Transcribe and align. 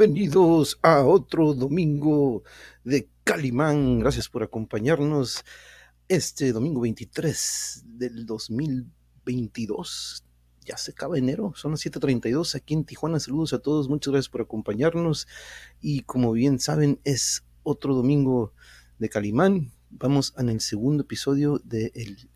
Bienvenidos 0.00 0.78
a 0.80 1.04
otro 1.04 1.52
domingo 1.52 2.42
de 2.84 3.10
Calimán. 3.22 3.98
Gracias 3.98 4.30
por 4.30 4.42
acompañarnos 4.42 5.44
este 6.08 6.54
domingo 6.54 6.80
23 6.80 7.84
del 7.84 8.24
2022. 8.24 10.24
Ya 10.64 10.78
se 10.78 10.92
acaba 10.92 11.18
enero, 11.18 11.52
son 11.54 11.72
las 11.72 11.84
7:32 11.84 12.54
aquí 12.54 12.72
en 12.72 12.86
Tijuana. 12.86 13.20
Saludos 13.20 13.52
a 13.52 13.58
todos, 13.58 13.90
muchas 13.90 14.12
gracias 14.12 14.30
por 14.30 14.40
acompañarnos. 14.40 15.28
Y 15.82 16.00
como 16.04 16.32
bien 16.32 16.60
saben, 16.60 16.98
es 17.04 17.44
otro 17.62 17.94
domingo 17.94 18.54
de 18.98 19.10
Calimán. 19.10 19.70
Vamos 19.90 20.32
en 20.38 20.48
el 20.48 20.62
segundo 20.62 21.02
episodio 21.02 21.60
de 21.62 21.92
el 21.94 22.16
se- 22.16 22.30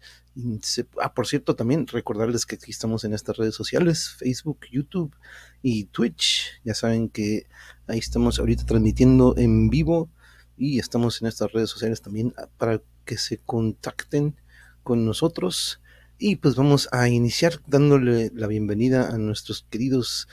Ah, 1.00 1.14
por 1.14 1.26
cierto, 1.26 1.54
también 1.54 1.86
recordarles 1.86 2.44
que 2.44 2.56
aquí 2.56 2.70
estamos 2.70 3.04
en 3.04 3.14
estas 3.14 3.36
redes 3.36 3.54
sociales, 3.54 4.10
Facebook, 4.18 4.66
YouTube 4.70 5.14
y 5.62 5.84
Twitch. 5.86 6.60
Ya 6.64 6.74
saben 6.74 7.08
que 7.08 7.46
ahí 7.86 7.98
estamos 7.98 8.38
ahorita 8.38 8.66
transmitiendo 8.66 9.34
en 9.36 9.70
vivo 9.70 10.10
y 10.56 10.78
estamos 10.78 11.20
en 11.22 11.28
estas 11.28 11.52
redes 11.52 11.70
sociales 11.70 12.02
también 12.02 12.34
ah, 12.36 12.48
para 12.58 12.80
que 13.04 13.16
se 13.16 13.38
contacten 13.38 14.34
con 14.82 15.04
nosotros. 15.04 15.80
Y 16.18 16.36
pues 16.36 16.56
vamos 16.56 16.88
a 16.92 17.08
iniciar 17.08 17.60
dándole 17.66 18.30
la 18.34 18.46
bienvenida 18.46 19.10
a 19.10 19.18
nuestros 19.18 19.66
queridos, 19.70 20.28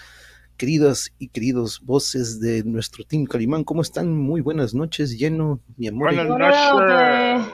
queridas 0.58 1.12
y 1.20 1.30
queridos 1.30 1.82
voces 1.82 2.40
de 2.40 2.64
nuestro 2.64 3.04
Team 3.04 3.26
Calimán. 3.26 3.64
¿Cómo 3.64 3.82
están? 3.82 4.16
Muy 4.16 4.42
buenas 4.42 4.74
noches, 4.74 5.18
lleno, 5.18 5.60
mi 5.78 5.88
amor. 5.88 6.14
Buenas 6.14 6.28
Buenas 6.28 6.74
noches. 6.74 7.54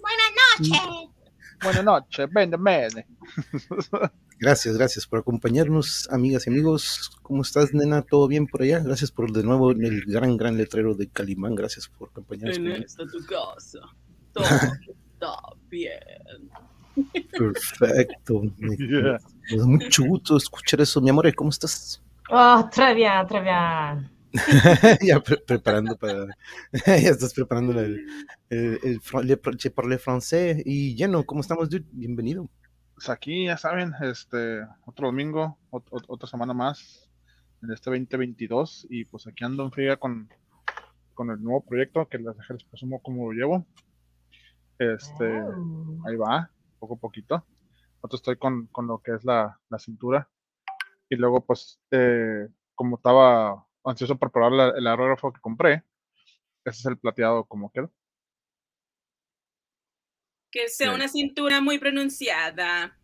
Buenas 0.00 0.78
noches. 0.80 1.01
Buenas 1.62 1.84
noches. 1.84 2.28
Vende, 2.32 2.56
vende. 2.58 3.06
Gracias, 4.38 4.76
gracias 4.76 5.06
por 5.06 5.20
acompañarnos, 5.20 6.08
amigas 6.10 6.46
y 6.46 6.50
amigos. 6.50 7.10
¿Cómo 7.22 7.42
estás, 7.42 7.72
nena? 7.72 8.02
¿Todo 8.02 8.26
bien 8.26 8.46
por 8.46 8.62
allá? 8.62 8.80
Gracias 8.80 9.10
por 9.12 9.30
de 9.32 9.42
nuevo 9.44 9.70
el 9.70 10.04
gran, 10.06 10.36
gran 10.36 10.56
letrero 10.56 10.94
de 10.94 11.08
Calimán. 11.08 11.54
Gracias 11.54 11.88
por 11.88 12.08
acompañarnos. 12.08 12.56
En 12.58 12.82
esta 12.82 13.04
tu 13.06 13.24
casa. 13.26 13.78
Todo 14.32 14.44
está 14.44 15.36
bien. 15.70 16.50
Perfecto. 17.30 18.42
Me, 18.58 18.76
Yeah. 18.76 19.18
me 19.50 19.56
da 19.58 19.66
mucho 19.66 20.04
gusto 20.04 20.36
escuchar 20.36 20.80
eso. 20.80 21.00
Mi 21.00 21.10
amor, 21.10 21.32
¿cómo 21.34 21.50
estás? 21.50 22.02
Oh, 22.30 22.68
très 22.72 22.94
bien, 22.94 23.26
très 23.28 23.42
bien. 23.42 24.10
ya 25.06 25.20
pre- 25.20 25.42
preparando 25.46 25.96
para... 25.96 26.26
ya 26.86 26.94
estás 27.10 27.34
preparando 27.34 27.78
el, 27.80 28.06
el, 28.50 28.78
el, 28.82 29.00
fran- 29.00 29.24
le, 29.24 29.38
je 29.58 29.70
parle 29.70 29.98
français. 29.98 30.62
Y 30.64 30.94
lleno, 30.94 31.24
¿cómo 31.24 31.40
estamos, 31.40 31.68
dude? 31.68 31.84
Bienvenido. 31.92 32.48
Pues 32.94 33.08
aquí, 33.10 33.46
ya 33.46 33.56
saben, 33.56 33.92
este, 34.00 34.62
otro 34.86 35.08
domingo, 35.08 35.58
ot- 35.70 35.88
ot- 35.90 36.04
otra 36.08 36.28
semana 36.28 36.54
más 36.54 37.10
en 37.62 37.70
este 37.72 37.90
2022. 37.90 38.86
Y 38.90 39.04
pues 39.04 39.26
aquí 39.26 39.44
ando 39.44 39.64
en 39.64 39.72
friega 39.72 39.96
con, 39.96 40.28
con 41.14 41.30
el 41.30 41.42
nuevo 41.42 41.64
proyecto 41.64 42.08
que 42.08 42.18
les, 42.18 42.34
les 42.48 42.64
presumo 42.64 43.02
cómo 43.02 43.30
lo 43.32 43.38
llevo. 43.38 43.66
Este, 44.78 45.42
Oh. 45.42 46.02
ahí 46.06 46.16
va, 46.16 46.50
poco 46.78 46.94
a 46.94 46.98
poquito. 46.98 47.44
Otro 48.00 48.16
estoy 48.16 48.36
con, 48.36 48.66
con 48.68 48.86
lo 48.86 48.98
que 48.98 49.14
es 49.14 49.24
la, 49.24 49.60
la 49.68 49.78
cintura. 49.78 50.28
Y 51.08 51.16
luego, 51.16 51.44
pues, 51.44 51.78
eh, 51.90 52.48
como 52.74 52.96
estaba 52.96 53.66
ansioso 53.84 54.16
por 54.18 54.30
probar 54.30 54.52
la- 54.52 54.70
el 54.78 54.86
aerógrafo 54.86 55.32
que 55.32 55.40
compré, 55.40 55.84
ese 56.64 56.80
es 56.80 56.86
el 56.86 56.98
plateado 56.98 57.44
como 57.44 57.70
quedó. 57.70 57.92
Que 60.50 60.68
sea 60.68 60.88
Sí. 60.90 60.94
una 60.94 61.08
cintura 61.08 61.60
muy 61.60 61.78
pronunciada. 61.78 62.98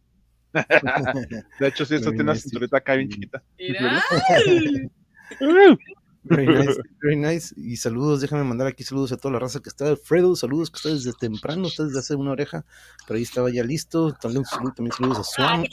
De 0.53 1.69
hecho, 1.69 1.85
sí, 1.85 1.95
esto 1.95 2.11
Very 2.11 2.17
tiene 2.19 2.23
una 2.31 2.35
cinturita 2.35 2.77
acá 2.79 2.95
bien 2.95 3.09
chiquita. 3.09 3.43
Very 6.25 6.47
nice, 6.47 6.81
very 7.01 7.17
nice. 7.17 7.55
Y 7.57 7.77
saludos, 7.77 8.21
déjame 8.21 8.45
mandar 8.45 8.67
aquí 8.67 8.83
saludos 8.85 9.13
a 9.13 9.17
toda 9.17 9.33
la 9.35 9.39
raza 9.41 9.61
que 9.61 9.69
está. 9.71 9.89
Alfredo, 9.89 10.37
saludos 10.37 10.71
que 10.71 10.77
está 10.77 10.89
desde 10.91 11.13
temprano, 11.15 11.69
está 11.69 11.85
desde 11.85 12.01
hace 12.01 12.15
una 12.17 12.33
oreja, 12.33 12.67
pero 13.07 13.17
ahí 13.17 13.23
estaba 13.23 13.51
ya 13.51 13.63
listo. 13.65 14.13
También, 14.15 14.45
saludos, 14.45 14.75
también 14.75 14.93
saludos 14.93 15.19
a 15.21 15.25
Swam. 15.25 15.61
Ay, 15.63 15.69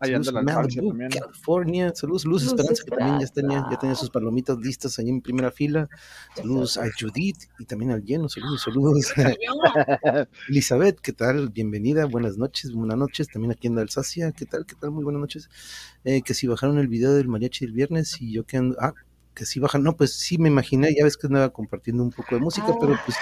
saludos 0.00 0.32
la 0.32 0.42
Malibu, 0.42 0.88
también. 0.88 1.10
California. 1.10 1.92
Saludos, 1.94 2.24
Luz 2.24 2.44
Luz 2.44 2.52
Esperanza, 2.52 2.84
que 2.84 2.90
también 2.90 3.20
ya 3.20 3.26
tenía, 3.26 3.66
ya 3.70 3.78
tenía 3.78 3.94
sus 3.94 4.10
palomitas 4.10 4.58
listas 4.58 4.98
ahí 4.98 5.08
en 5.08 5.20
primera 5.20 5.50
fila. 5.50 5.88
Saludos 6.34 6.76
a 6.78 6.84
Judith 6.98 7.38
y 7.58 7.64
también 7.64 7.90
al 7.90 8.02
lleno. 8.02 8.28
Saludos, 8.28 8.62
saludos. 8.62 9.12
Elizabeth, 10.48 11.00
¿qué 11.00 11.12
tal? 11.12 11.50
Bienvenida, 11.50 12.06
buenas 12.06 12.36
noches, 12.36 12.72
buenas 12.72 12.96
noches. 12.96 13.28
También 13.28 13.52
aquí 13.52 13.66
en 13.66 13.76
la 13.76 13.82
Alsacia, 13.82 14.32
¿qué 14.32 14.46
tal? 14.46 14.66
¿Qué 14.66 14.74
tal? 14.74 14.90
Muy 14.90 15.04
buenas 15.04 15.20
noches. 15.20 15.48
Eh, 16.04 16.22
que 16.22 16.34
si 16.34 16.46
bajaron 16.46 16.78
el 16.78 16.88
video 16.88 17.12
del 17.14 17.28
mariachi 17.28 17.66
del 17.66 17.74
viernes 17.74 18.20
y 18.20 18.32
yo 18.32 18.44
que 18.44 18.56
ando, 18.56 18.76
ah, 18.80 18.94
que 19.34 19.46
si 19.46 19.60
bajan, 19.60 19.82
no, 19.82 19.96
pues 19.96 20.12
sí 20.14 20.38
me 20.38 20.48
imaginé, 20.48 20.94
ya 20.94 21.04
ves 21.04 21.16
que 21.16 21.26
andaba 21.26 21.50
compartiendo 21.50 22.02
un 22.02 22.10
poco 22.10 22.34
de 22.34 22.40
música, 22.40 22.66
pero 22.80 22.98
pues 23.04 23.16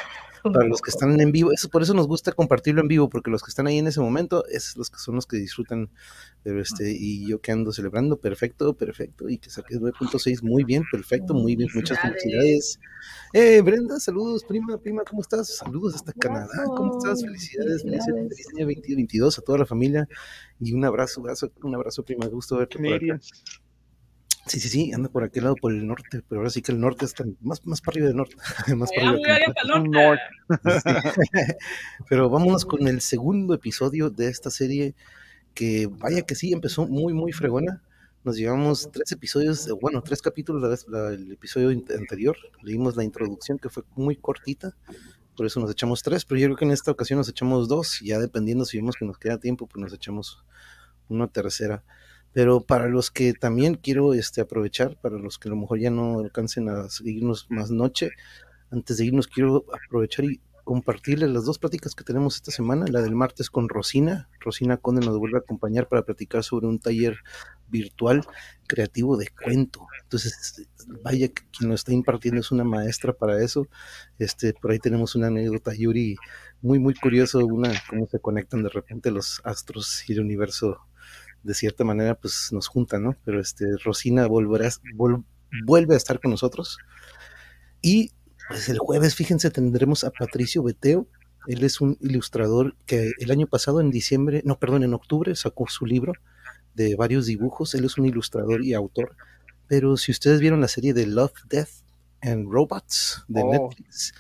para 0.53 0.67
los 0.67 0.81
que 0.81 0.91
están 0.91 1.21
en 1.21 1.33
vivo, 1.33 1.53
eso 1.53 1.69
por 1.69 1.83
eso 1.83 1.95
nos 1.95 2.07
gusta 2.07 2.33
compartirlo 2.33 2.81
en 2.81 2.89
vivo, 2.89 3.09
porque 3.09 3.31
los 3.31 3.43
que 3.43 3.51
están 3.51 3.67
ahí 3.67 3.79
en 3.79 3.87
ese 3.87 4.01
momento, 4.01 4.45
esos 4.49 4.77
los 4.77 4.91
que 4.91 4.99
son 4.99 5.15
los 5.15 5.27
que 5.27 5.37
disfrutan, 5.37 5.91
pero 6.43 6.61
este, 6.61 6.91
y 6.91 7.29
yo 7.29 7.41
que 7.41 7.53
ando 7.53 7.73
celebrando, 7.73 8.19
perfecto, 8.19 8.75
perfecto, 8.75 9.29
y 9.29 9.39
que 9.39 9.51
saqué 9.51 9.77
9.6, 9.77 10.43
muy 10.43 10.65
bien, 10.65 10.85
perfecto, 10.91 11.35
muy 11.35 11.57
bien, 11.57 11.69
muchas 11.75 11.99
Felicidades. 12.01 12.79
Eh, 13.33 13.61
Brenda, 13.61 14.01
saludos, 14.01 14.45
prima, 14.45 14.79
prima, 14.79 15.03
¿cómo 15.09 15.23
estás? 15.23 15.57
Saludos 15.57 15.95
hasta 15.95 16.13
Canadá, 16.13 16.65
¿cómo 16.67 16.99
estás? 16.99 17.23
Felicidades, 17.23 17.83
feliz, 17.83 18.05
Felicidades. 18.05 18.29
feliz 18.29 18.49
año 18.57 18.67
2022 18.67 19.39
a 19.39 19.43
toda 19.43 19.59
la 19.59 19.67
familia, 19.67 20.09
y 20.61 20.73
un 20.73 20.85
abrazo, 20.85 21.21
abrazo, 21.21 21.53
un 21.63 21.75
abrazo, 21.75 22.05
prima, 22.05 22.27
gusto 22.27 22.57
verte 22.57 22.79
por 22.79 22.95
acá. 22.95 23.21
Sí, 24.49 24.61
sí, 24.61 24.69
sí, 24.69 24.93
anda 24.93 25.09
por 25.11 25.23
aquel 25.25 25.45
lado, 25.45 25.57
por 25.57 25.73
el 25.73 25.87
norte, 25.87 26.23
pero 26.29 26.41
ahora 26.41 26.51
sí 26.51 26.63
que 26.63 26.73
el 26.73 26.81
norte 26.81 27.05
está 27.05 27.25
más, 27.41 27.65
más 27.67 27.81
para 27.81 27.95
arriba 27.95 28.07
del 28.09 28.17
norte, 28.17 28.35
más 28.77 28.91
para 28.91 29.11
arriba. 29.11 29.13
muy 29.13 29.23
que 29.25 29.31
el 29.31 29.37
allá 29.43 29.55
para 29.55 29.75
el 29.77 29.83
Un 29.83 29.91
norte. 29.91 30.23
Sí. 30.81 31.53
Pero 32.09 32.31
vámonos 32.31 32.65
con 32.65 32.89
el 32.89 33.01
segundo 33.01 33.55
episodio 33.55 34.11
de 34.11 34.29
esta 34.29 34.51
serie 34.51 34.95
que 35.55 35.87
vaya 35.91 36.23
que 36.23 36.35
sí, 36.35 36.53
empezó 36.53 36.87
muy, 36.87 37.13
muy 37.13 37.33
fregona. 37.33 37.83
Nos 38.25 38.37
llevamos 38.37 38.91
tres 38.93 39.13
episodios, 39.13 39.69
bueno, 39.81 40.03
tres 40.03 40.23
capítulos 40.23 40.63
la 40.63 40.69
vez, 40.69 40.87
la- 40.89 41.11
el 41.13 41.31
episodio 41.33 41.69
anterior. 41.71 42.37
Leímos 42.63 42.97
la 42.97 43.05
introducción 43.05 43.59
que 43.59 43.69
fue 43.69 43.85
muy 43.97 44.17
cortita, 44.17 44.75
por 45.37 45.47
eso 45.47 45.61
nos 45.61 45.71
echamos 45.71 46.03
tres, 46.03 46.25
pero 46.25 46.41
yo 46.41 46.47
creo 46.49 46.57
que 46.57 46.65
en 46.65 46.73
esta 46.73 46.91
ocasión 46.91 47.19
nos 47.19 47.29
echamos 47.29 47.69
dos, 47.69 48.03
y 48.03 48.07
ya 48.09 48.19
dependiendo 48.19 48.65
si 48.65 48.77
vemos 48.79 48.97
que 48.97 49.05
nos 49.05 49.19
queda 49.19 49.39
tiempo, 49.39 49.67
pues 49.67 49.81
nos 49.81 49.93
echamos 49.93 50.43
una 51.09 51.29
tercera. 51.29 51.85
Pero 52.33 52.61
para 52.61 52.89
los 52.89 53.11
que 53.11 53.33
también 53.33 53.75
quiero 53.75 54.15
este, 54.15 54.41
aprovechar, 54.41 54.97
para 55.01 55.19
los 55.19 55.39
que 55.39 55.49
a 55.49 55.51
lo 55.51 55.57
mejor 55.57 55.81
ya 55.81 55.91
no 55.91 56.21
alcancen 56.21 56.69
a 56.69 56.89
seguirnos 56.89 57.47
más 57.51 57.71
noche, 57.71 58.11
antes 58.71 58.99
de 58.99 59.07
irnos 59.07 59.27
quiero 59.27 59.65
aprovechar 59.73 60.27
y 60.27 60.41
compartirles 60.69 61.31
las 61.31 61.47
dos 61.47 61.59
pláticas 61.59 61.95
que 61.95 62.05
tenemos 62.05 62.37
esta 62.37 62.51
semana, 62.51 62.85
la 62.91 63.01
del 63.01 63.15
martes 63.15 63.49
con 63.49 63.71
Rosina. 63.71 64.29
Rosina 64.39 64.77
Conde 64.77 65.01
nos 65.01 65.17
vuelve 65.19 65.39
a 65.39 65.41
acompañar 65.41 65.89
para 65.89 66.03
platicar 66.03 66.45
sobre 66.45 66.67
un 66.67 66.79
taller 66.79 67.17
virtual 67.69 68.23
creativo 68.67 69.17
de 69.17 69.29
cuento. 69.29 69.87
Entonces, 70.03 70.69
vaya 71.03 71.29
que 71.29 71.43
quien 71.57 71.71
lo 71.71 71.75
está 71.75 71.95
impartiendo 71.95 72.43
es 72.43 72.51
una 72.53 72.65
maestra 72.65 73.15
para 73.15 73.43
eso. 73.43 73.67
Este, 74.19 74.53
por 74.53 74.71
ahí 74.71 74.79
tenemos 74.79 75.15
una 75.15 75.29
anécdota, 75.29 75.73
Yuri, 75.75 76.17
muy, 76.61 76.79
muy 76.79 76.93
curioso, 76.93 77.39
una, 77.47 77.73
cómo 77.89 78.07
se 78.07 78.21
conectan 78.21 78.63
de 78.63 78.69
repente 78.69 79.11
los 79.11 79.41
astros 79.45 80.07
y 80.07 80.13
el 80.13 80.21
universo 80.21 80.88
de 81.43 81.55
cierta 81.55 81.85
manera, 81.85 82.15
pues 82.15 82.49
nos 82.53 82.67
juntan, 82.69 83.05
¿no? 83.05 83.17
Pero 83.25 83.41
este, 83.41 83.65
Rosina 83.85 84.27
volverá, 84.27 84.69
vol- 84.97 85.25
vuelve 85.65 85.95
a 85.95 85.97
estar 85.97 86.21
con 86.21 86.31
nosotros. 86.31 86.79
Y 87.81 88.11
pues 88.49 88.69
el 88.69 88.79
jueves, 88.79 89.15
fíjense, 89.15 89.51
tendremos 89.51 90.05
a 90.05 90.11
Patricio 90.11 90.63
Beteo. 90.63 91.07
Él 91.47 91.65
es 91.65 91.81
un 91.81 91.97
ilustrador 92.01 92.77
que 92.87 93.13
el 93.19 93.31
año 93.31 93.47
pasado, 93.47 93.81
en 93.81 93.91
diciembre, 93.91 94.43
no, 94.45 94.59
perdón, 94.59 94.83
en 94.83 94.95
octubre, 94.95 95.35
sacó 95.37 95.67
su 95.69 95.87
libro 95.87 96.13
de 96.75 96.95
varios 96.97 97.27
dibujos. 97.27 97.75
Él 97.75 97.85
es 97.85 97.97
un 97.99 98.07
ilustrador 98.07 98.65
y 98.65 98.75
autor. 98.75 99.17
Pero 99.67 99.97
si 99.97 100.11
ustedes 100.13 100.41
vieron 100.41 100.61
la 100.61 100.69
serie 100.69 100.93
de 100.95 101.07
Love, 101.07 101.33
Death 101.49 101.69
and 102.21 102.51
Robots 102.51 103.25
de 103.29 103.43
Oh. 103.43 103.51
Netflix, 103.53 104.13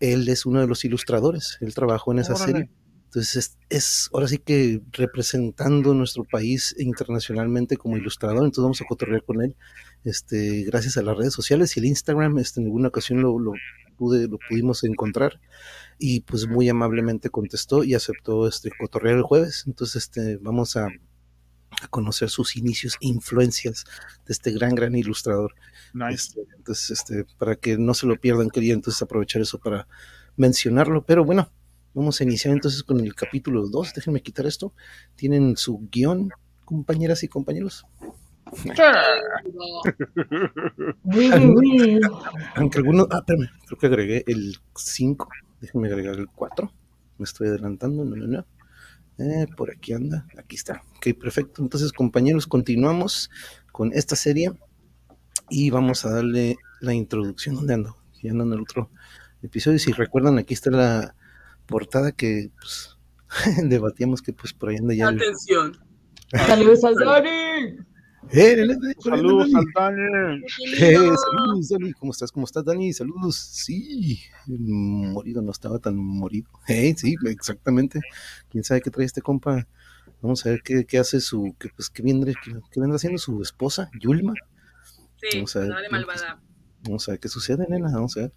él 0.00 0.28
es 0.28 0.44
uno 0.44 0.60
de 0.60 0.66
los 0.66 0.84
ilustradores. 0.84 1.56
Él 1.60 1.72
trabajó 1.74 2.12
en 2.12 2.18
esa 2.18 2.34
Órale. 2.34 2.52
serie. 2.52 2.70
Entonces 3.14 3.36
es, 3.36 3.58
es 3.68 4.10
ahora 4.12 4.26
sí 4.26 4.38
que 4.38 4.82
representando 4.90 5.94
nuestro 5.94 6.24
país 6.24 6.74
internacionalmente 6.80 7.76
como 7.76 7.96
ilustrador, 7.96 8.38
entonces 8.38 8.64
vamos 8.64 8.80
a 8.80 8.86
cotorrear 8.86 9.22
con 9.22 9.40
él, 9.40 9.54
este, 10.02 10.64
gracias 10.64 10.96
a 10.96 11.02
las 11.02 11.16
redes 11.16 11.32
sociales 11.32 11.76
y 11.76 11.80
el 11.80 11.86
Instagram, 11.86 12.40
este, 12.40 12.60
en 12.60 12.66
alguna 12.66 12.88
ocasión 12.88 13.22
lo, 13.22 13.38
lo 13.38 13.52
pude, 13.96 14.26
lo 14.26 14.36
pudimos 14.48 14.82
encontrar 14.82 15.40
y 15.96 16.22
pues 16.22 16.48
muy 16.48 16.68
amablemente 16.68 17.30
contestó 17.30 17.84
y 17.84 17.94
aceptó 17.94 18.48
este 18.48 18.72
cotorrear 18.76 19.18
el 19.18 19.22
jueves, 19.22 19.62
entonces 19.68 20.02
este, 20.02 20.38
vamos 20.38 20.76
a, 20.76 20.86
a 20.86 21.88
conocer 21.90 22.30
sus 22.30 22.56
inicios 22.56 22.96
e 23.00 23.06
influencias 23.06 23.84
de 24.26 24.32
este 24.32 24.50
gran, 24.50 24.74
gran 24.74 24.96
ilustrador. 24.96 25.54
Nice. 25.92 26.14
Este, 26.14 26.40
entonces, 26.56 26.90
este, 26.90 27.26
para 27.38 27.54
que 27.54 27.78
no 27.78 27.94
se 27.94 28.08
lo 28.08 28.16
pierdan, 28.16 28.50
quería 28.50 28.74
entonces 28.74 29.00
aprovechar 29.02 29.40
eso 29.40 29.60
para 29.60 29.86
mencionarlo. 30.36 31.04
Pero 31.04 31.24
bueno, 31.24 31.52
vamos 31.94 32.20
a 32.20 32.24
iniciar 32.24 32.52
entonces 32.52 32.82
con 32.82 33.00
el 33.00 33.14
capítulo 33.14 33.66
2. 33.68 33.94
Déjenme 33.94 34.22
quitar 34.22 34.46
esto. 34.46 34.72
Tienen 35.16 35.56
su 35.56 35.88
guion 35.90 36.30
compañeras 36.64 37.22
y 37.22 37.28
compañeros. 37.28 37.86
Aunque 42.56 42.78
algunos, 42.78 43.06
ah, 43.10 43.18
espérame, 43.18 43.48
creo 43.66 43.78
que 43.78 43.86
agregué 43.86 44.24
el 44.26 44.56
5, 44.76 45.28
déjenme 45.60 45.88
agregar 45.88 46.16
el 46.16 46.28
4, 46.28 46.70
me 47.18 47.24
estoy 47.24 47.48
adelantando, 47.48 48.04
no, 48.04 48.16
no, 48.16 48.26
no. 48.26 48.46
Eh, 49.18 49.46
por 49.56 49.70
aquí 49.70 49.92
anda, 49.92 50.26
aquí 50.36 50.56
está. 50.56 50.82
Ok, 50.96 51.16
perfecto. 51.18 51.62
Entonces, 51.62 51.92
compañeros, 51.92 52.48
continuamos 52.48 53.30
con 53.70 53.92
esta 53.92 54.16
serie 54.16 54.52
y 55.48 55.70
vamos 55.70 56.04
a 56.04 56.10
darle 56.10 56.56
la 56.80 56.94
introducción. 56.94 57.54
¿Dónde 57.54 57.74
ando? 57.74 57.96
Ya 58.22 58.32
ando 58.32 58.44
en 58.44 58.52
el 58.54 58.60
otro 58.62 58.90
episodio. 59.40 59.78
Si 59.78 59.92
recuerdan, 59.92 60.38
aquí 60.38 60.54
está 60.54 60.70
la 60.70 61.14
portada 61.66 62.12
que 62.12 62.50
pues, 62.58 62.96
debatíamos 63.64 64.22
que 64.22 64.32
pues 64.32 64.52
por 64.52 64.68
ahí 64.70 64.76
anda 64.76 64.94
ya. 64.94 65.08
el- 65.08 65.16
Atención. 65.16 65.78
Saludos 66.46 66.82
al 66.84 66.94
Dani. 66.96 67.76
¡Eh, 68.32 68.56
Saludos 69.00 69.54
al 69.54 69.64
Dani. 69.74 70.42
Eh, 70.80 70.94
saludos, 70.96 71.68
Dani. 71.68 71.92
¿Cómo 71.92 72.10
estás? 72.12 72.32
¿Cómo 72.32 72.46
estás, 72.46 72.64
Dani? 72.64 72.92
Saludos. 72.92 73.36
Sí, 73.36 74.20
el 74.48 74.58
morido 74.60 75.42
no 75.42 75.50
estaba 75.52 75.78
tan 75.78 75.96
morido. 75.96 76.48
Eh, 76.66 76.94
sí, 76.96 77.14
exactamente. 77.26 78.00
¿Quién 78.50 78.64
sabe 78.64 78.80
qué 78.80 78.90
trae 78.90 79.04
este 79.06 79.20
compa? 79.20 79.68
Vamos 80.22 80.44
a 80.46 80.50
ver 80.50 80.62
qué, 80.62 80.86
qué 80.86 80.98
hace 80.98 81.20
su, 81.20 81.54
qué, 81.58 81.68
pues, 81.76 81.90
qué 81.90 82.02
vendrá, 82.02 82.32
qué, 82.42 82.52
qué 82.72 82.80
vendrá 82.80 82.96
haciendo 82.96 83.18
su 83.18 83.42
esposa, 83.42 83.90
Yulma. 84.00 84.32
Sí, 85.16 85.28
Vamos 85.36 85.54
a 85.56 85.60
ver, 85.60 85.68
dale 85.68 85.86
¿qué- 85.88 85.92
malvada. 85.92 86.40
Vamos 86.84 87.08
a 87.08 87.12
ver 87.12 87.20
qué 87.20 87.28
sucede, 87.28 87.66
nena. 87.68 87.90
Vamos 87.92 88.16
a 88.16 88.20
ver. 88.20 88.32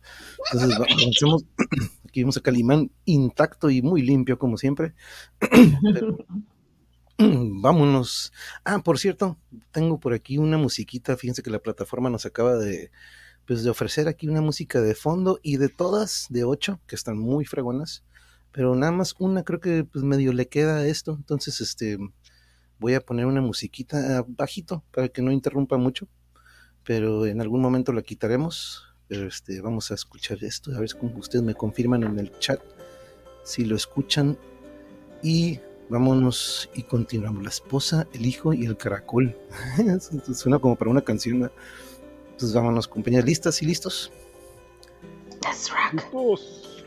Entonces. 0.53 1.45
Aquí 2.07 2.21
vemos 2.21 2.37
a 2.37 2.41
Calimán 2.41 2.91
intacto 3.03 3.69
y 3.69 3.81
muy 3.81 4.01
limpio, 4.01 4.39
como 4.39 4.57
siempre. 4.57 4.93
Pero, 5.39 6.25
vámonos. 7.61 8.31
Ah, 8.63 8.79
por 8.79 8.97
cierto, 8.97 9.37
tengo 9.71 9.99
por 9.99 10.13
aquí 10.13 10.37
una 10.37 10.57
musiquita. 10.57 11.17
Fíjense 11.17 11.43
que 11.43 11.49
la 11.49 11.59
plataforma 11.59 12.09
nos 12.09 12.25
acaba 12.25 12.55
de, 12.55 12.91
pues, 13.45 13.63
de 13.63 13.69
ofrecer 13.69 14.07
aquí 14.07 14.29
una 14.29 14.41
música 14.41 14.79
de 14.79 14.95
fondo 14.95 15.39
y 15.43 15.57
de 15.57 15.67
todas, 15.67 16.27
de 16.29 16.45
ocho, 16.45 16.79
que 16.87 16.95
están 16.95 17.17
muy 17.17 17.45
fregonas. 17.45 18.05
Pero 18.53 18.73
nada 18.75 18.93
más 18.93 19.13
una 19.19 19.43
creo 19.43 19.59
que 19.59 19.83
pues 19.83 20.03
medio 20.05 20.31
le 20.31 20.47
queda 20.47 20.77
a 20.77 20.87
esto. 20.87 21.15
Entonces, 21.17 21.59
este, 21.59 21.97
voy 22.79 22.93
a 22.93 23.01
poner 23.01 23.25
una 23.25 23.41
musiquita 23.41 24.23
bajito 24.27 24.83
para 24.91 25.09
que 25.09 25.21
no 25.21 25.31
interrumpa 25.31 25.77
mucho 25.77 26.07
pero 26.87 27.25
en 27.25 27.41
algún 27.41 27.61
momento 27.61 27.91
la 27.91 28.01
quitaremos. 28.01 28.85
Pero 29.09 29.27
este, 29.27 29.61
vamos 29.61 29.91
a 29.91 29.93
escuchar 29.93 30.43
esto, 30.43 30.75
a 30.75 30.79
ver 30.79 30.89
si 30.89 30.97
ustedes 30.97 31.43
me 31.43 31.53
confirman 31.53 32.03
en 32.03 32.17
el 32.19 32.37
chat 32.39 32.59
si 33.43 33.65
lo 33.65 33.75
escuchan. 33.75 34.37
Y 35.21 35.59
vámonos 35.89 36.69
y 36.73 36.83
continuamos. 36.83 37.43
La 37.43 37.49
esposa, 37.49 38.07
el 38.13 38.25
hijo 38.25 38.53
y 38.53 38.65
el 38.65 38.77
caracol. 38.77 39.37
Suena 40.33 40.59
como 40.59 40.75
para 40.75 40.91
una 40.91 41.01
canción. 41.01 41.39
¿no? 41.39 41.51
Entonces 42.31 42.53
vámonos, 42.53 42.87
compañeras. 42.87 43.25
¿Listas 43.25 43.61
y 43.61 43.65
listos? 43.65 44.11
That's 45.41 45.69
rock. 45.69 45.93
Listos. 45.93 46.85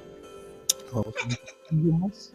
Vamos 0.92 1.06
a 1.06 1.26
un 1.26 1.36
poquillo 1.68 1.92
más. 1.92 2.34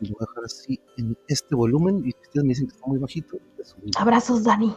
Y 0.00 0.08
lo 0.08 0.14
voy 0.14 0.26
a 0.26 0.30
dejar 0.30 0.44
así 0.44 0.80
en 0.96 1.16
este 1.28 1.54
volumen. 1.54 2.02
Y 2.04 2.10
ustedes 2.10 2.44
me 2.44 2.48
dicen 2.48 2.66
que 2.66 2.74
está 2.74 2.86
muy 2.86 2.98
bajito. 2.98 3.38
Abrazos, 3.96 4.42
Dani. 4.42 4.76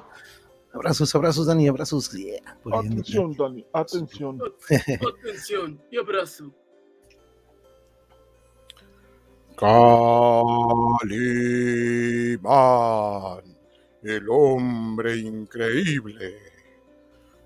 Abrazos, 0.73 1.13
abrazos, 1.15 1.47
Dani, 1.47 1.67
abrazos. 1.67 2.11
Yeah. 2.11 2.57
Atención, 2.71 3.35
Dani. 3.35 3.65
Atención. 3.73 4.39
Atención 4.69 5.81
y 5.91 5.97
abrazo. 5.97 6.53
Calimán, 9.57 11.07
el 14.03 14.29
hombre 14.29 15.17
increíble. 15.17 16.37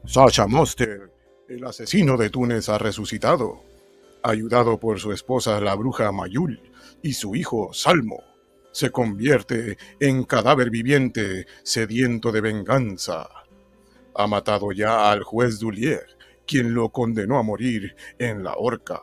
Sasha 0.06 0.46
Monster, 0.46 1.10
el 1.48 1.64
asesino 1.64 2.18
de 2.18 2.30
Túnez, 2.30 2.68
ha 2.68 2.78
resucitado, 2.78 3.64
ayudado 4.24 4.78
por 4.78 5.00
su 5.00 5.14
esposa 5.14 5.62
la 5.62 5.74
bruja 5.76 6.12
Mayul 6.12 6.62
y 7.02 7.14
su 7.14 7.34
hijo 7.34 7.72
Salmo. 7.72 8.31
Se 8.72 8.90
convierte 8.90 9.78
en 10.00 10.24
cadáver 10.24 10.70
viviente 10.70 11.46
sediento 11.64 12.32
de 12.32 12.40
venganza. 12.40 13.30
Ha 14.16 14.28
matado 14.28 14.72
ya 14.72 15.12
al 15.12 15.24
juez 15.24 15.60
Dulier, 15.60 16.06
quien 16.48 16.74
lo 16.74 16.90
condenó 16.90 17.38
a 17.38 17.44
morir 17.44 17.96
en 18.18 18.44
la 18.44 18.54
horca. 18.56 19.02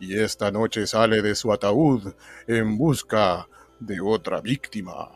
Y 0.00 0.18
esta 0.18 0.50
noche 0.50 0.86
sale 0.86 1.22
de 1.22 1.34
su 1.36 1.52
ataúd 1.52 2.12
en 2.48 2.76
busca 2.76 3.48
de 3.78 4.00
otra 4.00 4.40
víctima. 4.40 5.08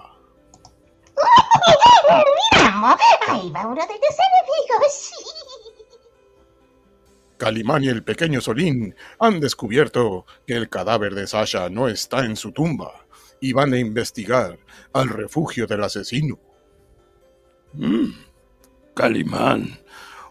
Vamos, 2.53 2.97
ahí 3.29 3.51
va 3.51 3.67
uno 3.67 3.81
de 3.81 3.95
tus 3.95 4.17
enemigos. 4.31 5.13
Calimán 7.37 7.83
y 7.83 7.89
el 7.89 8.05
pequeño 8.05 8.41
Solín 8.41 8.95
han 9.19 9.41
descubierto 9.41 10.27
que 10.47 10.55
el 10.55 10.69
cadáver 10.69 11.15
de 11.15 11.27
Sasha 11.27 11.69
no 11.69 11.89
está 11.89 12.25
en 12.25 12.37
su 12.37 12.53
tumba 12.53 13.02
y 13.43 13.53
van 13.53 13.73
a 13.75 13.79
investigar 13.79 14.57
al 14.95 15.09
refugio 15.09 15.67
del 15.67 15.83
asesino. 15.83 16.39
Mm, 17.75 18.13
Calimán, 18.95 19.81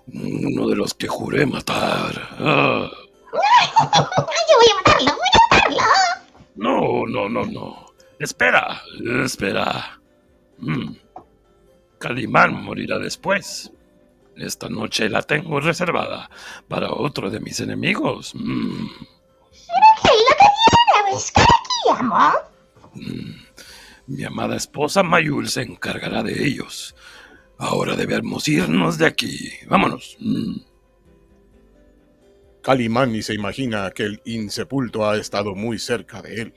uno 0.07 0.67
de 0.69 0.75
los 0.77 0.93
que 0.93 1.09
juré 1.09 1.45
matar. 1.45 2.29
Ah, 2.39 2.89
Yo 3.33 4.57
voy 4.57 4.67
a 4.71 4.75
matarlo, 4.75 5.11
voy 5.11 5.29
a 5.33 5.55
matarlo. 5.55 5.81
no, 6.55 7.05
no, 7.05 7.29
no, 7.29 7.45
no. 7.45 7.85
Espera, 8.17 8.81
espera. 9.25 9.99
Mm, 10.59 10.93
Calimán 11.99 12.63
morirá 12.63 12.97
después. 12.97 13.71
Esta 14.37 14.69
noche 14.69 15.09
la 15.09 15.21
tengo 15.21 15.59
reservada 15.59 16.29
para 16.69 16.93
otro 16.93 17.29
de 17.29 17.41
mis 17.41 17.59
enemigos. 17.59 18.33
Mm, 18.35 18.87
¿Qué 20.01 20.09
es 20.09 20.23
lo 20.29 20.35
que 20.37 20.47
quieres? 21.03 21.31
¿Qué 21.33 21.41
aquí, 21.41 21.99
amor? 21.99 22.50
Mm. 22.93 23.35
Mi 24.07 24.23
amada 24.23 24.55
esposa 24.55 25.03
Mayul 25.03 25.47
se 25.47 25.61
encargará 25.61 26.23
de 26.23 26.45
ellos. 26.45 26.95
Ahora 27.57 27.95
debemos 27.95 28.47
irnos 28.47 28.97
de 28.97 29.05
aquí. 29.05 29.51
Vámonos. 29.67 30.17
Mm. 30.19 30.57
Calimán 32.61 33.11
ni 33.11 33.21
se 33.21 33.33
imagina 33.33 33.89
que 33.91 34.03
el 34.03 34.21
insepulto 34.25 35.09
ha 35.09 35.17
estado 35.17 35.55
muy 35.55 35.79
cerca 35.79 36.21
de 36.21 36.41
él. 36.41 36.53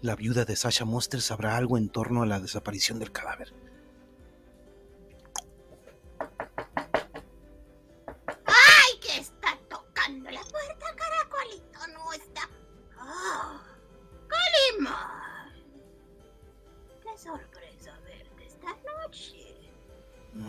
La 0.00 0.16
viuda 0.16 0.44
de 0.44 0.56
Sasha 0.56 0.84
Monster 0.84 1.20
sabrá 1.20 1.56
algo 1.56 1.78
en 1.78 1.88
torno 1.88 2.22
a 2.22 2.26
la 2.26 2.40
desaparición 2.40 2.98
del 2.98 3.12
cadáver. 3.12 3.52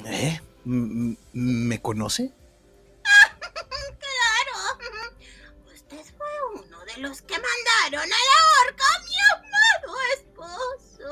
¿Eh? 0.06 0.40
¿Me 0.66 1.82
conoce? 1.82 2.32
Claro. 3.44 4.58
Usted 5.74 6.02
fue 6.18 6.28
uno 6.62 6.86
de 6.86 6.98
los 7.02 7.22
que 7.22 7.34
mandaron 7.36 8.10
a 8.12 8.22
la 8.30 8.40
horca 8.62 8.84
a 8.96 9.00
mi 9.04 9.16
amado 9.34 9.98
esposo. 10.18 11.12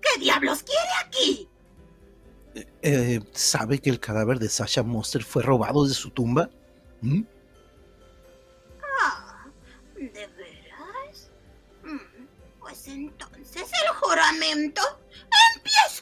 ¿Qué 0.00 0.20
diablos 0.20 0.62
quiere 0.62 0.90
aquí? 1.06 1.48
Eh, 2.82 3.20
¿Sabe 3.32 3.78
que 3.80 3.90
el 3.90 4.00
cadáver 4.00 4.38
de 4.38 4.48
Sasha 4.48 4.82
Monster 4.82 5.22
fue 5.24 5.42
robado 5.42 5.86
de 5.86 5.94
su 5.94 6.10
tumba? 6.10 6.50
¿Mm? 7.00 7.22
Ah, 9.00 9.46
¿de 9.96 10.26
veras? 10.26 11.30
Mm, 11.84 11.98
Pues 12.60 12.86
entonces 12.88 13.70
el 13.84 13.88
juramento 14.00 14.82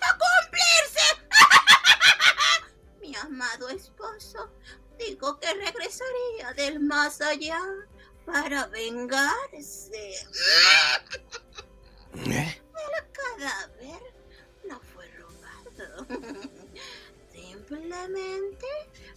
a 0.02 0.18
cumplirse. 0.18 1.06
Mi 3.00 3.14
amado 3.16 3.68
esposo 3.68 4.50
dijo 4.98 5.38
que 5.40 5.52
regresaría 5.54 6.52
del 6.56 6.80
más 6.80 7.20
allá 7.20 7.60
para 8.26 8.66
vengarse. 8.66 10.14
¿Eh? 12.26 12.62
El 12.74 13.12
cadáver 13.12 14.02
no 14.68 14.80
fue 14.94 15.06
robado. 15.12 16.06
Simplemente 17.32 18.66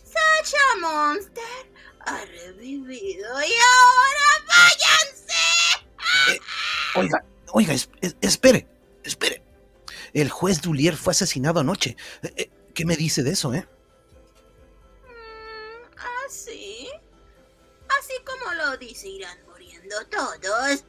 Sacha 0.04 0.58
Monster 0.80 1.72
ha 2.06 2.24
revivido 2.26 3.42
y 3.42 3.54
ahora 3.54 4.46
váyanse. 4.48 6.38
Oiga, 6.96 7.26
oiga, 7.52 7.74
es- 7.74 7.90
es- 8.02 8.16
espere, 8.22 8.68
espere. 9.04 9.43
El 10.14 10.30
juez 10.30 10.62
Dulier 10.62 10.96
fue 10.96 11.12
asesinado 11.12 11.60
anoche. 11.60 11.98
Eh, 12.22 12.34
eh, 12.38 12.52
¿Qué 12.74 12.86
me 12.86 12.96
dice 12.96 13.24
de 13.24 13.32
eso, 13.32 13.54
eh? 13.54 13.68
Mm, 15.08 15.98
así. 16.28 16.88
Así 18.00 18.14
como 18.26 18.54
lo 18.54 18.78
dice, 18.78 19.08
irán 19.08 19.38
muriendo 19.48 19.96
todos. 20.10 20.86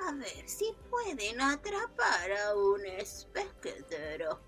A 0.00 0.12
ver 0.12 0.48
si 0.48 0.74
pueden 0.88 1.40
atrapar 1.40 2.32
a 2.46 2.54
un 2.54 2.86
espectador. 2.86 4.40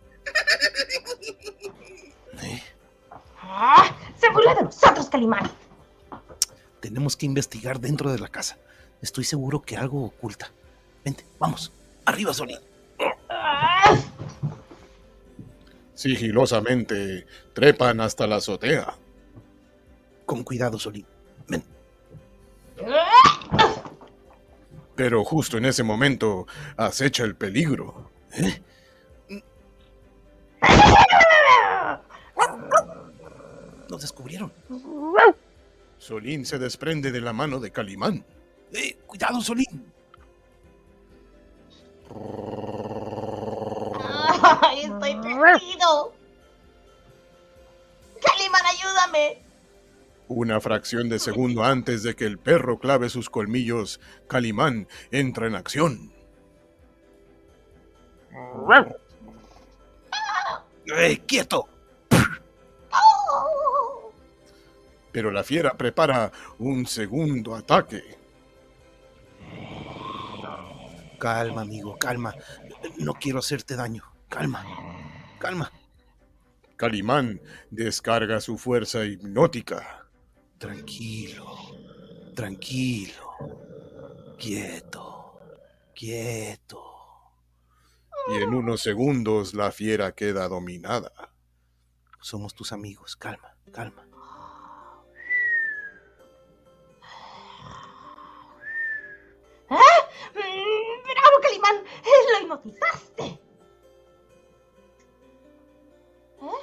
¿Eh? 2.42 2.62
Ah, 3.42 3.94
¡Se 4.18 4.30
burla 4.30 4.54
de 4.54 4.62
nosotros, 4.62 5.10
Calimán! 5.10 5.50
Tenemos 6.80 7.16
que 7.16 7.26
investigar 7.26 7.78
dentro 7.80 8.10
de 8.10 8.18
la 8.18 8.28
casa. 8.28 8.58
Estoy 9.02 9.24
seguro 9.24 9.60
que 9.60 9.76
algo 9.76 10.04
oculta. 10.04 10.50
Vente, 11.04 11.24
vamos. 11.38 11.72
Arriba, 12.04 12.32
Solín. 12.34 12.58
Sigilosamente 15.94 17.26
trepan 17.52 18.00
hasta 18.00 18.26
la 18.26 18.36
azotea. 18.36 18.94
Con 20.26 20.42
cuidado, 20.44 20.78
Solín. 20.78 21.06
Ven. 21.48 21.62
Pero 24.96 25.24
justo 25.24 25.58
en 25.58 25.66
ese 25.66 25.82
momento 25.82 26.46
acecha 26.76 27.24
el 27.24 27.34
peligro. 27.34 28.10
¿Eh? 28.32 28.62
Nos 33.88 34.00
descubrieron. 34.00 34.52
Solín 35.98 36.46
se 36.46 36.58
desprende 36.58 37.10
de 37.10 37.20
la 37.20 37.32
mano 37.32 37.60
de 37.60 37.70
Calimán. 37.70 38.24
¡Eh! 38.72 38.96
¡Cuidado, 39.06 39.40
Solín! 39.40 39.92
¡Ay, 44.62 44.80
estoy 44.80 45.14
perdido! 45.16 46.12
¡Calimán, 48.22 48.62
ayúdame! 48.66 49.42
Una 50.28 50.60
fracción 50.60 51.08
de 51.08 51.18
segundo 51.18 51.64
antes 51.64 52.02
de 52.02 52.14
que 52.14 52.24
el 52.24 52.38
perro 52.38 52.78
clave 52.78 53.08
sus 53.08 53.30
colmillos, 53.30 54.00
Calimán 54.28 54.88
entra 55.10 55.46
en 55.46 55.54
acción. 55.54 56.12
¡Eh! 60.96 61.20
¡Quieto! 61.26 61.68
¡Oh! 62.92 64.12
Pero 65.12 65.30
la 65.30 65.42
fiera 65.42 65.74
prepara 65.74 66.30
un 66.58 66.86
segundo 66.86 67.54
ataque. 67.54 68.19
Calma, 71.20 71.60
amigo, 71.60 71.96
calma. 71.98 72.34
No 72.98 73.12
quiero 73.14 73.40
hacerte 73.40 73.76
daño. 73.76 74.02
Calma. 74.28 74.64
Calma. 75.38 75.70
Calimán 76.76 77.40
descarga 77.70 78.40
su 78.40 78.56
fuerza 78.56 79.04
hipnótica. 79.04 80.08
Tranquilo. 80.58 81.76
Tranquilo. 82.34 83.60
Quieto. 84.38 85.38
Quieto. 85.94 86.86
y 88.32 88.42
en 88.42 88.54
unos 88.54 88.80
segundos 88.80 89.52
la 89.52 89.70
fiera 89.72 90.12
queda 90.12 90.48
dominada. 90.48 91.12
Somos 92.20 92.54
tus 92.54 92.72
amigos. 92.72 93.16
Calma, 93.16 93.56
calma. 93.72 94.09
¡Lo 102.32 102.40
hipnotizaste! 102.42 103.24
¿Eh? 106.42 106.60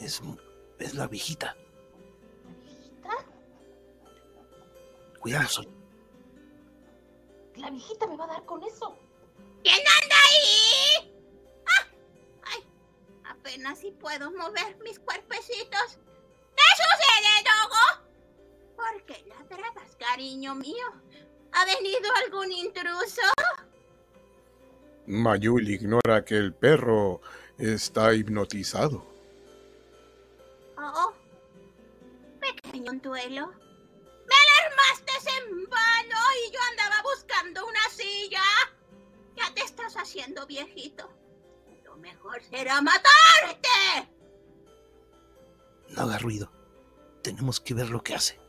Es, 0.00 0.20
es 0.78 0.94
la 0.94 1.06
viejita. 1.06 1.56
¿Ah? 3.04 3.24
Cuidado, 5.20 5.48
Sol. 5.48 5.68
La 7.56 7.70
viejita 7.70 8.06
me 8.06 8.16
va 8.16 8.24
a 8.24 8.28
dar 8.28 8.44
con 8.44 8.62
eso. 8.64 8.96
¿Quién 9.62 9.78
anda 9.78 10.16
ahí? 10.30 11.22
¡Ah! 11.66 11.86
¡Ay! 12.42 12.64
Apenas 13.24 13.78
si 13.78 13.92
puedo 13.92 14.30
mover 14.32 14.76
mis 14.82 14.98
cuerpecitos. 14.98 15.98
¿Qué 16.56 16.62
sucede, 16.76 17.32
Dogo? 17.44 17.84
¿Por 18.76 19.04
qué 19.04 19.24
ladrabas, 19.26 19.96
cariño 19.96 20.54
mío? 20.54 20.86
¿Ha 21.54 21.64
venido 21.64 22.10
algún 22.24 22.50
intruso? 22.50 23.22
Mayul 25.06 25.68
ignora 25.68 26.24
que 26.24 26.36
el 26.36 26.52
perro 26.52 27.20
está 27.58 28.12
hipnotizado. 28.12 29.06
Oh, 30.76 31.12
pequeño 32.40 32.92
duelo. 32.94 33.52
Me 34.26 34.34
alarmaste 34.44 35.30
en 35.38 35.64
vano 35.68 36.16
y 36.46 36.52
yo 36.52 36.58
andaba 36.70 37.02
buscando 37.02 37.66
una 37.66 37.88
silla. 37.90 38.42
Ya 39.36 39.54
te 39.54 39.62
estás 39.62 39.94
haciendo 39.96 40.46
viejito. 40.46 41.08
Lo 41.84 41.96
mejor 41.96 42.42
será 42.42 42.80
matarte. 42.80 44.10
No 45.90 46.02
haga 46.02 46.18
ruido. 46.18 46.50
Tenemos 47.22 47.60
que 47.60 47.74
ver 47.74 47.90
lo 47.90 48.02
que 48.02 48.14
hace. 48.14 48.43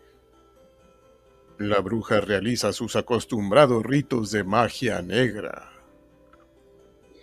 La 1.58 1.80
bruja 1.80 2.20
realiza 2.20 2.74
sus 2.74 2.98
acostumbrados 2.98 3.82
ritos 3.82 4.30
de 4.32 4.44
magia 4.44 5.02
negra. 5.02 5.72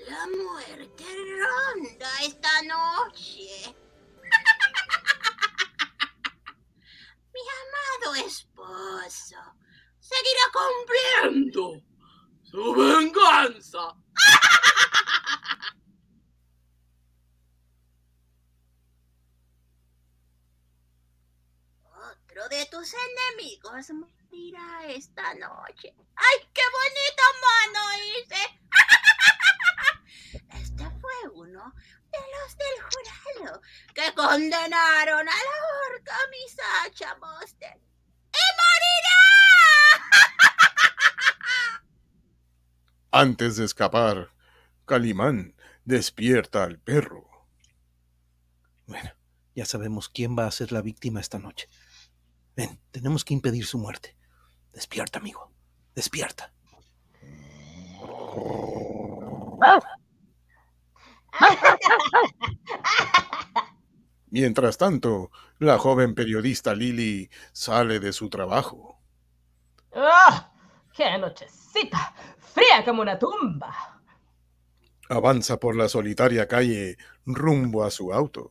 La 0.08 0.26
muerte 0.26 1.04
ronda 1.04 2.08
esta 2.22 2.62
noche. 2.62 3.76
Mi 7.34 7.40
amado 7.60 8.14
esposo 8.26 9.36
seguirá 10.00 10.50
cumpliendo. 10.54 11.82
¡Su 12.42 12.74
venganza! 12.74 13.94
Otro 21.84 22.48
de 22.48 22.64
tus 22.70 22.94
enemigos 22.94 23.90
esta 24.88 25.34
noche. 25.34 25.94
¡Ay, 26.16 26.48
qué 26.52 26.62
bonito 26.78 27.22
mono 27.42 27.82
hice! 28.04 28.42
Este 30.48 30.84
fue 31.00 31.18
uno 31.34 31.74
de 32.10 32.18
los 32.18 32.56
del 32.56 32.76
jurado 32.82 33.60
que 33.94 34.14
condenaron 34.14 35.28
a 35.28 35.32
la 35.32 35.56
horca 35.90 36.14
a 36.14 36.28
mi 36.30 36.48
Sacha 36.48 37.14
Monster. 37.16 37.78
¡Y 38.32 38.44
morirá! 38.60 39.20
Antes 43.12 43.56
de 43.56 43.66
escapar, 43.66 44.32
Calimán 44.86 45.54
despierta 45.84 46.64
al 46.64 46.78
perro. 46.78 47.28
Bueno, 48.86 49.10
ya 49.54 49.66
sabemos 49.66 50.08
quién 50.08 50.38
va 50.38 50.46
a 50.46 50.52
ser 50.52 50.72
la 50.72 50.80
víctima 50.80 51.20
esta 51.20 51.38
noche. 51.38 51.68
Ven, 52.56 52.80
tenemos 52.90 53.24
que 53.24 53.34
impedir 53.34 53.66
su 53.66 53.76
muerte. 53.78 54.16
Despierta, 54.72 55.18
amigo. 55.18 55.52
Despierta. 55.94 56.52
Mientras 64.30 64.78
tanto, 64.78 65.30
la 65.58 65.78
joven 65.78 66.14
periodista 66.14 66.74
Lily 66.74 67.30
sale 67.52 68.00
de 68.00 68.12
su 68.12 68.30
trabajo. 68.30 68.98
¡Ah! 69.94 70.50
¡Qué 70.94 71.18
nochecita! 71.18 72.14
¡Fría 72.38 72.84
como 72.84 73.02
una 73.02 73.18
tumba! 73.18 74.00
Avanza 75.08 75.58
por 75.58 75.76
la 75.76 75.88
solitaria 75.88 76.48
calle 76.48 76.96
rumbo 77.26 77.84
a 77.84 77.90
su 77.90 78.12
auto. 78.12 78.50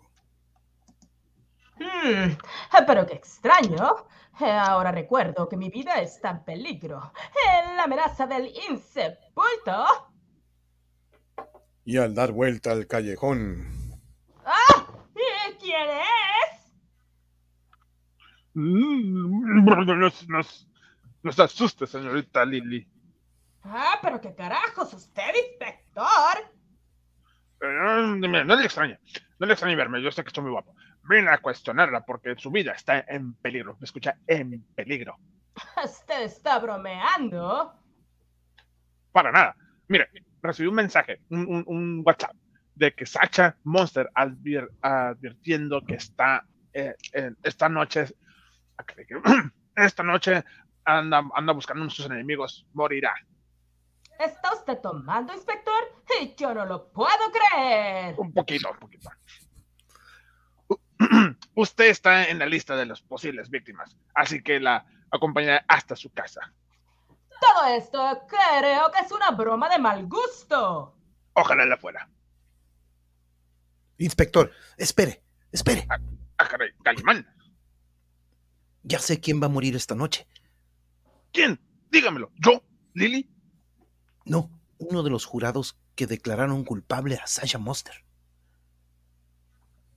Hmm, 1.78 2.38
pero 2.86 3.08
qué 3.08 3.16
extraño. 3.16 4.06
Ahora 4.40 4.92
recuerdo 4.92 5.48
que 5.48 5.58
mi 5.58 5.70
vida 5.70 6.00
está 6.02 6.32
en 6.32 6.44
peligro. 6.44 7.12
La 7.76 7.84
amenaza 7.84 8.26
del 8.28 8.52
insepulto. 8.70 9.86
Y 11.86 11.98
al 11.98 12.14
dar 12.16 12.32
vuelta 12.32 12.72
al 12.72 12.88
callejón, 12.88 13.68
¡Ah! 14.46 14.86
¿Y 15.16 15.54
quién 15.58 15.90
es? 15.90 16.72
Mm, 18.54 19.66
No, 19.66 19.96
nos- 19.96 20.28
nos- 20.28 20.68
no 21.24 21.32
se 21.32 21.44
asuste, 21.44 21.86
señorita 21.88 22.44
Lily. 22.46 22.88
Ah, 23.64 24.00
pero 24.02 24.20
qué 24.20 24.34
carajos, 24.34 24.94
usted, 24.94 25.34
inspector. 25.50 26.52
Eh, 27.62 28.18
no 28.18 28.56
le 28.56 28.64
extrañe, 28.66 29.00
no 29.38 29.46
le 29.46 29.54
extrañe 29.54 29.76
verme, 29.76 30.02
yo 30.02 30.12
sé 30.12 30.24
que 30.24 30.30
estoy 30.30 30.44
muy 30.44 30.52
guapo. 30.52 30.74
Vine 31.04 31.30
a 31.30 31.40
cuestionarla 31.40 32.06
porque 32.06 32.36
su 32.38 32.52
vida 32.52 32.74
está 32.74 33.00
en 33.08 33.34
peligro. 33.36 33.76
¿Me 33.80 33.86
escucha? 33.86 34.18
En 34.28 34.64
peligro. 34.76 35.18
Usted 35.84 36.24
está 36.24 36.60
bromeando. 36.60 37.74
Para 39.12 39.32
nada. 39.32 39.56
Mire, 39.88 40.10
recibí 40.42 40.68
un 40.70 40.76
mensaje, 40.76 41.22
un, 41.30 41.42
un- 41.48 41.64
un 41.68 42.04
WhatsApp, 42.06 42.36
de 42.76 42.94
que 42.94 43.06
Sacha 43.06 43.58
Monster 43.64 44.10
advier- 44.16 44.70
advirtiendo 44.82 45.82
que 45.86 45.96
está 45.96 46.46
eh, 46.74 46.96
en 47.12 47.36
esta 47.44 47.68
noche, 47.68 48.06
esta 49.76 50.04
noche 50.04 50.44
anda, 50.86 51.22
anda 51.36 51.54
buscando 51.54 51.84
a 51.86 51.90
sus 51.90 52.06
enemigos, 52.06 52.66
morirá. 52.74 53.14
¿Está 54.18 54.54
usted 54.54 54.78
tomando, 54.80 55.34
inspector? 55.34 55.84
Y 56.22 56.34
yo 56.38 56.54
no 56.54 56.66
lo 56.66 56.92
puedo 56.92 57.10
creer. 57.32 58.16
Un 58.18 58.32
poquito, 58.32 58.72
un 58.72 58.78
poquito. 58.78 59.10
Usted 61.62 61.90
está 61.90 62.28
en 62.28 62.40
la 62.40 62.48
lista 62.48 62.76
de 62.76 62.88
las 62.88 63.04
posibles 63.04 63.52
víctimas, 63.52 63.96
así 64.16 64.42
que 64.42 64.60
la 64.60 64.84
acompañaré 65.12 65.64
hasta 65.68 65.96
su 65.96 66.12
casa. 66.12 66.52
Todo 67.40 67.68
esto 67.78 68.00
creo 68.28 68.92
que 68.92 69.06
es 69.06 69.12
una 69.12 69.30
broma 69.30 69.70
de 69.70 69.78
mal 69.78 70.08
gusto. 70.08 70.98
Ojalá 71.34 71.64
la 71.68 71.78
fuera. 71.78 72.10
Inspector, 74.00 74.52
espere, 74.76 75.22
espere. 75.52 75.86
Ah, 75.88 76.48
caray, 76.48 76.72
Calimán. 76.84 77.28
Ya 78.82 78.98
sé 78.98 79.20
quién 79.20 79.40
va 79.40 79.46
a 79.46 79.50
morir 79.50 79.76
esta 79.76 79.94
noche. 79.94 80.28
¿Quién? 81.32 81.60
Dígamelo. 81.92 82.32
¿Yo? 82.44 82.64
¿Lily? 82.96 83.30
No, 84.26 84.50
uno 84.80 85.04
de 85.04 85.12
los 85.12 85.26
jurados 85.26 85.78
que 85.94 86.08
declararon 86.08 86.64
culpable 86.64 87.18
a 87.18 87.28
Sasha 87.28 87.60
Monster. 87.60 88.04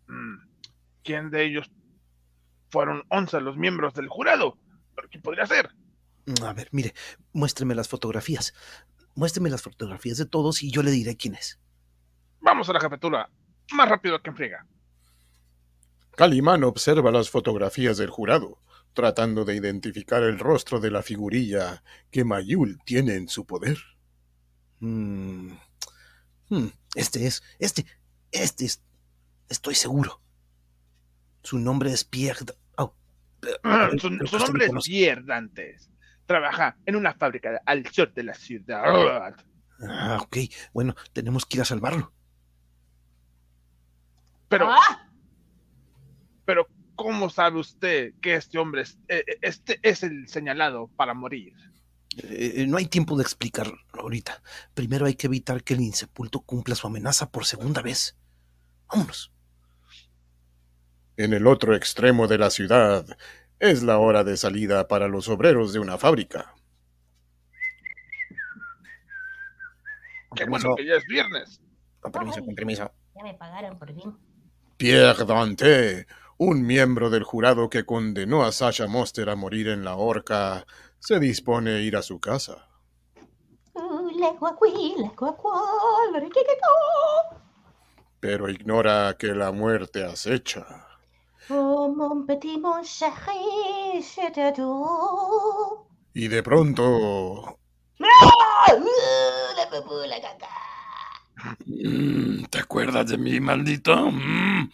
Mm, 0.09 0.44
¿Quién 1.05 1.31
de 1.31 1.45
ellos 1.45 1.71
fueron 2.71 3.05
11 3.11 3.41
los 3.43 3.57
miembros 3.57 3.95
del 3.95 4.09
jurado? 4.09 4.59
¿Pero 4.97 5.09
quién 5.09 5.23
podría 5.23 5.47
ser? 5.47 5.71
A 6.43 6.53
ver, 6.55 6.69
mire, 6.73 6.95
muéstreme 7.33 7.75
las 7.75 7.89
fotografías. 7.89 8.55
Muéstreme 9.15 9.51
las 9.51 9.63
fotografías 9.63 10.17
de 10.17 10.27
todos 10.27 10.63
y 10.63 10.71
yo 10.73 10.83
le 10.83 10.91
diré 10.91 11.17
quién 11.17 11.35
es. 11.35 11.61
Vamos 12.41 12.69
a 12.69 12.73
la 12.73 12.81
jefatura. 12.81 13.31
Más 13.73 13.89
rápido 13.89 14.21
que 14.21 14.31
en 14.31 14.37
friega. 14.37 14.67
Calimán 16.17 16.65
observa 16.65 17.11
las 17.11 17.29
fotografías 17.29 17.99
del 17.99 18.11
jurado, 18.11 18.59
tratando 18.95 19.45
de 19.45 19.57
identificar 19.57 20.23
el 20.23 20.39
rostro 20.39 20.81
de 20.81 20.91
la 20.91 21.03
figurilla 21.03 21.83
que 22.11 22.25
Mayul 22.25 22.79
tiene 22.85 23.15
en 23.17 23.29
su 23.29 23.47
poder. 23.47 23.79
Mm, 24.81 25.53
hmm, 26.49 26.67
Este 26.95 27.27
es, 27.27 27.43
este, 27.59 27.85
este 28.31 28.65
es, 28.65 28.83
estoy 29.49 29.75
seguro. 29.75 30.21
Su 31.45 31.59
nombre 31.59 31.93
es 31.93 32.05
Pierre. 32.05 32.41
Oh, 32.79 32.95
Ah, 33.63 33.91
Su, 33.99 34.11
nombre 34.11 34.67
es. 34.67 34.73
Pierre 34.85 35.23
Dantes. 35.25 35.91
Trabaja 36.27 36.77
en 36.87 36.97
una 36.97 37.13
fábrica 37.15 37.61
al 37.67 37.87
sur 37.93 38.13
de 38.15 38.23
la 38.25 38.35
ciudad. 38.35 39.37
Ah, 39.87 40.19
ok. 40.23 40.37
Bueno, 40.73 40.97
tenemos 41.13 41.45
que 41.45 41.59
ir 41.59 41.61
a 41.63 41.67
salvarlo. 41.67 42.13
Pero, 44.49 44.71
Ah, 44.71 45.09
pero, 46.47 46.67
¿cómo 46.95 47.29
sabe 47.29 47.61
usted 47.61 48.15
que 48.23 48.35
este 48.35 48.59
hombre 48.59 48.83
es, 48.83 48.99
eh, 49.09 49.25
eh, 49.27 49.39
este 49.43 49.81
es 49.83 50.03
el 50.03 50.29
señalado 50.29 50.89
para 50.97 51.13
morir? 51.13 51.53
Eh, 52.17 52.65
no 52.69 52.77
hay 52.79 52.87
tiempo 52.87 53.17
de 53.17 53.23
explicarlo 53.25 53.77
ahorita. 53.93 54.43
Primero 54.73 55.05
hay 55.07 55.15
que 55.15 55.27
evitar 55.27 55.63
que 55.65 55.75
el 55.75 55.81
insepulto 55.81 56.41
cumpla 56.41 56.75
su 56.77 56.87
amenaza 56.87 57.31
por 57.31 57.45
segunda 57.45 57.83
vez. 57.83 58.17
Vámonos. 58.89 59.34
En 61.17 61.33
el 61.33 61.47
otro 61.47 61.77
extremo 61.77 62.27
de 62.27 62.39
la 62.39 62.51
ciudad 62.51 63.07
es 63.61 63.83
la 63.83 63.99
hora 63.99 64.25
de 64.25 64.37
salida 64.37 64.89
para 64.89 65.09
los 65.09 65.29
obreros 65.29 65.73
de 65.73 65.79
una 65.79 65.97
fábrica. 65.97 66.55
Qué 70.35 70.45
bueno 70.45 70.75
que 70.75 70.87
ya 70.87 70.95
es 70.95 71.05
viernes. 71.07 71.61
Con 72.01 72.11
permiso, 72.11 72.45
con 72.45 72.55
permiso. 72.55 72.93
ya 73.15 73.23
me 73.23 73.35
pagaron 73.35 73.79
por 73.79 73.95
fin. 73.95 74.17
Pierre 74.77 75.25
Dante, 75.25 76.07
un 76.37 76.67
miembro 76.67 77.11
del 77.11 77.23
jurado 77.23 77.71
que 77.71 77.87
condenó 77.87 78.45
a 78.45 78.51
Sasha 78.51 78.89
Monster 78.89 79.31
a 79.31 79.37
morir 79.37 79.69
en 79.69 79.85
la 79.85 79.95
horca, 79.95 80.67
se 80.99 81.21
dispone 81.21 81.71
a 81.75 81.81
ir 81.81 81.97
a 81.97 82.03
su 82.03 82.19
casa. 82.19 82.69
Uh, 83.75 84.11
pero 88.21 88.49
ignora 88.49 89.17
que 89.19 89.29
la 89.29 89.53
muerte 89.53 90.05
acecha. 90.05 90.94
Y 96.15 96.29
de 96.29 96.43
pronto, 96.43 97.59
¡Ah! 98.01 98.73
Uh. 98.75 99.25
Mm, 101.67 102.45
¿Te 102.47 102.59
acuerdas 102.61 103.09
de 103.09 103.19
mí, 103.19 103.41
maldito? 103.41 103.95
Mm, 103.95 104.71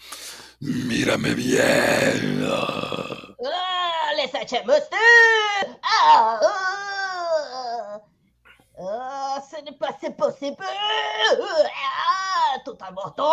mírame 0.61 1.35
bien. 1.35 2.45
Ah. 2.47 3.35
Ah, 3.45 4.13
les 4.17 4.35
echamos 4.35 4.89
de... 4.91 5.77
Ah, 5.83 6.41
ah. 6.43 8.01
Ah, 8.83 9.43
ce 9.51 9.63
n'est 9.63 9.77
pas 9.77 9.93
possible. 10.17 10.65
Ah, 10.65 12.59
tout 12.65 12.79
en 12.81 12.93
moto. 12.93 13.29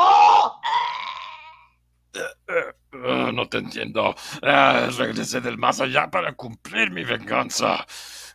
Ah, 2.94 3.32
no 3.34 3.48
te 3.48 3.58
entiendo. 3.60 4.16
Ah, 4.42 4.90
regresé 4.98 5.42
del 5.42 5.58
más 5.58 5.80
allá 5.82 6.10
para 6.10 6.34
cumplir 6.36 6.92
mi 6.92 7.04
venganza. 7.04 7.86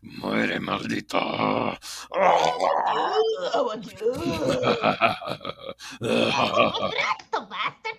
Muere, 0.03 0.61
maldito. 0.61 1.19
Ah. 1.21 1.79
Oh. 2.11 3.71
Pronto, 5.99 7.49
basta. 7.49 7.91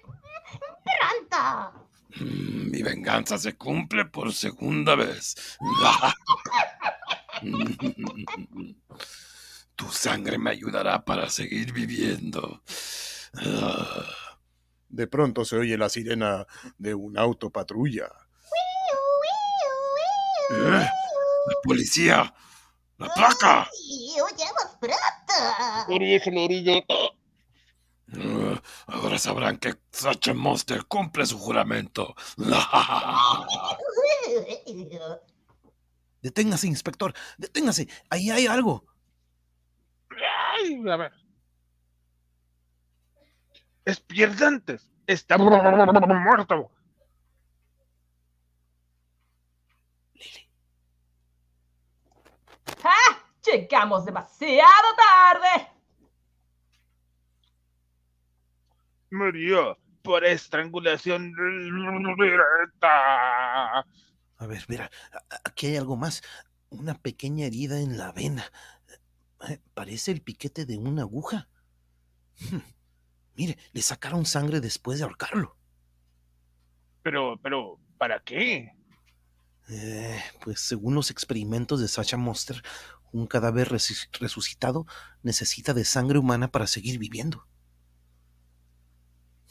Pronto. 0.84 1.88
Mm, 2.20 2.72
Mi 2.72 2.82
venganza 2.84 3.38
se 3.38 3.56
cumple 3.58 4.06
por 4.06 4.34
segunda 4.34 4.96
vez. 4.96 5.36
Tu 9.76 9.90
sangre 9.92 10.38
me 10.38 10.52
ayudará 10.52 11.04
para 11.04 11.30
seguir 11.30 11.74
viviendo. 11.74 12.62
De 14.94 15.08
pronto 15.08 15.44
se 15.44 15.58
oye 15.58 15.76
la 15.76 15.90
sirena 15.90 16.46
de 16.78 16.94
un 16.94 17.18
auto 17.18 17.50
patrulla. 17.50 18.12
¿Eh? 20.52 20.62
¡La 20.62 20.92
policía! 21.64 22.32
¡La 23.00 23.12
placa! 23.12 23.68
Huyamos 23.72 24.78
pronto. 24.80 24.94
La 25.88 26.44
orilla. 26.44 26.84
Ah, 28.16 28.62
ahora 28.86 29.18
sabrán 29.18 29.58
que 29.58 29.74
Sacha 29.92 30.36
Monster 30.36 30.86
cumple 30.86 31.26
su 31.26 31.40
juramento. 31.40 32.14
Deténgase, 36.22 36.68
inspector. 36.68 37.16
Deténgase. 37.40 37.88
Ahí 38.12 38.30
hay 38.30 38.46
algo. 38.46 38.86
Ay, 40.12 40.80
a 40.88 40.98
ver. 40.98 41.23
Es 43.86 44.00
Pierre 44.00 44.36
Dantes. 44.36 44.90
Está 45.08 45.38
muerto. 45.38 46.72
¡Ah! 52.84 53.24
Llegamos 53.46 54.06
demasiado 54.06 54.96
tarde. 54.96 55.70
Murió 59.12 59.78
por 60.02 60.26
estrangulación 60.26 61.34
directa. 62.18 63.80
A 63.80 64.48
ver, 64.48 64.64
mira. 64.68 64.90
Aquí 65.44 65.68
hay 65.68 65.78
algo 65.78 65.98
más. 65.98 66.22
Una 66.70 66.96
pequeña 66.96 67.46
herida 67.46 67.80
en 67.80 67.98
la 67.98 68.12
vena. 68.12 68.44
Eh, 69.50 69.60
Parece 69.74 70.12
el 70.12 70.22
piquete 70.22 70.66
de 70.66 70.78
una 70.78 71.04
aguja. 71.04 71.48
Mire, 73.36 73.58
le 73.72 73.82
sacaron 73.82 74.26
sangre 74.26 74.60
después 74.62 75.00
de 75.00 75.06
ahorcarlo. 75.06 75.58
Pero, 77.02 77.40
pero, 77.42 77.80
¿para 77.98 78.22
qué? 78.24 78.76
Eh, 79.70 80.22
pues 80.44 80.60
según 80.60 80.96
los 80.96 81.10
experimentos 81.10 81.80
de 81.82 81.88
Sacha 81.88 82.18
Monster, 82.18 82.62
un 83.12 83.28
cadáver 83.28 83.70
resu- 83.70 84.10
resucitado 84.20 84.86
necesita 85.22 85.74
de 85.74 85.86
sangre 85.86 86.20
humana 86.20 86.50
para 86.52 86.68
seguir 86.68 87.00
viviendo. 87.00 87.48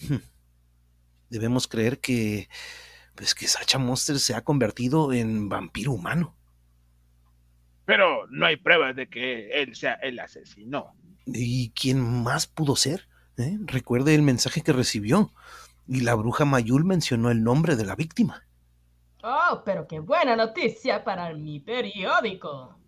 Hmm. 0.09 0.17
Debemos 1.31 1.67
creer 1.67 2.01
que, 2.01 2.49
pues 3.15 3.35
que 3.35 3.49
Sacha 3.49 3.79
Monster 3.79 4.19
se 4.19 4.35
ha 4.35 4.43
convertido 4.45 5.13
en 5.13 5.49
vampiro 5.49 5.93
humano. 5.93 6.37
Pero 7.85 8.27
no 8.29 8.47
hay 8.47 8.57
pruebas 8.57 8.95
de 8.95 9.09
que 9.09 9.51
él 9.63 9.75
sea 9.75 9.95
el 9.95 10.19
asesino. 10.21 10.95
¿Y 11.27 11.71
quién 11.71 12.23
más 12.23 12.47
pudo 12.47 12.77
ser? 12.77 13.09
¿Eh? 13.43 13.59
Recuerde 13.65 14.15
el 14.15 14.23
mensaje 14.23 14.63
que 14.63 14.73
recibió. 14.73 15.31
Y 15.89 16.01
la 16.01 16.15
bruja 16.15 16.45
Mayul 16.45 16.85
mencionó 16.85 17.31
el 17.31 17.43
nombre 17.43 17.77
de 17.77 17.85
la 17.85 17.97
víctima. 17.97 18.47
Oh, 19.23 19.63
pero 19.65 19.87
qué 19.87 20.01
buena 20.01 20.35
noticia 20.37 21.05
para 21.05 21.33
mi 21.35 21.61
periódico. 21.61 22.79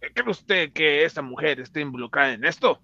¿Cree 0.00 0.30
usted 0.30 0.72
que 0.72 1.04
esa 1.04 1.22
mujer 1.22 1.60
esté 1.60 1.80
involucrada 1.80 2.32
en 2.32 2.44
esto? 2.44 2.80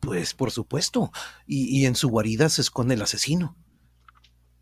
Pues 0.00 0.34
por 0.34 0.50
supuesto. 0.50 1.10
Y, 1.46 1.80
y 1.80 1.86
en 1.86 1.94
su 1.94 2.08
guarida 2.08 2.48
se 2.48 2.60
esconde 2.62 2.94
el 2.94 3.02
asesino. 3.02 3.56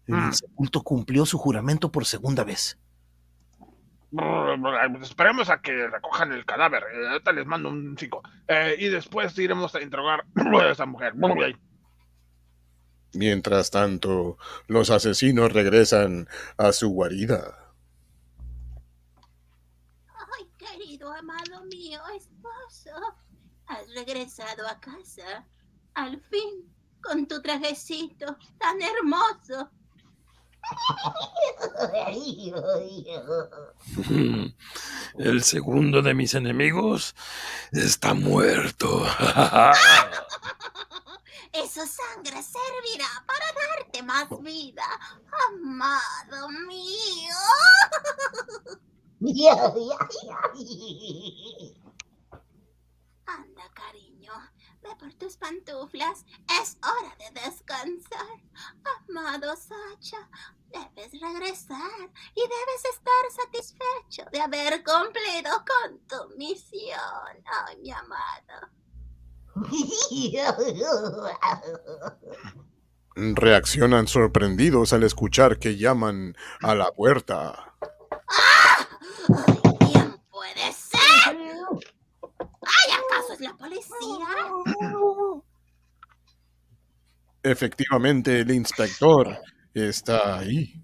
El 0.06 0.16
Mm. 0.16 0.32
sepulto 0.32 0.82
cumplió 0.82 1.26
su 1.26 1.38
juramento 1.38 1.90
por 1.92 2.06
segunda 2.06 2.44
vez. 2.44 2.78
Esperemos 5.02 5.50
a 5.50 5.60
que 5.60 5.86
recojan 5.88 6.32
el 6.32 6.46
cadáver. 6.46 6.84
Eh, 6.94 7.08
ahorita 7.08 7.32
les 7.32 7.46
mando 7.46 7.68
un 7.68 7.96
5. 7.98 8.22
y 8.78 8.88
después 8.88 9.38
iremos 9.38 9.74
a 9.74 9.82
interrogar 9.82 10.24
a 10.36 10.70
esa 10.70 10.86
mujer. 10.86 11.14
Mientras 13.14 13.70
tanto, 13.70 14.38
los 14.66 14.90
asesinos 14.90 15.52
regresan 15.52 16.28
a 16.56 16.72
su 16.72 16.90
guarida. 16.90 17.74
Ay, 20.08 20.48
querido 20.58 21.12
amado 21.12 21.64
mío, 21.66 22.00
esposo. 22.16 22.90
Has 23.66 23.92
regresado 23.94 24.66
a 24.66 24.78
casa. 24.80 25.46
Al 25.94 26.20
fin, 26.30 26.72
con 27.02 27.26
tu 27.26 27.40
trajecito 27.42 28.36
tan 28.58 28.78
hermoso. 28.80 29.70
El 35.18 35.42
segundo 35.42 36.02
de 36.02 36.14
mis 36.14 36.34
enemigos 36.34 37.16
está 37.72 38.14
muerto. 38.14 39.04
Esa 41.52 41.86
sangre 41.86 42.42
servirá 42.42 43.08
para 43.26 43.46
darte 43.52 44.02
más 44.02 44.28
vida, 44.42 44.84
amado 45.48 46.48
mío. 46.50 47.34
Anda, 53.26 53.68
cariño, 53.74 54.07
por 54.96 55.12
tus 55.14 55.36
pantuflas. 55.36 56.24
Es 56.60 56.78
hora 56.82 57.16
de 57.18 57.30
descansar. 57.40 58.40
Amado 59.08 59.56
Sacha, 59.56 60.28
debes 60.70 61.12
regresar 61.20 62.10
y 62.34 62.40
debes 62.40 62.84
estar 62.92 63.30
satisfecho 63.44 64.24
de 64.32 64.40
haber 64.40 64.82
cumplido 64.84 65.64
con 65.66 65.98
tu 66.06 66.28
misión. 66.36 67.42
Ay, 67.66 67.76
mi 67.82 67.90
amado. 67.90 68.68
Reaccionan 73.16 74.06
sorprendidos 74.06 74.92
al 74.92 75.02
escuchar 75.02 75.58
que 75.58 75.76
llaman 75.76 76.36
a 76.62 76.76
la 76.76 76.92
puerta. 76.92 77.74
Ay, 78.28 78.86
¿Quién 79.80 80.16
puede 80.30 80.72
ser? 80.72 81.36
¿Ay, 82.62 82.92
acaso 82.92 83.17
es 83.32 83.40
la 83.40 83.54
policía? 83.54 84.26
Efectivamente, 87.42 88.40
el 88.40 88.50
inspector 88.50 89.38
está 89.74 90.38
ahí. 90.38 90.74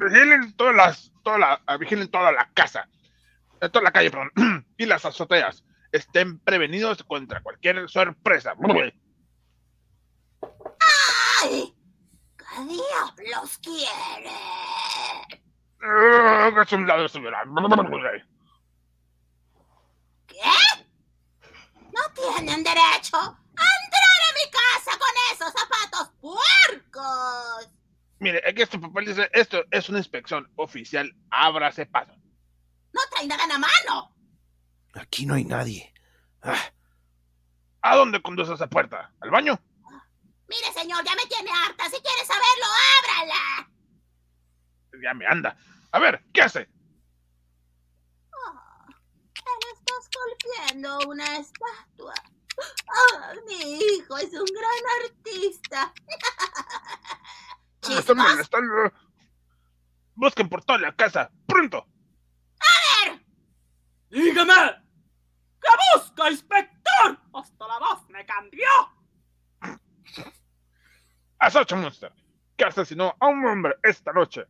Vigilen 0.00 0.56
todas 0.56 0.74
las, 0.74 1.12
toda 1.22 1.38
la, 1.38 1.62
ah, 1.66 1.76
vigilen 1.76 2.10
toda 2.10 2.32
la 2.32 2.50
casa, 2.52 2.88
eh, 3.60 3.68
toda 3.68 3.84
la 3.84 3.92
calle, 3.92 4.10
perdón, 4.10 4.66
y 4.76 4.86
las 4.86 5.04
azoteas. 5.04 5.64
Estén 5.92 6.40
prevenidos 6.40 7.04
contra 7.04 7.40
cualquier 7.42 7.88
sorpresa. 7.88 8.54
¡Ay! 11.42 11.72
¿Qué 12.36 12.64
diablos 12.64 13.58
quiere? 13.58 14.30
Eh, 15.84 16.62
es 16.62 16.72
un 16.72 16.86
lado. 16.86 17.06
¿Qué? 20.26 20.73
No 21.94 22.00
tienen 22.12 22.64
derecho 22.64 23.16
a 23.16 23.66
entrar 23.84 24.20
a 24.20 24.34
mi 24.34 24.50
casa 24.50 24.98
con 24.98 25.08
esos 25.32 25.52
zapatos 25.52 26.10
puercos. 26.20 27.70
Mire, 28.18 28.42
aquí 28.48 28.62
este 28.62 28.78
papel 28.80 29.06
dice, 29.06 29.30
esto 29.32 29.62
es 29.70 29.88
una 29.88 29.98
inspección 29.98 30.50
oficial, 30.56 31.14
ábrase 31.30 31.86
paso. 31.86 32.12
No 32.92 33.00
traen 33.10 33.28
nada 33.28 33.44
en 33.44 33.48
la 33.50 33.58
mano. 33.58 34.14
Aquí 34.94 35.24
no 35.24 35.34
hay 35.34 35.44
nadie. 35.44 35.92
Ah, 36.42 36.58
¿A 37.82 37.96
dónde 37.96 38.22
conduce 38.22 38.54
esa 38.54 38.66
puerta? 38.68 39.12
¿Al 39.20 39.30
baño? 39.30 39.60
Mire, 40.48 40.72
señor, 40.72 41.04
ya 41.04 41.14
me 41.14 41.26
tiene 41.26 41.50
harta. 41.50 41.84
Si 41.84 42.00
quiere 42.00 42.24
saberlo, 42.24 42.66
ábrala. 42.98 43.70
Ya 45.02 45.14
me 45.14 45.26
anda. 45.26 45.56
A 45.92 45.98
ver, 45.98 46.24
¿qué 46.32 46.42
hace? 46.42 46.68
Oh, 48.32 48.86
golpeando 50.14 50.98
una 51.08 51.24
estatua. 51.38 52.14
Ah, 52.88 53.32
mi 53.46 53.78
hijo 53.78 54.16
es 54.18 54.32
un 54.32 54.46
gran 54.46 55.02
artista. 55.02 55.92
Están 57.82 57.96
Chispas, 57.96 58.16
molestando. 58.16 58.92
Busquen 60.14 60.48
por 60.48 60.64
toda 60.64 60.78
la 60.78 60.94
casa, 60.94 61.30
pronto. 61.46 61.86
¡Dígame! 64.14 64.54
¿Qué 65.60 65.68
busca, 65.96 66.30
inspector? 66.30 67.18
Hasta 67.32 67.66
la 67.66 67.78
voz 67.80 68.08
me 68.08 68.24
cambió. 68.24 68.68
Asacha 71.40 71.74
Monster, 71.74 72.12
que 72.56 72.64
asesinó 72.64 73.16
a 73.18 73.26
un 73.26 73.44
hombre 73.44 73.76
esta 73.82 74.12
noche. 74.12 74.46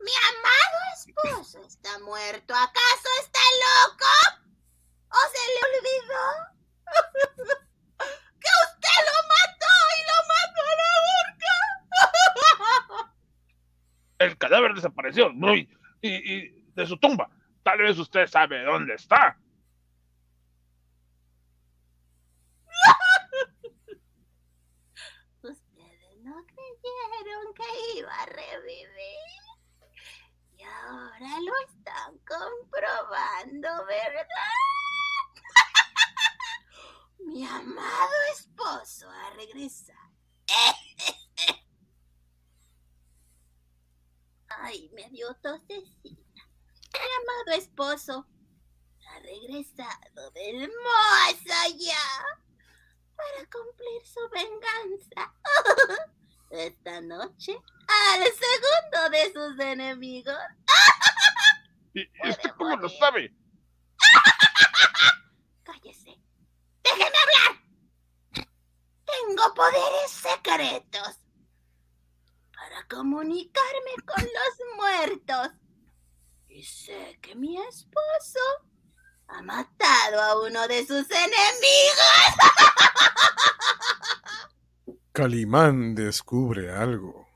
mi 0.00 0.12
amado 0.30 0.78
esposo 0.94 1.62
está 1.98 2.04
muerto. 2.04 2.54
¿Acaso 2.54 3.08
está 3.20 3.40
loco? 3.64 4.12
¿O 5.10 5.16
se 5.32 5.42
le 5.54 5.60
olvidó? 5.68 6.24
que 8.40 8.50
usted 8.66 8.98
lo 9.06 9.16
mató 9.28 9.72
y 9.96 9.98
lo 10.08 10.16
mató 10.32 10.62
a 10.62 10.74
la 10.80 10.90
horca. 11.14 11.54
El 14.18 14.32
cadáver 14.38 14.74
desapareció 14.74 15.30
y- 16.02 16.36
y 16.36 16.36
de 16.74 16.86
su 16.86 16.96
tumba. 16.98 17.28
Tal 17.62 17.78
vez 17.78 17.98
usted 17.98 18.26
sabe 18.26 18.62
dónde 18.64 18.94
está. 18.94 19.38
Ustedes 25.42 26.16
no 26.22 26.44
creyeron 26.46 27.54
que 27.54 27.64
iba 27.98 28.14
a 28.14 28.26
revivir. 28.26 29.27
Ahora 30.88 31.40
lo 31.44 31.52
están 31.68 32.18
comprobando, 32.20 33.68
¿verdad? 33.84 34.26
Mi 37.18 37.44
amado 37.46 38.14
esposo 38.32 39.10
ha 39.10 39.30
regresado. 39.34 39.98
Ay, 44.48 44.88
me 44.94 45.10
dio 45.10 45.34
tosecita. 45.42 46.42
Mi 46.94 47.10
amado 47.20 47.58
esposo 47.58 48.26
ha 49.10 49.18
regresado 49.18 50.30
del 50.32 50.70
más 50.70 51.36
allá 51.66 51.98
para 53.14 53.46
cumplir 53.50 54.06
su 54.06 54.26
venganza. 54.30 55.34
Esta 56.50 57.00
noche 57.02 57.52
al 57.88 58.22
segundo 58.22 59.10
de 59.10 59.32
sus 59.32 59.58
enemigos. 59.58 60.38
¿Y, 61.94 62.00
y 62.00 62.30
usted 62.30 62.50
cómo 62.56 62.76
lo 62.76 62.88
sabe? 62.88 63.34
Cállese. 65.62 66.18
Déjeme 66.82 67.04
hablar. 67.04 67.62
Tengo 69.04 69.54
poderes 69.54 70.10
secretos 70.10 71.16
para 72.52 72.86
comunicarme 72.88 73.94
con 74.06 74.22
los 74.24 74.76
muertos. 74.76 75.50
Y 76.48 76.64
sé 76.64 77.18
que 77.20 77.34
mi 77.34 77.56
esposo 77.58 78.40
ha 79.28 79.42
matado 79.42 80.20
a 80.20 80.40
uno 80.42 80.66
de 80.66 80.86
sus 80.86 81.06
enemigos. 81.10 82.14
Calimán 85.18 85.96
descubre 85.96 86.70
algo. 86.70 87.26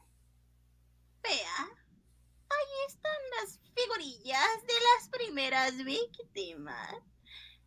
Vea, 1.20 1.68
ahí 2.48 2.86
están 2.86 3.20
las 3.40 3.58
figurillas 3.74 4.62
de 4.68 4.74
las 4.74 5.08
primeras 5.08 5.84
víctimas. 5.84 6.94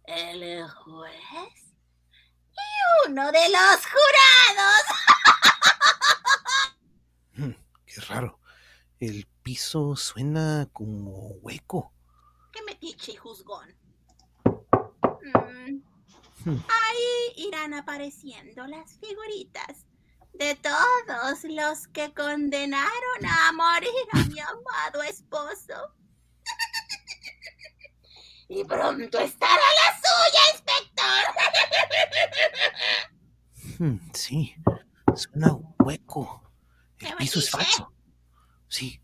El 0.06 0.70
juez 0.70 1.76
y 2.54 3.10
uno 3.10 3.30
de 3.34 3.50
los 3.50 3.86
jurados. 3.92 4.86
hmm, 7.36 7.52
qué 7.86 8.02
raro. 8.08 8.40
El 9.02 9.28
piso 9.44 9.98
suena 9.98 10.70
como 10.72 11.32
hueco. 11.42 11.92
¡Qué 12.54 12.64
metiche 12.64 13.12
y 13.12 13.16
juzgón! 13.18 13.76
Mm, 14.46 15.82
Hmm. 16.46 16.58
Ahí 16.70 17.48
irán 17.48 17.74
apareciendo 17.74 18.68
las 18.68 19.00
figuritas 19.00 19.88
de 20.38 20.56
todos 20.56 21.44
los 21.44 21.88
que 21.88 22.14
condenaron 22.14 23.26
a 23.26 23.52
morir 23.54 23.90
a 24.12 24.18
mi 24.26 24.40
amado 24.40 25.04
esposo. 25.04 25.94
Y 28.48 28.64
pronto 28.64 29.20
estará 29.20 29.54
la 29.54 29.98
suya, 30.04 30.42
inspector. 30.54 31.24
Ujú, 33.80 34.00
sí, 34.14 34.56
suena 35.16 35.58
hueco. 35.80 36.44
¿Qué 36.98 37.08
El 37.08 37.12
me 37.14 37.18
piso 37.18 37.40
es 37.40 37.50
falso. 37.50 37.92
Sí. 38.68 39.02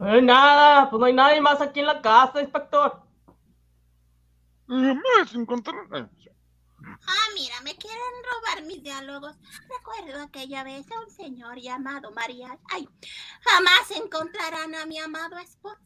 Eh, 0.00 0.22
nada, 0.22 0.88
pues 0.88 1.00
no 1.00 1.06
hay 1.06 1.12
nadie 1.12 1.40
más 1.40 1.60
aquí 1.60 1.80
en 1.80 1.86
la 1.86 2.00
casa, 2.00 2.40
inspector. 2.40 3.02
Encontraron. 5.34 6.10
Ah, 7.06 7.28
mira, 7.34 7.60
me 7.62 7.76
quieren 7.76 8.00
robar 8.24 8.64
mis 8.64 8.82
diálogos. 8.82 9.36
Recuerdo 9.68 10.22
aquella 10.22 10.62
vez 10.64 10.90
a 10.90 11.00
un 11.00 11.10
señor 11.10 11.58
llamado 11.58 12.10
María. 12.12 12.58
Ay, 12.70 12.88
jamás 13.42 13.90
encontrarán 13.92 14.74
a 14.74 14.86
mi 14.86 14.98
amado 14.98 15.38
esposo. 15.38 15.78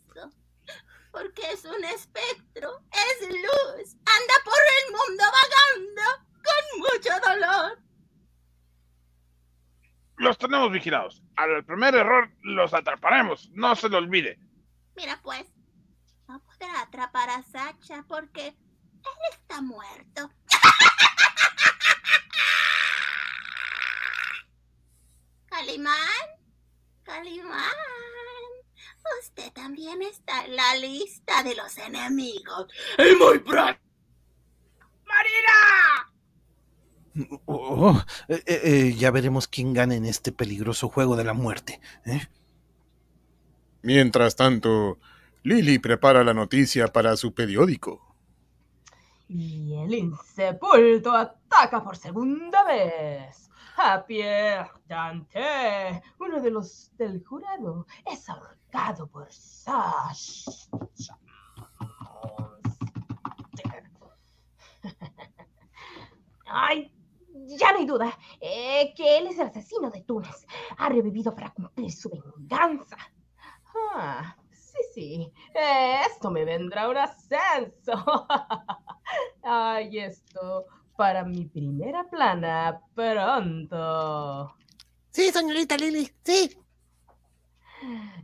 Porque 1.12 1.42
es 1.52 1.64
un 1.64 1.84
espectro, 1.84 2.82
es 2.90 3.28
luz, 3.28 3.94
anda 3.94 4.34
por 4.44 4.60
el 4.78 4.92
mundo 4.92 5.24
vagando 5.40 6.02
con 6.42 6.80
mucho 6.80 7.10
dolor. 7.24 7.78
Los 10.16 10.38
tenemos 10.38 10.70
vigilados. 10.72 11.22
Al 11.36 11.64
primer 11.64 11.94
error 11.94 12.30
los 12.42 12.72
atraparemos. 12.72 13.50
No 13.52 13.74
se 13.74 13.88
lo 13.88 13.98
olvide. 13.98 14.38
Mira, 14.96 15.20
pues, 15.22 15.44
no 16.28 16.40
podrá 16.40 16.80
atrapar 16.82 17.30
a 17.30 17.42
Sacha 17.42 18.04
porque 18.08 18.48
él 18.48 19.18
está 19.32 19.60
muerto. 19.60 20.30
Calimán, 25.48 25.96
Calimán, 27.04 27.70
usted 29.22 29.52
también 29.52 30.02
está 30.02 30.44
en 30.44 30.56
la 30.56 30.76
lista 30.76 31.42
de 31.42 31.54
los 31.54 31.78
enemigos. 31.78 32.66
¡Y 32.98 33.14
muy 33.16 33.38
pronto! 33.38 33.80
¡Marina! 35.06 36.10
Oh, 37.46 37.90
oh, 37.90 38.04
eh, 38.28 38.42
eh, 38.46 38.60
eh, 38.64 38.94
ya 38.98 39.10
veremos 39.10 39.46
quién 39.46 39.72
gana 39.72 39.94
en 39.94 40.04
este 40.04 40.32
peligroso 40.32 40.88
juego 40.88 41.16
de 41.16 41.24
la 41.24 41.32
muerte. 41.32 41.80
¿eh? 42.04 42.26
Mientras 43.82 44.34
tanto, 44.34 44.98
Lily 45.44 45.78
prepara 45.78 46.24
la 46.24 46.34
noticia 46.34 46.88
para 46.88 47.16
su 47.16 47.32
periódico. 47.34 48.13
Y 49.36 49.74
el 49.82 49.92
insepulto 49.92 51.12
ataca 51.12 51.82
por 51.82 51.96
segunda 51.96 52.62
vez. 52.62 53.50
A 53.76 54.06
Pierre 54.06 54.70
Dante, 54.86 56.00
uno 56.20 56.40
de 56.40 56.52
los 56.52 56.96
del 56.96 57.24
jurado, 57.24 57.84
es 58.06 58.28
ahorcado 58.28 59.08
por 59.08 59.26
Sasha. 59.32 61.18
Ay, 66.46 66.92
ya 67.58 67.72
no 67.72 67.78
hay 67.80 67.86
duda 67.86 68.16
eh, 68.40 68.94
que 68.94 69.18
él 69.18 69.26
es 69.26 69.40
el 69.40 69.48
asesino 69.48 69.90
de 69.90 70.02
Túnez. 70.02 70.46
Ha 70.78 70.88
revivido 70.88 71.34
para 71.34 71.50
cumplir 71.50 71.90
su 71.90 72.08
venganza. 72.08 72.98
Ah, 73.96 74.36
sí, 74.74 74.82
sí. 74.94 75.32
esto 76.06 76.30
me 76.30 76.44
vendrá 76.44 76.88
un 76.88 76.96
ascenso. 76.98 78.04
Ay, 79.42 79.98
esto 79.98 80.66
para 80.96 81.24
mi 81.24 81.44
primera 81.46 82.04
plana 82.04 82.80
pronto. 82.94 84.54
Sí, 85.10 85.30
señorita 85.30 85.76
Lily, 85.76 86.10
sí. 86.24 86.58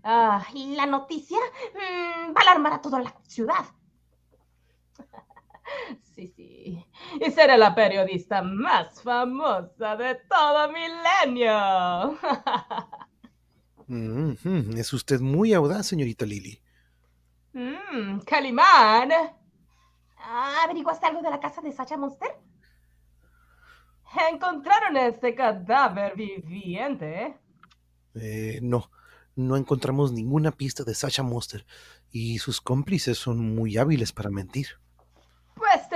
Ah, 0.02 0.44
¿y 0.54 0.74
la 0.74 0.86
noticia 0.86 1.38
Mm, 1.74 2.32
va 2.34 2.40
a 2.40 2.42
alarmar 2.42 2.72
a 2.74 2.80
toda 2.80 3.00
la 3.00 3.14
ciudad. 3.26 3.64
Sí, 6.14 6.26
sí. 6.36 6.84
Y 7.20 7.30
seré 7.30 7.56
la 7.56 7.74
periodista 7.74 8.42
más 8.42 9.00
famosa 9.02 9.96
de 9.96 10.16
todo 10.28 10.68
milenio. 10.70 12.18
Es 14.76 14.92
usted 14.92 15.20
muy 15.20 15.52
audaz, 15.52 15.86
señorita 15.86 16.24
Lily. 16.24 16.60
Mm, 17.52 18.20
Calimán. 18.20 19.10
Ah, 20.16 20.62
¿Averiguaste 20.64 21.06
algo 21.06 21.22
de 21.22 21.30
la 21.30 21.40
casa 21.40 21.60
de 21.60 21.72
Sacha 21.72 21.96
Monster? 21.96 22.30
Encontraron 24.32 24.96
este 24.96 25.34
cadáver 25.34 26.14
viviente. 26.14 27.36
Eh, 28.14 28.60
no, 28.62 28.90
no 29.36 29.56
encontramos 29.56 30.12
ninguna 30.12 30.52
pista 30.52 30.84
de 30.84 30.94
Sasha 30.94 31.22
Monster 31.22 31.64
y 32.10 32.38
sus 32.38 32.60
cómplices 32.60 33.18
son 33.18 33.54
muy 33.54 33.76
hábiles 33.76 34.12
para 34.12 34.30
mentir. 34.30 34.78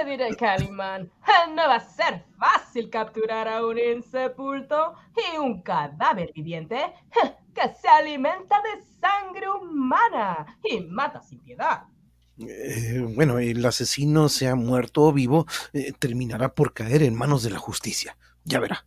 Te 0.05 0.11
diré, 0.11 0.37
Calimán, 0.37 1.11
no 1.55 1.63
va 1.67 1.77
a 1.77 1.81
ser 1.81 2.25
fácil 2.39 2.91
capturar 2.91 3.49
a 3.49 3.65
un 3.65 3.79
insepulto 3.79 4.95
y 5.17 5.39
un 5.39 5.63
cadáver 5.63 6.31
viviente 6.35 6.79
que 7.55 7.63
se 7.81 7.89
alimenta 7.89 8.61
de 8.61 8.85
sangre 9.01 9.49
humana 9.49 10.59
y 10.63 10.81
mata 10.81 11.23
sin 11.23 11.39
piedad. 11.39 11.85
Eh, 12.39 13.03
bueno, 13.15 13.39
el 13.39 13.65
asesino, 13.65 14.29
sea 14.29 14.55
muerto 14.57 15.05
o 15.05 15.13
vivo, 15.13 15.47
eh, 15.73 15.93
terminará 15.99 16.55
por 16.55 16.75
caer 16.75 17.03
en 17.03 17.15
manos 17.15 17.43
de 17.43 17.51
la 17.51 17.59
justicia. 17.59 18.19
Ya 18.45 18.61
verá. 18.61 18.85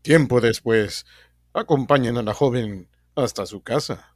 Tiempo 0.00 0.40
después, 0.40 1.04
acompañan 1.52 2.16
a 2.16 2.22
la 2.22 2.32
joven 2.32 2.88
hasta 3.14 3.44
su 3.44 3.62
casa. 3.62 4.11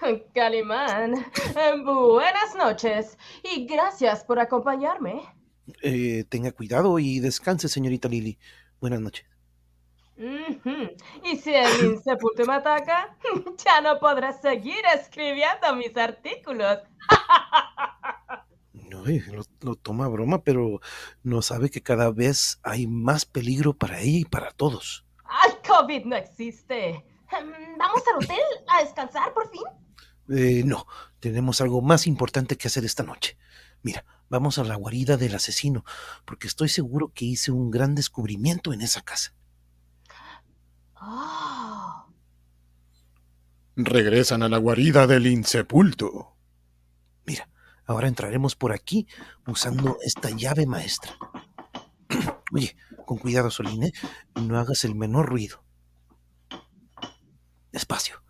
Calimán, 0.34 1.14
buenas 1.84 2.54
noches 2.56 3.18
y 3.42 3.66
gracias 3.66 4.24
por 4.24 4.38
acompañarme. 4.38 5.22
Eh, 5.82 6.24
tenga 6.28 6.52
cuidado 6.52 6.98
y 6.98 7.18
descanse, 7.20 7.68
señorita 7.68 8.08
Lily. 8.08 8.38
Buenas 8.80 9.00
noches. 9.00 9.26
Y 10.16 11.36
si 11.36 11.54
el 11.54 11.84
insepulto 11.92 12.44
me 12.46 12.54
ataca, 12.54 13.16
ya 13.64 13.80
no 13.80 13.98
podré 13.98 14.32
seguir 14.34 14.82
escribiendo 14.94 15.74
mis 15.76 15.96
artículos. 15.96 16.78
No, 18.72 19.06
eh, 19.06 19.22
lo, 19.32 19.42
lo 19.60 19.74
toma 19.74 20.06
a 20.06 20.08
broma, 20.08 20.42
pero 20.42 20.80
no 21.22 21.42
sabe 21.42 21.70
que 21.70 21.82
cada 21.82 22.10
vez 22.10 22.60
hay 22.62 22.86
más 22.86 23.24
peligro 23.24 23.74
para 23.74 24.00
ella 24.00 24.18
y 24.20 24.24
para 24.24 24.50
todos. 24.52 25.04
¡Ay, 25.24 25.52
COVID 25.66 26.04
no 26.04 26.16
existe! 26.16 27.04
Mm, 27.32 27.78
¿Vamos 27.78 28.02
al 28.08 28.24
hotel 28.24 28.44
a 28.68 28.82
descansar 28.84 29.34
por 29.34 29.50
fin? 29.50 29.64
Eh, 30.28 30.62
no, 30.64 30.86
tenemos 31.20 31.60
algo 31.60 31.82
más 31.82 32.06
importante 32.06 32.56
que 32.56 32.68
hacer 32.68 32.84
esta 32.84 33.02
noche. 33.02 33.36
Mira, 33.82 34.04
vamos 34.28 34.58
a 34.58 34.64
la 34.64 34.74
guarida 34.74 35.16
del 35.16 35.34
asesino, 35.34 35.84
porque 36.24 36.48
estoy 36.48 36.68
seguro 36.68 37.12
que 37.14 37.24
hice 37.24 37.52
un 37.52 37.70
gran 37.70 37.94
descubrimiento 37.94 38.72
en 38.72 38.82
esa 38.82 39.02
casa. 39.02 39.34
Oh, 41.00 42.06
Regresan 43.76 44.42
a 44.42 44.48
la 44.48 44.58
guarida 44.58 45.06
del 45.06 45.26
insepulto. 45.26 46.34
Mira, 47.26 47.48
ahora 47.84 48.08
entraremos 48.08 48.56
por 48.56 48.72
aquí 48.72 49.06
usando 49.46 49.98
esta 50.02 50.30
llave 50.30 50.66
maestra. 50.66 51.12
Oye, 52.52 52.76
con 53.04 53.18
cuidado, 53.18 53.50
Soline, 53.50 53.92
no 54.34 54.58
hagas 54.58 54.84
el 54.84 54.94
menor 54.94 55.26
ruido. 55.26 55.62
Despacio, 57.70 58.22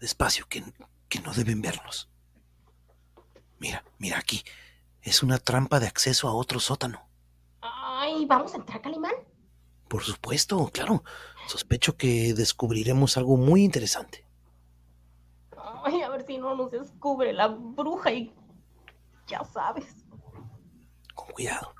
despacio, 0.00 0.46
que, 0.48 0.64
que 1.14 1.20
no 1.20 1.32
deben 1.32 1.62
vernos. 1.62 2.10
Mira, 3.60 3.84
mira 3.98 4.18
aquí. 4.18 4.42
Es 5.00 5.22
una 5.22 5.38
trampa 5.38 5.78
de 5.78 5.86
acceso 5.86 6.26
a 6.26 6.34
otro 6.34 6.58
sótano. 6.58 7.08
ay, 7.60 8.26
¿vamos 8.26 8.52
a 8.52 8.56
entrar, 8.56 8.80
Calimán? 8.82 9.14
Por 9.86 10.02
supuesto, 10.02 10.68
claro. 10.72 11.04
Sospecho 11.46 11.96
que 11.96 12.34
descubriremos 12.34 13.16
algo 13.16 13.36
muy 13.36 13.62
interesante. 13.62 14.26
Ay, 15.84 16.02
a 16.02 16.08
ver 16.08 16.26
si 16.26 16.36
no 16.36 16.56
nos 16.56 16.72
descubre 16.72 17.32
la 17.32 17.46
bruja 17.46 18.10
y... 18.10 18.34
Ya 19.28 19.44
sabes. 19.44 20.04
Con 21.14 21.28
cuidado. 21.28 21.76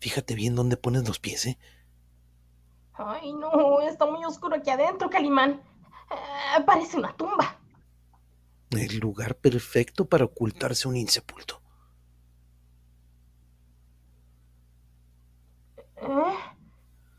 Fíjate 0.00 0.34
bien 0.34 0.56
dónde 0.56 0.76
pones 0.76 1.06
los 1.06 1.20
pies, 1.20 1.46
¿eh? 1.46 1.58
Ay, 2.94 3.32
no, 3.32 3.80
está 3.80 4.06
muy 4.06 4.24
oscuro 4.24 4.56
aquí 4.56 4.70
adentro, 4.70 5.08
Calimán. 5.08 5.62
Eh, 6.10 6.64
parece 6.66 6.96
una 6.96 7.12
tumba. 7.16 7.58
El 8.70 8.98
lugar 8.98 9.36
perfecto 9.36 10.08
para 10.08 10.24
ocultarse 10.24 10.88
un 10.88 10.96
insepulto. 10.96 11.60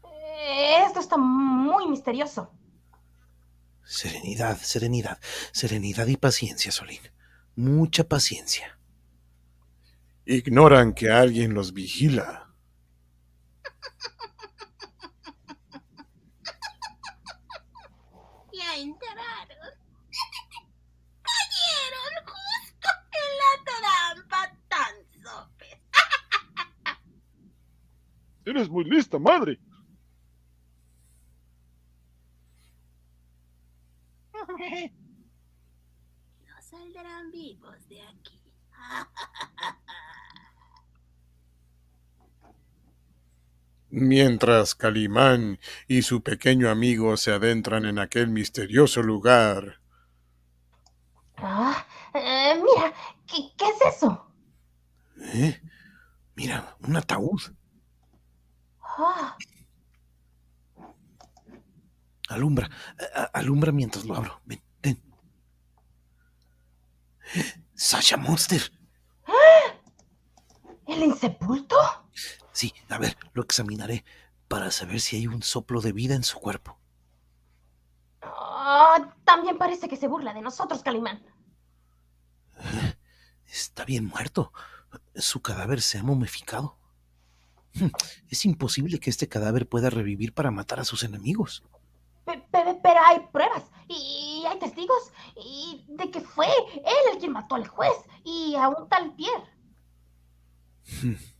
Eh, 0.03 0.83
Esto 0.85 0.99
está 0.99 1.17
muy 1.17 1.87
misterioso. 1.87 2.51
Serenidad, 3.83 4.57
serenidad, 4.57 5.19
serenidad 5.51 6.07
y 6.07 6.17
paciencia, 6.17 6.71
Solín. 6.71 7.01
Mucha 7.55 8.03
paciencia. 8.03 8.77
Ignoran 10.25 10.93
que 10.93 11.09
alguien 11.09 11.53
los 11.55 11.73
vigila. 11.73 12.53
Ya 18.53 18.75
entraron. 18.77 19.73
Cayeron 21.27 22.13
justo 22.25 22.89
en 23.21 23.29
la 23.41 23.51
trampa 23.65 24.41
tan 24.67 24.95
sopes. 25.23 25.77
Eres 28.49 28.67
muy 28.67 28.83
lista, 28.83 29.19
madre. 29.19 29.59
No 36.47 36.61
saldrán 36.61 37.29
vivos 37.31 37.87
de 37.87 38.01
aquí. 38.01 38.41
Mientras 43.91 44.73
Calimán 44.73 45.59
y 45.87 46.01
su 46.01 46.23
pequeño 46.23 46.69
amigo 46.69 47.17
se 47.17 47.31
adentran 47.31 47.85
en 47.85 47.99
aquel 47.99 48.29
misterioso 48.29 49.03
lugar, 49.03 49.79
Ah, 51.37 51.85
eh, 52.13 52.55
mira, 52.55 52.93
¿qué, 53.27 53.51
qué 53.57 53.65
es 53.65 53.95
eso? 53.95 54.25
¿Eh? 55.21 55.61
Mira, 56.35 56.75
un 56.81 56.95
ataúd. 56.95 57.41
Ah, 59.01 59.37
Alumbra, 62.27 62.69
alumbra 63.33 63.71
mientras 63.71 64.03
lo 64.05 64.15
abro. 64.15 64.41
Ven, 64.45 64.61
ven. 64.81 65.01
Sasha 67.73 68.17
Monster. 68.17 68.61
¿El 70.85 71.03
insepulto? 71.03 71.75
Sí, 72.51 72.73
a 72.89 72.97
ver, 72.97 73.15
lo 73.33 73.43
examinaré 73.43 74.03
para 74.47 74.69
saber 74.69 74.99
si 74.99 75.15
hay 75.15 75.27
un 75.27 75.43
soplo 75.43 75.79
de 75.79 75.93
vida 75.93 76.15
en 76.15 76.23
su 76.23 76.37
cuerpo. 76.39 76.77
Ah, 78.21 79.15
también 79.23 79.57
parece 79.57 79.87
que 79.87 79.95
se 79.95 80.07
burla 80.07 80.33
de 80.33 80.41
nosotros, 80.41 80.83
Calimán. 80.83 81.23
Está 83.45 83.85
bien 83.85 84.05
muerto. 84.05 84.51
Su 85.15 85.41
cadáver 85.41 85.81
se 85.81 85.99
ha 85.99 86.03
momificado. 86.03 86.78
Es 88.29 88.45
imposible 88.45 88.99
que 88.99 89.09
este 89.09 89.27
cadáver 89.27 89.67
pueda 89.67 89.89
revivir 89.89 90.33
para 90.33 90.51
matar 90.51 90.79
a 90.79 90.85
sus 90.85 91.03
enemigos. 91.03 91.63
Pe- 92.25 92.43
pe- 92.51 92.79
Pero 92.83 92.99
hay 93.05 93.19
pruebas 93.31 93.63
y 93.87 94.43
hay 94.47 94.59
testigos 94.59 95.11
y 95.35 95.85
de 95.87 96.11
que 96.11 96.21
fue 96.21 96.47
él 96.47 97.13
el 97.13 97.17
quien 97.19 97.31
mató 97.31 97.55
al 97.55 97.67
juez 97.67 97.93
y 98.23 98.55
a 98.55 98.69
un 98.69 98.87
tal 98.89 99.15
Pierre. 99.15 99.45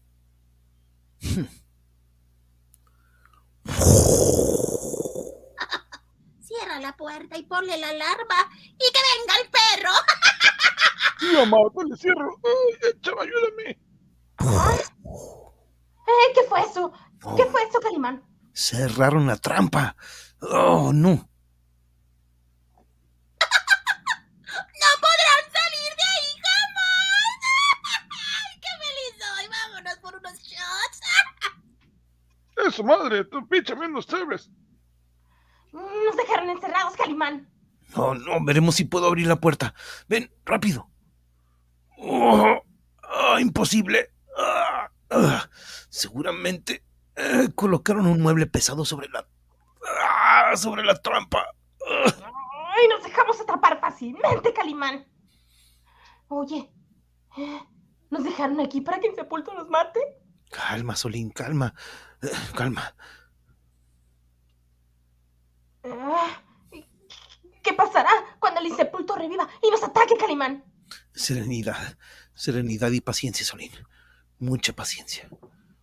Cierra 6.41 6.79
la 6.79 6.95
puerta 6.95 7.37
y 7.37 7.43
ponle 7.43 7.77
la 7.77 7.89
alarma 7.89 8.49
y 8.73 8.77
que 8.91 8.99
venga 9.17 9.41
el 9.41 9.49
perro. 9.49 9.91
Sí, 11.19 11.35
amado, 11.35 11.69
le 11.85 11.97
cierro. 11.97 12.29
Ay, 12.45 12.93
chava, 13.01 13.23
ayúdame. 13.23 13.77
Eh, 16.09 16.31
¿Qué 16.33 16.41
fue 16.49 16.61
eso? 16.61 16.91
¿Qué 16.91 17.43
Oh, 17.43 17.51
fue 17.51 17.61
eso, 17.63 17.79
Calimán? 17.81 18.23
cerraron 18.53 19.27
la 19.27 19.35
trampa. 19.37 19.95
Oh, 20.41 20.91
no. 20.93 21.09
No 24.81 24.89
podrán 25.01 25.43
salir 25.51 25.91
de 25.99 26.05
ahí 26.13 26.31
jamás. 26.47 27.39
¡Ay, 28.09 28.59
qué 28.61 28.71
feliz 28.83 29.13
soy! 29.19 29.45
Vámonos 29.49 29.97
por 29.99 30.15
unos 30.15 30.33
shots. 30.39 30.99
Eso, 32.67 32.83
madre, 32.83 33.23
tú 33.25 33.47
píchame 33.47 33.85
unos 33.87 34.05
cebres. 34.07 34.49
Nos 35.71 36.15
dejaron 36.17 36.49
encerrados, 36.49 36.95
Calimán. 36.95 37.49
No, 37.95 38.13
no, 38.15 38.43
veremos 38.43 38.75
si 38.75 38.85
puedo 38.85 39.07
abrir 39.07 39.27
la 39.27 39.35
puerta. 39.39 39.73
Ven, 40.07 40.31
rápido. 40.45 40.89
Oh, 41.97 42.61
ah, 43.03 43.37
imposible. 43.39 44.11
Ah, 44.37 44.68
ah, 45.09 45.49
seguramente 45.89 46.83
eh, 47.15 47.49
colocaron 47.55 48.07
un 48.07 48.21
mueble 48.21 48.45
pesado 48.47 48.85
sobre 48.85 49.09
la... 49.09 49.27
ah, 50.01 50.55
sobre 50.55 50.83
la 50.83 50.95
trampa. 51.01 51.45
Ah. 51.89 52.31
Ay, 52.75 52.87
nos 52.87 53.03
dejamos 53.03 53.39
atrapar 53.41 53.79
fácilmente, 53.79 54.53
Calimán. 54.53 55.05
Oye, 56.27 56.71
eh, 57.37 57.59
¿nos 58.09 58.23
dejaron 58.23 58.59
aquí 58.59 58.81
para 58.81 58.99
que 58.99 59.07
Insepulto 59.07 59.53
nos 59.53 59.69
mate? 59.69 59.99
Calma, 60.49 60.95
Solín, 60.95 61.29
calma. 61.31 61.73
Eh, 62.21 62.29
calma. 62.55 62.95
Ah, 65.83 66.41
¿Qué 67.63 67.73
pasará 67.73 68.11
cuando 68.39 68.59
el 68.59 68.67
Insepulto 68.67 69.15
reviva 69.15 69.47
y 69.61 69.69
nos 69.69 69.83
ataque, 69.83 70.15
Calimán? 70.17 70.63
Serenidad, 71.13 71.97
serenidad 72.33 72.91
y 72.91 73.01
paciencia, 73.01 73.45
Solín. 73.45 73.71
Mucha 74.39 74.73
paciencia. 74.73 75.29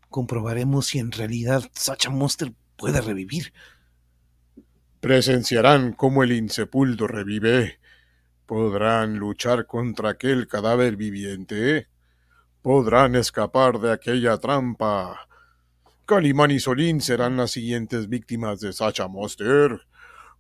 Comprobaremos 0.09 0.87
si 0.87 0.99
en 0.99 1.13
realidad 1.13 1.63
Sacha 1.75 2.09
Monster 2.09 2.53
puede 2.77 3.01
revivir. 3.01 3.53
presenciarán 5.01 5.93
cómo 5.93 6.25
el 6.25 6.33
insepulto 6.33 7.07
revive. 7.07 7.79
¿Podrán 8.47 9.19
luchar 9.19 9.67
contra 9.67 10.11
aquel 10.11 10.49
cadáver 10.49 10.97
viviente? 10.97 11.89
¿Podrán 12.63 13.15
escapar 13.15 13.79
de 13.79 13.93
aquella 13.93 14.39
trampa? 14.39 15.29
Calimán 16.07 16.51
y 16.51 16.61
Solín 16.61 17.01
serán 17.01 17.37
las 17.37 17.51
siguientes 17.51 18.09
víctimas 18.09 18.61
de 18.61 18.73
Sacha 18.73 19.07
Monster. 19.07 19.81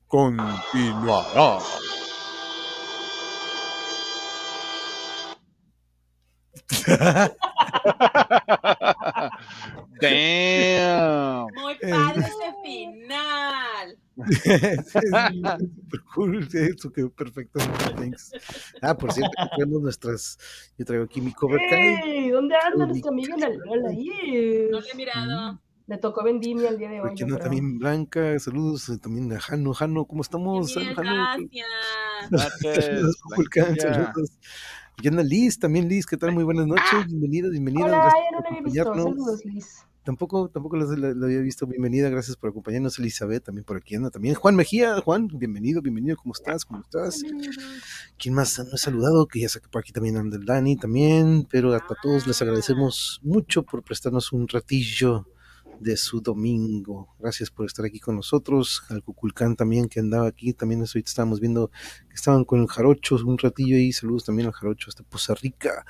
Continuará. 0.06 1.58
Damn. 10.00 11.46
Muy 11.54 11.74
padre 11.80 12.26
ese 12.26 12.54
final. 12.62 13.98
Super 15.58 16.00
cool, 16.14 16.48
eso 16.52 16.92
quedó 16.92 17.10
perfecto. 17.10 17.60
Thanks. 17.96 18.32
Ah, 18.82 18.96
por 18.96 19.12
cierto, 19.12 19.32
tenemos 19.56 19.82
nuestras. 19.82 20.38
Yo 20.78 20.84
traigo 20.84 21.04
aquí 21.04 21.20
mi 21.20 21.32
cover 21.32 21.60
Kai. 21.70 21.80
¡Ey! 22.04 22.30
¿Dónde 22.30 22.56
anda 22.56 22.86
nuestra 22.86 23.10
amiga 23.10 23.36
Nalola? 23.36 23.90
Yes. 23.92 24.70
No 24.70 24.80
le 24.80 24.90
he 24.90 24.94
mirado. 24.94 25.60
Le 25.86 25.98
tocó 25.98 26.24
vendimia 26.24 26.68
el 26.70 26.78
día 26.78 26.90
de 26.90 27.00
hoy. 27.00 27.10
Aquí 27.12 27.24
también 27.38 27.78
Blanca. 27.78 28.36
Saludos 28.40 28.88
eh, 28.88 28.98
también 28.98 29.32
a 29.32 29.40
Jano. 29.40 29.72
Jano, 29.72 30.04
¿cómo 30.04 30.22
estamos? 30.22 30.74
Bien, 30.74 30.94
Jano. 30.94 31.48
gracias. 32.30 32.74
Saludos, 32.84 33.16
saludos. 33.78 34.30
Y 35.03 35.09
anda 35.09 35.22
Liz, 35.22 35.59
también 35.59 35.88
Liz, 35.88 36.07
¿qué 36.07 36.16
tal? 36.16 36.32
Muy 36.32 36.42
buenas 36.42 36.66
noches, 36.66 37.07
bienvenida, 37.07 37.51
bienvenida. 37.51 37.84
Hola, 37.84 37.99
gracias 37.99 38.22
ya 38.24 38.30
no 38.32 38.47
había 38.49 38.62
visto. 38.62 38.94
Saludos, 38.94 39.44
Liz. 39.44 39.66
Tampoco, 40.05 40.49
tampoco 40.49 40.76
la 40.76 40.84
había 40.86 41.40
visto, 41.40 41.66
bienvenida, 41.66 42.09
gracias 42.09 42.36
por 42.36 42.51
acompañarnos, 42.51 42.99
Elizabeth, 42.99 43.44
también 43.44 43.64
por 43.64 43.76
aquí 43.76 43.97
anda, 43.97 44.09
también 44.09 44.36
Juan 44.36 44.55
Mejía, 44.55 45.01
Juan, 45.03 45.26
bienvenido, 45.26 45.82
bienvenido, 45.82 46.16
¿cómo 46.16 46.32
estás? 46.32 46.64
¿Cómo 46.64 46.80
estás? 46.80 47.22
¿Quién 48.16 48.34
más 48.34 48.59
no 48.59 48.74
he 48.74 48.78
saludado? 48.78 49.26
Que 49.26 49.40
ya 49.40 49.49
sé 49.49 49.61
que 49.61 49.68
por 49.68 49.80
aquí 49.80 49.92
también 49.92 50.16
anda 50.16 50.36
el 50.36 50.47
Dani 50.47 50.76
también, 50.76 51.47
pero 51.51 51.74
a, 51.74 51.78
a 51.78 51.97
todos 52.01 52.26
les 52.26 52.40
agradecemos 52.40 53.20
mucho 53.22 53.64
por 53.64 53.82
prestarnos 53.82 54.32
un 54.32 54.49
ratillo 54.49 55.26
de 55.80 55.96
su 55.96 56.20
domingo. 56.20 57.14
Gracias 57.18 57.50
por 57.50 57.66
estar 57.66 57.84
aquí 57.84 58.00
con 58.00 58.16
nosotros. 58.16 58.82
Al 58.88 59.02
Cuculcán 59.02 59.56
también 59.56 59.88
que 59.88 60.00
andaba 60.00 60.26
aquí, 60.28 60.52
también 60.52 60.82
eso 60.82 60.98
ahorita 60.98 61.08
estábamos 61.08 61.40
viendo 61.40 61.70
que 62.08 62.14
estaban 62.14 62.44
con 62.44 62.60
el 62.60 62.66
Jarocho 62.66 63.16
un 63.24 63.38
ratillo 63.38 63.76
ahí. 63.76 63.92
Saludos 63.92 64.24
también 64.24 64.46
al 64.48 64.52
Jarocho 64.54 64.88
hasta 64.90 65.02
Poza 65.04 65.34
Rica. 65.34 65.84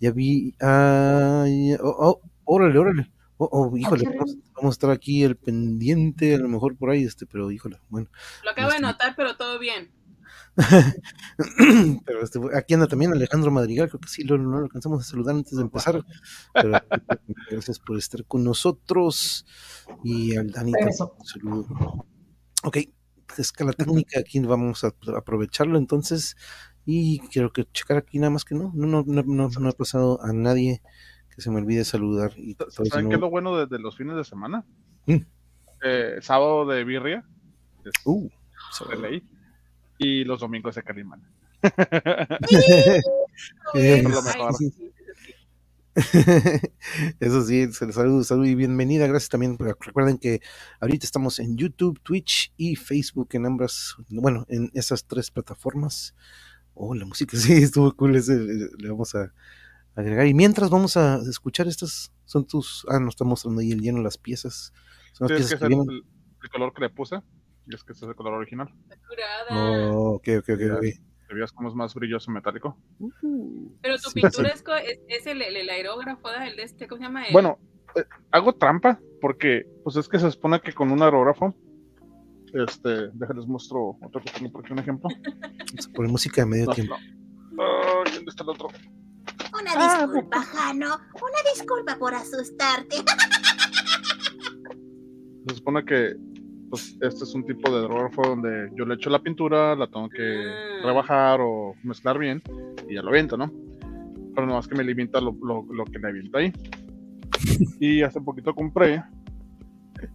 Ya 0.00 0.10
vi, 0.12 0.54
ah, 0.60 1.44
ya- 1.46 1.78
oh, 1.82 1.96
oh, 1.98 2.20
órale, 2.44 2.78
órale. 2.78 3.10
Oh, 3.36 3.48
oh, 3.50 3.76
híjole, 3.76 4.04
qué 4.04 4.10
vamos, 4.16 4.36
vamos 4.54 4.72
a 4.72 4.76
estar 4.76 4.90
aquí 4.90 5.24
el 5.24 5.36
pendiente, 5.36 6.36
a 6.36 6.38
lo 6.38 6.48
mejor 6.48 6.76
por 6.76 6.90
ahí, 6.90 7.02
este, 7.02 7.26
pero 7.26 7.50
híjole, 7.50 7.80
bueno. 7.88 8.08
Lo 8.44 8.50
acabo 8.52 8.68
de 8.70 8.76
Este- 8.76 8.86
notar, 8.86 9.14
pero 9.16 9.36
todo 9.36 9.58
bien. 9.58 9.90
pero 12.06 12.22
este, 12.22 12.38
aquí 12.54 12.74
anda 12.74 12.86
también 12.86 13.12
Alejandro 13.12 13.50
Madrigal, 13.50 13.88
creo 13.88 14.00
que 14.00 14.08
sí, 14.08 14.24
lo, 14.24 14.38
no 14.38 14.58
lo 14.58 14.64
alcanzamos 14.64 15.00
a 15.00 15.04
saludar 15.04 15.34
antes 15.34 15.56
de 15.56 15.62
empezar. 15.62 16.04
Pero 16.52 16.72
gracias 17.50 17.78
por 17.78 17.98
estar 17.98 18.24
con 18.24 18.44
nosotros. 18.44 19.46
Y 20.02 20.36
al 20.36 20.50
Dani 20.50 20.72
un 20.72 21.24
saludo. 21.26 21.66
Ok, 22.62 22.78
escala 23.36 23.72
técnica, 23.72 24.20
aquí 24.20 24.40
vamos 24.40 24.84
a 24.84 24.94
aprovecharlo 25.16 25.78
entonces. 25.78 26.36
Y 26.86 27.20
quiero 27.30 27.52
que 27.52 27.64
checar 27.72 27.96
aquí 27.96 28.18
nada 28.18 28.30
más 28.30 28.44
que 28.44 28.54
no, 28.54 28.70
no, 28.74 28.86
no, 28.86 29.02
no, 29.06 29.22
no, 29.22 29.48
no 29.48 29.68
ha 29.68 29.72
pasado 29.72 30.22
a 30.22 30.32
nadie 30.32 30.82
que 31.34 31.40
se 31.40 31.50
me 31.50 31.56
olvide 31.56 31.84
saludar. 31.84 32.32
Y 32.36 32.56
¿Saben 32.68 33.04
no- 33.04 33.08
qué 33.08 33.14
es 33.16 33.20
lo 33.20 33.30
bueno 33.30 33.56
de, 33.56 33.66
de 33.66 33.78
los 33.78 33.96
fines 33.96 34.16
de 34.16 34.24
semana? 34.24 34.64
Mm. 35.06 35.16
Eh, 35.82 36.16
sábado 36.20 36.66
de 36.66 36.84
birria, 36.84 37.24
es 37.84 37.92
Uh, 38.04 38.28
de 38.88 38.96
ley, 38.96 39.28
y 39.98 40.24
los 40.24 40.40
domingos 40.40 40.74
de 40.74 40.82
Calimán. 40.82 41.22
Eso 47.20 47.42
sí, 47.42 47.72
se 47.72 47.86
les 47.86 47.94
saludo, 47.94 48.24
salud 48.24 48.46
y 48.46 48.56
bienvenida. 48.56 49.06
Gracias 49.06 49.28
también. 49.28 49.56
Recuerden 49.58 50.18
que 50.18 50.40
ahorita 50.80 51.06
estamos 51.06 51.38
en 51.38 51.56
YouTube, 51.56 52.00
Twitch 52.02 52.52
y 52.56 52.74
Facebook 52.74 53.28
en 53.32 53.46
ambas, 53.46 53.94
bueno, 54.08 54.44
en 54.48 54.70
esas 54.74 55.06
tres 55.06 55.30
plataformas. 55.30 56.14
Oh, 56.74 56.94
la 56.94 57.04
música 57.04 57.36
sí 57.36 57.52
estuvo 57.52 57.94
cool. 57.94 58.16
ese, 58.16 58.36
le 58.36 58.88
vamos 58.88 59.14
a 59.14 59.32
agregar. 59.94 60.26
Y 60.26 60.34
mientras 60.34 60.68
vamos 60.68 60.96
a 60.96 61.20
escuchar 61.28 61.68
estas 61.68 62.12
Son 62.24 62.44
tus. 62.44 62.84
Ah, 62.88 62.98
no 62.98 63.08
está 63.08 63.24
mostrando 63.24 63.60
ahí 63.60 63.70
el 63.70 63.80
lleno 63.80 64.02
las 64.02 64.18
piezas. 64.18 64.72
Son 65.12 65.28
las 65.28 65.36
que 65.36 65.36
piezas 65.36 65.58
que 65.60 65.66
el, 65.66 65.68
vienen. 65.68 66.02
el 66.42 66.50
color 66.50 66.74
que 66.74 66.80
le 66.80 66.90
puse. 66.90 67.20
Y 67.66 67.74
es 67.74 67.82
que 67.84 67.92
este 67.92 68.04
es 68.04 68.08
el 68.10 68.14
color 68.14 68.34
original. 68.34 68.68
Está 68.90 68.96
curada. 69.08 69.92
Oh, 69.92 70.14
ok, 70.16 70.28
ok, 70.38 70.48
ok. 70.50 70.84
¿Te 71.26 71.34
veas 71.34 71.52
cómo 71.52 71.68
es 71.70 71.74
más 71.74 71.94
brilloso 71.94 72.30
metálico? 72.30 72.76
Pero 73.80 73.96
tu 73.96 74.10
Sí, 74.10 74.20
pintura 74.20 74.54
sí. 74.54 74.62
es, 74.86 74.98
es, 75.08 75.26
el, 75.26 75.40
el, 75.42 75.56
el 75.56 75.70
aerógrafo 75.70 76.30
el 76.32 76.56
de 76.56 76.62
este, 76.62 76.86
¿cómo 76.86 76.98
se 76.98 77.04
llama? 77.04 77.24
El- 77.24 77.32
Bueno, 77.32 77.58
eh, 77.96 78.04
hago 78.30 78.52
trampa 78.54 79.00
porque, 79.22 79.64
pues 79.82 79.96
es 79.96 80.06
que 80.08 80.18
se 80.18 80.30
supone 80.30 80.60
que 80.60 80.74
con 80.74 80.90
un 80.92 81.02
aerógrafo, 81.02 81.54
este, 82.52 83.08
déjales 83.14 83.46
muestro 83.46 83.96
otro 84.02 84.20
que 84.20 84.30
tengo 84.32 84.52
por 84.52 84.62
aquí 84.64 84.72
un 84.74 84.78
ejemplo. 84.80 85.08
Música 86.08 86.42
de 86.42 86.46
medio 86.46 86.66
No, 86.66 86.74
tiempo. 86.74 86.94
no. 87.52 87.62
Ay, 87.64 88.12
¿dónde 88.14 88.28
está 88.30 88.42
el 88.44 88.50
otro? 88.50 88.68
Una 89.58 89.70
Ah, 89.76 90.06
disculpa, 90.06 90.42
Jano. 90.42 90.86
Una 91.14 91.50
disculpa 91.54 91.96
por 91.96 92.14
asustarte. 92.14 92.96
Se 95.48 95.54
supone 95.56 95.84
que, 95.84 96.14
pues, 96.74 96.98
este 97.00 97.24
es 97.24 97.34
un 97.34 97.44
tipo 97.44 97.70
de 97.70 97.82
aerógrafo 97.82 98.22
donde 98.22 98.70
yo 98.74 98.84
le 98.84 98.94
echo 98.94 99.08
la 99.10 99.20
pintura, 99.20 99.76
la 99.76 99.86
tengo 99.86 100.08
que 100.08 100.44
Ah. 100.44 100.82
rebajar 100.84 101.40
o 101.40 101.74
mezclar 101.84 102.18
bien 102.18 102.42
y 102.88 102.94
ya 102.94 103.02
lo 103.02 103.10
aviento, 103.10 103.36
¿no? 103.36 103.50
Pero 104.34 104.46
no 104.46 104.54
más 104.54 104.66
que 104.66 104.74
me 104.74 104.82
limita 104.82 105.20
lo, 105.20 105.36
lo, 105.42 105.64
lo 105.72 105.84
que 105.84 105.98
le 106.00 106.08
aviento 106.08 106.38
ahí. 106.38 106.52
Y 107.78 108.02
hace 108.02 108.20
poquito 108.20 108.52
compré 108.54 109.02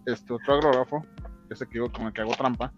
este 0.06 0.34
otro 0.34 0.54
aerógrafo, 0.54 1.02
ese 1.48 1.66
que 1.66 1.74
digo 1.78 1.90
con 1.90 2.06
el 2.06 2.12
que 2.12 2.20
hago 2.20 2.32
trampa, 2.34 2.72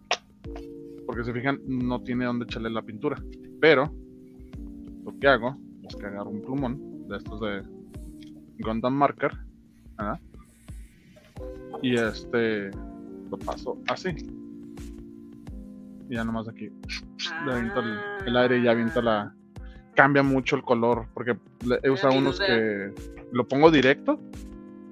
porque 1.06 1.24
se 1.24 1.32
fijan, 1.32 1.58
no 1.66 2.00
tiene 2.02 2.24
dónde 2.26 2.44
echarle 2.44 2.70
la 2.70 2.82
pintura. 2.82 3.20
Pero 3.60 3.92
lo 5.04 5.18
que 5.18 5.26
hago 5.26 5.56
es 5.88 5.96
que 5.96 6.06
agarro 6.06 6.30
un 6.30 6.42
plumón 6.42 7.08
de 7.08 7.16
estos 7.16 7.40
de 7.40 7.62
Gundam 8.60 8.94
Marker, 8.94 9.32
¿verdad? 9.98 10.20
Y 11.82 11.96
este 11.96 12.70
lo 13.32 13.38
paso 13.38 13.78
así. 13.88 14.10
Y 16.08 16.14
ya 16.14 16.24
nomás 16.24 16.48
aquí 16.48 16.70
le 17.46 17.52
aviento 17.52 17.80
el, 17.80 17.98
el 18.26 18.36
aire 18.36 18.58
y 18.58 18.62
ya 18.64 18.72
aviento 18.72 19.02
la. 19.02 19.34
Cambia 19.94 20.22
mucho 20.22 20.56
el 20.56 20.62
color, 20.62 21.06
porque 21.12 21.36
he 21.82 21.90
usado 21.90 22.16
unos 22.16 22.40
que 22.40 22.94
lo 23.30 23.46
pongo 23.46 23.70
directo 23.70 24.18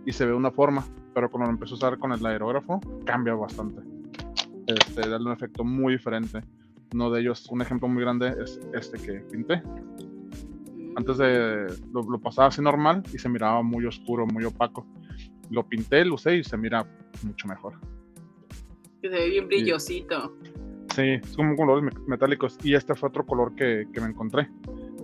y 0.04 0.12
se 0.12 0.26
ve 0.26 0.34
una 0.34 0.50
forma, 0.50 0.84
pero 1.14 1.30
cuando 1.30 1.46
lo 1.46 1.54
empecé 1.54 1.72
a 1.72 1.76
usar 1.76 1.98
con 1.98 2.12
el 2.12 2.24
aerógrafo, 2.24 2.80
cambia 3.06 3.34
bastante. 3.34 3.80
Este, 4.66 5.08
da 5.08 5.16
un 5.16 5.32
efecto 5.32 5.64
muy 5.64 5.94
diferente. 5.94 6.42
Uno 6.92 7.10
de 7.10 7.22
ellos, 7.22 7.46
un 7.50 7.62
ejemplo 7.62 7.88
muy 7.88 8.02
grande, 8.02 8.34
es 8.42 8.60
este 8.74 8.98
que 8.98 9.20
pinté. 9.20 9.62
Antes 10.96 11.16
de 11.16 11.66
lo, 11.92 12.02
lo 12.02 12.18
pasaba 12.18 12.48
así 12.48 12.60
normal 12.60 13.02
y 13.14 13.18
se 13.18 13.30
miraba 13.30 13.62
muy 13.62 13.86
oscuro, 13.86 14.26
muy 14.26 14.44
opaco. 14.44 14.86
Lo 15.48 15.66
pinté, 15.66 16.04
lo 16.04 16.16
usé 16.16 16.36
y 16.36 16.44
se 16.44 16.58
mira 16.58 16.86
mucho 17.22 17.48
mejor. 17.48 17.74
Que 19.02 19.08
se 19.08 19.14
ve 19.16 19.28
bien 19.30 19.48
brillosito. 19.48 20.36
Sí, 20.94 21.02
es 21.22 21.36
como 21.36 21.56
colores 21.56 21.84
me- 21.84 22.08
metálicos. 22.08 22.58
Y 22.62 22.74
este 22.74 22.94
fue 22.94 23.08
otro 23.08 23.24
color 23.24 23.54
que, 23.54 23.86
que 23.92 24.00
me 24.00 24.08
encontré. 24.08 24.48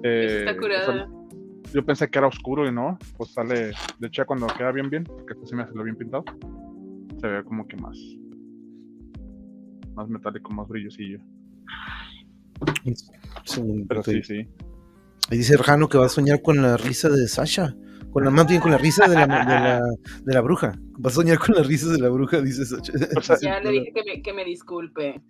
Eh, 0.03 0.45
está 0.47 0.57
curada. 0.57 0.89
o 0.89 0.93
sea, 0.93 1.73
yo 1.73 1.85
pensé 1.85 2.09
que 2.09 2.19
era 2.19 2.27
oscuro 2.29 2.67
y 2.69 2.73
no, 2.73 2.99
pues 3.17 3.33
sale, 3.33 3.73
de 3.99 4.07
hecho 4.07 4.25
cuando 4.27 4.47
queda 4.49 4.71
bien 4.73 4.89
bien, 4.91 5.05
porque 5.05 5.33
este 5.35 5.47
se 5.47 5.57
me 5.57 5.63
hace 5.63 5.75
lo 5.75 5.83
bien 5.85 5.97
pintado, 5.97 6.25
se 7.21 7.27
ve 7.27 7.43
como 7.45 7.67
que 7.67 7.77
más, 7.77 7.99
más 9.95 10.09
metálico, 10.09 10.53
más 10.53 10.69
brillosillo. 10.69 11.19
Según- 13.45 13.87
Pero 13.89 14.03
sí, 14.03 14.23
sí. 14.23 14.47
Ahí 15.31 15.39
dice 15.39 15.57
Rjano 15.57 15.89
que 15.89 15.99
va 15.99 16.07
a 16.07 16.11
soñar 16.11 16.41
con 16.43 16.63
la 16.63 16.77
risa 16.77 17.09
de 17.09 17.27
Sasha. 17.27 17.75
Con 18.13 18.25
la, 18.25 18.31
más 18.31 18.47
bien 18.47 18.61
con 18.61 18.71
la 18.71 18.79
risa 18.79 19.07
de 19.09 19.15
la, 19.15 19.27
de 19.27 19.29
la, 19.29 19.81
de 20.25 20.35
la 20.35 20.41
bruja. 20.41 20.73
Va 21.05 21.09
a 21.09 21.11
soñar 21.11 21.39
con 21.39 21.55
la 21.55 21.63
risa 21.63 21.93
de 21.93 21.99
la 21.99 22.09
bruja, 22.09 22.41
dice 22.41 22.65
Sasha. 22.65 22.93
O 23.17 23.21
sea, 23.21 23.37
Ya 23.41 23.61
le 23.61 23.71
dije 23.71 23.93
que 23.93 24.03
me, 24.05 24.23
que 24.23 24.33
me 24.33 24.45
disculpe. 24.45 25.21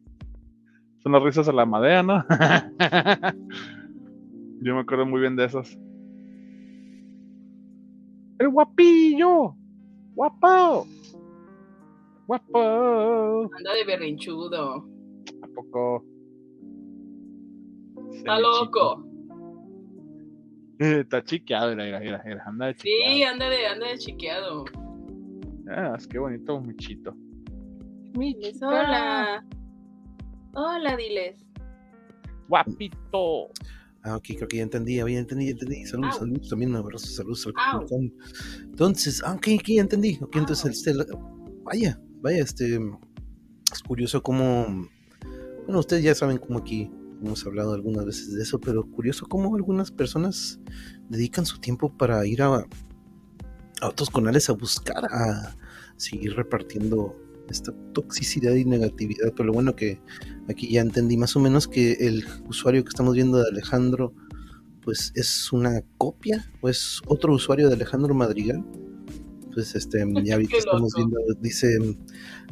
Son 1.02 1.12
las 1.12 1.22
risas 1.22 1.48
a 1.48 1.52
la 1.52 1.66
madea, 1.66 2.02
¿no? 2.02 2.24
Yo 4.60 4.74
me 4.74 4.80
acuerdo 4.80 5.06
muy 5.06 5.20
bien 5.20 5.36
de 5.36 5.44
esas. 5.44 5.78
¡El 8.38 8.48
guapillo! 8.50 9.54
¡Guapo! 10.14 10.86
¡Guapo! 12.26 13.50
Anda 13.56 13.74
de 13.74 13.84
berrinchudo. 13.84 14.86
¿A 15.42 15.46
poco? 15.54 16.04
Está 18.12 18.38
loco. 18.40 19.06
Está 21.04 21.22
chiqueado, 21.24 21.70
mira, 21.70 21.84
mira, 21.84 22.00
mira, 22.00 22.22
mira, 22.24 22.44
anda 22.46 22.66
de 22.66 22.74
Sí, 22.74 22.80
chiqueado. 22.88 23.32
anda 23.32 23.48
de, 23.48 23.66
anda 23.66 23.86
de 23.88 23.98
chiqueado. 23.98 24.64
Ah, 25.68 25.94
es 25.98 26.06
que 26.06 26.18
bonito, 26.18 26.60
muchito. 26.60 27.14
Diles, 28.12 28.62
hola. 28.62 29.44
Hola, 30.54 30.96
diles. 30.96 31.36
Guapito. 32.48 33.48
Ah, 34.02 34.16
ok, 34.16 34.22
creo 34.36 34.48
que 34.48 34.56
ya 34.58 34.62
entendí, 34.62 34.96
ya 34.96 35.04
entendí, 35.06 35.46
ya 35.46 35.50
entendí. 35.52 35.84
Saludos, 35.84 36.14
Au. 36.14 36.20
saludos, 36.20 36.48
también 36.48 36.70
un 36.70 36.76
abrazo, 36.76 37.06
saludos 37.06 37.46
al. 37.46 37.52
Entonces, 38.62 39.22
ah, 39.24 39.32
ok, 39.34 39.48
ok, 39.58 39.66
ya 39.66 39.80
entendí. 39.82 40.18
Ok, 40.22 40.36
entonces, 40.36 40.76
este, 40.86 40.92
vaya, 41.64 42.00
vaya, 42.20 42.38
este, 42.42 42.78
es 43.72 43.82
curioso 43.82 44.22
cómo, 44.22 44.88
bueno, 45.64 45.80
ustedes 45.80 46.04
ya 46.04 46.14
saben 46.14 46.38
cómo 46.38 46.60
aquí 46.60 46.90
hemos 47.22 47.44
hablado 47.46 47.72
algunas 47.74 48.04
veces 48.04 48.34
de 48.34 48.42
eso, 48.42 48.60
pero 48.60 48.84
curioso 48.90 49.26
cómo 49.26 49.54
algunas 49.56 49.90
personas 49.90 50.60
dedican 51.08 51.46
su 51.46 51.58
tiempo 51.58 51.92
para 51.96 52.24
ir 52.26 52.42
a, 52.42 52.66
a 53.80 53.88
otros 53.88 54.10
canales 54.10 54.48
a 54.50 54.52
buscar, 54.52 55.04
a 55.10 55.56
seguir 55.96 56.34
repartiendo 56.34 57.16
esta 57.48 57.72
toxicidad 57.92 58.54
y 58.54 58.64
negatividad, 58.64 59.32
pero 59.36 59.44
lo 59.46 59.52
bueno 59.52 59.76
que 59.76 60.00
aquí 60.48 60.68
ya 60.70 60.80
entendí 60.80 61.16
más 61.16 61.36
o 61.36 61.40
menos 61.40 61.68
que 61.68 61.92
el 61.92 62.24
usuario 62.48 62.82
que 62.82 62.88
estamos 62.88 63.14
viendo 63.14 63.38
de 63.38 63.48
Alejandro, 63.48 64.12
pues 64.82 65.12
es 65.14 65.52
una 65.52 65.80
copia 65.96 66.50
o 66.60 66.68
es 66.68 67.00
otro 67.06 67.32
usuario 67.34 67.68
de 67.68 67.74
Alejandro 67.74 68.14
Madrigal. 68.14 68.64
Pues 69.54 69.74
este, 69.74 69.98
ya 70.24 70.34
ahorita 70.34 70.56
estamos 70.58 70.92
viendo, 70.96 71.16
dice, 71.40 71.68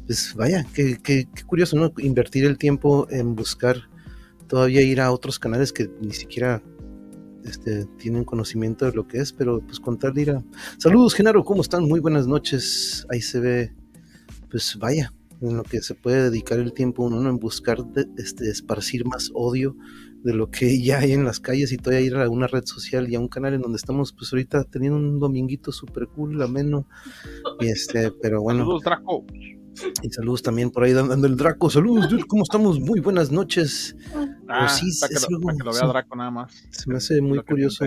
pues 0.06 0.32
vaya, 0.36 0.64
qué, 0.74 0.98
qué- 1.02 1.28
qué 1.34 1.42
curioso, 1.42 1.76
¿no? 1.76 1.92
Invertir 1.98 2.44
el 2.44 2.56
tiempo 2.56 3.06
en 3.10 3.34
buscar 3.34 3.88
todavía 4.46 4.82
ir 4.82 5.00
a 5.00 5.12
otros 5.12 5.38
canales 5.38 5.72
que 5.72 5.90
ni 6.00 6.12
siquiera 6.12 6.62
este, 7.44 7.84
tienen 7.98 8.24
conocimiento 8.24 8.86
de 8.86 8.92
lo 8.92 9.06
que 9.06 9.18
es, 9.18 9.32
pero 9.32 9.60
pues 9.60 9.80
con 9.80 9.98
tal 9.98 10.14
de 10.14 10.22
ir 10.22 10.30
a... 10.30 10.44
Saludos, 10.78 11.14
Genaro, 11.14 11.44
¿cómo 11.44 11.62
están? 11.62 11.84
Muy 11.84 12.00
buenas 12.00 12.26
noches. 12.26 13.06
Ahí 13.10 13.20
se 13.20 13.40
ve, 13.40 13.72
pues 14.50 14.76
vaya, 14.78 15.12
en 15.40 15.56
lo 15.56 15.62
que 15.62 15.82
se 15.82 15.94
puede 15.94 16.30
dedicar 16.30 16.58
el 16.58 16.72
tiempo 16.72 17.04
uno 17.04 17.20
¿no? 17.20 17.28
en 17.28 17.38
buscar 17.38 17.78
este, 18.16 18.48
esparcir 18.48 19.04
más 19.04 19.30
odio 19.34 19.76
de 20.22 20.32
lo 20.32 20.50
que 20.50 20.82
ya 20.82 20.98
hay 21.00 21.12
en 21.12 21.24
las 21.24 21.38
calles 21.38 21.70
y 21.72 21.76
todavía 21.76 22.06
ir 22.06 22.16
a 22.16 22.28
una 22.28 22.46
red 22.46 22.64
social 22.64 23.08
y 23.10 23.14
a 23.14 23.20
un 23.20 23.28
canal 23.28 23.54
en 23.54 23.60
donde 23.60 23.76
estamos 23.76 24.12
pues 24.12 24.32
ahorita 24.32 24.64
teniendo 24.64 24.98
un 24.98 25.20
dominguito 25.20 25.70
súper 25.70 26.08
cool, 26.08 26.40
ameno, 26.42 26.86
y 27.60 27.68
este, 27.68 28.10
pero 28.10 28.42
bueno, 28.42 28.60
Saludos, 28.60 28.82
Draco. 28.82 29.24
Y 30.02 30.10
saludos 30.10 30.42
también 30.42 30.70
por 30.70 30.84
ahí 30.84 30.92
dando 30.92 31.26
el 31.26 31.36
Draco, 31.36 31.70
saludos, 31.70 32.08
dude, 32.08 32.24
¿cómo 32.24 32.42
estamos? 32.42 32.80
Muy 32.80 33.00
buenas 33.00 33.30
noches. 33.30 33.96
Ah, 34.48 34.68
sí, 34.68 34.90
para 35.00 35.08
que, 35.08 35.32
lo, 35.32 35.40
para 35.40 35.56
que 35.56 35.64
lo 35.64 35.72
vea. 35.72 35.86
Draco 35.86 36.16
nada 36.16 36.30
más. 36.30 36.52
Se 36.70 36.88
me 36.88 36.96
hace 36.96 37.20
muy 37.20 37.42
curioso 37.42 37.84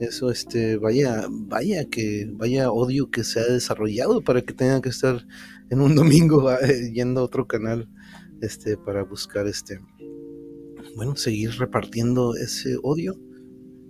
eso, 0.00 0.30
este, 0.30 0.76
vaya, 0.76 1.26
vaya 1.28 1.84
que, 1.86 2.30
vaya 2.32 2.70
odio 2.70 3.10
que 3.10 3.24
se 3.24 3.40
ha 3.40 3.44
desarrollado 3.44 4.22
para 4.22 4.42
que 4.42 4.54
tenga 4.54 4.80
que 4.80 4.90
estar 4.90 5.26
en 5.70 5.80
un 5.80 5.94
domingo 5.94 6.52
eh, 6.62 6.92
yendo 6.92 7.20
a 7.20 7.24
otro 7.24 7.46
canal, 7.46 7.88
este, 8.40 8.76
para 8.76 9.02
buscar, 9.02 9.46
este, 9.46 9.80
bueno, 10.94 11.16
seguir 11.16 11.50
repartiendo 11.58 12.34
ese 12.36 12.76
odio. 12.82 13.18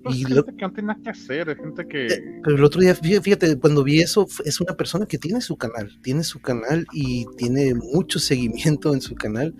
Pues 0.08 0.18
Y 0.20 0.24
gente 0.24 0.34
lo- 0.34 0.44
que 0.44 0.52
no 0.66 0.72
tiene 0.72 0.86
nada 0.88 1.00
que 1.02 1.10
hacer, 1.10 1.48
es 1.50 1.56
gente 1.58 1.86
que. 1.86 2.06
Eh, 2.06 2.40
Pero 2.42 2.56
el 2.56 2.64
otro 2.64 2.80
día, 2.80 2.94
fí- 2.94 3.20
fíjate, 3.22 3.58
cuando 3.58 3.82
vi 3.84 4.00
eso, 4.00 4.26
es 4.44 4.60
una 4.60 4.74
persona 4.74 5.06
que 5.06 5.18
tiene 5.18 5.40
su 5.40 5.56
canal, 5.56 5.98
tiene 6.02 6.24
su 6.24 6.40
canal 6.40 6.86
y 6.92 7.26
tiene 7.36 7.74
mucho 7.74 8.18
seguimiento 8.18 8.94
en 8.94 9.00
su 9.00 9.14
canal. 9.14 9.54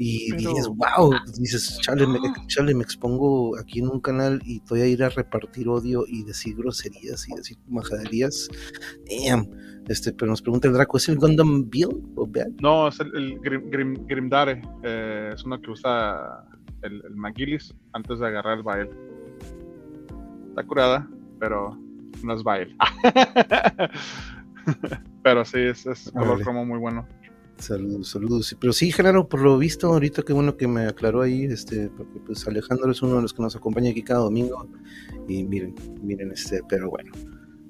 Y 0.00 0.30
Pero- 0.30 0.50
dices, 0.50 0.68
wow, 0.68 1.12
dices, 1.40 1.78
chale 1.82 2.06
me, 2.06 2.18
chale, 2.46 2.72
me 2.72 2.84
expongo 2.84 3.58
aquí 3.58 3.80
en 3.80 3.88
un 3.88 4.00
canal 4.00 4.40
y 4.44 4.62
voy 4.68 4.80
a 4.82 4.86
ir 4.86 5.02
a 5.02 5.08
repartir 5.08 5.68
odio 5.68 6.04
y 6.06 6.22
decir 6.22 6.54
groserías 6.54 7.28
y 7.28 7.34
decir 7.34 7.56
majaderías. 7.68 8.48
Damn. 9.08 9.48
Este, 9.88 10.12
pero 10.12 10.30
nos 10.30 10.40
pregunta 10.42 10.68
el 10.68 10.74
Draco, 10.74 10.98
¿es 10.98 11.08
el 11.08 11.16
Gundam 11.16 11.68
Bill 11.68 11.88
o 12.14 12.26
Bad? 12.26 12.48
No, 12.60 12.86
es 12.88 13.00
el, 13.00 13.12
el 13.16 13.38
Grim, 13.40 13.70
Grim- 13.70 14.06
Grimdare. 14.06 14.62
eh, 14.84 15.32
es 15.34 15.42
uno 15.44 15.60
que 15.60 15.70
usa 15.70 16.44
el, 16.82 17.02
el 17.04 17.16
Magilis 17.16 17.74
antes 17.92 18.20
de 18.20 18.26
agarrar 18.28 18.58
el 18.58 18.62
Bael. 18.62 18.90
Está 20.58 20.66
curada, 20.66 21.08
pero 21.38 21.78
no 22.24 22.34
es 22.34 22.42
Bael. 22.42 22.76
pero 25.22 25.44
sí, 25.44 25.60
es, 25.60 25.86
es 25.86 26.10
color 26.10 26.30
Órale. 26.30 26.42
cromo 26.42 26.64
muy 26.64 26.80
bueno. 26.80 27.06
Saludos, 27.58 28.08
saludos. 28.08 28.56
Pero 28.58 28.72
sí, 28.72 28.90
Genaro, 28.90 29.28
por 29.28 29.40
lo 29.40 29.56
visto, 29.56 29.86
ahorita 29.86 30.24
qué 30.24 30.32
bueno 30.32 30.56
que 30.56 30.66
me 30.66 30.86
aclaró 30.86 31.22
ahí, 31.22 31.44
este, 31.44 31.90
porque 31.90 32.18
pues 32.18 32.44
Alejandro 32.48 32.90
es 32.90 33.00
uno 33.02 33.16
de 33.16 33.22
los 33.22 33.32
que 33.32 33.40
nos 33.40 33.54
acompaña 33.54 33.90
aquí 33.90 34.02
cada 34.02 34.18
domingo. 34.18 34.68
Y 35.28 35.44
miren, 35.44 35.76
miren, 36.02 36.32
este, 36.32 36.60
pero 36.68 36.90
bueno. 36.90 37.12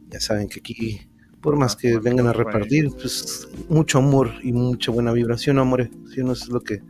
ya 0.09 0.19
saben 0.19 0.49
que 0.49 0.61
aquí, 0.61 0.99
por 1.43 1.57
más 1.57 1.77
que 1.77 1.99
vengan 1.99 2.29
a 2.29 2.33
repartir, 2.33 2.89
pues 2.93 3.51
mucho 3.69 3.99
amor 3.99 4.31
y 4.43 4.55
mucha 4.55 4.93
buena 4.93 5.13
vibración, 5.13 5.59
amores. 5.59 5.91
Sí, 6.15 6.23
no 6.23 6.33
es 6.33 6.49
lo 6.49 6.63
que 6.63 6.81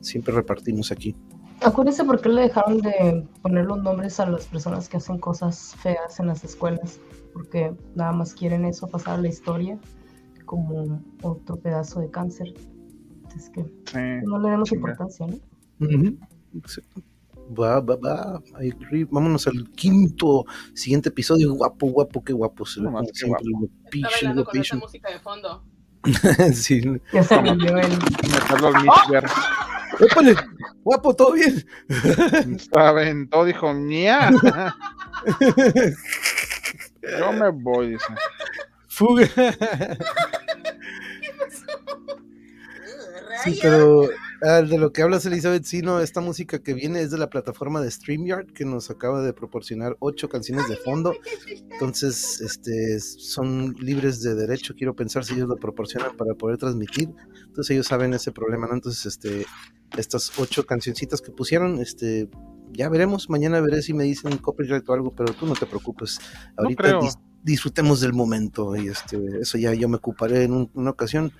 siempre 0.00 0.34
repartimos 0.34 0.90
aquí. 0.90 1.14
Acuérdense 1.64 2.04
por 2.04 2.20
qué 2.20 2.28
le 2.28 2.42
dejaron 2.42 2.78
de 2.80 3.26
poner 3.42 3.64
los 3.66 3.82
nombres 3.82 4.20
a 4.20 4.26
las 4.26 4.46
personas 4.46 4.88
que 4.88 4.98
hacen 4.98 5.18
cosas 5.18 5.74
feas 5.78 6.20
en 6.20 6.26
las 6.28 6.44
escuelas. 6.44 7.00
Porque 7.32 7.74
nada 7.94 8.12
más 8.12 8.34
quieren 8.34 8.64
eso, 8.64 8.86
pasar 8.86 9.18
a 9.18 9.22
la 9.22 9.28
historia 9.28 9.78
como 10.44 11.02
otro 11.22 11.56
pedazo 11.56 12.00
de 12.00 12.10
cáncer. 12.10 12.54
Es 13.36 13.50
que 13.50 13.62
Sí. 13.86 13.98
no 14.26 14.38
le 14.38 14.50
demos 14.50 14.68
Chinga. 14.68 14.80
importancia, 14.90 15.26
¿no? 15.26 15.36
Exacto. 16.56 17.02
Va, 17.58 17.80
va. 17.80 18.40
Vámonos 19.10 19.46
al 19.46 19.68
quinto, 19.72 20.44
siguiente 20.74 21.08
episodio. 21.08 21.52
Guapo, 21.54 21.88
guapo, 21.88 22.22
qué 22.22 22.32
guapo 22.32 22.64
se 22.64 22.80
ve. 22.80 22.90
No 22.90 23.00
qué 23.00 23.08
siempre, 23.12 23.44
Está 23.92 24.08
bailando 24.10 24.44
con 24.44 24.60
esa 24.60 24.76
música 24.76 25.10
de 25.10 25.18
fondo. 25.18 25.62
sí. 26.54 26.82
Ya 27.12 27.22
se 27.22 27.36
volvió 27.36 27.76
el. 27.78 27.92
Guapo, 30.82 31.14
todo 31.14 31.32
bien. 31.32 31.64
Se 32.58 32.78
aventó, 32.78 33.44
dijo, 33.44 33.72
mía. 33.72 34.30
Yo 37.18 37.32
me 37.32 37.50
voy, 37.50 37.90
dice. 37.90 38.14
Fuga. 38.88 39.26
Sí, 43.42 43.50
Rayos. 43.50 43.60
pero 43.60 44.08
ah, 44.42 44.62
de 44.62 44.78
lo 44.78 44.92
que 44.92 45.02
hablas, 45.02 45.26
Elizabeth, 45.26 45.64
sí, 45.64 45.82
no, 45.82 46.00
esta 46.00 46.20
música 46.20 46.60
que 46.60 46.74
viene 46.74 47.00
es 47.00 47.10
de 47.10 47.18
la 47.18 47.28
plataforma 47.28 47.80
de 47.80 47.90
StreamYard, 47.90 48.52
que 48.52 48.64
nos 48.64 48.90
acaba 48.90 49.22
de 49.22 49.32
proporcionar 49.32 49.96
ocho 49.98 50.28
canciones 50.28 50.68
de 50.68 50.76
fondo. 50.76 51.14
Entonces, 51.72 52.40
este, 52.40 53.00
son 53.00 53.74
libres 53.80 54.22
de 54.22 54.34
derecho, 54.34 54.74
quiero 54.76 54.94
pensar 54.94 55.24
si 55.24 55.34
ellos 55.34 55.48
lo 55.48 55.56
proporcionan 55.56 56.16
para 56.16 56.34
poder 56.34 56.58
transmitir. 56.58 57.10
Entonces 57.46 57.70
ellos 57.72 57.86
saben 57.86 58.14
ese 58.14 58.32
problema, 58.32 58.66
¿no? 58.66 58.74
Entonces, 58.74 59.06
este, 59.06 59.46
estas 59.96 60.32
ocho 60.38 60.66
cancioncitas 60.66 61.20
que 61.20 61.30
pusieron, 61.30 61.80
este, 61.80 62.28
ya 62.72 62.88
veremos, 62.88 63.30
mañana 63.30 63.60
veré 63.60 63.82
si 63.82 63.94
me 63.94 64.04
dicen 64.04 64.36
copyright 64.38 64.88
o 64.88 64.92
algo, 64.92 65.14
pero 65.14 65.32
tú 65.34 65.46
no 65.46 65.54
te 65.54 65.66
preocupes. 65.66 66.18
Ahorita 66.56 66.82
dis- 67.00 67.18
disfrutemos 67.42 68.00
del 68.00 68.12
momento 68.14 68.74
y 68.76 68.88
este, 68.88 69.18
eso 69.40 69.58
ya 69.58 69.72
yo 69.74 69.88
me 69.88 69.96
ocuparé 69.96 70.44
en 70.44 70.52
un- 70.52 70.70
una 70.74 70.90
ocasión 70.90 71.32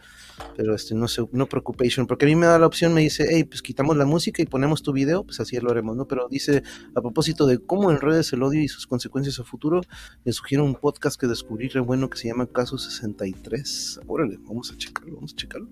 pero 0.57 0.74
este 0.74 0.95
no 0.95 1.09
se 1.09 1.26
no 1.32 1.47
preocupación 1.47 2.07
porque 2.07 2.26
a 2.26 2.28
mí 2.28 2.37
me 2.37 2.47
da 2.47 2.59
la 2.59 2.66
opción 2.66 2.95
me 2.95 3.01
dice 3.01 3.26
hey 3.30 3.45
pues 3.45 3.62
quitamos 3.62 3.97
la 3.97 4.07
música 4.07 4.43
y 4.43 4.47
ponemos 4.47 4.82
tu 4.82 4.93
video 4.93 5.24
pues 5.24 5.41
así 5.41 5.59
lo 5.59 5.70
haremos 5.70 5.97
no 5.97 6.07
pero 6.07 6.28
dice 6.28 6.62
a 6.95 7.01
propósito 7.01 7.47
de 7.47 7.59
cómo 7.59 7.91
en 7.91 8.01
redes 8.01 8.32
el 8.32 8.43
odio 8.43 8.62
y 8.62 8.68
sus 8.68 8.87
consecuencias 8.87 9.39
a 9.41 9.45
futuro 9.45 9.80
le 10.24 10.32
sugiero 10.32 10.64
un 10.64 10.74
podcast 10.74 11.20
que 11.20 11.26
descubrí 11.26 11.68
re 11.68 11.80
bueno 11.80 12.09
que 12.11 12.18
se 12.18 12.28
llama 12.28 12.47
Caso 12.47 12.78
63 12.78 14.01
órale 14.07 14.39
vamos 14.47 14.70
a 14.72 14.76
checarlo 14.76 15.14
vamos 15.14 15.32
a 15.32 15.37
checarlo. 15.37 15.68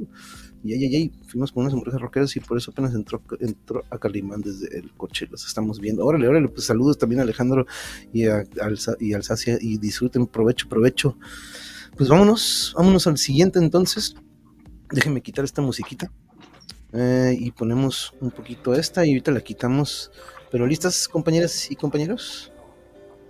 Y 0.65 0.73
ay 0.73 0.95
ay 0.95 1.13
fuimos 1.27 1.53
con 1.53 1.63
unas 1.63 1.73
hamburguesas 1.73 2.01
rockeras 2.01 2.37
y 2.37 2.41
por 2.41 2.57
eso 2.57 2.71
apenas 2.71 2.95
entró 2.95 3.23
entró 3.41 3.85
a 3.91 3.99
Calimán 3.99 4.41
desde 4.41 4.79
el 4.79 4.93
coche 4.93 5.27
los 5.31 5.47
estamos 5.47 5.81
viendo. 5.81 6.05
Órale 6.05 6.29
órale 6.29 6.49
pues 6.49 6.67
saludos 6.67 6.99
también 6.99 7.21
a 7.21 7.23
Alejandro 7.25 7.67
y 8.13 8.27
a 8.27 8.45
y 9.01 9.13
Alsacia 9.13 9.59
y 9.61 9.79
disfruten 9.79 10.27
provecho 10.27 10.69
provecho. 10.69 11.17
Pues 11.97 12.09
vámonos 12.09 12.75
vámonos 12.77 13.07
al 13.07 13.19
siguiente 13.19 13.59
entonces 13.59 14.15
Déjenme 14.93 15.21
quitar 15.23 15.45
esta 15.45 15.63
musiquita. 15.63 16.11
Eh, 16.93 17.35
y 17.39 17.51
ponemos 17.51 18.13
un 18.21 18.31
poquito 18.31 18.75
esta 18.75 19.05
y 19.05 19.11
ahorita 19.11 19.31
la 19.33 19.41
quitamos. 19.41 20.11
Pero 20.51 20.67
listas, 20.67 21.09
compañeras 21.09 21.71
y 21.71 21.77
compañeros. 21.77 22.53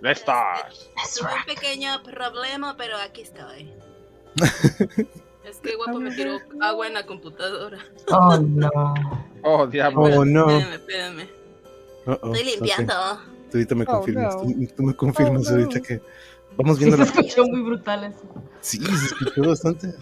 ¡Listas! 0.02 0.90
Un 1.20 1.54
pequeño 1.54 2.02
problema, 2.02 2.76
pero 2.76 2.96
aquí 2.98 3.22
estoy. 3.22 3.72
Es 5.44 5.56
que 5.58 5.74
guapo 5.74 5.98
me 5.98 6.14
tiró 6.14 6.38
agua 6.60 6.86
en 6.86 6.94
la 6.94 7.04
computadora. 7.04 7.76
Oh, 8.08 8.36
no. 8.38 8.70
Oh, 9.42 9.66
diablo. 9.66 10.02
Oh 10.02 10.24
no. 10.24 10.48
Espérame, 10.48 10.72
espérame. 10.74 11.28
Estoy 12.06 12.44
limpiando. 12.44 12.92
Tú 13.50 13.56
ahorita 13.58 13.74
me 13.74 13.82
Oh, 13.82 13.86
confirmas. 13.92 14.36
no. 14.36 14.42
tú, 14.42 14.66
tú 14.76 14.82
me 14.84 14.94
confirmas 14.94 15.48
Oh, 15.48 15.50
no. 15.50 15.56
ahorita 15.64 15.80
que 15.80 16.00
vamos 16.56 16.78
Sí, 16.78 16.84
viendo 16.84 17.04
se 17.04 17.12
la. 17.14 17.20
escuchó 17.20 17.44
muy 17.44 17.60
brutal 17.62 18.04
eso. 18.04 18.22
Sí, 18.60 18.78
se 18.78 19.06
escuchó 19.06 19.48
bastante. 19.48 19.94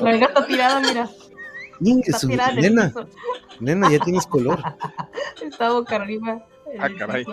La 0.00 0.16
gata 0.16 0.46
tirada, 0.46 0.80
mira. 0.80 1.08
"Ning, 1.80 2.00
Está 2.04 2.18
su- 2.18 2.28
tirada 2.28 2.52
nena, 3.60 3.90
ya 3.90 3.98
tienes 4.00 4.26
color. 4.26 4.60
Está 5.42 5.70
boca 5.70 5.96
arriba. 5.96 6.44
Ah, 6.78 6.86
el 6.86 6.96
caray. 6.96 7.24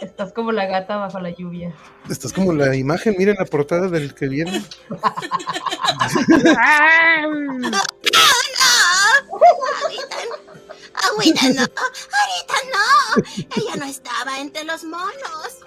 Estás 0.00 0.32
como 0.32 0.52
la 0.52 0.66
gata 0.66 0.96
bajo 0.96 1.18
la 1.20 1.30
lluvia. 1.30 1.74
Estás 2.08 2.32
como 2.32 2.52
la 2.52 2.76
imagen, 2.76 3.14
miren 3.18 3.36
la 3.38 3.44
portada 3.44 3.88
del 3.88 4.14
que 4.14 4.28
viene. 4.28 4.62
Ahorita 10.94 11.42
no, 11.54 11.62
ahorita 11.62 12.58
no. 12.72 13.22
Ella 13.56 13.76
no 13.76 13.84
estaba 13.86 14.38
entre 14.40 14.64
los 14.64 14.84
monos. 14.84 15.58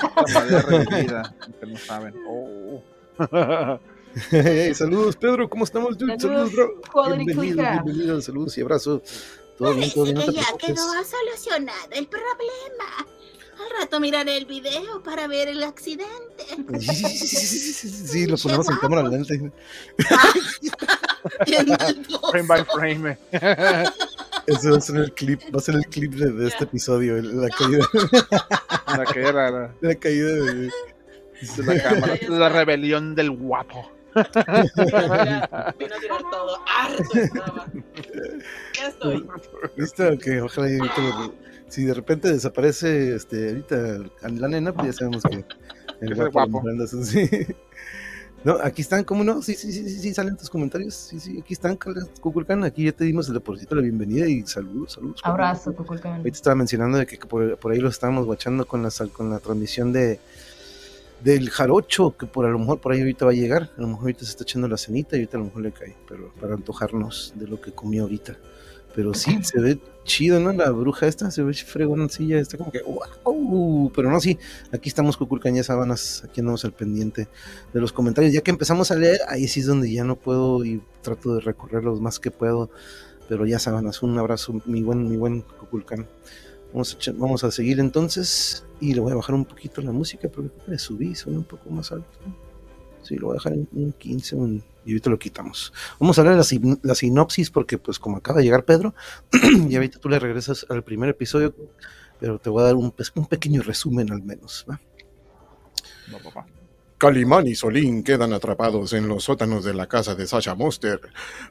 La 0.00 0.40
María 0.40 0.62
revivida, 0.62 1.34
que 1.60 1.66
no 1.66 1.78
saben. 1.78 2.14
Oh. 2.26 2.82
Hey, 4.30 4.74
saludos, 4.74 5.16
Pedro, 5.16 5.48
¿cómo 5.48 5.64
estamos? 5.64 5.96
dude? 5.96 6.18
Saludos, 6.18 6.50
Saludos, 6.50 6.52
bro. 6.52 6.80
cuadriclica. 6.92 7.40
Bienvenido, 7.42 7.84
bienvenido, 7.84 8.20
saludos 8.20 8.58
y 8.58 8.62
abrazos. 8.62 9.02
Todo 9.58 9.74
bien, 9.74 9.90
todo 9.92 10.04
bien, 10.04 10.16
no 10.16 10.30
ya 10.30 10.44
quedó 10.58 10.82
solucionado 11.04 11.78
el 11.92 12.06
problema. 12.06 13.06
Al 13.58 13.80
rato 13.80 13.98
miraré 14.00 14.36
el 14.36 14.44
video 14.46 15.02
para 15.02 15.26
ver 15.26 15.48
el 15.48 15.62
accidente. 15.64 16.44
Sí, 16.80 18.26
lo 18.26 18.36
ponemos 18.36 18.68
en 18.68 18.76
cámara 18.76 19.02
lenta. 19.08 19.34
Frame 22.30 22.46
by 22.46 22.64
frame. 22.64 23.18
Ese 24.46 24.70
va 24.70 24.78
a 24.78 24.80
ser 24.80 24.96
el 24.96 25.12
clip, 25.12 25.40
va 25.52 25.58
a 25.58 25.62
ser 25.62 25.74
el 25.74 25.84
clip 25.86 26.14
de, 26.14 26.30
de 26.30 26.46
este 26.48 26.64
episodio, 26.64 27.20
la 27.20 27.48
caída, 27.50 27.84
La 28.86 29.04
era 29.14 29.50
la, 29.50 29.74
la 29.80 29.94
caída 29.96 30.32
de, 30.32 30.54
de 30.54 30.70
la 31.66 31.82
cámara. 31.82 32.18
La 32.28 32.48
rebelión 32.48 33.14
del 33.16 33.30
guapo. 33.32 33.90
Vino 34.14 35.94
a 35.96 36.00
tirar 36.00 36.22
todo. 36.30 36.58
Harto 36.66 37.02
estaba. 37.18 37.66
Ya 38.76 38.88
estoy. 38.88 39.26
¿Listo? 39.76 40.18
Que 40.18 40.40
ojalá 40.40 40.70
y 40.70 40.78
ahorita 40.78 41.00
lo- 41.00 41.34
si 41.68 41.84
de 41.84 41.92
repente 41.94 42.28
desaparece 42.32 43.14
este 43.14 43.48
ahorita 43.50 43.76
la 44.22 44.48
nena, 44.48 44.72
pues 44.72 44.86
ya 44.86 44.92
sabemos 44.94 45.22
que 45.24 45.44
el 46.00 46.14
guapo, 46.14 46.30
guapo. 46.32 46.68
anda 46.68 46.84
así, 46.84 47.04
sí. 47.04 47.28
No, 48.44 48.52
aquí 48.62 48.82
están, 48.82 49.02
¿cómo 49.02 49.24
no? 49.24 49.42
Sí, 49.42 49.54
sí, 49.54 49.72
sí, 49.72 49.82
sí, 49.88 49.98
sí, 49.98 50.14
salen 50.14 50.36
tus 50.36 50.48
comentarios. 50.48 50.94
Sí, 50.94 51.18
sí, 51.18 51.40
aquí 51.42 51.54
están, 51.54 51.76
Cuculcán. 52.20 52.62
Aquí 52.62 52.84
ya 52.84 52.92
te 52.92 53.02
dimos 53.02 53.26
el 53.26 53.34
deposito 53.34 53.74
de 53.74 53.80
la 53.80 53.82
bienvenida 53.82 54.28
y 54.28 54.46
saludos, 54.46 54.92
saludos. 54.92 55.20
Abrazo, 55.24 55.74
Cuculcán. 55.74 56.18
Ahorita 56.18 56.36
estaba 56.36 56.54
mencionando 56.54 56.98
de 56.98 57.06
que 57.06 57.16
por, 57.18 57.58
por 57.58 57.72
ahí 57.72 57.80
lo 57.80 57.88
estábamos 57.88 58.26
guachando 58.26 58.64
con 58.64 58.80
la, 58.84 58.90
con 59.12 59.30
la 59.30 59.40
transmisión 59.40 59.92
de 59.92 60.20
del 61.22 61.50
jarocho, 61.50 62.16
que 62.16 62.26
por 62.26 62.46
a 62.46 62.50
lo 62.50 62.58
mejor 62.58 62.80
por 62.80 62.92
ahí 62.92 63.00
ahorita 63.00 63.24
va 63.24 63.32
a 63.32 63.34
llegar. 63.34 63.70
A 63.76 63.80
lo 63.80 63.88
mejor 63.88 64.02
ahorita 64.02 64.24
se 64.24 64.30
está 64.30 64.44
echando 64.44 64.68
la 64.68 64.76
cenita 64.76 65.16
y 65.16 65.20
ahorita 65.20 65.36
a 65.36 65.40
lo 65.40 65.46
mejor 65.46 65.62
le 65.62 65.72
cae, 65.72 65.96
pero 66.08 66.32
para 66.40 66.54
antojarnos 66.54 67.32
de 67.36 67.46
lo 67.46 67.60
que 67.60 67.72
comió 67.72 68.04
ahorita. 68.04 68.36
Pero 68.94 69.14
sí, 69.14 69.38
se 69.42 69.60
ve 69.60 69.78
chido, 70.04 70.40
¿no? 70.40 70.52
La 70.52 70.70
bruja 70.70 71.06
esta 71.06 71.30
se 71.30 71.42
ve 71.42 71.52
fregoncilla, 71.52 72.38
está 72.40 72.56
como 72.56 72.72
que 72.72 72.82
wow. 72.82 73.92
Pero 73.94 74.10
no, 74.10 74.20
sí, 74.20 74.38
aquí 74.72 74.88
estamos 74.88 75.16
Cuculcañas 75.16 75.66
Sábanas, 75.66 76.24
aquí 76.24 76.40
andamos 76.40 76.64
al 76.64 76.72
pendiente 76.72 77.28
de 77.72 77.80
los 77.80 77.92
comentarios. 77.92 78.32
Ya 78.32 78.40
que 78.40 78.50
empezamos 78.50 78.90
a 78.90 78.96
leer, 78.96 79.20
ahí 79.28 79.46
sí 79.46 79.60
es 79.60 79.66
donde 79.66 79.92
ya 79.92 80.04
no 80.04 80.16
puedo 80.16 80.64
y 80.64 80.82
trato 81.02 81.34
de 81.34 81.40
recorrer 81.40 81.84
los 81.84 82.00
más 82.00 82.18
que 82.18 82.30
puedo. 82.30 82.70
Pero 83.28 83.46
ya 83.46 83.58
Sábanas, 83.58 84.02
un 84.02 84.18
abrazo, 84.18 84.60
mi 84.64 84.82
buen, 84.82 85.08
mi 85.08 85.16
buen 85.16 85.42
Cuculcán. 85.42 86.06
Vamos 86.72 86.94
a, 86.94 86.98
echar- 86.98 87.16
vamos 87.16 87.44
a 87.44 87.50
seguir 87.50 87.80
entonces 87.80 88.64
y 88.80 88.94
le 88.94 89.00
voy 89.00 89.12
a 89.12 89.16
bajar 89.16 89.34
un 89.34 89.44
poquito 89.44 89.80
la 89.80 89.92
música 89.92 90.28
porque 90.28 90.50
creo 90.50 90.64
que 90.66 90.70
le 90.72 90.78
subí, 90.78 91.14
suena 91.14 91.38
un 91.38 91.44
poco 91.44 91.70
más 91.70 91.90
alto. 91.92 92.06
Sí, 93.02 93.16
lo 93.16 93.28
voy 93.28 93.34
a 93.34 93.38
dejar 93.38 93.52
en 93.54 93.68
un 93.72 93.92
15 93.92 94.36
un- 94.36 94.62
y 94.84 94.90
ahorita 94.92 95.10
lo 95.10 95.18
quitamos. 95.18 95.72
Vamos 95.98 96.18
a 96.18 96.20
hablar 96.20 96.34
de 96.34 96.38
la, 96.38 96.44
sin- 96.44 96.80
la 96.82 96.94
sinopsis 96.94 97.50
porque 97.50 97.78
pues 97.78 97.98
como 97.98 98.18
acaba 98.18 98.38
de 98.38 98.44
llegar 98.44 98.64
Pedro 98.64 98.94
y 99.68 99.74
ahorita 99.74 99.98
tú 99.98 100.08
le 100.08 100.18
regresas 100.18 100.66
al 100.68 100.82
primer 100.84 101.08
episodio, 101.08 101.54
pero 102.20 102.38
te 102.38 102.50
voy 102.50 102.62
a 102.62 102.66
dar 102.66 102.74
un, 102.74 102.90
pe- 102.90 103.04
un 103.14 103.26
pequeño 103.26 103.62
resumen 103.62 104.12
al 104.12 104.22
menos. 104.22 104.66
¿va? 104.68 104.80
No, 106.10 106.18
papá. 106.18 106.46
Calimán 106.98 107.46
y 107.46 107.54
Solín 107.54 108.02
quedan 108.02 108.32
atrapados 108.32 108.92
en 108.92 109.06
los 109.08 109.24
sótanos 109.24 109.64
de 109.64 109.72
la 109.72 109.86
casa 109.86 110.14
de 110.16 110.26
Sasha 110.26 110.54
Monster, 110.56 111.00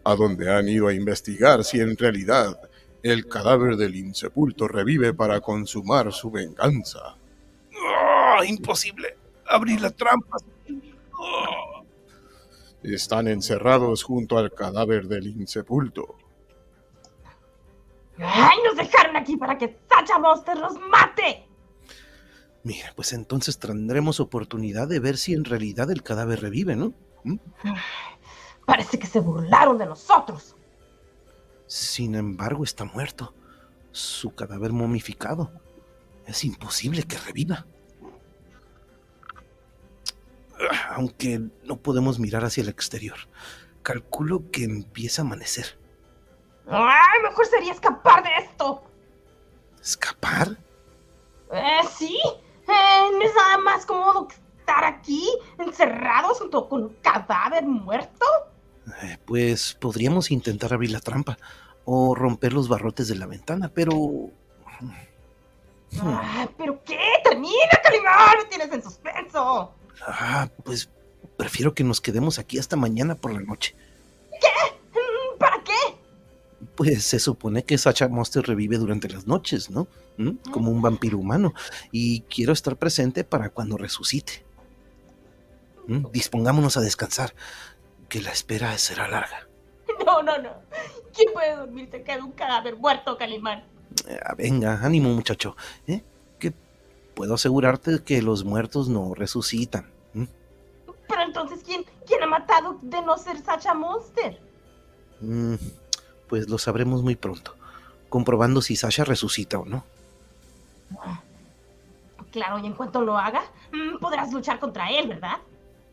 a 0.03 0.13
donde 0.15 0.51
han 0.53 0.67
ido 0.67 0.87
a 0.87 0.93
investigar 0.93 1.63
si 1.63 1.79
en 1.79 1.95
realidad 1.97 2.59
el 3.03 3.27
cadáver 3.27 3.77
del 3.77 3.95
insepulto 3.95 4.67
revive 4.67 5.13
para 5.13 5.41
consumar 5.41 6.11
su 6.11 6.31
venganza. 6.31 7.17
¡Ah! 7.73 8.41
imposible. 8.45 9.17
Abrir 9.47 9.81
la 9.81 9.91
trampa. 9.91 10.37
¡Ah! 11.13 11.83
Están 12.83 13.27
encerrados 13.27 14.03
junto 14.03 14.37
al 14.37 14.53
cadáver 14.53 15.07
del 15.07 15.27
insepulto. 15.27 16.15
¡Ay, 18.19 18.57
nos 18.65 18.75
dejaron 18.75 19.15
aquí 19.15 19.37
para 19.37 19.57
que 19.57 19.77
Sacha 19.89 20.17
Monster 20.17 20.57
nos 20.57 20.79
mate! 20.79 21.45
Mira, 22.63 22.91
pues 22.95 23.13
entonces 23.13 23.59
tendremos 23.59 24.19
oportunidad 24.19 24.87
de 24.87 24.99
ver 24.99 25.17
si 25.17 25.33
en 25.33 25.45
realidad 25.45 25.89
el 25.91 26.03
cadáver 26.03 26.41
revive, 26.41 26.75
¿no? 26.75 26.93
¿Mm? 27.23 27.37
Parece 28.65 28.99
que 28.99 29.07
se 29.07 29.21
burlaron 29.21 29.77
de 29.77 29.85
nosotros. 29.85 30.56
Sin 31.67 32.15
embargo, 32.15 32.63
está 32.63 32.85
muerto. 32.85 33.33
Su 33.91 34.33
cadáver 34.33 34.71
momificado. 34.71 35.51
Es 36.25 36.43
imposible 36.43 37.03
que 37.03 37.17
reviva. 37.17 37.65
Aunque 40.89 41.41
no 41.63 41.77
podemos 41.77 42.19
mirar 42.19 42.43
hacia 42.45 42.63
el 42.63 42.69
exterior. 42.69 43.17
Calculo 43.83 44.49
que 44.51 44.63
empieza 44.63 45.21
a 45.21 45.25
amanecer. 45.25 45.77
¡Ay, 46.69 47.21
mejor 47.23 47.45
sería 47.45 47.71
escapar 47.71 48.23
de 48.23 48.29
esto! 48.37 48.83
¿Escapar? 49.81 50.57
Eh, 51.51 51.81
sí. 51.97 52.19
Eh, 52.67 53.09
¿No 53.13 53.21
es 53.21 53.33
nada 53.35 53.57
más 53.59 53.85
cómodo 53.85 54.27
que 54.27 54.35
estar 54.59 54.83
aquí, 54.83 55.29
encerrados 55.57 56.39
junto 56.39 56.67
con 56.67 56.83
un 56.83 56.93
cadáver 57.01 57.65
muerto? 57.65 58.25
Eh, 59.03 59.17
pues 59.25 59.73
podríamos 59.79 60.31
intentar 60.31 60.73
abrir 60.73 60.91
la 60.91 60.99
trampa 60.99 61.37
o 61.85 62.15
romper 62.15 62.53
los 62.53 62.67
barrotes 62.67 63.07
de 63.07 63.15
la 63.15 63.25
ventana, 63.25 63.71
pero... 63.73 64.29
Ah, 66.01 66.47
¿Pero 66.57 66.83
qué? 66.83 66.99
¡Termina, 67.23 67.79
Calimán! 67.83 68.37
¡Me 68.43 68.49
tienes 68.49 68.71
en 68.73 68.83
suspenso! 68.83 69.73
Ah, 70.05 70.49
pues 70.63 70.89
prefiero 71.37 71.73
que 71.73 71.83
nos 71.83 72.01
quedemos 72.01 72.39
aquí 72.39 72.59
hasta 72.59 72.75
mañana 72.75 73.15
por 73.15 73.33
la 73.33 73.39
noche. 73.39 73.75
Mm, 74.91 75.37
¿Para 75.37 75.63
qué? 75.63 75.97
Pues 76.75 77.03
se 77.03 77.19
supone 77.19 77.63
que 77.63 77.77
Sacha 77.77 78.07
Monster 78.07 78.45
revive 78.45 78.77
durante 78.77 79.09
las 79.09 79.27
noches, 79.27 79.69
¿no? 79.69 79.87
¿Mm? 80.17 80.51
Como 80.51 80.71
un 80.71 80.81
vampiro 80.81 81.17
humano. 81.17 81.53
Y 81.91 82.21
quiero 82.21 82.53
estar 82.53 82.75
presente 82.77 83.23
para 83.23 83.49
cuando 83.49 83.77
resucite. 83.77 84.43
¿Mm? 85.87 86.07
Dispongámonos 86.11 86.75
a 86.77 86.81
descansar, 86.81 87.33
que 88.09 88.21
la 88.21 88.31
espera 88.31 88.77
será 88.77 89.07
larga. 89.07 89.47
No, 90.05 90.21
no, 90.23 90.37
no. 90.37 90.51
¿Quién 91.13 91.33
puede 91.33 91.55
dormir 91.55 91.89
cerca 91.91 92.15
de 92.15 92.21
un 92.21 92.31
cadáver 92.31 92.77
muerto, 92.77 93.17
Calimán? 93.17 93.65
Eh, 94.07 94.17
venga, 94.37 94.79
ánimo 94.81 95.09
muchacho. 95.09 95.55
¿eh? 95.87 96.01
Que 96.39 96.53
puedo 97.15 97.33
asegurarte 97.33 98.03
que 98.03 98.21
los 98.21 98.45
muertos 98.45 98.87
no 98.87 99.13
resucitan. 99.15 99.89
Pero 101.09 101.21
entonces, 101.21 101.61
¿quién, 101.65 101.83
quién 102.05 102.21
ha 102.23 102.27
matado 102.27 102.77
de 102.81 103.01
no 103.01 103.17
ser 103.17 103.39
Sacha 103.41 103.73
Monster? 103.73 104.39
Mm, 105.21 105.55
Pues 106.29 106.47
lo 106.49 106.57
sabremos 106.57 107.01
muy 107.01 107.15
pronto, 107.15 107.55
comprobando 108.09 108.61
si 108.61 108.75
Sasha 108.75 109.03
resucita 109.03 109.57
o 109.57 109.65
no. 109.65 109.83
Claro, 112.31 112.59
y 112.59 112.65
en 112.67 112.73
cuanto 112.73 113.01
lo 113.01 113.17
haga, 113.17 113.41
mm, 113.71 113.99
podrás 113.99 114.31
luchar 114.31 114.59
contra 114.59 114.89
él, 114.91 115.07
¿verdad? 115.07 115.37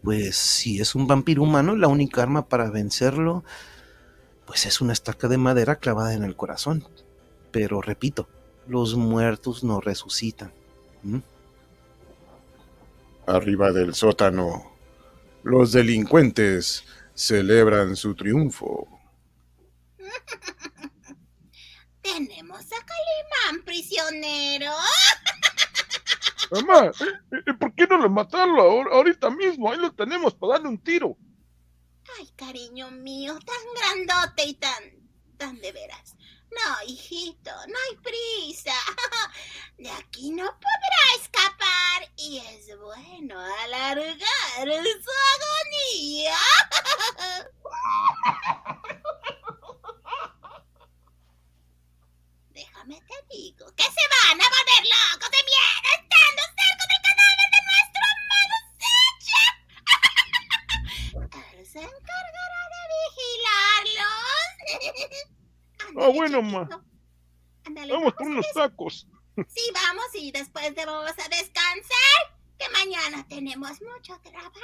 Pues 0.05 0.36
si 0.36 0.80
es 0.80 0.94
un 0.94 1.07
vampiro 1.07 1.42
humano, 1.42 1.76
la 1.76 1.88
única 1.88 2.22
arma 2.22 2.46
para 2.46 2.70
vencerlo, 2.70 3.42
pues 4.44 4.66
es 4.66 4.82
una 4.82 4.92
estaca 4.92 5.28
de 5.28 5.38
madera 5.38 5.76
clavada 5.76 6.12
en 6.12 6.24
el 6.24 6.36
corazón. 6.36 6.86
Pero 7.50 7.80
repito, 7.80 8.28
los 8.68 8.96
muertos 8.96 9.64
no 9.64 9.80
resucitan. 9.80 10.52
¿m? 11.02 11.22
Arriba 13.26 13.72
del 13.72 13.94
sótano, 13.94 14.70
los 15.42 15.72
delincuentes 15.72 16.84
celebran 17.14 17.96
su 17.96 18.14
triunfo. 18.14 18.86
Tenemos 22.02 22.61
a 22.61 22.84
Calimán 22.84 23.64
prisionero. 23.64 24.70
Mamá, 26.55 26.86
¿eh, 26.86 26.92
eh, 27.46 27.55
¿por 27.59 27.74
qué 27.74 27.86
no 27.86 27.98
lo 27.98 28.09
matarlo 28.11 28.62
ahor- 28.62 28.92
ahorita 28.92 29.30
mismo? 29.30 29.70
Ahí 29.70 29.78
lo 29.78 29.92
tenemos 29.92 30.34
para 30.34 30.55
darle 30.55 30.68
un 30.68 30.78
tiro. 30.78 31.16
Ay, 32.18 32.28
cariño 32.36 32.90
mío, 32.90 33.38
tan 33.44 33.74
grandote 34.07 34.44
y 34.44 34.55
tan, 34.55 34.82
tan 35.36 35.61
de 35.61 35.72
veras. 35.72 36.14
No, 36.50 36.86
hijito, 36.86 37.50
no 37.50 37.74
hay 37.90 37.96
prisa. 37.96 38.72
De 39.78 39.90
aquí 39.90 40.30
no 40.30 40.44
podrá 40.44 41.20
escapar 41.20 42.12
y 42.16 42.38
es 42.38 42.78
bueno 42.78 43.38
alargar 43.64 44.16
su 44.62 45.11
agonía. 45.34 46.36
Déjame 52.50 53.00
te 53.00 53.34
digo 53.36 53.66
que 53.74 53.82
se 53.82 53.90
van 53.90 54.40
a 54.40 54.44
volver 54.44 54.84
locos 54.86 55.30
de 55.30 55.38
miedo 55.44 56.03
estando 56.25 56.43
cerca 56.59 56.85
del 56.91 57.01
cadáver 57.07 57.49
de 57.55 57.61
nuestro 57.68 58.03
amado 58.14 58.55
se 61.72 61.81
encargará 61.81 62.62
de 62.75 62.83
vigilarlos. 63.05 64.35
Ah, 65.97 66.11
bueno, 66.14 66.43
ma. 66.43 66.68
Ándale, 67.66 67.93
Vamos 67.93 68.12
por 68.14 68.27
unos 68.27 68.47
tacos. 68.53 69.07
Sí, 69.49 69.70
vamos 69.72 70.07
y 70.14 70.31
después 70.31 70.72
de 70.75 70.85
vamos 70.87 71.11
a 71.11 71.29
descansar. 71.29 72.35
Que 72.59 72.68
mañana 72.68 73.27
tenemos 73.29 73.81
mucho 73.83 74.18
trabajo. 74.20 74.61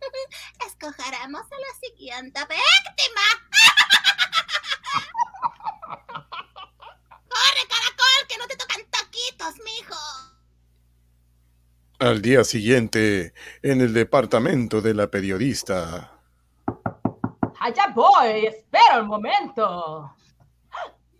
Escogeremos 0.66 1.42
a 1.42 1.58
la 1.58 1.74
siguiente 1.80 2.40
víctima. 2.40 3.22
¡Corre, 7.28 7.66
caracol! 7.68 8.26
¡Que 8.28 8.38
no 8.38 8.46
te 8.46 8.56
tocan 8.56 8.88
taquitos, 8.90 9.54
mijo! 9.64 9.96
Al 12.00 12.22
día 12.22 12.44
siguiente, 12.44 13.32
en 13.60 13.80
el 13.80 13.92
departamento 13.92 14.80
de 14.80 14.94
la 14.94 15.10
periodista, 15.10 16.12
Allá 17.58 17.92
voy, 17.92 18.46
espera 18.46 19.02
un 19.02 19.08
momento. 19.08 20.14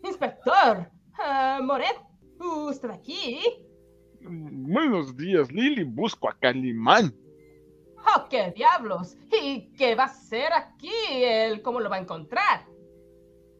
Inspector, 0.01 0.89
ah, 1.17 1.59
Moret, 1.61 1.97
¿usted 2.39 2.91
aquí? 2.91 3.41
Buenos 4.21 5.17
días, 5.17 5.51
Lily. 5.51 5.83
Busco 5.83 6.29
a 6.29 6.39
Calimán. 6.39 7.13
Oh, 8.15 8.29
qué 8.29 8.53
diablos. 8.55 9.17
¿Y 9.33 9.73
qué 9.73 9.95
va 9.95 10.03
a 10.03 10.05
hacer 10.05 10.53
aquí? 10.53 10.93
¿Él 11.11 11.61
cómo 11.61 11.81
lo 11.81 11.89
va 11.89 11.97
a 11.97 11.99
encontrar? 11.99 12.65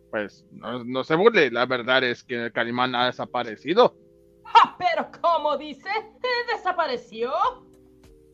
Pues 0.10 0.46
no, 0.52 0.86
no 0.86 1.04
se 1.04 1.16
burle, 1.16 1.52
la 1.52 1.66
verdad 1.66 2.02
es 2.06 2.24
que 2.24 2.50
Calimán 2.54 2.96
ha 2.96 3.08
desaparecido. 3.08 3.98
Ah, 4.54 4.76
pero 4.78 5.10
¿cómo 5.22 5.58
dice? 5.58 5.90
¿Eh, 5.90 6.54
¿Desapareció? 6.56 7.32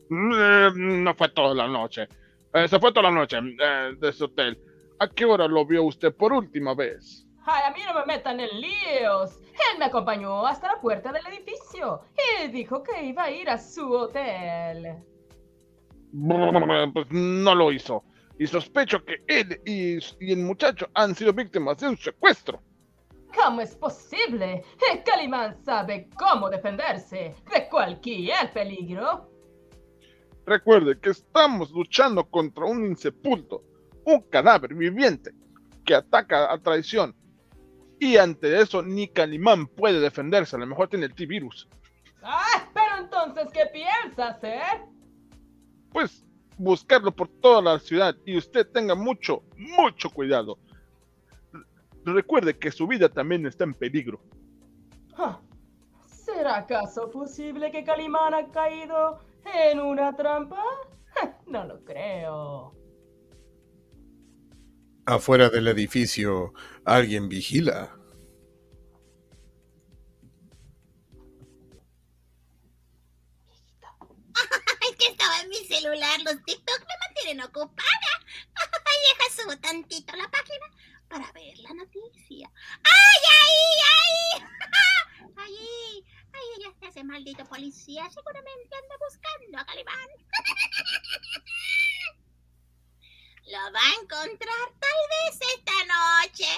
Mm, 0.08 0.32
eh, 0.34 0.70
no 0.74 1.14
fue 1.14 1.28
toda 1.30 1.54
la 1.54 1.68
noche. 1.68 2.08
Eh, 2.54 2.68
se 2.68 2.78
fue 2.78 2.92
toda 2.92 3.10
la 3.10 3.14
noche 3.14 3.38
eh, 3.38 3.94
de 3.98 4.08
ese 4.08 4.24
hotel. 4.24 4.58
¿A 4.98 5.08
qué 5.08 5.24
hora 5.24 5.46
lo 5.46 5.66
vio 5.66 5.82
usted 5.84 6.14
por 6.14 6.32
última 6.32 6.74
vez? 6.74 7.26
Ay, 7.44 7.62
a 7.66 7.70
mí 7.70 7.80
no 7.86 7.94
me 7.94 8.06
metan 8.06 8.40
en 8.40 8.48
líos. 8.60 9.38
Él 9.42 9.78
me 9.78 9.84
acompañó 9.84 10.46
hasta 10.46 10.68
la 10.68 10.80
puerta 10.80 11.12
del 11.12 11.26
edificio 11.26 12.02
y 12.42 12.48
dijo 12.48 12.82
que 12.82 13.04
iba 13.04 13.24
a 13.24 13.30
ir 13.30 13.48
a 13.50 13.58
su 13.58 13.92
hotel. 13.92 14.96
Pues 16.92 17.06
no 17.10 17.54
lo 17.54 17.72
hizo. 17.72 18.04
Y 18.38 18.46
sospecho 18.46 19.04
que 19.04 19.22
él 19.26 19.60
y, 19.64 19.98
y 20.20 20.32
el 20.32 20.38
muchacho 20.38 20.88
han 20.94 21.14
sido 21.14 21.32
víctimas 21.32 21.78
de 21.78 21.88
un 21.88 21.96
secuestro. 21.96 22.60
¿Cómo 23.34 23.60
es 23.60 23.74
posible? 23.76 24.64
Calimán 25.04 25.56
sabe 25.64 26.08
cómo 26.18 26.48
defenderse 26.48 27.34
de 27.52 27.68
cualquier 27.68 28.52
peligro. 28.52 29.30
Recuerde 30.46 30.98
que 31.00 31.10
estamos 31.10 31.70
luchando 31.70 32.24
contra 32.24 32.64
un 32.64 32.84
insepulto, 32.84 33.64
un 34.04 34.20
cadáver 34.30 34.74
viviente 34.74 35.32
que 35.84 35.94
ataca 35.94 36.52
a 36.52 36.58
traición. 36.58 37.14
Y 37.98 38.16
ante 38.16 38.60
eso 38.60 38.82
ni 38.82 39.08
Calimán 39.08 39.66
puede 39.66 40.00
defenderse, 40.00 40.56
a 40.56 40.58
lo 40.58 40.66
mejor 40.66 40.88
tiene 40.88 41.06
el 41.06 41.14
T-Virus. 41.14 41.68
Ah, 42.22 42.68
pero 42.74 43.02
entonces, 43.02 43.48
¿qué 43.52 43.66
piensas, 43.72 44.42
eh? 44.42 44.82
Pues 45.92 46.24
buscarlo 46.58 47.14
por 47.14 47.28
toda 47.28 47.62
la 47.62 47.78
ciudad 47.78 48.16
y 48.24 48.36
usted 48.36 48.66
tenga 48.70 48.94
mucho, 48.94 49.42
mucho 49.56 50.10
cuidado. 50.10 50.58
Recuerde 52.12 52.56
que 52.56 52.70
su 52.70 52.86
vida 52.86 53.08
también 53.08 53.46
está 53.46 53.64
en 53.64 53.74
peligro. 53.74 54.20
Ah, 55.16 55.40
¿Será 56.06 56.58
acaso 56.58 57.10
posible 57.10 57.72
que 57.72 57.82
Calimán 57.82 58.32
ha 58.32 58.50
caído 58.50 59.18
en 59.44 59.80
una 59.80 60.14
trampa? 60.14 60.62
No 61.46 61.64
lo 61.64 61.84
creo. 61.84 62.74
afuera 65.06 65.48
del 65.48 65.68
edificio, 65.68 66.52
alguien 66.84 67.28
vigila. 67.28 67.96
Ay, 74.34 74.94
que 74.98 75.06
estaba 75.06 75.40
en 75.40 75.48
mi 75.48 75.56
celular. 75.56 76.20
Los 76.24 76.44
TikTok 76.44 76.80
me 76.80 76.94
mantienen 77.06 77.44
ocupada. 77.44 78.10
Ay, 78.56 78.98
deja 79.08 79.42
subo 79.42 79.56
tantito 79.60 80.16
la 80.16 80.28
página 80.28 80.66
para 81.08 81.30
ver 81.32 81.58
la 81.58 81.72
noticia. 81.74 82.50
¡Ay, 82.82 83.18
ay, 83.30 83.80
ay! 83.92 84.42
¡Ay! 85.36 86.04
Ay, 86.32 86.44
ese 86.82 87.04
maldito 87.04 87.44
policía 87.46 88.10
seguramente 88.10 88.76
anda 88.76 88.96
buscando 88.98 89.58
a 89.58 89.64
Calimán. 89.64 90.08
Lo 93.46 93.58
va 93.72 93.80
a 93.80 93.94
encontrar 94.02 94.72
tal 94.80 95.08
vez 95.14 95.38
esta 95.56 95.84
noche, 95.84 96.50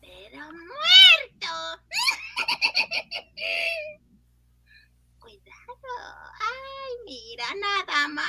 pero 0.00 0.52
muerto. 0.52 1.52
Cuidado. 5.20 5.92
Ay, 6.40 6.92
mira, 7.04 7.46
nada 7.54 8.08
más. 8.08 8.26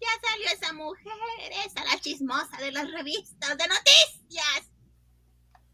Ya 0.00 0.08
salió 0.28 0.48
esa 0.48 0.72
mujer, 0.72 1.52
esa 1.64 1.84
la 1.84 2.00
chismosa 2.00 2.56
de 2.58 2.72
las 2.72 2.90
revistas 2.90 3.56
de 3.56 3.68
noticias. 3.68 4.69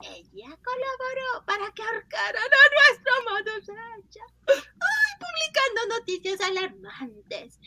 Ella 0.03 0.59
colaboró 0.63 1.45
para 1.47 1.73
que 1.73 1.83
ahorcaran 1.83 2.43
a 2.43 2.69
nuestra 2.75 3.13
amada 3.21 3.53
Sacha. 3.65 4.25
Ay, 4.49 5.13
publicando 5.19 5.97
noticias 5.99 6.41
alarmantes 6.43 7.59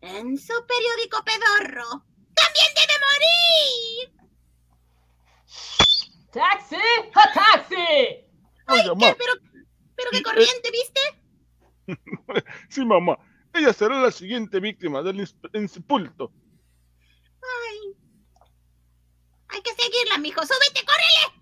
en 0.00 0.36
su 0.38 0.52
periódico 0.66 1.24
pedorro. 1.24 2.04
¡También 2.34 2.70
debe 2.74 2.94
morir! 3.08 4.26
¡Taxi! 6.32 6.76
¡A 7.14 7.32
taxi! 7.32 8.26
Oiga, 8.68 8.94
ma, 8.94 9.14
Pero, 9.16 9.32
pero 9.94 10.10
qué 10.10 10.16
Y, 10.16 10.20
eh, 10.20 10.22
corriente, 10.24 10.70
¿viste? 10.70 11.00
sí, 12.68 12.84
mamá. 12.84 13.16
Ella 13.54 13.72
será 13.72 13.98
la 14.00 14.10
siguiente 14.10 14.60
víctima 14.60 15.02
del 15.02 15.20
ins- 15.20 15.50
insepulto. 15.54 16.32
Ay. 17.40 17.96
Hay 19.48 19.62
que 19.62 19.70
seguirla, 19.70 20.18
mijo. 20.18 20.42
¡Súbete, 20.44 20.84
córrele! 20.84 21.35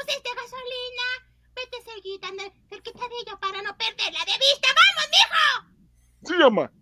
¡Ándale, 0.00 0.14
le 0.14 0.22
pusiste 0.22 0.30
gasolina! 0.34 1.08
Vete 1.56 1.82
seguida, 1.90 2.28
anda 2.28 2.44
cerquita 2.68 3.08
de 3.08 3.14
ella 3.26 3.36
para 3.40 3.62
no 3.62 3.76
perderla 3.76 4.20
de 4.24 4.38
vista. 4.38 4.68
¡Vamos, 4.78 5.08
mijo! 5.10 5.44
Sí, 6.24 6.34
mamá. 6.38 6.72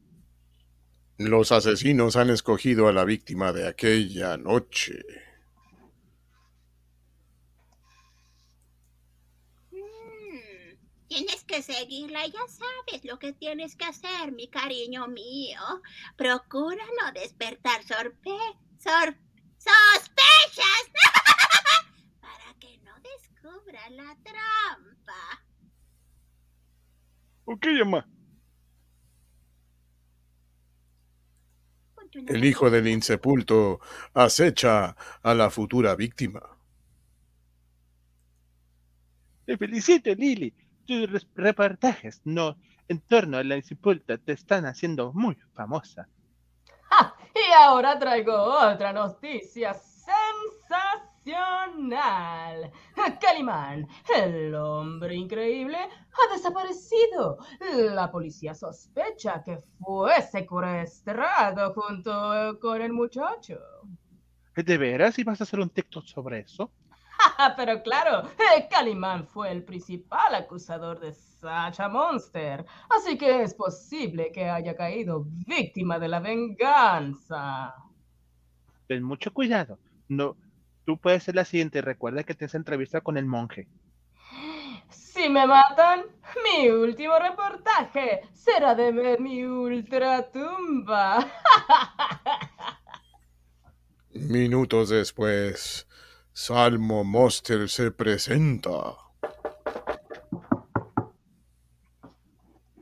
Los 1.19 1.51
asesinos 1.53 2.17
han 2.17 2.31
escogido 2.31 2.89
a 2.89 2.93
la 2.93 3.05
víctima 3.05 3.53
de 3.53 3.67
aquella 3.69 4.37
noche. 4.37 5.03
Mm, 9.71 10.77
Tienes 11.09 11.45
que 11.45 11.62
seguirla, 11.62 12.27
ya 12.27 12.41
sabes 12.49 13.05
lo 13.05 13.19
que 13.19 13.33
tienes 13.33 13.77
que 13.77 13.85
hacer, 13.87 14.33
mi 14.33 14.49
cariño 14.49 15.07
mío. 15.09 15.61
Procura 16.17 16.85
no 17.01 17.12
despertar 17.12 17.83
sorpe 17.85 18.37
sor 18.79 19.17
sospechas 19.59 20.85
descubra 23.47 23.90
la 23.90 24.16
trampa. 24.22 25.42
Ok, 27.44 27.66
mamá. 27.84 28.09
El 32.14 32.44
hijo 32.44 32.70
del 32.70 32.88
insepulto 32.88 33.80
acecha 34.14 34.97
a 35.22 35.34
la 35.34 35.51
futura 35.51 35.94
víctima. 35.94 36.40
Te 39.44 39.57
felicito, 39.57 40.14
Lily. 40.14 40.55
Tus 40.86 41.26
reportajes 41.34 42.22
no 42.24 42.57
en 42.88 43.01
torno 43.01 43.38
a 43.38 43.44
la 43.44 43.57
insepulta 43.57 44.18
te 44.18 44.32
están 44.32 44.66
haciendo 44.66 45.12
muy 45.12 45.36
famosa. 45.55 46.09
¡Ja! 46.90 47.14
Y 47.34 47.53
ahora 47.53 47.99
traigo 47.99 48.32
otra 48.32 48.92
noticia 48.92 49.74
sensacional. 49.74 51.06
Calimán, 53.20 53.89
el 54.14 54.55
hombre 54.55 55.16
increíble, 55.16 55.77
ha 55.77 56.33
desaparecido. 56.33 57.39
La 57.95 58.11
policía 58.11 58.55
sospecha 58.55 59.43
que 59.43 59.59
fue 59.79 60.22
secuestrado 60.22 61.74
junto 61.74 62.59
con 62.61 62.81
el 62.81 62.93
muchacho. 62.93 63.59
¿De 64.55 64.79
veras 64.79 65.18
ibas 65.18 65.41
a 65.41 65.45
hacer 65.45 65.61
un 65.61 65.70
texto 65.70 66.01
sobre 66.01 66.41
eso? 66.41 66.70
Pero 67.57 67.83
claro, 67.83 68.29
eh, 68.39 68.68
Calimán 68.70 69.27
fue 69.27 69.51
el 69.51 69.64
principal 69.64 70.35
acusador 70.35 71.01
de 71.01 71.12
Sacha 71.12 71.89
Monster, 71.89 72.64
así 72.89 73.18
que 73.18 73.43
es 73.43 73.55
posible 73.55 74.31
que 74.33 74.49
haya 74.49 74.74
caído 74.74 75.24
víctima 75.47 75.99
de 75.99 76.09
la 76.09 76.20
venganza. 76.20 77.74
Ten 78.87 79.03
mucho 79.03 79.33
cuidado. 79.33 79.79
No, 80.09 80.37
tú 80.87 80.99
puedes 80.99 81.24
ser 81.24 81.34
la 81.34 81.45
siguiente. 81.45 81.82
Recuerda 81.82 82.22
que 82.22 82.34
te 82.34 82.47
hace 82.47 82.57
entrevista 82.57 83.03
con 83.03 83.18
el 83.18 83.26
monje. 83.26 83.68
Si 84.89 85.28
me 85.28 85.47
matan, 85.47 86.05
mi 86.45 86.68
último 86.68 87.18
reportaje 87.18 88.22
será 88.32 88.74
de 88.74 88.93
ver 88.93 89.20
mi 89.20 89.45
ultratumba. 89.45 91.26
Minutos 94.12 94.89
después, 94.91 95.87
Salmo 96.32 97.05
Monster 97.05 97.68
se 97.68 97.91
presenta. 97.91 98.97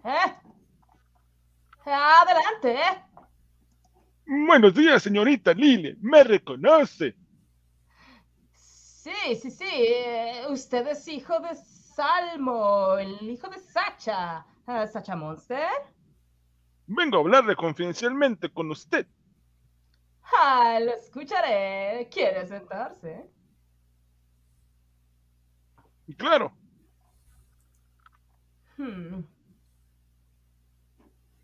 ¿Eh? 0.04 0.34
Adelante, 1.86 2.74
¿eh? 2.74 3.04
Buenos 4.26 4.74
días, 4.74 5.02
señorita 5.02 5.54
Lily. 5.54 5.96
¿Me 6.00 6.24
reconoce? 6.24 7.14
Sí, 9.04 9.36
sí, 9.36 9.50
sí. 9.50 9.64
eh, 9.68 10.46
usted 10.48 10.86
es 10.88 11.06
hijo 11.08 11.38
de 11.40 11.54
Salmo, 11.54 12.96
el 12.98 13.30
hijo 13.30 13.48
de 13.48 13.58
Sacha. 13.58 14.46
Ah, 14.66 14.86
¿Sacha 14.86 15.14
Monster? 15.14 15.68
Vengo 16.86 17.18
a 17.18 17.20
hablarle 17.20 17.56
confidencialmente 17.56 18.48
con 18.48 18.70
usted. 18.70 19.06
Ah, 20.38 20.78
lo 20.80 20.92
escucharé. 20.94 22.08
¿Quiere 22.10 22.46
sentarse? 22.46 23.30
Claro, 26.16 26.56
Hmm. 28.76 29.24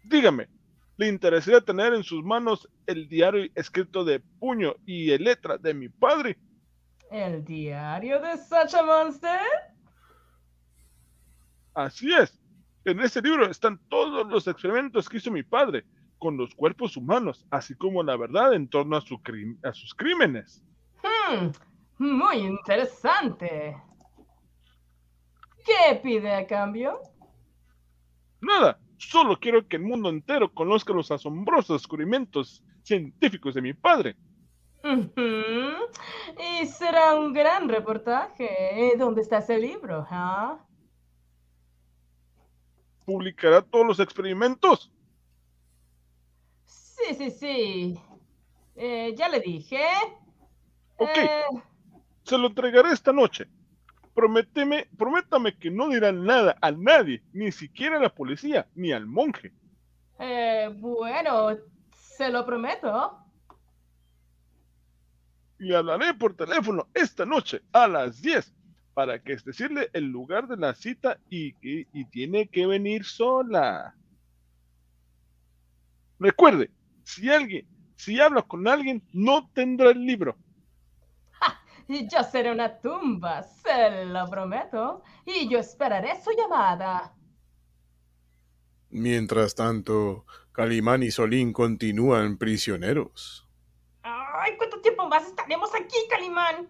dígame, 0.03 0.49
¿le 0.97 1.09
interesaría 1.09 1.61
tener 1.63 1.95
en 1.95 2.05
sus 2.05 2.23
manos 2.23 2.69
el 2.87 3.09
diario 3.09 3.51
escrito 3.55 4.05
de 4.05 4.21
puño 4.39 4.75
y 4.85 5.07
de 5.07 5.19
letra 5.19 5.57
de 5.59 5.75
mi 5.75 5.89
padre? 5.89 6.39
¿El 7.11 7.45
diario 7.45 8.21
de 8.21 8.37
Sacha 8.39 8.83
Monster? 8.83 9.41
Así 11.75 12.13
es. 12.15 12.41
En 12.85 13.01
ese 13.01 13.21
libro 13.21 13.47
están 13.51 13.79
todos 13.89 14.27
los 14.29 14.47
experimentos 14.47 15.09
que 15.09 15.19
hizo 15.19 15.31
mi 15.31 15.43
padre 15.43 15.85
con 16.19 16.37
los 16.37 16.55
cuerpos 16.55 16.97
humanos, 16.97 17.47
así 17.51 17.75
como 17.75 18.03
la 18.03 18.17
verdad 18.17 18.55
en 18.55 18.69
torno 18.69 18.97
a, 18.97 19.01
su 19.01 19.21
crim- 19.23 19.59
a 19.65 19.73
sus 19.73 19.95
crímenes. 19.95 20.63
Hmm, 21.03 21.49
muy 21.99 22.37
interesante. 22.39 23.77
¿Qué 25.65 25.97
pide 26.03 26.35
a 26.35 26.47
cambio? 26.47 27.01
Nada, 28.41 28.79
solo 28.99 29.39
quiero 29.39 29.67
que 29.67 29.77
el 29.77 29.83
mundo 29.83 30.09
entero 30.09 30.53
conozca 30.53 30.93
los 30.93 31.11
asombrosos 31.11 31.81
descubrimientos 31.83 32.63
científicos 32.83 33.55
de 33.55 33.63
mi 33.63 33.75
padre. 33.75 34.17
Ujú. 34.83 35.75
Y 36.63 36.67
será 36.67 37.15
un 37.15 37.33
gran 37.33 37.69
reportaje. 37.69 38.93
¿Dónde 38.99 39.23
está 39.23 39.39
ese 39.39 39.59
libro? 39.59 40.07
ah? 40.11 40.59
¿Publicará 43.05 43.63
todos 43.63 43.87
los 43.87 44.01
experimentos? 44.01 44.93
Sí, 46.65 47.15
sí, 47.15 47.31
sí. 47.31 48.01
Eh, 48.77 49.15
ya 49.17 49.29
le 49.29 49.41
dije. 49.41 49.83
Ok. 50.97 51.09
Eh, 51.17 51.43
Se 52.25 52.39
lo 52.39 52.47
entregaré 52.49 52.93
esta 52.93 53.13
noche. 53.13 53.47
Prométeme, 54.15 54.87
prométame 54.99 55.57
que 55.57 55.71
no 55.71 55.89
dirán 55.89 56.25
nada 56.25 56.57
a 56.61 56.71
nadie, 56.73 57.23
ni 57.33 57.53
siquiera 57.53 57.97
a 57.97 58.01
la 58.01 58.15
policía, 58.15 58.69
ni 58.75 58.93
al 58.93 59.07
monje. 59.07 59.53
eh, 60.19 60.69
bueno, 60.75 61.57
se 61.95 62.29
lo 62.29 62.45
prometo. 62.45 63.20
Y 65.61 65.75
hablaré 65.75 66.15
por 66.15 66.35
teléfono 66.35 66.89
esta 66.95 67.25
noche 67.27 67.63
a 67.73 67.87
las 67.87 68.21
10 68.23 68.53
para 68.95 69.23
que 69.23 69.35
es 69.35 69.45
decirle 69.45 69.91
el 69.93 70.07
lugar 70.07 70.49
de 70.49 70.57
la 70.57 70.75
cita 70.75 71.21
y, 71.29 71.53
que- 71.55 71.87
y 71.93 72.05
tiene 72.07 72.49
que 72.49 72.67
venir 72.67 73.05
sola. 73.05 73.95
Recuerde, 76.19 76.71
si 77.05 77.31
alguien, 77.31 77.67
si 77.97 78.21
habla 78.21 78.43
con 78.43 78.67
alguien, 78.69 79.03
no 79.13 79.51
tendrá 79.55 79.91
el 79.91 80.05
libro. 80.05 80.37
Y 81.89 82.09
yo 82.09 82.23
seré 82.23 82.53
una 82.53 82.79
tumba, 82.81 83.43
se 83.43 84.05
lo 84.07 84.31
prometo. 84.31 85.03
Y 85.27 85.49
yo 85.49 85.59
esperaré 85.59 86.23
su 86.23 86.31
llamada. 86.37 87.13
Mientras 88.91 89.57
tanto, 89.57 90.27
Calimán 90.53 91.03
y 91.03 91.11
Solín 91.11 91.53
continúan 91.53 92.39
prisioneros. 92.39 93.50
Ay, 94.41 94.57
¿cuánto 94.57 94.81
tiempo 94.81 95.07
más 95.07 95.27
estaremos 95.27 95.71
aquí, 95.75 95.97
Calimán? 96.09 96.69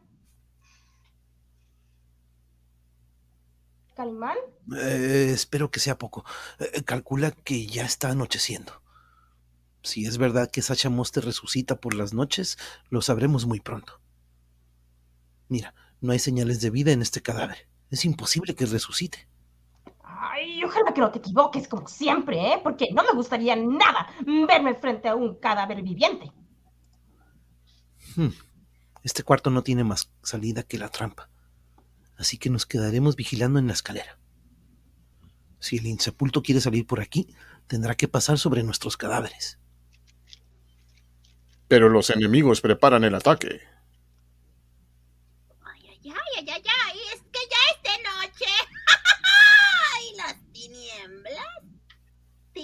Calimán? 3.95 4.37
Eh, 4.77 5.31
espero 5.33 5.71
que 5.71 5.79
sea 5.79 5.97
poco. 5.97 6.25
Eh, 6.59 6.83
calcula 6.83 7.31
que 7.31 7.67
ya 7.67 7.85
está 7.85 8.11
anocheciendo. 8.11 8.83
Si 9.83 10.05
es 10.05 10.19
verdad 10.19 10.51
que 10.51 10.63
Sacha 10.63 10.91
Monster 10.91 11.25
resucita 11.25 11.77
por 11.77 11.95
las 11.95 12.13
noches, 12.13 12.59
lo 12.89 13.03
sabremos 13.03 13.47
muy 13.47 13.61
pronto. 13.61 14.01
Mira, 15.49 15.75
no 16.01 16.13
hay 16.13 16.19
señales 16.19 16.61
de 16.61 16.71
vida 16.71 16.93
en 16.93 17.03
este 17.03 17.23
cadáver. 17.23 17.69
Es 17.91 18.05
imposible 18.05 18.55
que 18.55 18.67
resucite. 18.67 19.29
Ay, 20.03 20.63
ojalá 20.65 20.93
que 20.93 21.01
no 21.01 21.11
te 21.11 21.19
equivoques 21.19 21.69
como 21.69 21.87
siempre, 21.87 22.53
¿eh? 22.53 22.61
Porque 22.63 22.89
no 22.93 23.03
me 23.03 23.13
gustaría 23.13 23.57
nada 23.57 24.09
verme 24.47 24.75
frente 24.75 25.09
a 25.09 25.15
un 25.15 25.37
cadáver 25.37 25.83
viviente. 25.83 26.33
Hmm. 28.17 28.31
Este 29.03 29.23
cuarto 29.23 29.51
no 29.51 29.63
tiene 29.63 29.85
más 29.85 30.11
salida 30.23 30.63
que 30.63 30.79
la 30.79 30.89
trampa. 30.89 31.31
Así 32.17 32.37
que 32.37 32.51
nos 32.51 32.67
quedaremos 32.67 33.17
vigilando 33.17 33.59
en 33.59 33.67
la 33.67 33.73
escalera. 33.73 34.19
Si 35.59 35.77
el 35.77 35.87
insepulto 35.87 36.43
quiere 36.43 36.61
salir 36.61 36.87
por 36.87 37.01
aquí, 37.01 37.35
tendrá 37.67 37.95
que 37.95 38.09
pasar 38.09 38.39
sobre 38.39 38.63
nuestros 38.63 38.97
cadáveres. 38.97 39.59
Pero 41.69 41.89
los 41.89 42.11
enemigos 42.11 42.61
preparan 42.61 43.05
el 43.05 43.15
ataque. 43.15 43.61
Ay, 45.63 45.83
ay, 45.89 46.01
ay, 46.05 46.13
ay, 46.39 46.51
ay, 46.51 46.63
ay, 46.87 46.99
es 47.15 47.23
que 47.31 47.41
ya 47.49 47.63
es 47.71 47.83
de 47.85 48.03
noche. 48.03 48.53
¡Ay, 49.95 50.17
las 50.17 50.53
tinieblas! 50.53 51.61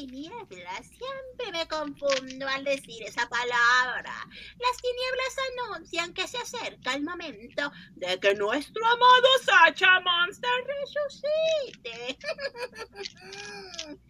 Siempre 0.09 1.53
me 1.53 1.67
confundo 1.67 2.47
al 2.47 2.65
decir 2.65 3.03
esa 3.03 3.29
palabra. 3.29 4.15
Las 4.59 4.77
tinieblas 4.81 5.37
anuncian 5.75 6.15
que 6.15 6.29
se 6.29 6.39
acerca 6.39 6.95
el 6.95 7.03
momento 7.03 7.73
de 7.97 8.19
que 8.21 8.35
nuestro 8.35 8.87
amado 8.87 9.27
Sacha 9.45 10.01
Monster 10.01 10.51
resucite. 10.83 12.19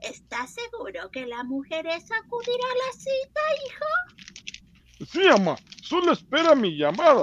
¿Estás 0.00 0.54
seguro 0.54 1.10
que 1.10 1.26
la 1.26 1.42
mujeresa 1.44 2.16
acudirá 2.16 2.66
a 2.70 2.86
la 2.86 2.92
cita, 2.92 3.40
hijo? 3.66 3.86
Sí, 5.10 5.26
ama, 5.28 5.56
solo 5.82 6.12
espera 6.12 6.54
mi 6.54 6.76
llamada. 6.76 7.22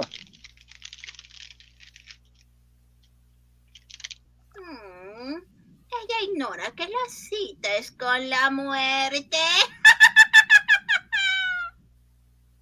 Mm, 4.56 5.36
ella 6.04 6.32
ignora 6.32 6.70
que 6.72 6.84
la 6.84 7.08
cita 7.08 7.74
es 7.76 7.90
con 7.92 8.28
la 8.28 8.50
muerte. 8.50 9.38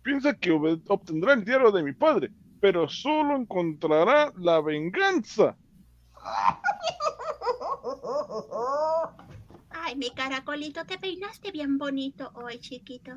Piensa 0.03 0.34
que 0.34 0.51
ob- 0.53 0.82
obtendrá 0.88 1.32
el 1.34 1.45
diario 1.45 1.70
de 1.70 1.82
mi 1.82 1.93
padre, 1.93 2.30
pero 2.61 2.88
solo 2.88 3.36
encontrará 3.36 4.32
la 4.36 4.61
venganza. 4.61 5.57
Ay, 9.70 9.97
mi 9.97 10.11
caracolito, 10.11 10.84
te 10.84 10.99
peinaste 10.99 11.51
bien 11.51 11.78
bonito 11.78 12.30
hoy, 12.34 12.59
chiquito. 12.59 13.12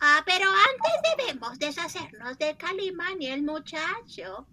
Ah, 0.00 0.22
pero 0.26 0.48
antes 0.48 1.16
debemos 1.16 1.58
deshacernos 1.58 2.36
de 2.38 2.56
Calimán 2.56 3.20
y 3.20 3.28
el 3.28 3.42
muchacho. 3.42 4.46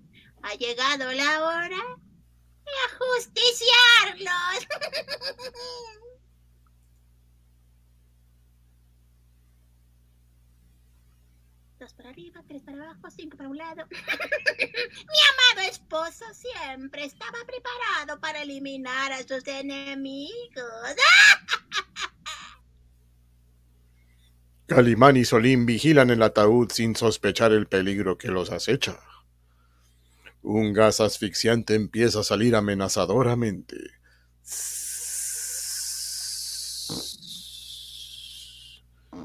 Ha 0.43 0.53
llegado 0.55 1.11
la 1.11 1.43
hora 1.45 1.97
ajusticiarlos. 2.87 4.67
Dos 11.81 11.93
para 11.93 12.09
arriba, 12.09 12.43
tres 12.47 12.61
para 12.61 12.77
abajo, 12.83 13.09
cinco 13.09 13.35
para 13.37 13.49
un 13.49 13.57
lado. 13.57 13.87
Mi 13.89 13.97
amado 15.57 15.67
esposo 15.67 16.25
siempre 16.31 17.05
estaba 17.05 17.39
preparado 17.47 18.19
para 18.19 18.43
eliminar 18.43 19.11
a 19.11 19.23
sus 19.23 19.47
enemigos. 19.47 20.45
Calimán 24.67 25.17
y 25.17 25.25
Solín 25.25 25.65
vigilan 25.65 26.11
el 26.11 26.21
ataúd 26.21 26.69
sin 26.71 26.95
sospechar 26.95 27.51
el 27.51 27.65
peligro 27.65 28.15
que 28.15 28.27
los 28.27 28.51
acecha. 28.51 28.99
Un 30.43 30.73
gas 30.73 30.99
asfixiante 30.99 31.75
empieza 31.75 32.21
a 32.21 32.23
salir 32.23 32.55
amenazadoramente. 32.55 33.77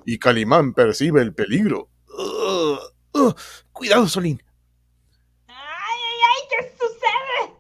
Y 0.05 0.19
Calimán 0.19 0.75
percibe 0.75 1.23
el 1.23 1.33
peligro. 1.35 1.89
Uh, 2.09 2.79
uh, 3.19 3.35
cuidado, 3.73 4.07
Solín. 4.09 4.43
¡Ay, 5.49 5.57
ay, 5.57 6.19
ay! 6.23 6.43
¿Qué 6.51 6.77
sucede? 6.79 7.55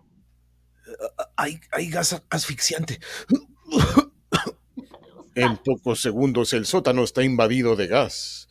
Hay, 1.37 1.61
hay 1.73 1.91
gas 1.91 2.23
asfixiante. 2.31 3.01
En 5.35 5.57
pocos 5.59 6.01
segundos 6.01 6.53
el 6.53 6.67
sótano 6.67 7.03
está 7.05 7.23
invadido 7.23 7.77
de 7.77 7.87
gas. 7.89 8.49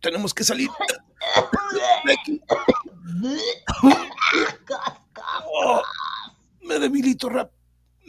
Tenemos 0.00 0.34
que 0.34 0.44
salir. 0.44 0.70
Oh, 5.48 5.82
me 6.62 6.78
debilito 6.78 7.28
rap- 7.28 7.52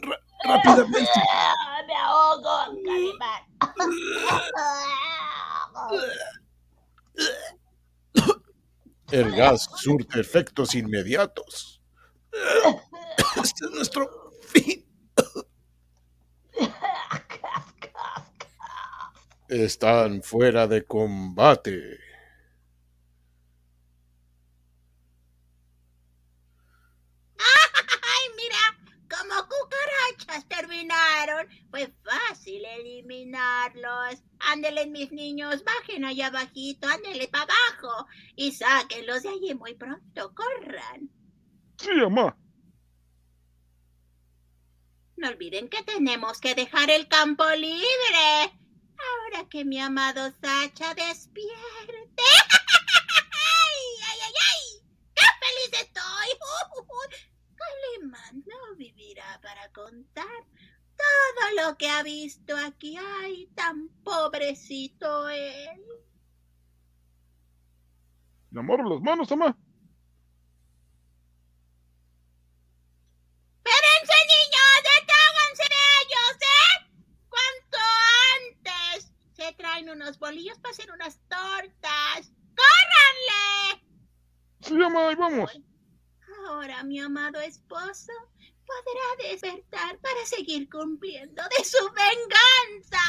ra- 0.01 0.19
rápidamente. 0.45 1.09
¡Me 1.87 1.95
ahogo, 1.95 2.81
Calimán! 2.85 3.43
El 9.11 9.35
gas 9.35 9.69
surte 9.77 10.19
efectos 10.19 10.75
inmediatos. 10.75 11.81
Este 13.43 13.65
es 13.65 13.71
nuestro 13.71 14.31
fin. 14.41 14.85
Están 19.49 20.23
fuera 20.23 20.67
de 20.67 20.85
combate. 20.85 21.99
¡Ay, 27.39 28.29
mira! 28.35 28.63
Como 29.09 29.35
terminaron. 30.45 31.47
Fue 31.69 31.93
fácil 32.03 32.63
eliminarlos. 32.65 34.23
Ándele, 34.39 34.87
mis 34.87 35.11
niños, 35.11 35.63
bajen 35.63 36.05
allá 36.05 36.27
abajito, 36.27 36.87
ándele 36.87 37.27
para 37.27 37.43
abajo 37.43 38.07
y 38.35 38.51
sáquenlos 38.51 39.23
de 39.23 39.29
allí 39.29 39.55
muy 39.55 39.75
pronto. 39.75 40.33
Corran. 40.33 41.09
Sí, 41.77 41.89
ama. 42.05 42.37
No 45.15 45.29
olviden 45.29 45.67
que 45.67 45.81
tenemos 45.83 46.39
que 46.39 46.53
dejar 46.53 46.91
el 46.91 47.07
campo 47.07 47.43
libre. 47.55 48.53
Ahora 48.97 49.49
que 49.49 49.65
mi 49.65 49.79
amado 49.79 50.31
Sacha 50.41 50.93
despierte. 50.93 52.23
¡Ay, 53.07 53.81
ay, 54.09 54.19
ay, 54.25 54.33
ay! 54.49 54.87
¡Qué 55.15 55.25
feliz 55.41 55.81
estoy! 55.81 56.29
Calimán 57.67 58.43
no 58.45 58.75
vivirá 58.75 59.39
para 59.41 59.71
contar 59.71 60.25
todo 60.97 61.65
lo 61.65 61.77
que 61.77 61.89
ha 61.89 62.03
visto 62.03 62.55
aquí. 62.55 62.97
¡Ay, 62.97 63.47
tan 63.55 63.89
pobrecito 64.03 65.29
él! 65.29 65.83
Amarro 68.55 68.89
las 68.89 69.01
manos, 69.01 69.31
ama. 69.31 69.55
¡Espérense, 73.63 74.17
niños! 74.33 74.81
¡Detáganse 74.95 75.63
de 75.69 75.83
ellos, 76.01 76.35
eh! 76.41 76.75
¡Cuanto 77.29 77.77
antes! 78.35 79.11
Se 79.33 79.53
traen 79.53 79.89
unos 79.89 80.17
bolillos 80.17 80.57
para 80.59 80.71
hacer 80.71 80.91
unas 80.91 81.19
tortas. 81.27 82.31
¡Córranle! 82.55 83.83
Sí, 84.61 84.81
ama, 84.81 85.09
ahí 85.09 85.15
vamos. 85.15 85.51
Ahora 86.47 86.81
mi 86.83 86.99
amado 86.99 87.39
esposo 87.41 88.11
podrá 88.65 89.29
despertar 89.29 89.99
para 89.99 90.25
seguir 90.25 90.69
cumpliendo 90.69 91.43
de 91.57 91.63
su 91.63 91.83
venganza. 91.91 92.99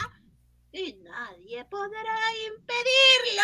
Y 0.73 0.95
nadie 0.95 1.65
podrá 1.67 2.37
impedirlo. 2.47 3.43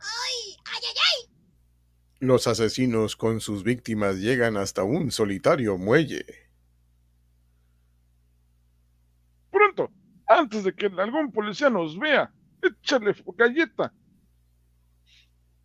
¡Ay, 0.00 0.56
ay, 0.64 0.82
ay! 0.84 0.96
ay! 1.12 2.19
Los 2.30 2.46
asesinos 2.46 3.16
con 3.16 3.40
sus 3.40 3.64
víctimas 3.64 4.18
llegan 4.20 4.56
hasta 4.56 4.84
un 4.84 5.10
solitario 5.10 5.76
muelle. 5.76 6.24
Pronto, 9.50 9.90
antes 10.28 10.62
de 10.62 10.72
que 10.72 10.86
algún 10.86 11.32
policía 11.32 11.70
nos 11.70 11.98
vea, 11.98 12.32
échale 12.62 13.16
galleta. 13.34 13.92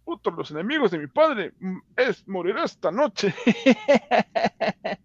Otro 0.05 0.31
de 0.31 0.37
los 0.39 0.49
enemigos 0.49 0.89
de 0.89 0.97
mi 0.97 1.05
padre 1.05 1.53
mm, 1.59 1.77
es 1.97 2.27
morirá 2.27 2.63
esta 2.63 2.89
noche. 2.91 3.31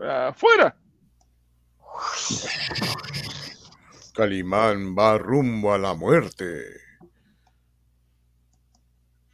¡Afuera! 0.00 0.74
Calimán 4.14 4.96
va 4.96 5.18
rumbo 5.18 5.74
a 5.74 5.78
la 5.78 5.92
muerte. 5.92 6.88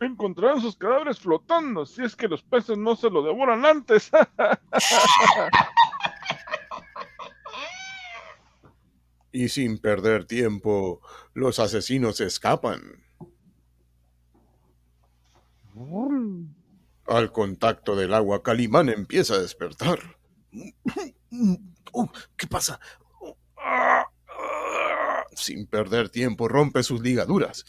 Encontrarán 0.01 0.61
sus 0.61 0.76
cadáveres 0.76 1.18
flotando 1.18 1.86
si 1.86 2.03
es 2.03 2.14
que 2.14 2.28
los 2.28 2.42
peces 2.42 2.76
no 2.76 2.97
se 2.97 3.09
lo 3.09 3.22
devoran 3.22 3.64
antes. 3.64 4.11
Y 9.36 9.51
sin 9.51 9.76
perder 9.76 10.24
tiempo, 10.24 11.03
los 11.34 11.59
asesinos 11.59 12.22
escapan. 12.22 13.05
Al 17.07 17.32
contacto 17.32 17.97
del 17.97 18.14
agua, 18.14 18.42
Calimán 18.42 18.88
empieza 18.88 19.34
a 19.34 19.40
despertar. 19.40 19.99
Oh, 21.92 22.11
¿Qué 22.36 22.47
pasa? 22.47 22.80
Oh, 23.20 23.36
ah, 23.59 24.01
ah. 24.01 24.05
Sin 25.37 25.66
perder 25.66 26.09
tiempo, 26.09 26.49
rompe 26.49 26.82
sus 26.82 27.01
ligaduras. 27.03 27.64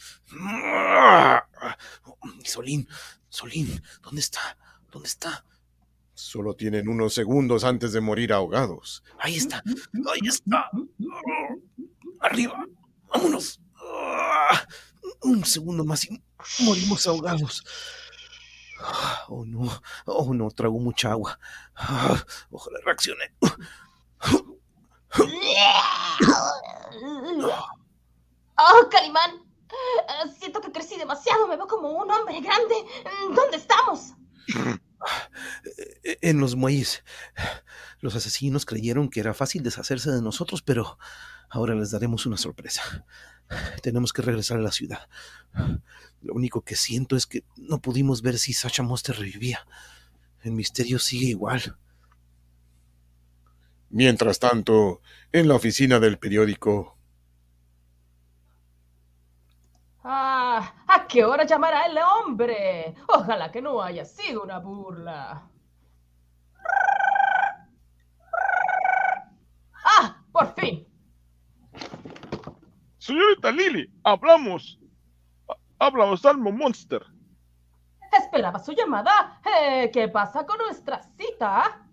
Solín, 2.44 2.88
Solín, 3.28 3.82
¿dónde 4.02 4.20
está? 4.20 4.56
¿Dónde 4.90 5.06
está? 5.06 5.44
Solo 6.14 6.54
tienen 6.54 6.88
unos 6.88 7.14
segundos 7.14 7.64
antes 7.64 7.92
de 7.92 8.00
morir 8.00 8.32
ahogados. 8.32 9.04
Ahí 9.18 9.36
está, 9.36 9.62
ahí 9.66 10.26
está. 10.26 10.70
Arriba, 12.20 12.66
vámonos. 13.08 13.60
Un 15.20 15.44
segundo 15.44 15.84
más 15.84 16.04
y 16.06 16.22
morimos 16.60 17.06
ahogados. 17.06 17.62
Oh 19.28 19.44
no, 19.44 19.70
oh 20.06 20.32
no, 20.32 20.50
trago 20.50 20.78
mucha 20.78 21.10
agua. 21.10 21.38
Ojalá 22.50 22.78
reaccione. 22.84 23.34
Oh, 28.56 28.88
Calimán. 28.90 29.30
Eh, 29.70 30.30
Siento 30.38 30.60
que 30.60 30.72
crecí 30.72 30.96
demasiado. 30.96 31.46
Me 31.46 31.56
veo 31.56 31.66
como 31.66 31.88
un 31.90 32.10
hombre 32.10 32.40
grande. 32.40 32.74
¿Dónde 33.34 33.56
estamos? 33.56 34.14
En 36.04 36.40
los 36.40 36.56
muelles. 36.56 37.04
Los 38.00 38.14
asesinos 38.16 38.64
creyeron 38.66 39.08
que 39.08 39.20
era 39.20 39.34
fácil 39.34 39.62
deshacerse 39.62 40.10
de 40.10 40.22
nosotros, 40.22 40.62
pero 40.62 40.98
ahora 41.50 41.74
les 41.74 41.90
daremos 41.90 42.26
una 42.26 42.36
sorpresa. 42.36 43.06
Tenemos 43.82 44.12
que 44.12 44.22
regresar 44.22 44.58
a 44.58 44.62
la 44.62 44.72
ciudad. 44.72 45.08
Lo 46.20 46.34
único 46.34 46.62
que 46.62 46.76
siento 46.76 47.16
es 47.16 47.26
que 47.26 47.44
no 47.56 47.80
pudimos 47.80 48.22
ver 48.22 48.38
si 48.38 48.52
Sacha 48.52 48.82
Monster 48.82 49.16
revivía. 49.16 49.66
El 50.42 50.52
misterio 50.52 50.98
sigue 50.98 51.26
igual. 51.26 51.78
Mientras 53.90 54.38
tanto, 54.38 55.00
en 55.32 55.48
la 55.48 55.54
oficina 55.54 55.98
del 55.98 56.18
periódico, 56.18 56.98
Ah, 60.10 60.72
¿a 60.86 61.06
qué 61.06 61.22
hora 61.22 61.44
llamará 61.44 61.84
el 61.84 61.98
hombre? 61.98 62.94
Ojalá 63.08 63.52
que 63.52 63.60
no 63.60 63.82
haya 63.82 64.06
sido 64.06 64.42
una 64.42 64.58
burla. 64.58 65.46
¡Ah! 69.84 70.22
¡Por 70.32 70.54
fin! 70.54 70.86
Señorita 72.96 73.50
Lily, 73.52 73.92
hablamos. 74.02 74.78
Hablamos 75.78 76.22
Salmo 76.22 76.52
Monster. 76.52 77.02
Esperaba 78.18 78.58
su 78.58 78.72
llamada. 78.72 79.42
Eh, 79.60 79.90
¿Qué 79.92 80.08
pasa 80.08 80.46
con 80.46 80.56
nuestra 80.58 81.02
cita? 81.18 81.86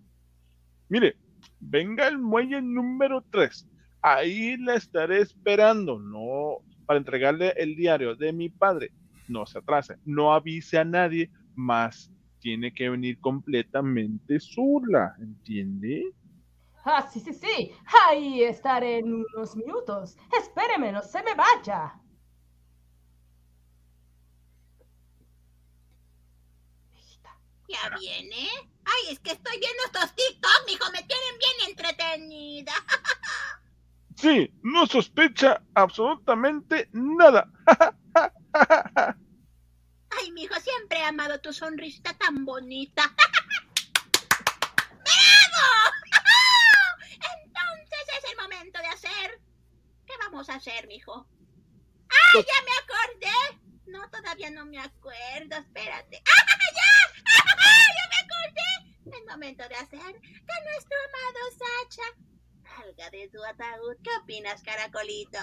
Mire, 0.88 1.16
venga 1.60 2.06
al 2.06 2.18
muelle 2.18 2.62
número 2.62 3.24
3. 3.30 3.68
Ahí 4.02 4.56
la 4.56 4.74
estaré 4.74 5.20
esperando. 5.20 5.98
No, 5.98 6.58
para 6.86 6.98
entregarle 6.98 7.52
el 7.56 7.74
diario 7.76 8.14
de 8.14 8.32
mi 8.32 8.48
padre. 8.48 8.92
No 9.28 9.44
se 9.46 9.58
atrase, 9.58 9.96
no 10.04 10.32
avise 10.32 10.78
a 10.78 10.84
nadie, 10.84 11.30
más 11.54 12.12
tiene 12.38 12.72
que 12.72 12.88
venir 12.88 13.18
completamente 13.20 14.38
sola, 14.38 15.16
¿entiende? 15.18 16.14
Ah, 16.84 17.04
sí, 17.10 17.18
sí, 17.18 17.32
sí. 17.32 17.72
Ahí 18.08 18.44
estaré 18.44 18.98
en 18.98 19.12
unos 19.12 19.56
minutos. 19.56 20.16
Espéreme, 20.38 20.92
no 20.92 21.02
se 21.02 21.20
me 21.24 21.34
vaya. 21.34 22.00
¿Ya 27.68 27.96
viene? 27.98 28.48
Ay, 28.84 29.12
es 29.12 29.20
que 29.20 29.32
estoy 29.32 29.58
viendo 29.58 29.82
estos 29.86 30.14
TikTok, 30.14 30.66
mijo, 30.66 30.90
me 30.92 31.02
tienen 31.02 31.38
bien 31.38 31.70
entretenida. 31.70 32.72
Sí, 34.16 34.50
no 34.62 34.86
sospecha 34.86 35.62
absolutamente 35.74 36.88
nada. 36.92 37.50
Ay, 40.10 40.32
mijo, 40.32 40.54
siempre 40.58 41.00
he 41.00 41.04
amado 41.04 41.38
tu 41.40 41.52
sonrisita 41.52 42.14
tan 42.14 42.46
bonita. 42.46 43.02
¡Bravo! 45.04 45.92
Entonces 47.12 48.06
es 48.16 48.30
el 48.30 48.36
momento 48.38 48.78
de 48.78 48.86
hacer. 48.86 49.38
¿Qué 50.06 50.14
vamos 50.24 50.48
a 50.48 50.54
hacer, 50.54 50.86
mijo? 50.86 51.28
¡Ay, 52.08 52.42
ya 52.42 52.64
me 52.64 52.72
acordé! 52.80 53.65
No, 53.86 54.08
todavía 54.10 54.50
no 54.50 54.66
me 54.66 54.78
acuerdo, 54.78 55.56
espérate. 55.56 56.22
¡Ah, 56.26 56.58
ya! 56.74 56.92
¡Ah, 57.34 57.86
ya 57.96 58.04
me 58.10 58.16
acordé! 58.24 59.18
El 59.18 59.24
momento 59.30 59.68
de 59.68 59.74
hacer 59.76 60.20
que 60.20 60.56
nuestro 60.64 60.96
amado 61.08 61.40
Sacha 61.52 62.02
salga 62.64 63.10
de 63.10 63.28
tu 63.28 63.44
ataúd. 63.44 63.96
¿Qué 64.02 64.10
opinas, 64.22 64.62
caracolito? 64.62 65.38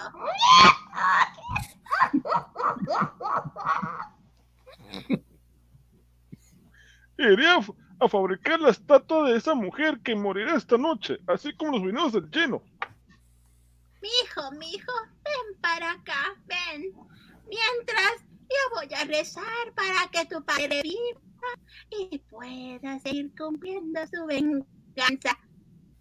Iré 7.17 7.47
a, 7.47 7.59
a 7.99 8.09
fabricar 8.09 8.59
la 8.59 8.69
estatua 8.71 9.29
de 9.29 9.37
esa 9.37 9.53
mujer 9.53 10.01
que 10.03 10.15
morirá 10.15 10.55
esta 10.55 10.77
noche, 10.77 11.19
así 11.27 11.55
como 11.55 11.77
los 11.77 11.83
vinos 11.83 12.11
del 12.11 12.29
lleno. 12.29 12.61
Mijo, 14.01 14.51
mijo, 14.51 14.91
ven 15.23 15.61
para 15.61 15.91
acá, 15.91 16.35
ven. 16.45 16.93
Mientras 17.47 18.25
yo 18.53 18.75
voy 18.75 18.87
a 18.93 19.05
rezar 19.05 19.73
para 19.75 20.07
que 20.11 20.25
tu 20.25 20.43
padre 20.43 20.81
viva 20.83 21.21
y 21.89 22.19
pueda 22.19 22.99
seguir 22.99 23.31
cumpliendo 23.35 23.99
su 24.07 24.25
venganza. 24.25 25.37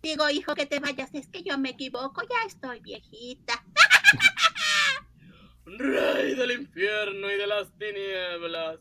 Digo, 0.03 0.29
hijo, 0.31 0.55
que 0.55 0.67
te 0.67 0.81
vayas, 0.81 1.15
es 1.15 1.29
que 1.29 1.43
yo 1.43 1.57
me 1.59 1.71
equivoco, 1.71 2.23
ya 2.23 2.47
estoy 2.47 2.81
viejita. 2.81 3.65
Rey 5.65 6.35
del 6.35 6.51
infierno 6.53 7.31
y 7.31 7.37
de 7.37 7.47
las 7.47 7.79
tinieblas. 7.79 8.81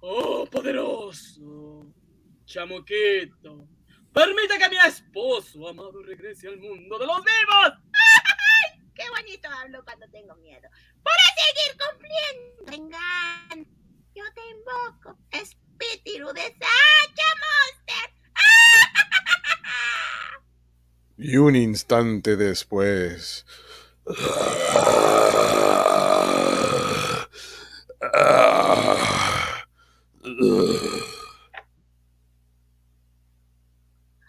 Oh, 0.00 0.46
poderoso. 0.46 1.86
Chamuquito. 2.44 3.68
Permite 4.12 4.58
que 4.58 4.68
mi 4.68 4.76
esposo 4.76 5.68
amado 5.68 6.02
regrese 6.02 6.48
al 6.48 6.58
mundo 6.58 6.98
de 6.98 7.06
los 7.06 7.18
vivos. 7.18 7.72
Qué 8.98 9.08
bonito 9.10 9.48
hablo 9.48 9.84
cuando 9.84 10.10
tengo 10.10 10.34
miedo. 10.36 10.68
Para 11.04 11.22
seguir 11.38 11.78
cumpliendo 11.78 12.64
vengan. 12.66 13.66
Yo 14.12 14.24
te 14.34 14.40
invoco, 14.50 15.16
espíritu 15.30 16.32
de 16.32 16.42
Sacha 16.42 17.28
Monster. 17.44 18.10
y 21.16 21.36
un 21.36 21.54
instante 21.54 22.36
después... 22.36 23.46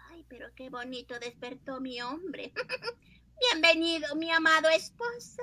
Ay, 0.09 0.25
pero 0.29 0.53
qué 0.55 0.69
bonito 0.69 1.17
despertó 1.17 1.81
mi 1.81 1.99
hombre. 2.01 2.53
Bienvenido, 3.39 4.15
mi 4.17 4.29
amado 4.31 4.67
esposo. 4.69 5.41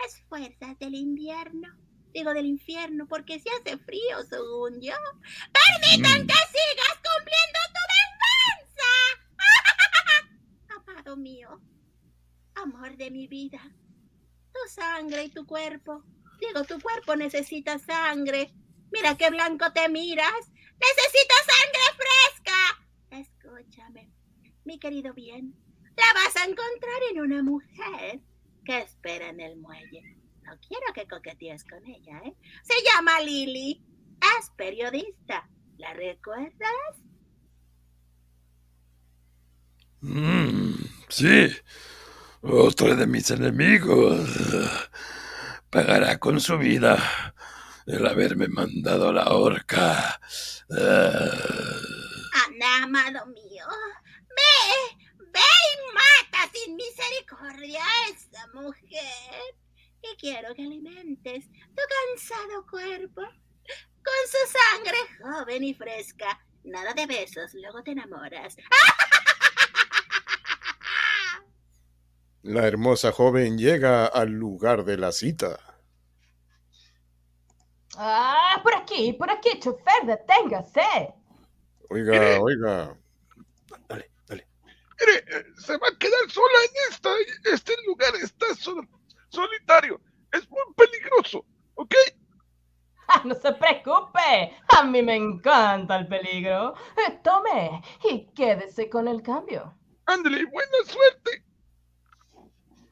Las 0.00 0.20
fuerzas 0.28 0.76
del 0.80 0.94
invierno. 0.96 1.68
Digo 2.12 2.34
del 2.34 2.46
infierno 2.46 3.06
porque 3.06 3.38
se 3.38 3.48
hace 3.50 3.78
frío, 3.78 4.22
según 4.28 4.80
yo. 4.80 4.94
Permitan 5.52 6.26
que 6.26 6.34
sigas 6.34 6.98
cumpliendo 7.04 7.60
tu 7.72 7.82
venganza. 8.66 8.90
Amado 10.90 11.16
mío, 11.16 11.60
amor 12.56 12.96
de 12.96 13.10
mi 13.12 13.28
vida, 13.28 13.60
tu 14.52 14.72
sangre 14.72 15.24
y 15.24 15.30
tu 15.30 15.46
cuerpo. 15.46 16.02
Digo, 16.40 16.64
tu 16.64 16.80
cuerpo 16.80 17.14
necesita 17.14 17.78
sangre. 17.78 18.52
Mira 18.90 19.16
qué 19.16 19.30
blanco 19.30 19.72
te 19.72 19.88
miras. 19.88 20.50
Necesito 20.80 21.34
sangre 21.46 21.84
fresca. 21.96 22.58
Escúchame, 23.10 24.10
mi 24.64 24.80
querido 24.80 25.14
bien. 25.14 25.63
La 25.96 26.12
vas 26.14 26.36
a 26.36 26.44
encontrar 26.44 27.00
en 27.12 27.20
una 27.20 27.42
mujer 27.42 28.20
que 28.64 28.78
espera 28.78 29.28
en 29.28 29.40
el 29.40 29.56
muelle. 29.56 30.02
No 30.42 30.52
quiero 30.66 30.92
que 30.94 31.06
coquetees 31.06 31.64
con 31.64 31.84
ella, 31.86 32.20
¿eh? 32.24 32.34
Se 32.62 32.74
llama 32.84 33.20
Lily. 33.20 33.82
Es 34.38 34.50
periodista. 34.56 35.48
¿La 35.78 35.92
recuerdas? 35.94 37.00
Mm, 40.00 40.74
sí, 41.08 41.48
otro 42.42 42.94
de 42.94 43.06
mis 43.06 43.30
enemigos 43.30 44.20
pagará 45.70 46.18
con 46.18 46.40
su 46.40 46.58
vida. 46.58 46.98
el 47.86 48.06
haberme 48.06 48.48
mandado 48.48 49.08
a 49.10 49.12
la 49.12 49.24
horca. 49.34 50.20
Anda, 52.46 52.82
amado 52.82 53.26
mío. 53.26 53.66
Ve, 54.28 55.03
ve 55.34 55.40
y 55.40 55.92
mata 55.92 56.50
sin 56.52 56.76
misericordia 56.76 57.82
a 57.82 58.10
esa 58.10 58.46
mujer. 58.54 59.54
Y 60.02 60.16
quiero 60.16 60.54
que 60.54 60.62
alimentes 60.62 61.46
tu 61.50 61.82
cansado 62.16 62.66
cuerpo 62.70 63.22
con 63.22 64.20
su 64.30 64.42
sangre 64.58 64.98
joven 65.22 65.64
y 65.64 65.74
fresca. 65.74 66.40
Nada 66.64 66.94
de 66.94 67.06
besos, 67.06 67.52
luego 67.54 67.82
te 67.82 67.90
enamoras. 67.92 68.56
La 72.42 72.66
hermosa 72.66 73.10
joven 73.10 73.56
llega 73.56 74.06
al 74.06 74.28
lugar 74.28 74.84
de 74.84 74.98
la 74.98 75.12
cita. 75.12 75.58
Ah, 77.96 78.60
por 78.62 78.74
aquí, 78.74 79.14
por 79.14 79.30
aquí, 79.30 79.58
chofer, 79.60 80.04
deténgase. 80.04 81.14
Oiga, 81.88 82.40
oiga. 82.40 82.96
Mire, 85.00 85.46
se 85.58 85.76
va 85.76 85.88
a 85.88 85.98
quedar 85.98 86.30
sola 86.30 86.58
en 86.68 86.92
esta, 86.92 87.10
este 87.52 87.74
lugar 87.86 88.14
está 88.16 88.54
sol- 88.54 88.88
solitario. 89.28 90.00
Es 90.32 90.48
muy 90.50 90.62
peligroso, 90.76 91.44
¿ok? 91.74 91.94
Ah, 93.08 93.22
no 93.24 93.34
se 93.34 93.52
preocupe, 93.52 94.56
a 94.76 94.84
mí 94.84 95.02
me 95.02 95.16
encanta 95.16 95.96
el 95.96 96.08
peligro. 96.08 96.74
Eh, 96.96 97.20
tome 97.22 97.82
y 98.10 98.26
quédese 98.34 98.88
con 98.88 99.08
el 99.08 99.22
cambio. 99.22 99.74
Ándale, 100.06 100.44
buena 100.46 100.78
suerte. 100.86 101.44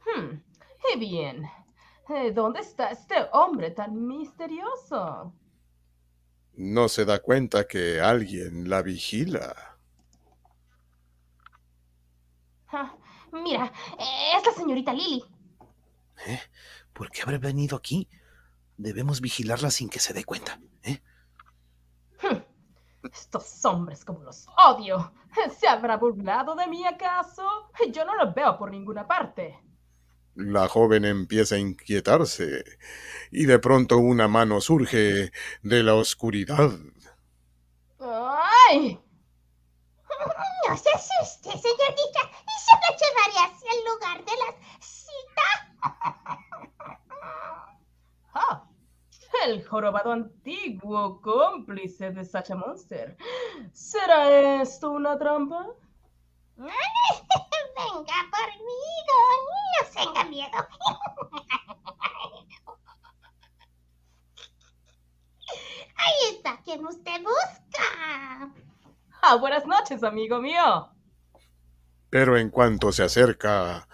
Hmm, 0.04 0.42
y 0.92 0.98
bien, 0.98 1.44
eh, 2.08 2.32
¿dónde 2.32 2.60
está 2.60 2.90
este 2.90 3.16
hombre 3.32 3.70
tan 3.70 4.06
misterioso? 4.06 5.32
No 6.54 6.88
se 6.88 7.04
da 7.04 7.18
cuenta 7.20 7.66
que 7.68 8.00
alguien 8.00 8.70
la 8.70 8.80
vigila. 8.80 9.71
Ah, 12.72 12.96
mira, 13.32 13.72
eh, 13.98 14.36
es 14.36 14.44
la 14.46 14.52
señorita 14.52 14.92
Lily. 14.92 15.22
¿Eh? 16.26 16.40
¿Por 16.92 17.10
qué 17.10 17.22
habrá 17.22 17.38
venido 17.38 17.76
aquí? 17.76 18.08
Debemos 18.76 19.20
vigilarla 19.20 19.70
sin 19.70 19.88
que 19.90 20.00
se 20.00 20.12
dé 20.14 20.24
cuenta. 20.24 20.60
¿eh? 20.82 21.00
Hmm, 22.22 22.38
Estos 23.12 23.64
hombres 23.64 24.04
como 24.04 24.22
los 24.24 24.46
odio. 24.66 25.12
¿Se 25.58 25.68
habrá 25.68 25.96
burlado 25.98 26.54
de 26.54 26.66
mí 26.66 26.84
acaso? 26.86 27.42
Yo 27.92 28.04
no 28.04 28.16
lo 28.16 28.32
veo 28.32 28.58
por 28.58 28.70
ninguna 28.70 29.06
parte. 29.06 29.58
La 30.34 30.68
joven 30.68 31.06
empieza 31.06 31.54
a 31.54 31.58
inquietarse 31.58 32.64
y 33.30 33.46
de 33.46 33.58
pronto 33.58 33.96
una 33.98 34.28
mano 34.28 34.60
surge 34.60 35.32
de 35.62 35.82
la 35.82 35.94
oscuridad. 35.94 36.70
¡Ay! 38.00 38.98
No 40.68 40.76
se 40.76 40.90
asuste, 40.90 41.50
señorita. 41.50 42.20
Y 42.46 42.54
se 42.60 42.74
la 42.80 42.90
llevaré 42.98 43.36
hacia 43.52 43.70
el 43.72 43.84
lugar 43.84 44.24
de 44.24 44.32
la 44.36 44.48
cita. 44.80 45.48
Ah, 48.34 48.64
el 49.44 49.66
jorobado 49.66 50.10
antiguo 50.12 51.20
cómplice 51.20 52.10
de 52.12 52.24
Sacha 52.24 52.54
Monster. 52.54 53.16
¿Será 53.72 54.62
esto 54.62 54.90
una 54.90 55.18
trampa? 55.18 55.66
Venga 56.56 58.20
conmigo, 58.30 59.18
no 59.74 59.82
tenga 59.94 60.24
miedo. 60.24 60.50
Ahí 65.96 66.30
está 66.30 66.60
quien 66.62 66.86
usted 66.86 67.22
busca. 67.22 68.52
Ah, 69.22 69.36
buenas 69.36 69.64
noches, 69.66 70.02
amigo 70.02 70.40
mío. 70.40 70.88
Pero 72.10 72.36
en 72.36 72.50
cuanto 72.50 72.92
se 72.92 73.04
acerca, 73.04 73.86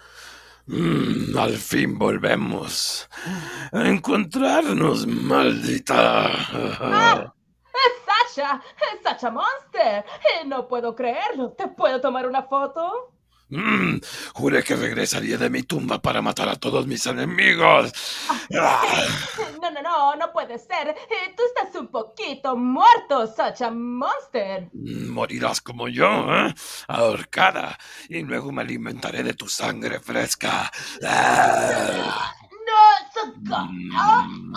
mm, 0.65 1.37
al 1.37 1.53
fin 1.55 1.97
volvemos 1.97 3.07
a 3.71 3.87
encontrarnos, 3.87 5.05
maldita. 5.07 6.29
¡Es 7.73 8.35
Sacha! 8.35 8.61
¡Es 8.93 9.03
Sacha 9.03 9.29
Monster! 9.29 10.03
Eh, 10.41 10.45
No 10.45 10.67
puedo 10.67 10.95
creerlo. 10.95 11.51
¿Te 11.53 11.67
puedo 11.67 12.01
tomar 12.01 12.27
una 12.27 12.43
foto? 12.43 13.13
Mm, 13.49 13.99
juré 14.35 14.63
que 14.63 14.75
regresaría 14.75 15.37
de 15.37 15.49
mi 15.49 15.63
tumba 15.63 15.99
para 15.99 16.21
matar 16.21 16.49
a 16.49 16.55
todos 16.55 16.85
mis 16.85 17.05
enemigos. 17.07 17.91
Ah, 18.55 18.83
No, 19.61 19.69
no, 19.71 19.81
no, 19.81 20.15
no 20.15 20.31
puede 20.31 20.57
ser. 20.57 20.89
Eh, 20.89 21.33
Tú 21.35 21.43
estás 21.45 21.75
un 21.75 21.87
poquito 21.89 22.55
muerto, 22.55 23.27
Sacha 23.27 23.69
Monster. 23.71 24.69
mm, 24.73 25.09
morirás 25.09 25.61
como 25.61 25.87
yo, 25.89 26.07
¿eh? 26.33 26.53
ahorcada, 26.87 27.77
y 28.07 28.21
luego 28.21 28.51
me 28.51 28.61
alimentaré 28.61 29.23
de 29.23 29.33
tu 29.33 29.47
sangre 29.49 29.99
fresca. 29.99 30.71
Ah, 31.05 32.33
No, 32.67 33.65
mm, 33.65 34.53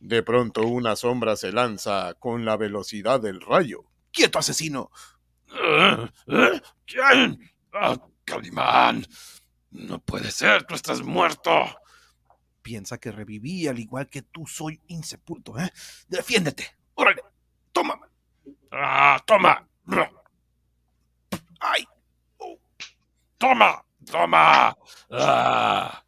de 0.00 0.22
pronto 0.22 0.62
una 0.66 0.96
sombra 0.96 1.36
se 1.36 1.52
lanza 1.52 2.14
con 2.18 2.44
la 2.44 2.56
velocidad 2.56 3.20
del 3.20 3.40
rayo. 3.40 3.84
¡Quieto, 4.10 4.38
asesino! 4.38 4.90
¿Quién? 6.86 7.38
Ah, 7.72 7.96
Calimán. 8.24 9.06
No 9.70 9.98
puede 10.00 10.30
ser, 10.30 10.64
tú 10.64 10.74
estás 10.74 11.02
muerto. 11.02 11.64
Piensa 12.62 12.98
que 12.98 13.10
reviví 13.10 13.66
al 13.66 13.78
igual 13.78 14.08
que 14.08 14.22
tú 14.22 14.46
soy 14.46 14.80
insepulto, 14.88 15.58
¿eh? 15.58 15.72
¡Defiéndete! 16.08 16.76
¡Órale! 16.94 17.22
¡Toma! 17.72 17.98
Ah, 18.70 19.20
toma. 19.26 19.66
¡Ay! 21.60 21.86
Toma, 23.38 23.84
toma. 24.04 24.76
Ah, 25.10 26.04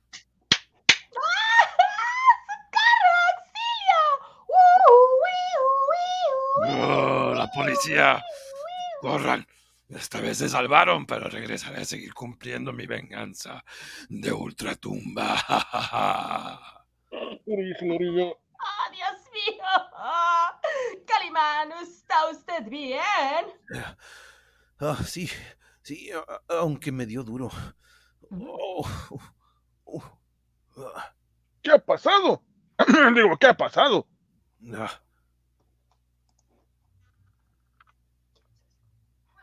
oh, 6.66 7.34
la 7.34 7.50
policía. 7.50 8.22
Corran. 9.05 9.47
Esta 9.86 10.18
vez 10.18 10.39
se 10.39 10.48
salvaron, 10.48 11.05
pero 11.05 11.28
regresaré 11.28 11.82
a 11.82 11.85
seguir 11.85 12.14
cumpliendo 12.14 12.72
mi 12.72 12.86
venganza 12.86 13.62
de 14.09 14.32
ultratumba. 14.32 15.36
¡Oh, 17.10 17.39
Dios 17.47 19.18
mío! 19.31 19.64
Calimán, 21.06 21.70
¿está 21.82 22.31
usted 22.31 22.66
bien? 22.66 23.44
Ah, 24.81 24.97
sí, 25.05 25.28
sí, 25.82 26.10
a- 26.10 26.40
aunque 26.60 26.90
me 26.90 27.05
dio 27.05 27.22
duro. 27.22 27.51
Oh, 28.31 28.89
uh, 29.10 29.20
uh, 29.97 30.02
ah, 30.97 31.14
¿Qué 31.62 31.72
ha 31.72 31.78
pasado? 31.78 32.43
Digo, 33.14 33.36
¿qué 33.39 33.48
ha 33.48 33.55
pasado? 33.56 34.09
ah. 34.74 35.03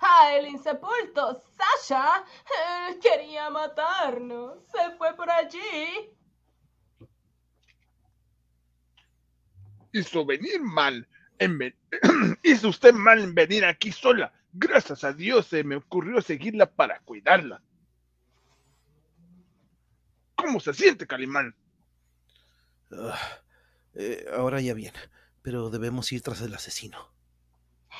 ¡Ah, 0.02 0.34
el 0.36 0.48
insepulto! 0.48 1.42
¡Sasha! 1.58 2.24
eh, 2.90 3.00
quería 3.02 3.50
matarnos. 3.50 4.58
Se 4.68 4.92
fue 4.98 5.16
por 5.16 5.30
allí. 5.30 6.10
Hizo 9.94 10.26
venir 10.26 10.62
mal. 10.62 11.08
En 11.40 11.58
ven- 11.58 11.76
Hizo 12.44 12.70
usted 12.70 12.94
mal 12.94 13.20
en 13.20 13.34
venir 13.36 13.66
aquí 13.66 13.92
sola. 13.92 14.32
Gracias 14.54 15.04
a 15.04 15.14
Dios 15.14 15.48
se 15.48 15.64
me 15.64 15.76
ocurrió 15.76 16.22
seguirla 16.22 16.66
para 16.72 17.00
cuidarla. 17.02 17.62
¿Cómo 20.36 20.60
se 20.60 20.74
siente, 20.74 21.08
Calimán? 21.08 21.56
Ah, 22.92 23.20
eh, 23.94 24.26
ahora 24.34 24.60
ya 24.62 24.74
bien, 24.74 24.94
pero 25.42 25.70
debemos 25.70 26.12
ir 26.12 26.22
tras 26.22 26.42
el 26.42 26.54
asesino. 26.54 27.12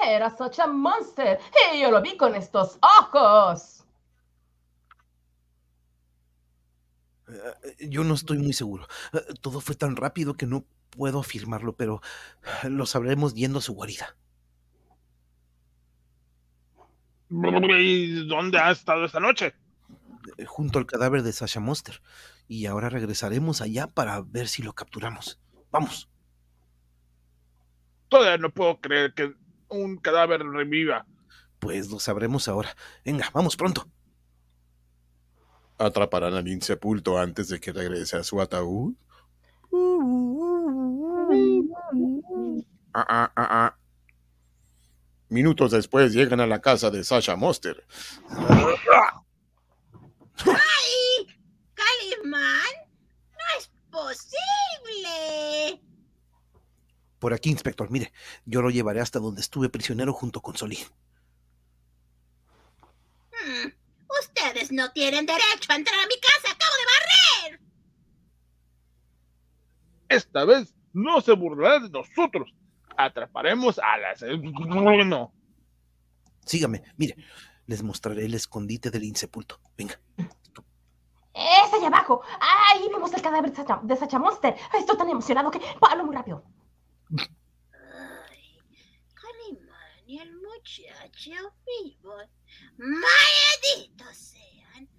Era 0.06 0.30
Sacha 0.30 0.68
Monster 0.68 1.40
y 1.74 1.82
yo 1.82 1.92
lo 1.92 2.02
vi 2.02 2.18
con 2.18 2.36
estos 2.36 2.80
ojos. 3.00 3.86
Eh, 7.28 7.88
Yo 7.90 8.04
no 8.04 8.14
estoy 8.16 8.38
muy 8.40 8.54
seguro. 8.54 8.88
Eh, 9.14 9.20
Todo 9.42 9.62
fue 9.62 9.76
tan 9.76 9.96
rápido 9.96 10.34
que 10.36 10.46
no 10.46 10.66
puedo 10.90 11.20
afirmarlo, 11.20 11.74
pero 11.76 12.02
lo 12.64 12.86
sabremos 12.86 13.34
yendo 13.34 13.60
a 13.60 13.62
su 13.62 13.74
guarida. 13.74 14.16
¿Y 17.30 18.28
dónde 18.28 18.58
ha 18.60 18.72
estado 18.72 19.06
esta 19.06 19.20
noche? 19.20 19.54
eh, 20.38 20.46
junto 20.46 20.80
al 20.80 20.86
cadáver 20.86 21.24
de 21.24 21.32
Sasha 21.32 21.60
Monster. 21.60 22.02
Y 22.48 22.66
ahora 22.66 22.90
regresaremos 22.90 23.62
allá 23.62 23.88
para 23.88 24.22
ver 24.22 24.48
si 24.50 24.62
lo 24.62 24.74
capturamos. 24.74 25.40
Vamos. 25.72 26.10
Todavía 28.10 28.38
no 28.38 28.50
puedo 28.50 28.82
creer 28.82 29.14
que 29.14 29.34
un 29.72 29.98
cadáver 29.98 30.42
reviva. 30.42 31.06
Pues 31.60 31.90
lo 31.90 32.00
sabremos 32.00 32.48
ahora. 32.48 32.76
Venga, 33.04 33.30
vamos 33.34 33.56
pronto. 33.56 33.88
¿Atraparán 35.78 36.36
al 36.36 36.48
insepulto 36.48 37.18
antes 37.18 37.50
de 37.50 37.60
que 37.60 37.72
regrese 37.72 38.18
a 38.18 38.24
su 38.24 38.40
ataúd? 38.40 38.94
Ah, 42.94 43.06
ah, 43.10 43.32
ah, 43.36 43.48
ah. 43.50 43.78
Minutos 45.30 45.72
después 45.72 46.14
llegan 46.14 46.42
a 46.42 46.48
la 46.48 46.60
casa 46.60 46.92
de 46.92 47.04
Sasha 47.04 47.36
Monster. 47.36 47.84
¡Ay! 50.46 51.28
¡Calimán! 51.74 52.74
¡No 53.32 53.40
es 53.58 53.72
posible! 53.90 55.82
Por 57.22 57.36
aquí, 57.36 57.52
inspector, 57.52 57.92
mire, 57.92 58.12
yo 58.46 58.64
lo 58.64 58.72
llevaré 58.72 59.00
hasta 59.00 59.20
donde 59.20 59.42
estuve 59.42 59.70
prisionero 59.70 60.12
junto 60.12 60.42
con 60.42 60.58
Solí. 60.58 60.80
Hmm, 63.30 63.70
Ustedes 64.20 64.72
no 64.72 64.92
tienen 64.92 65.28
derecho 65.28 65.72
a 65.72 65.76
entrar 65.76 66.00
a 66.00 66.08
mi 66.08 66.20
casa. 66.20 66.52
¡Acabo 66.52 66.74
de 66.80 67.52
barrer! 67.52 67.62
Esta 70.10 70.46
vez 70.46 70.74
no 70.94 71.22
se 71.22 71.34
burlará 71.34 71.80
de 71.80 71.92
nosotros. 71.92 72.52
Atraparemos 72.98 73.78
a 73.78 73.98
las... 74.00 74.24
No. 74.24 75.32
Sígame, 76.44 76.84
mire, 76.98 77.16
les 77.68 77.84
mostraré 77.84 78.26
el 78.26 78.34
escondite 78.34 78.90
del 78.90 79.04
insepulto. 79.04 79.60
Venga. 79.78 80.00
Es 81.36 81.72
allá 81.72 81.86
abajo. 81.88 82.24
Ahí 82.40 82.90
vemos 82.92 83.14
el 83.14 83.22
cadáver 83.22 83.52
de 83.52 83.58
Sacha, 83.58 83.80
de 83.84 83.96
Sacha 83.96 84.18
Monster. 84.18 84.56
Estoy 84.76 84.98
tan 84.98 85.08
emocionado 85.08 85.52
que 85.52 85.62
hablo 85.82 86.06
muy 86.06 86.16
rápido. 86.16 86.44
Ay, 87.12 88.58
Calimán 89.14 90.42
y 90.64 90.86
el 90.86 90.94
muchacho 90.94 91.54
vivos. 91.66 92.26
¡Malditos 92.78 94.18
sean! 94.18 94.90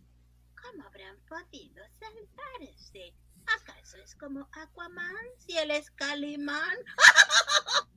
¿Cómo 0.60 0.84
habrán 0.84 1.16
podido 1.28 1.84
salvarse? 1.98 3.14
¿Acaso 3.46 3.98
es 3.98 4.14
como 4.14 4.48
Aquaman 4.52 5.26
si 5.38 5.56
él 5.56 5.70
es 5.70 5.90
Calimán? 5.90 6.76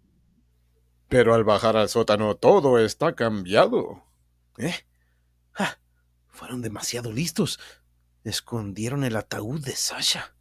Pero 1.07 1.33
al 1.33 1.43
bajar 1.43 1.77
al 1.77 1.89
sótano 1.89 2.35
todo 2.35 2.79
está 2.79 3.15
cambiado. 3.15 4.03
¿Eh? 4.57 4.73
Ah, 5.55 5.77
fueron 6.27 6.61
demasiado 6.61 7.11
listos. 7.11 7.59
Escondieron 8.23 9.03
el 9.03 9.15
ataúd 9.15 9.63
de 9.63 9.75
Sasha. 9.75 10.35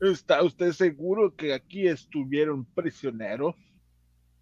¿Está 0.00 0.42
usted 0.42 0.72
seguro 0.72 1.34
que 1.36 1.52
aquí 1.52 1.86
estuvieron 1.86 2.64
prisioneros? 2.64 3.54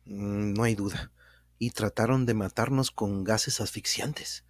Mm, 0.07 0.55
No 0.55 0.63
hay 0.63 0.75
duda. 0.75 1.13
Y 1.59 1.71
trataron 1.71 2.27
de 2.27 2.35
matarnos 2.35 2.91
con 2.91 3.25
gases 3.25 3.61
asfixiantes. 3.61 4.45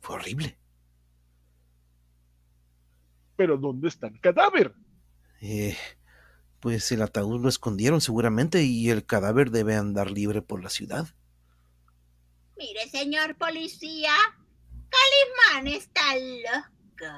Fue 0.00 0.16
horrible. 0.16 0.58
¿Pero 3.36 3.56
dónde 3.58 3.88
está 3.88 4.06
el 4.06 4.20
cadáver? 4.20 4.74
Eh, 5.40 5.76
pues 6.60 6.90
el 6.92 7.02
ataúd 7.02 7.42
lo 7.42 7.48
escondieron 7.48 8.00
seguramente 8.00 8.62
y 8.62 8.90
el 8.90 9.04
cadáver 9.04 9.50
debe 9.50 9.74
andar 9.76 10.10
libre 10.10 10.40
por 10.42 10.62
la 10.62 10.70
ciudad. 10.70 11.08
Mire, 12.56 12.88
señor 12.88 13.36
policía, 13.36 14.14
Calimán 14.88 15.66
está 15.66 16.16
loco. 16.16 17.14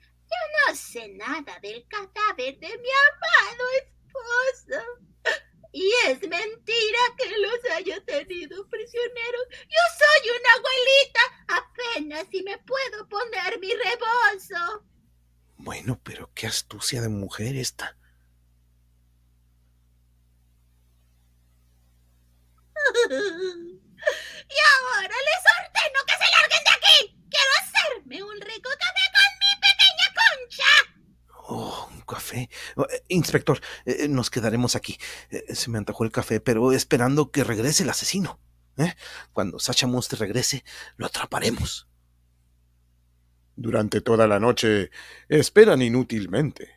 Yo 0.00 0.68
no 0.68 0.74
sé 0.74 1.08
nada 1.14 1.58
del 1.60 1.84
cadáver 1.88 2.58
de 2.58 2.68
mi 2.68 2.88
amado 3.08 3.64
esposo. 3.82 5.09
Y 5.72 5.92
es 6.06 6.20
mentira 6.20 6.98
que 7.16 7.38
los 7.38 7.76
haya 7.76 8.04
tenido 8.04 8.68
prisioneros. 8.68 9.46
Yo 9.50 9.82
soy 9.98 10.30
una 10.30 10.52
abuelita. 10.54 11.20
Apenas 11.48 12.26
si 12.30 12.42
me 12.42 12.58
puedo 12.58 13.08
poner 13.08 13.58
mi 13.60 13.72
rebozo. 13.72 14.84
Bueno, 15.56 16.00
pero 16.02 16.30
qué 16.34 16.46
astucia 16.46 17.00
de 17.00 17.08
mujer 17.08 17.56
esta. 17.56 17.96
Y 24.48 24.56
ahora 24.72 25.14
les 25.28 25.44
ordeno 25.60 26.00
que 26.06 26.14
se 26.14 26.26
larguen 26.34 26.64
de 26.64 26.70
aquí. 26.70 26.98
Quiero 27.30 27.52
hacerme 27.60 28.22
un 28.22 28.40
rico 28.40 28.70
café 28.70 29.04
con 29.14 29.30
mi 29.40 29.52
pequeña 29.60 30.08
concha. 30.20 30.89
Oh, 31.52 31.88
un 31.92 32.02
café. 32.02 32.48
Oh, 32.76 32.86
eh, 32.88 33.02
inspector, 33.08 33.60
eh, 33.84 34.06
nos 34.06 34.30
quedaremos 34.30 34.76
aquí. 34.76 34.96
Eh, 35.30 35.52
se 35.52 35.68
me 35.68 35.78
antojó 35.78 36.04
el 36.04 36.12
café, 36.12 36.38
pero 36.38 36.70
esperando 36.70 37.32
que 37.32 37.42
regrese 37.42 37.82
el 37.82 37.90
asesino. 37.90 38.38
¿eh? 38.76 38.94
Cuando 39.32 39.58
Sacha 39.58 39.88
Monster 39.88 40.20
regrese, 40.20 40.62
lo 40.96 41.06
atraparemos. 41.06 41.88
Durante 43.56 44.00
toda 44.00 44.28
la 44.28 44.38
noche 44.38 44.92
esperan 45.28 45.82
inútilmente. 45.82 46.70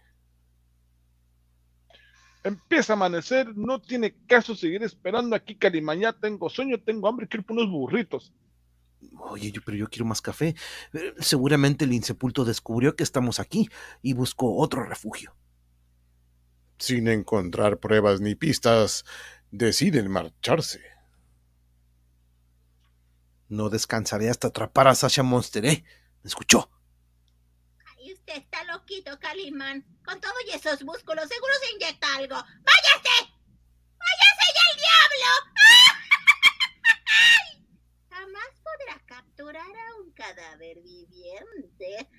Empieza 2.44 2.94
a 2.94 2.96
amanecer, 2.96 3.56
no 3.56 3.80
tiene 3.80 4.16
caso 4.26 4.56
seguir 4.56 4.82
esperando 4.82 5.36
aquí, 5.36 5.56
Calimán. 5.56 6.00
Ya 6.00 6.14
tengo 6.14 6.50
sueño, 6.50 6.82
tengo 6.82 7.08
hambre, 7.08 7.28
quiero 7.28 7.46
unos 7.50 7.70
burritos. 7.70 8.34
Oye, 9.30 9.52
yo, 9.52 9.62
pero 9.66 9.78
yo 9.78 9.88
quiero 9.90 10.06
más 10.06 10.22
café. 10.22 10.56
Eh, 10.94 11.14
Seguramente 11.20 11.86
el 11.86 11.94
insepulto 11.94 12.46
descubrió 12.46 12.96
que 12.96 13.04
estamos 13.04 13.40
aquí 13.40 13.70
y 14.02 14.14
buscó 14.14 14.56
otro 14.58 14.84
refugio. 14.84 15.36
Sin 16.78 17.08
encontrar 17.08 17.80
pruebas 17.80 18.20
ni 18.22 18.36
pistas, 18.36 19.06
deciden 19.52 20.10
marcharse. 20.12 20.82
No 23.48 23.70
descansaré 23.70 24.30
hasta 24.30 24.48
atrapar 24.48 24.88
a 24.88 24.96
Sasha 24.96 25.24
Monster, 25.24 25.66
¿eh? 25.66 25.84
¿Me 26.24 26.28
escuchó? 26.28 26.70
Ay, 27.98 28.14
usted 28.14 28.38
está 28.38 28.64
loquito, 28.64 29.18
Calimán. 29.20 29.86
Con 30.04 30.20
todo 30.20 30.34
y 30.48 30.56
esos 30.56 30.84
músculos, 30.84 31.28
seguro 31.30 31.54
se 31.62 31.76
inyecta 31.76 32.16
algo. 32.16 32.36
¡Váyase! 32.36 33.32
¡Váyase 34.00 34.46
ya 34.56 34.64
el 34.72 34.78
diablo! 34.80 35.32
¡Ay! 37.56 37.63
Jamás 38.14 38.54
podrá 38.64 39.00
capturar 39.08 39.66
a 39.66 40.02
un 40.02 40.12
cadáver 40.12 40.78
viviente. 40.84 42.10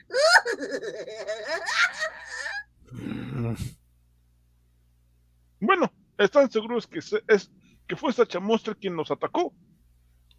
Bueno, 5.61 5.91
¿están 6.19 6.51
seguros 6.51 6.87
que, 6.87 7.01
se- 7.01 7.23
es, 7.29 7.51
que 7.87 7.97
fue 7.97 8.13
Sacha 8.13 8.41
Monster 8.41 8.77
quien 8.77 8.97
nos 8.97 9.11
atacó? 9.11 9.55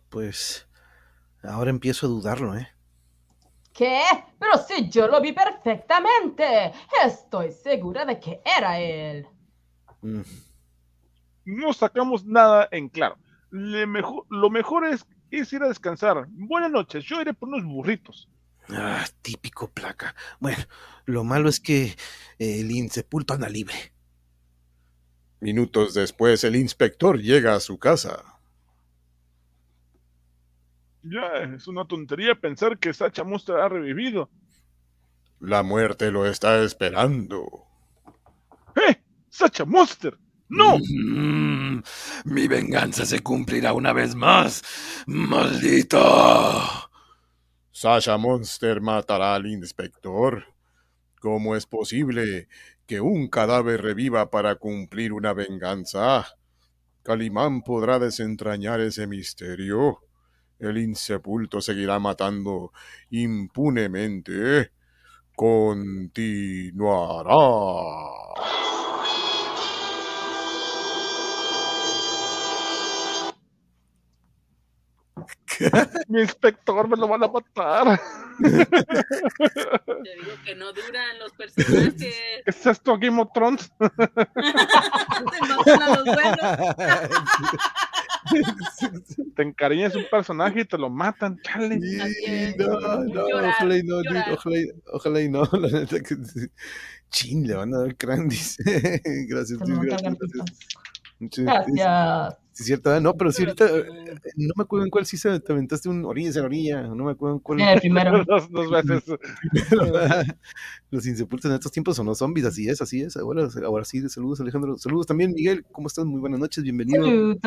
Pues 0.10 0.68
ahora 1.44 1.70
empiezo 1.70 2.06
a 2.06 2.10
dudarlo, 2.10 2.56
¿eh? 2.58 2.68
¿Qué? 3.74 4.02
Pero 4.40 4.58
si 4.58 4.90
yo 4.90 5.08
lo 5.08 5.20
vi 5.22 5.34
perfectamente. 5.34 6.72
Estoy 7.06 7.52
segura 7.52 8.06
de 8.06 8.20
que 8.20 8.42
era 8.46 8.80
él. 8.80 9.28
Mm, 10.02 10.22
No 11.46 11.74
sacamos 11.74 12.26
nada 12.26 12.68
en 12.72 12.88
claro. 12.90 13.18
Le 13.52 13.86
lo 13.86 14.50
mejor 14.50 14.86
es, 14.86 15.06
es 15.32 15.52
ir 15.54 15.64
a 15.64 15.68
descansar. 15.68 16.28
Buenas 16.30 16.72
noches, 16.72 17.04
yo 17.06 17.22
iré 17.22 17.34
por 17.34 17.50
unos 17.50 17.64
burritos. 17.64 18.30
Ah, 18.70 19.06
típico 19.22 19.70
placa. 19.70 20.16
Bueno, 20.40 20.64
lo 21.06 21.24
malo 21.24 21.50
es 21.50 21.60
que 21.60 21.96
el 22.40 22.72
insepulto 22.72 23.34
anda 23.34 23.50
libre. 23.50 23.94
Minutos 25.40 25.94
después 25.94 26.44
el 26.44 26.56
inspector 26.56 27.20
llega 27.20 27.54
a 27.54 27.60
su 27.60 27.78
casa. 27.78 28.24
Ya, 31.04 31.54
es 31.56 31.68
una 31.68 31.86
tontería 31.86 32.34
pensar 32.34 32.80
que 32.80 32.92
Sacha 32.94 33.24
Monster 33.24 33.58
ha 33.58 33.70
revivido. 33.70 34.30
La 35.40 35.62
muerte 35.62 36.10
lo 36.10 36.26
está 36.26 36.64
esperando. 36.64 37.46
¡Eh! 38.76 39.00
¡Sacha 39.30 39.66
Monster! 39.66 40.18
¡No! 40.50 40.78
Mm, 40.78 41.82
mi 42.26 42.48
venganza 42.48 43.06
se 43.06 43.22
cumplirá 43.22 43.74
una 43.74 43.94
vez 43.94 44.16
más. 44.16 44.62
¡Maldito! 45.08 46.00
Sasha 47.72 48.18
Monster 48.18 48.80
matará 48.82 49.36
al 49.36 49.48
inspector. 49.48 50.46
¿Cómo 51.20 51.56
es 51.56 51.66
posible 51.66 52.48
que 52.86 53.02
un 53.02 53.28
cadáver 53.28 53.82
reviva 53.82 54.30
para 54.30 54.56
cumplir 54.56 55.14
una 55.14 55.34
venganza? 55.34 56.28
Calimán 57.04 57.62
podrá 57.64 58.00
desentrañar 58.00 58.82
ese 58.82 59.08
misterio. 59.08 60.00
El 60.60 60.78
insepulto 60.78 61.62
seguirá 61.62 62.00
matando 62.00 62.72
impunemente. 63.10 64.72
Continuará. 65.36 67.34
Mi 76.08 76.22
inspector 76.22 76.88
me 76.88 76.96
lo 76.98 77.08
van 77.08 77.24
a 77.24 77.28
matar. 77.28 78.00
Te 78.42 78.50
digo 78.50 80.34
que 80.44 80.56
no 80.56 80.72
duran 80.74 81.20
los 81.20 81.32
personajes. 81.34 82.16
¿Es 82.46 82.66
esto 82.66 82.98
Game 82.98 83.22
of 83.22 83.30
Thrones? 83.34 83.72
Se 83.80 83.82
matan 85.48 85.82
a 85.82 85.96
los 85.96 86.04
buenos. 86.06 86.40
te 89.36 89.42
encariñas 89.44 89.96
un 89.96 90.06
personaje 90.10 90.62
y 90.62 90.66
te 90.66 90.78
lo 90.78 90.90
matan, 90.90 91.40
chale. 91.44 91.80
Sí, 91.80 92.56
no, 92.58 92.80
no, 92.80 93.06
Llorar, 93.30 93.50
ojalá 93.56 93.78
y 93.78 93.84
no, 93.84 94.02
llorar. 94.04 94.32
ojalá, 94.32 94.58
y- 94.58 94.72
ojalá 94.92 95.22
y 95.22 95.30
no, 95.30 95.44
la 95.54 95.80
neta 95.80 96.00
que. 96.02 96.16
Chin, 97.10 97.48
le 97.48 97.54
van 97.56 97.74
a 97.74 97.80
dar 97.80 97.96
crán, 97.96 98.28
dice. 98.28 98.64
Gracias, 99.28 99.62
a 99.62 99.66
gracias, 99.66 100.16
gracias. 100.20 100.46
Gracias. 101.20 102.45
Sí, 102.56 102.64
es 102.64 102.66
cierto, 102.68 102.90
¿verdad? 102.90 103.02
no, 103.02 103.14
pero 103.16 103.32
sí, 103.32 103.44
ahorita 103.44 103.66
eh, 103.66 103.86
no 104.38 104.54
me 104.56 104.64
acuerdo 104.64 104.86
en 104.86 104.90
cuál 104.90 105.06
sí 105.06 105.18
se 105.18 105.40
te 105.42 105.52
aventaste 105.52 105.90
un 105.90 106.06
orilla 106.06 106.32
en 106.40 106.46
orilla, 106.46 106.82
no 106.84 107.04
me 107.04 107.12
acuerdo 107.12 107.36
en 107.36 107.42
cuál. 107.42 107.60
En 107.60 107.68
el 107.68 107.80
primero. 107.80 108.24
Dos, 108.26 108.50
dos 108.50 108.72
veces. 108.72 109.04
Los 110.90 111.06
insepultos 111.06 111.52
en 111.52 111.56
estos 111.56 111.72
tiempos 111.72 111.96
son 111.98 112.06
los 112.06 112.18
zombies, 112.18 112.46
así 112.46 112.70
es, 112.70 112.82
así 112.82 113.02
es. 113.02 113.18
Ahora, 113.18 113.48
ahora 113.66 113.84
sí, 113.84 114.08
saludos 114.08 114.40
Alejandro. 114.40 114.78
Saludos 114.78 115.06
también, 115.06 115.34
Miguel. 115.34 115.66
¿Cómo 115.72 115.88
estás? 115.88 116.06
Muy 116.06 116.22
buenas 116.22 116.40
noches, 116.40 116.64
bienvenido. 116.64 117.04
Saludos. 117.04 117.38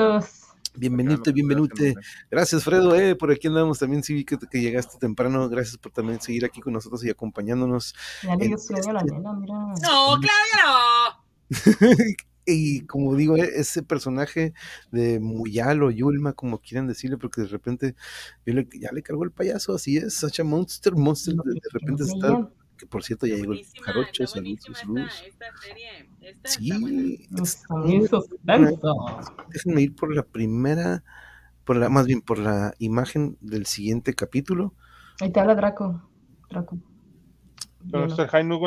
No, 0.77 1.17
no, 1.17 1.69
Gracias, 2.31 2.65
Fredo. 2.65 2.95
Eh, 2.95 3.17
por 3.17 3.33
aquí 3.33 3.49
andamos 3.49 3.79
también. 3.79 4.03
Sí, 4.03 4.15
vi 4.15 4.25
que, 4.25 4.37
que 4.39 4.61
llegaste 4.61 4.99
temprano. 4.99 5.49
Gracias 5.49 5.77
por 5.79 5.93
también 5.93 6.21
seguir 6.21 6.45
aquí 6.45 6.61
con 6.61 6.73
nosotros 6.73 7.05
y 7.05 7.11
acompañándonos. 7.11 7.95
Ya 8.23 8.37
le 8.37 8.47
dio 8.47 8.57
En 8.57 8.61
sueño 8.61 8.91
a 8.91 8.93
la 8.93 9.01
este- 9.01 9.13
nena, 9.13 9.33
mira. 9.33 9.55
No, 9.55 10.19
claro 10.21 10.45
que 10.53 10.57
no. 10.67 12.15
y 12.49 12.87
como 12.87 13.15
digo, 13.15 13.37
eh, 13.37 13.51
ese 13.57 13.83
personaje 13.83 14.55
de 14.91 15.21
Muyal 15.21 15.83
o 15.83 15.91
Yulma, 15.91 16.33
como 16.33 16.59
quieran 16.59 16.87
decirle, 16.87 17.19
porque 17.19 17.43
de 17.43 17.49
repente 17.49 17.95
yo 18.47 18.55
le- 18.55 18.69
ya 18.81 18.91
le 18.93 19.03
cargó 19.03 19.25
el 19.25 19.31
payaso, 19.31 19.75
así 19.75 19.97
es, 19.99 20.15
Sacha 20.15 20.45
Monster, 20.45 20.95
Monster, 20.95 21.35
de, 21.35 21.61
repente 21.73 22.05
está, 22.05 22.51
que 22.77 22.87
por 22.87 23.05
cierto 23.05 23.27
ya 23.27 23.37
llegó 23.37 23.53
el 23.53 23.65
jarocho, 23.83 24.25
está 24.25 24.27
saludos, 24.27 24.65
buenísima 24.65 24.75
saludos. 24.77 25.25
esta, 25.27 25.47
esta 25.47 25.63
serie. 25.67 26.09
Esta 26.21 26.49
está 26.49 26.79
buena. 26.79 27.03
Sí, 27.03 27.29
Está 28.73 28.93
déjenme 29.49 29.83
ir 29.83 29.95
por 29.95 30.15
la 30.15 30.23
primera, 30.23 31.05
por 31.65 31.77
la, 31.77 31.89
más 31.89 32.07
bien 32.07 32.23
por 32.23 32.39
la 32.39 32.75
imagen 32.79 33.37
del 33.41 33.67
siguiente 33.67 34.15
capítulo. 34.15 34.75
Ahí 35.21 35.31
te 35.33 35.41
habla 35.41 35.55
Draco. 35.55 36.11
Draco. 36.49 36.79
Pero 37.91 38.07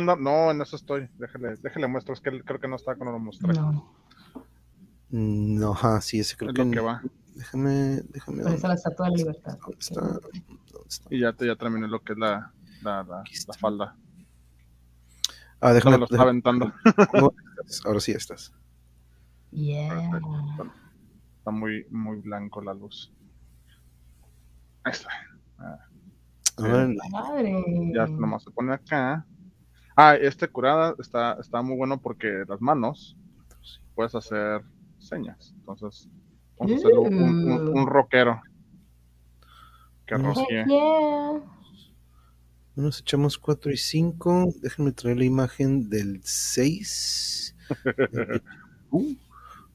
no, 0.01 0.15
no, 0.15 0.51
en 0.51 0.61
eso 0.61 0.75
estoy. 0.75 1.09
Déjale, 1.17 1.55
déjale 1.57 1.87
muestro, 1.87 2.13
es 2.13 2.21
que 2.21 2.29
él 2.29 2.43
creo 2.45 2.59
que 2.59 2.67
no 2.67 2.75
está 2.77 2.95
cuando 2.95 3.11
lo 3.13 3.19
mostré. 3.19 3.53
no. 3.53 3.71
no. 3.71 4.01
Mm, 5.09 5.59
No, 5.59 5.73
ajá, 5.73 5.99
sí, 6.01 6.19
ese 6.19 6.37
creo 6.37 6.51
es 6.51 6.55
que, 6.55 6.63
lo 6.65 6.69
que 6.71 6.75
no. 6.77 6.83
va. 6.85 7.01
Déjame, 7.35 8.01
déjame. 8.09 8.43
Por 8.43 8.53
eso 8.53 8.67
la 8.67 8.73
estatua 8.75 9.05
de 9.07 9.11
la 9.11 9.17
libertad. 9.17 9.57
¿Dónde 9.61 9.77
está? 9.79 10.01
¿Dónde 10.01 10.87
está? 10.87 11.07
Y 11.15 11.19
ya, 11.19 11.33
te, 11.33 11.45
ya 11.45 11.55
terminé 11.55 11.87
lo 11.87 12.01
que 12.03 12.13
es 12.13 12.19
la, 12.19 12.51
la, 12.81 13.03
la, 13.03 13.23
la 13.47 13.53
falda. 13.59 13.95
Ah, 15.59 15.69
No 15.69 15.73
déjame. 15.75 15.95
me 15.95 15.99
lo 15.99 16.05
está 16.05 16.15
déjame- 16.15 16.29
aventando. 16.29 16.73
no, 17.13 17.33
ahora 17.85 17.99
sí 17.99 18.11
estás. 18.13 18.53
Yeah. 19.51 20.09
Está 21.37 21.51
muy, 21.51 21.85
muy 21.89 22.17
blanco 22.21 22.61
la 22.61 22.73
luz. 22.73 23.11
Ahí 24.83 24.91
está. 24.93 25.09
A 25.59 25.77
Madre. 26.57 27.63
Ya 27.93 28.07
nomás 28.07 28.43
se 28.43 28.51
pone 28.51 28.73
acá. 28.73 29.25
Ah, 29.95 30.15
este 30.15 30.47
curada 30.47 30.95
está, 30.99 31.37
está 31.39 31.61
muy 31.61 31.75
bueno 31.77 31.99
porque 32.01 32.43
las 32.47 32.61
manos 32.61 33.17
puedes 33.95 34.15
hacer 34.15 34.61
señas. 34.99 35.53
Entonces, 35.59 36.07
vamos 36.57 36.73
a 36.73 36.75
hacerlo 36.77 37.01
un, 37.01 37.13
un, 37.51 37.67
un 37.79 37.87
rockero. 37.87 38.41
Que 40.05 40.17
Mm. 40.17 40.25
rosquee. 40.25 40.65
Yeah. 40.67 41.41
nos 42.75 42.99
echamos 43.01 43.37
4 43.37 43.71
y 43.71 43.77
5. 43.77 44.53
Déjenme 44.61 44.91
traer 44.93 45.17
la 45.17 45.25
imagen 45.25 45.89
del 45.89 46.21
6. 46.23 47.55
Uh, 48.93 49.15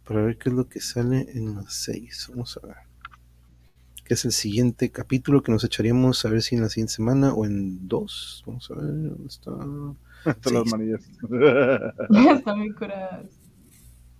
para 0.07 0.21
ver 0.25 0.37
qué 0.37 0.51
es 0.51 0.55
lo 0.55 0.69
que 0.69 0.79
sale 0.79 1.27
en 1.33 1.55
las 1.55 1.73
6. 1.73 2.27
Vamos 2.33 2.59
a 2.63 2.67
ver. 2.67 2.77
Que 4.07 4.15
es 4.15 4.25
el 4.25 4.31
siguiente 4.33 4.91
capítulo 4.93 5.43
que 5.43 5.51
nos 5.51 5.65
echaríamos 5.65 6.25
a 6.25 6.29
ver 6.29 6.41
si 6.41 6.55
en 6.55 6.63
la 6.63 6.69
siguiente 6.69 6.93
semana 6.95 7.35
o 7.35 7.45
en 7.45 7.89
dos. 7.89 8.45
Vamos 8.47 8.71
a 8.71 8.75
ver 8.75 8.85
dónde 8.85 9.27
está. 9.27 9.51
Todas 10.43 10.53
las 10.53 10.67
manillas. 10.67 11.11
Están 12.39 12.61
bien 12.61 12.73
curadas. 12.75 13.27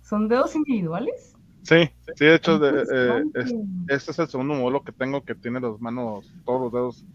¿Son 0.01 0.27
dedos 0.27 0.55
individuales? 0.55 1.33
sí, 1.63 1.89
sí, 2.15 2.25
de 2.25 2.35
hecho, 2.35 2.59
de- 2.59 2.81
eh, 2.93 3.23
es- 3.33 3.53
este 3.87 4.11
es 4.11 4.19
el 4.19 4.27
segundo 4.27 4.53
modelo 4.55 4.83
que 4.83 4.91
tengo 4.93 5.21
que 5.23 5.35
tiene 5.35 5.59
las 5.61 5.79
manos, 5.81 6.29
todos 6.45 6.61
los 6.61 6.71
dedos 6.73 7.05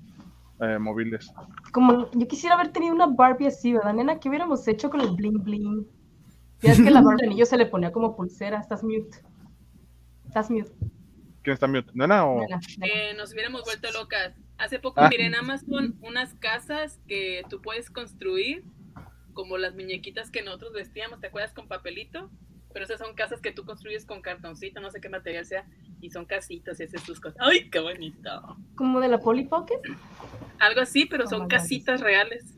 eh, 0.60 0.78
móviles. 0.78 1.30
Como 1.72 2.10
yo 2.12 2.26
quisiera 2.28 2.54
haber 2.54 2.72
tenido 2.72 2.94
una 2.94 3.06
Barbie 3.06 3.46
así, 3.46 3.72
¿verdad, 3.72 3.94
nena? 3.94 4.18
¿Qué 4.18 4.28
hubiéramos 4.28 4.66
hecho 4.68 4.88
con 4.90 5.00
el 5.00 5.14
bling 5.14 5.42
bling? 5.42 5.86
Ya 6.62 6.72
es 6.72 6.80
que 6.80 6.90
la 6.90 7.00
Barbie 7.02 7.22
de 7.22 7.26
anillo 7.28 7.46
se 7.46 7.56
le 7.56 7.66
ponía 7.66 7.92
como 7.92 8.14
pulsera. 8.16 8.60
Estás 8.60 8.82
mute. 8.84 9.18
Estás 10.26 10.50
mute. 10.50 10.70
¿Quién 11.42 11.54
está 11.54 11.66
mute? 11.66 11.90
¿Nena 11.94 12.26
o...? 12.26 12.46
Que 12.80 13.14
nos 13.16 13.32
hubiéramos 13.32 13.64
vuelto 13.64 13.90
locas. 13.92 14.34
Hace 14.58 14.78
poco 14.78 15.00
Ah. 15.00 15.08
miré 15.08 15.26
en 15.26 15.34
Amazon 15.34 15.96
unas 16.00 16.34
casas 16.34 17.00
que 17.08 17.42
tú 17.50 17.60
puedes 17.60 17.90
construir, 17.90 18.64
como 19.32 19.58
las 19.58 19.74
muñequitas 19.74 20.30
que 20.30 20.42
nosotros 20.42 20.72
vestíamos, 20.72 21.20
¿te 21.20 21.26
acuerdas? 21.28 21.52
Con 21.52 21.66
papelito. 21.68 22.30
Pero 22.72 22.86
esas 22.86 23.00
son 23.00 23.14
casas 23.14 23.40
que 23.42 23.52
tú 23.52 23.66
construyes 23.66 24.06
con 24.06 24.22
cartoncito, 24.22 24.80
no 24.80 24.90
sé 24.90 25.00
qué 25.00 25.10
material 25.10 25.44
sea, 25.44 25.66
y 26.00 26.10
son 26.10 26.24
casitas 26.24 26.80
y 26.80 26.84
haces 26.84 27.02
tus 27.02 27.20
cosas. 27.20 27.36
¡Ay, 27.40 27.68
qué 27.68 27.80
bonito! 27.80 28.56
Como 28.76 28.98
de 29.00 29.08
la 29.08 29.18
Polly 29.18 29.44
Pocket. 29.44 29.80
Algo 30.58 30.80
así, 30.80 31.04
pero 31.04 31.26
son 31.26 31.48
casitas 31.48 32.00
reales. 32.00 32.56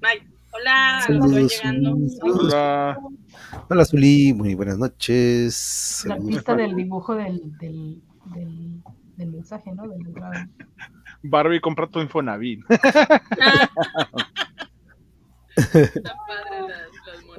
Ay, 0.00 0.18
hola, 0.52 1.04
llegando. 1.08 1.96
Hola. 2.22 2.98
Hola, 3.68 3.84
Zuli. 3.84 4.32
Muy 4.32 4.54
buenas 4.54 4.78
noches. 4.78 6.04
La 6.06 6.16
pista 6.18 6.54
del 6.54 6.76
dibujo 6.76 7.16
del, 7.16 7.56
del, 7.58 8.00
del, 8.34 8.82
del 9.16 9.30
mensaje, 9.30 9.72
¿no? 9.72 9.86
Del 9.88 10.12
grado. 10.12 10.46
Barbie, 11.22 11.60
compra 11.60 11.86
tu 11.88 12.00
Infonavit. 12.00 12.64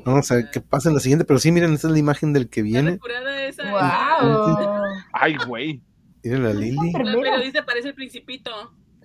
Vamos 0.06 0.32
a 0.32 0.36
ver 0.36 0.50
qué 0.52 0.62
pasa 0.62 0.90
en 0.90 0.96
la 0.96 1.02
siguiente. 1.02 1.26
Pero 1.26 1.40
sí, 1.40 1.52
miren, 1.52 1.74
esta 1.74 1.88
es 1.88 1.94
la 1.94 2.00
imagen 2.00 2.34
del 2.34 2.50
que 2.50 2.62
viene. 2.62 2.92
recurada 2.92 3.44
esa. 3.44 3.70
¡Wow! 3.72 4.84
Ay, 5.14 5.36
güey. 5.48 5.82
Miren 6.24 6.44
la 6.44 6.54
Lili. 6.54 6.92
La 6.92 7.14
periodista 7.14 7.66
parece 7.66 7.90
el 7.90 7.96
principito. 7.96 8.52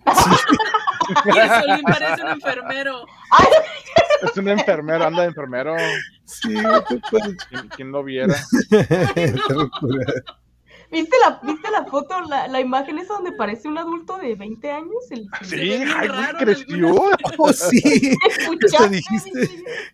Y 1.26 1.38
el 1.38 1.48
Solín 1.48 1.82
parece 1.82 2.22
un 2.22 2.28
enfermero. 2.30 3.04
Es 4.22 4.36
un 4.38 4.48
enfermero, 4.48 5.04
anda 5.04 5.20
de 5.22 5.28
enfermero. 5.28 5.76
Sí, 6.24 6.54
¿Quién, 7.50 7.68
quién 7.68 7.92
lo 7.92 8.02
viera? 8.02 8.34
¿Viste 10.92 11.16
la, 11.24 11.40
¿Viste 11.42 11.70
la 11.70 11.84
foto, 11.86 12.20
la, 12.22 12.46
la 12.48 12.60
imagen 12.60 12.98
esa 12.98 13.14
donde 13.14 13.32
parece 13.32 13.66
un 13.68 13.78
adulto 13.78 14.16
de 14.18 14.34
20 14.34 14.70
años? 14.70 15.10
El, 15.10 15.28
Sí, 15.42 15.56
ay, 15.72 16.08
güey, 16.08 16.32
creció. 16.38 16.94
Oh, 17.38 17.52
sí. 17.52 17.80
¿Qué 17.82 18.16
te 18.36 18.42
¿Escuchaste? 18.42 18.88
dijiste? 18.90 19.48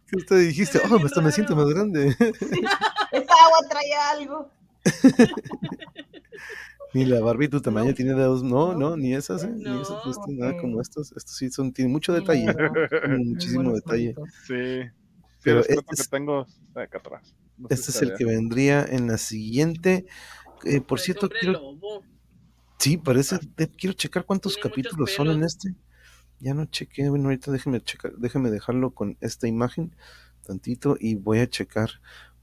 ¿Qué 0.07 0.17
te 0.27 0.37
dijiste? 0.37 0.81
Oh, 0.91 0.97
hasta 1.05 1.21
me 1.21 1.33
siento 1.33 1.57
más 1.57 1.67
grande. 1.69 2.09
Esa 2.09 3.35
agua 3.45 3.69
trae 3.69 3.95
algo. 4.19 4.51
Ni 6.93 7.05
la 7.05 7.21
Barbie 7.21 7.49
tu 7.49 7.61
tamaño 7.61 7.91
No. 7.91 7.95
tiene 7.95 8.15
dedos. 8.15 8.43
No, 8.43 8.73
No. 8.73 8.91
no, 8.91 8.97
ni 8.97 9.15
esas, 9.15 9.45
¿eh? 9.45 9.51
Ni 9.55 9.81
esas, 9.81 10.05
están 10.07 10.37
nada 10.39 10.57
como 10.61 10.81
estos. 10.81 11.13
Estos 11.17 11.37
sí 11.37 11.49
son, 11.51 11.73
tienen 11.73 11.93
mucho 11.93 12.13
Sí, 12.13 12.21
detalle. 12.21 12.47
Muchísimo 13.19 13.73
detalle. 13.73 14.15
Sí. 14.47 14.83
Sí, 14.83 14.91
Pero 15.45 15.61
este 15.61 15.75
que 15.77 15.83
es- 15.93 16.11
tengo 16.11 16.47
acá 16.75 16.99
atrás. 16.99 17.35
Este 17.69 17.91
es 17.91 18.03
el 18.03 18.15
que 18.17 18.25
vendría 18.25 18.85
en 18.89 19.07
la 19.07 19.19
siguiente. 19.19 20.07
Eh, 20.65 20.81
por 20.81 21.01
cierto, 21.01 21.29
quiero, 21.29 21.53
lobo. 21.53 22.05
sí, 22.79 22.97
parece. 22.97 23.39
de- 23.57 23.69
quiero 23.69 23.95
checar 23.95 24.25
cuántos 24.25 24.55
Tiene 24.55 24.71
capítulos 24.71 25.13
son 25.13 25.31
en 25.31 25.45
este. 25.45 25.75
Ya 26.39 26.55
no 26.55 26.65
chequé. 26.67 27.09
Bueno, 27.09 27.27
ahorita 27.27 27.53
déjeme 27.53 27.81
checar, 27.83 28.13
déjeme 28.17 28.51
dejarlo 28.51 28.93
con 28.93 29.17
esta 29.21 29.47
imagen 29.47 29.95
tantito 30.43 30.97
y 30.99 31.15
voy 31.15 31.39
a 31.39 31.49
checar 31.49 31.91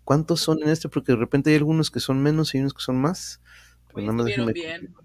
cuántos 0.03 0.39
son 0.41 0.61
en 0.63 0.69
este, 0.69 0.87
porque 0.87 1.11
de 1.11 1.17
repente 1.17 1.49
hay 1.49 1.57
algunos 1.57 1.91
que 1.91 1.99
son 1.99 2.21
menos 2.21 2.53
y 2.55 2.59
unos 2.59 2.73
que 2.73 2.81
son 2.81 2.97
más. 3.01 3.41
Pero 3.87 4.01
nada 4.01 4.13
más 4.13 4.27
estuvieron 4.27 4.53
déjeme 4.53 4.77
bien. 4.77 4.95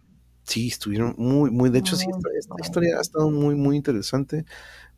Sí, 0.44 0.68
estuvieron 0.68 1.14
muy, 1.18 1.50
muy, 1.50 1.70
de 1.70 1.78
hecho, 1.78 1.94
sí, 1.96 2.06
esta, 2.36 2.54
historia 2.60 2.98
ha 2.98 3.00
estado 3.00 3.30
muy, 3.30 3.54
muy 3.54 3.76
interesante. 3.76 4.44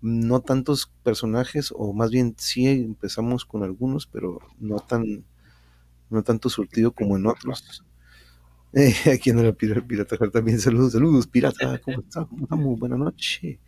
No 0.01 0.41
tantos 0.41 0.91
personajes, 1.03 1.73
o 1.75 1.93
más 1.93 2.11
bien 2.11 2.35
sí 2.39 2.67
empezamos 2.67 3.45
con 3.45 3.63
algunos, 3.63 4.07
pero 4.07 4.39
no 4.59 4.77
tan, 4.77 5.25
no 6.09 6.23
tanto 6.23 6.49
surtido 6.49 6.93
como 6.93 7.17
en 7.17 7.27
otros. 7.27 7.85
Eh, 8.77 8.93
aquí 9.15 9.31
anda 9.31 9.45
la 9.45 9.53
pirata, 9.53 10.17
también, 10.31 10.59
saludos, 10.59 10.93
saludos, 10.93 11.29
pirata, 11.29 11.79
¿cómo 11.79 12.01
está? 12.01 12.25
¿Cómo 12.25 12.43
estamos? 12.43 12.79
Buenas 12.79 12.99
noches. 12.99 13.59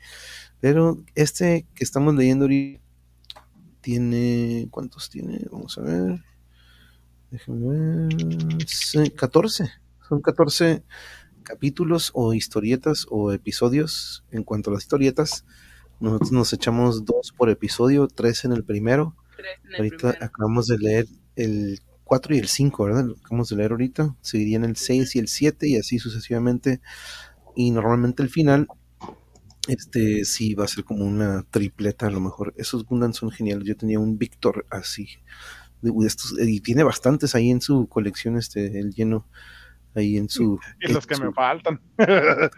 Pero 0.60 1.04
este 1.14 1.64
que 1.74 1.84
estamos 1.84 2.14
leyendo 2.14 2.46
ahorita 2.46 2.82
tiene, 3.80 4.66
¿cuántos 4.70 5.08
tiene? 5.08 5.46
Vamos 5.52 5.78
a 5.78 5.82
ver. 5.82 6.24
Déjame 7.30 7.68
ver. 7.68 8.66
Sí, 8.66 9.10
14. 9.10 9.70
Son 10.08 10.20
14 10.20 10.82
capítulos 11.44 12.10
o 12.14 12.34
historietas 12.34 13.06
o 13.08 13.32
episodios. 13.32 14.24
En 14.32 14.42
cuanto 14.42 14.70
a 14.70 14.74
las 14.74 14.82
historietas, 14.82 15.44
nosotros 16.00 16.32
nos 16.32 16.52
echamos 16.52 17.04
dos 17.04 17.32
por 17.36 17.48
episodio, 17.48 18.08
tres 18.08 18.44
en 18.44 18.52
el 18.52 18.64
primero. 18.64 19.14
En 19.38 19.68
el 19.70 19.76
Ahorita 19.76 20.10
primero. 20.10 20.26
acabamos 20.26 20.66
de 20.66 20.78
leer 20.78 21.06
el 21.36 21.80
4 22.06 22.34
y 22.34 22.38
el 22.38 22.46
5, 22.48 22.84
¿verdad? 22.84 23.04
Lo 23.04 23.14
que 23.16 23.22
Vamos 23.30 23.50
a 23.52 23.56
leer 23.56 23.72
ahorita. 23.72 24.14
Seguirían 24.22 24.64
el 24.64 24.76
6 24.76 25.16
y 25.16 25.18
el 25.18 25.28
7 25.28 25.68
y 25.68 25.76
así 25.76 25.98
sucesivamente. 25.98 26.80
Y 27.56 27.70
normalmente 27.72 28.22
el 28.22 28.30
final, 28.30 28.68
este 29.68 30.24
sí 30.24 30.54
va 30.54 30.64
a 30.64 30.68
ser 30.68 30.84
como 30.84 31.04
una 31.04 31.42
tripleta 31.50 32.06
a 32.06 32.10
lo 32.10 32.20
mejor. 32.20 32.54
Esos 32.56 32.84
Gundams 32.84 33.16
son 33.16 33.30
geniales. 33.30 33.66
Yo 33.66 33.76
tenía 33.76 33.98
un 33.98 34.18
Victor 34.18 34.64
así. 34.70 35.08
de- 35.82 35.92
de 35.92 36.06
estos, 36.06 36.34
y 36.40 36.60
tiene 36.60 36.82
bastantes 36.84 37.34
ahí 37.34 37.50
en 37.50 37.60
su 37.60 37.86
colección, 37.86 38.36
este, 38.38 38.78
el 38.80 38.92
lleno. 38.94 39.26
Ahí 39.94 40.16
en 40.16 40.28
su. 40.28 40.58
Y 40.80 40.90
los 40.92 41.06
que 41.06 41.14
en 41.14 41.20
me 41.20 41.26
su- 41.26 41.32
faltan. 41.32 41.80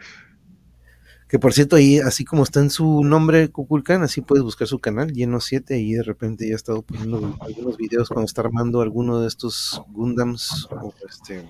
Que 1.28 1.38
por 1.38 1.52
cierto, 1.52 1.76
ahí, 1.76 1.98
así 1.98 2.24
como 2.24 2.42
está 2.42 2.60
en 2.60 2.70
su 2.70 3.04
nombre 3.04 3.50
Kukulkan, 3.50 4.02
así 4.02 4.22
puedes 4.22 4.42
buscar 4.42 4.66
su 4.66 4.78
canal, 4.78 5.12
lleno 5.12 5.40
7, 5.40 5.78
y 5.78 5.92
de 5.92 6.02
repente 6.02 6.46
ya 6.46 6.52
he 6.52 6.56
estado 6.56 6.80
poniendo 6.80 7.36
algunos 7.40 7.76
videos 7.76 8.08
cuando 8.08 8.24
está 8.24 8.40
armando 8.40 8.80
alguno 8.80 9.20
de 9.20 9.28
estos 9.28 9.82
Gundams, 9.88 10.68
o 10.70 10.94
este, 11.06 11.46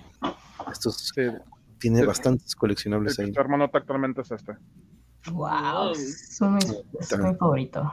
estos, 0.72 1.12
Sí, 1.14 1.22
tiene 1.78 2.05
bastantes 2.05 2.56
coleccionables 2.56 3.18
ahí. 3.20 3.28
está 3.28 3.40
armando 3.40 3.70
actualmente 3.72 4.22
es 4.22 4.30
este. 4.32 4.56
Wow, 5.30 5.92
es 5.92 6.40
mi, 6.40 6.59
es 7.00 7.18
mi 7.18 7.34
favorito. 7.36 7.92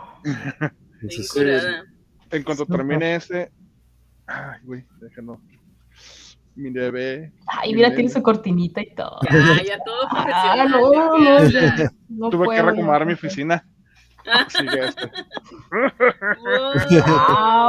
En 2.31 2.43
cuanto 2.43 2.65
termine 2.65 3.15
ese. 3.15 3.51
Ay, 4.25 4.59
güey, 4.63 4.85
déjenlo. 4.99 5.39
Mi 6.55 6.69
bebé. 6.69 7.33
Ay, 7.47 7.73
mira, 7.73 7.93
tiene 7.93 8.09
su 8.09 8.21
cortinita 8.21 8.81
y 8.81 8.93
todo. 8.95 9.19
Ah, 9.29 9.61
ya 9.65 9.77
todo 9.83 10.07
Ah, 10.11 10.65
no, 10.69 11.17
no, 11.17 11.49
ya. 11.49 11.91
No 12.07 12.29
Tuve 12.31 12.45
puedo, 12.45 12.57
que 12.57 12.61
reacomodar 12.61 13.01
no 13.01 13.07
mi 13.07 13.13
oficina. 13.13 13.65
Ah. 14.27 14.47
Sigue 14.49 14.85
este. 14.85 15.11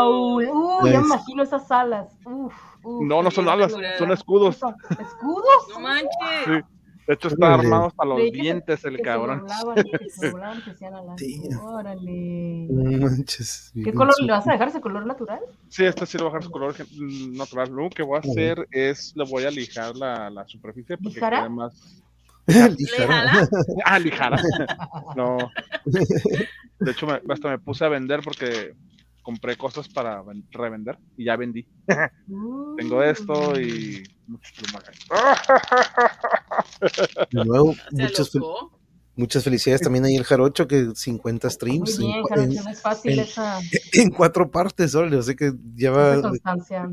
Wow. 0.00 0.38
Uh, 0.38 0.86
ya 0.86 1.00
me 1.00 1.06
imagino 1.06 1.42
esas 1.42 1.70
alas. 1.70 2.06
Uf, 2.24 2.54
uf. 2.82 3.02
No, 3.04 3.22
no 3.22 3.30
son 3.30 3.48
alas, 3.48 3.72
son 3.98 4.12
escudos. 4.12 4.60
¿Escudos? 4.98 5.68
No 5.74 5.80
manches. 5.80 6.10
Sí. 6.44 6.75
De 7.06 7.14
hecho, 7.14 7.28
está 7.28 7.46
Órale. 7.46 7.62
armado 7.62 7.86
hasta 7.86 8.04
los 8.04 8.20
dientes 8.32 8.84
el 8.84 9.00
cabrón. 9.00 9.44
se 10.08 10.32
que 10.78 10.86
alas. 10.86 11.22
Órale. 11.62 12.66
no 12.68 12.98
manches. 13.06 13.70
¿Qué 13.74 13.92
color 13.92 14.14
le 14.20 14.32
vas 14.32 14.46
a 14.48 14.52
dejar? 14.52 14.68
¿Ese 14.68 14.80
color 14.80 15.06
natural? 15.06 15.40
Sí, 15.68 15.84
este 15.84 16.04
sí 16.06 16.18
lo 16.18 16.24
voy 16.24 16.30
a 16.30 16.34
dejar 16.34 16.42
su 16.44 16.50
color 16.50 16.74
mm, 16.96 17.36
natural. 17.36 17.70
Lo 17.70 17.88
que 17.90 18.02
voy 18.02 18.16
a 18.16 18.20
hacer 18.20 18.66
es, 18.72 19.12
le 19.16 19.24
voy 19.24 19.44
a 19.44 19.50
lijar 19.50 19.94
la, 19.96 20.30
la 20.30 20.46
superficie 20.48 20.96
porque 20.98 21.20
quede 21.20 21.48
más... 21.48 22.02
Lijara. 22.46 23.48
Ah, 23.84 23.98
lijara. 23.98 24.40
No. 25.16 25.36
De 26.78 26.90
hecho, 26.90 27.06
me- 27.06 27.20
hasta 27.32 27.48
me 27.50 27.58
puse 27.58 27.84
a 27.84 27.88
vender 27.88 28.20
porque 28.22 28.74
compré 29.26 29.56
cosas 29.56 29.88
para 29.88 30.22
ven- 30.22 30.46
revender 30.52 30.96
y 31.16 31.24
ya 31.24 31.34
vendí. 31.36 31.66
Tengo 32.76 33.02
esto 33.02 33.60
y 33.60 34.04
muchos 34.28 34.52
plumajes. 34.52 34.96
De 37.32 37.44
nuevo, 37.44 37.74
Se 37.90 38.02
muchas, 38.02 38.32
fel- 38.32 38.70
muchas 39.16 39.42
felicidades 39.42 39.80
también 39.82 40.04
ahí 40.04 40.14
el 40.14 40.22
Jarocho, 40.22 40.68
que 40.68 40.92
50 40.94 41.48
Muy 41.48 41.52
streams 41.52 41.98
en, 41.98 42.06
bien, 42.06 42.22
cua- 42.22 42.28
Jarocho, 42.28 42.58
en- 42.58 42.64
no 42.64 42.70
es 42.70 42.80
fácil 42.82 43.12
en- 43.14 43.18
esa, 43.20 43.58
en 43.94 44.10
cuatro 44.10 44.48
partes, 44.48 44.94
órale, 44.94 45.16
o 45.16 45.22
sea 45.22 45.34
que 45.34 45.52
ya 45.74 45.90
va, 45.90 46.22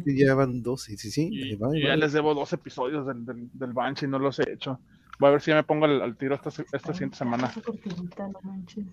ya 0.05 0.33
van 0.33 0.63
dos, 0.63 0.81
sí, 0.81 0.97
sí. 0.97 1.29
Y, 1.31 1.55
va, 1.55 1.77
y 1.77 1.83
ya 1.83 1.89
va. 1.89 1.95
les 1.97 2.13
debo 2.13 2.33
dos 2.33 2.51
episodios 2.51 3.05
del, 3.05 3.23
del, 3.25 3.47
del 3.53 3.73
Banshee, 3.73 4.07
no 4.07 4.17
los 4.17 4.39
he 4.39 4.51
hecho. 4.51 4.79
Voy 5.19 5.27
a 5.29 5.31
ver 5.33 5.41
si 5.41 5.51
ya 5.51 5.55
me 5.57 5.63
pongo 5.63 5.85
al, 5.85 6.01
al 6.01 6.17
tiro 6.17 6.33
esta, 6.33 6.49
esta 6.49 6.93
siguiente 6.93 7.15
semana. 7.17 7.45
Esa 7.45 7.61
cortinita, 7.61 8.27
no 8.27 8.39
manches. 8.41 8.85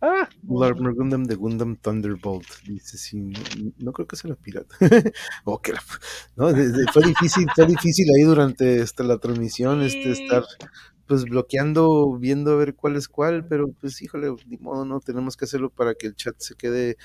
Ah, 0.00 0.28
Larmer 0.48 0.94
Gundam 0.94 1.24
de 1.24 1.34
Gundam 1.34 1.76
Thunderbolt. 1.76 2.46
Dice, 2.64 2.96
sí, 2.98 3.16
no, 3.20 3.38
no 3.78 3.92
creo 3.92 4.06
que 4.06 4.16
sea 4.16 4.30
la 4.30 4.36
pirata. 4.36 4.74
oh, 5.44 5.60
que 5.60 5.72
la- 5.72 5.82
no, 6.36 6.52
de- 6.52 6.68
de- 6.70 6.86
fue 6.92 7.02
difícil, 7.04 7.46
fue 7.54 7.66
difícil 7.66 8.06
ahí 8.16 8.22
durante 8.22 8.80
este, 8.80 9.02
la 9.04 9.18
transmisión, 9.18 9.82
este, 9.82 10.10
estar 10.12 10.44
pues 11.06 11.24
bloqueando, 11.24 12.16
viendo 12.18 12.52
a 12.52 12.56
ver 12.56 12.74
cuál 12.74 12.94
es 12.96 13.08
cuál, 13.08 13.46
pero 13.46 13.68
pues 13.80 14.00
híjole, 14.02 14.28
ni 14.46 14.58
modo, 14.58 14.84
no, 14.84 15.00
tenemos 15.00 15.36
que 15.36 15.46
hacerlo 15.46 15.70
para 15.70 15.94
que 15.94 16.06
el 16.06 16.14
chat 16.14 16.34
se 16.38 16.54
quede 16.54 16.96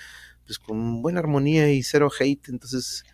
pues 0.45 0.59
con 0.59 1.01
buena 1.01 1.19
armonía 1.21 1.71
y 1.71 1.81
cero 1.83 2.09
hate, 2.19 2.49
entonces, 2.49 3.05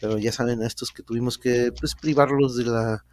pero 0.00 0.16
ya 0.18 0.32
saben, 0.32 0.62
a 0.62 0.66
estos 0.66 0.90
que 0.90 1.02
tuvimos 1.02 1.36
que 1.36 1.70
pues 1.78 1.94
privarlos 1.94 2.56
de 2.56 2.64
la 2.64 3.04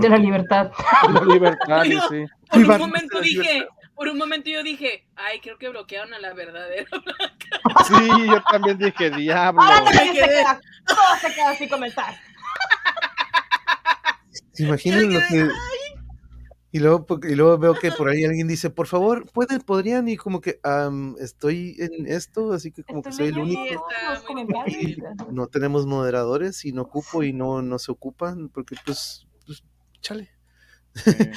De 0.00 0.08
la 0.10 0.18
libertad. 0.18 0.70
la 1.12 1.24
libertad, 1.24 1.84
y 1.86 1.92
sí. 1.92 2.26
Por 2.50 2.60
un 2.60 2.78
momento 2.78 3.20
dije, 3.22 3.66
por 3.94 4.08
un 4.08 4.18
momento 4.18 4.50
yo 4.50 4.62
dije, 4.62 5.06
ay, 5.16 5.40
creo 5.40 5.58
que 5.58 5.68
bloquearon 5.68 6.12
a 6.14 6.18
la 6.18 6.32
verdadera. 6.34 6.86
Sí, 7.86 8.08
yo 8.26 8.42
también 8.50 8.78
dije, 8.78 9.10
diablo. 9.10 9.60
Ahora 9.62 9.78
Ay, 9.78 9.84
nadie 9.94 10.06
se 10.08 10.12
qué- 10.12 10.28
queda, 10.28 10.60
todo 10.86 10.96
se 11.20 11.34
queda 11.34 11.54
sin 11.56 11.68
comentar. 11.68 12.14
¿Se 14.52 14.64
imaginan 14.64 15.12
lo 15.12 15.20
que... 15.28 15.48
Y 16.74 16.78
luego, 16.78 17.06
y 17.28 17.34
luego 17.34 17.58
veo 17.58 17.74
que 17.74 17.92
por 17.92 18.08
ahí 18.08 18.24
alguien 18.24 18.48
dice, 18.48 18.70
por 18.70 18.86
favor, 18.86 19.30
¿pueden, 19.30 19.60
podrían, 19.60 20.08
y 20.08 20.16
como 20.16 20.40
que 20.40 20.58
"Am, 20.62 21.16
estoy 21.20 21.76
en 21.78 22.06
esto, 22.06 22.54
así 22.54 22.72
que 22.72 22.82
como 22.82 23.02
que 23.02 23.12
soy 23.12 23.26
el 23.28 23.38
único. 23.38 23.86
No 25.30 25.48
tenemos 25.48 25.84
moderadores 25.86 26.64
y 26.64 26.72
no 26.72 26.82
ocupo 26.82 27.22
y 27.24 27.34
no, 27.34 27.60
no 27.60 27.78
se 27.78 27.92
ocupan, 27.92 28.48
porque 28.48 28.74
pues, 28.86 29.26
pues 29.44 29.62
chale. 30.00 30.30
Eh, 30.94 31.32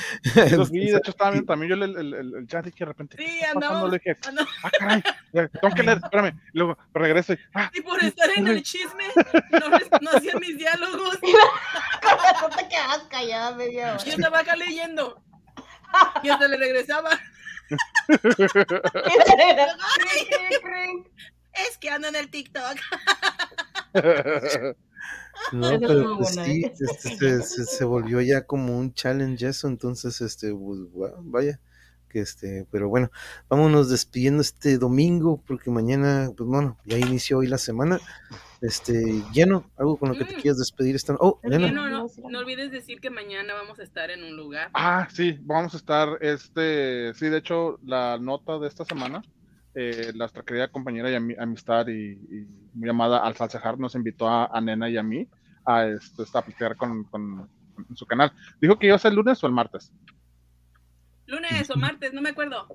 sí, 0.70 0.80
de 0.92 0.98
hecho 0.98 1.12
estaba 1.12 1.30
Y- 1.30 1.34
viendo 1.34 1.48
también 1.54 1.70
yo 1.70 1.76
el, 1.76 1.84
el, 1.98 2.14
el, 2.14 2.34
el 2.36 2.48
chat 2.48 2.68
y 2.68 2.72
que 2.74 2.80
de 2.80 2.86
repente, 2.86 3.16
¿qué 3.18 3.26
Sí, 3.26 3.40
andamos- 3.46 3.90
Le 3.90 3.98
dije, 4.00 4.18
andamos- 4.28 4.50
ah, 4.64 4.70
caray, 4.78 5.04
tengo 5.32 5.76
que 5.76 5.84
leer, 5.84 6.00
espérame. 6.04 6.38
Y 6.54 6.58
luego 6.58 6.78
regreso 6.94 7.34
y, 7.34 7.40
ah, 7.54 7.72
Y 7.74 7.82
por 7.82 8.04
estar 8.04 8.30
en 8.36 8.48
el 8.48 8.62
chisme, 8.64 9.06
no, 9.52 9.70
no 10.02 10.12
hacía 10.12 10.36
mis 10.36 10.58
diálogos. 10.58 11.18
Eso 11.24 12.50
te 12.58 12.68
quedas 12.68 13.04
callada 13.10 13.56
media 13.56 13.94
hora. 13.94 14.04
Yo 14.04 14.12
estaba 14.12 14.40
acá 14.40 14.56
leyendo. 14.58 15.22
Y 16.24 16.30
hasta 16.30 16.48
le 16.48 16.58
regresaba. 16.58 17.10
Es 21.70 21.78
que 21.78 21.90
ando 21.90 22.10
en 22.10 22.16
el 22.18 22.30
TikTok. 22.30 22.76
No, 25.52 25.80
pero 25.80 26.16
pues, 26.18 26.30
buena, 26.30 26.46
sí, 26.46 26.62
¿eh? 26.64 26.72
este, 26.80 27.10
se, 27.18 27.42
se- 27.44 27.66
se 27.66 27.86
volvió 27.86 28.22
ya 28.22 28.46
como 28.46 28.78
un 28.78 28.94
challenge 28.94 29.48
eso, 29.48 29.68
entonces, 29.68 30.20
este, 30.22 30.52
pues, 30.54 30.80
gua- 30.92 31.16
vaya, 31.20 31.60
que 32.10 32.20
este, 32.22 32.66
pero 32.72 32.90
bueno, 32.90 33.10
vámonos 33.50 33.90
despidiendo 33.90 34.42
este 34.42 34.78
domingo, 34.78 35.42
porque 35.48 35.70
mañana, 35.70 36.32
pues 36.36 36.48
bueno, 36.48 36.78
ya 36.86 36.98
inició 36.98 37.40
hoy 37.40 37.48
la 37.48 37.58
semana, 37.58 38.02
este, 38.62 39.24
lleno, 39.32 39.70
algo 39.78 39.98
con 39.98 40.10
lo 40.10 40.18
que 40.18 40.26
te 40.26 40.34
Mm. 40.34 40.42
quieras 40.42 40.58
despedir 40.58 40.96
esta, 40.96 41.16
oh, 41.20 41.40
no, 41.44 41.90
no, 41.90 42.08
no 42.30 42.40
olvides 42.40 42.72
decir 42.72 43.00
que 43.00 43.10
mañana 43.10 43.54
vamos 43.54 43.80
a 43.80 43.84
estar 43.84 44.10
en 44.12 44.24
un 44.24 44.36
lugar. 44.36 44.72
ah, 44.74 45.08
sí, 45.12 45.38
vamos 45.42 45.74
a 45.74 45.78
estar, 45.78 46.18
este, 46.22 47.14
sí, 47.14 47.28
de 47.30 47.38
hecho, 47.38 47.80
la 47.84 48.18
nota 48.18 48.58
de 48.60 48.68
esta 48.68 48.86
semana, 48.86 49.22
eh, 49.76 50.12
nuestra 50.16 50.44
querida 50.44 50.70
compañera 50.70 51.10
y 51.12 51.14
ami- 51.16 51.36
amistad 51.40 51.88
y, 51.88 52.14
y 52.14 52.48
muy 52.74 52.90
amada 52.90 53.20
Al 53.20 53.36
Salcejar 53.36 53.78
nos 53.78 53.94
invitó 53.96 54.28
a, 54.28 54.46
a 54.46 54.62
Nena 54.62 54.90
y 54.90 54.98
a 54.98 55.04
mí 55.04 55.28
a, 55.66 55.86
este, 55.86 56.24
a 56.24 56.42
platicar 56.42 56.76
con, 56.78 57.06
su 57.96 58.06
canal. 58.06 58.32
Dijo 58.62 58.80
que 58.80 58.88
iba 58.88 58.96
a 58.96 59.00
ser 59.00 59.10
el 59.12 59.18
lunes 59.18 59.44
o 59.44 59.48
el 59.48 59.54
martes. 59.54 59.92
Lunes 61.26 61.70
o 61.70 61.76
martes, 61.78 62.14
no 62.14 62.22
me 62.22 62.30
acuerdo. 62.30 62.68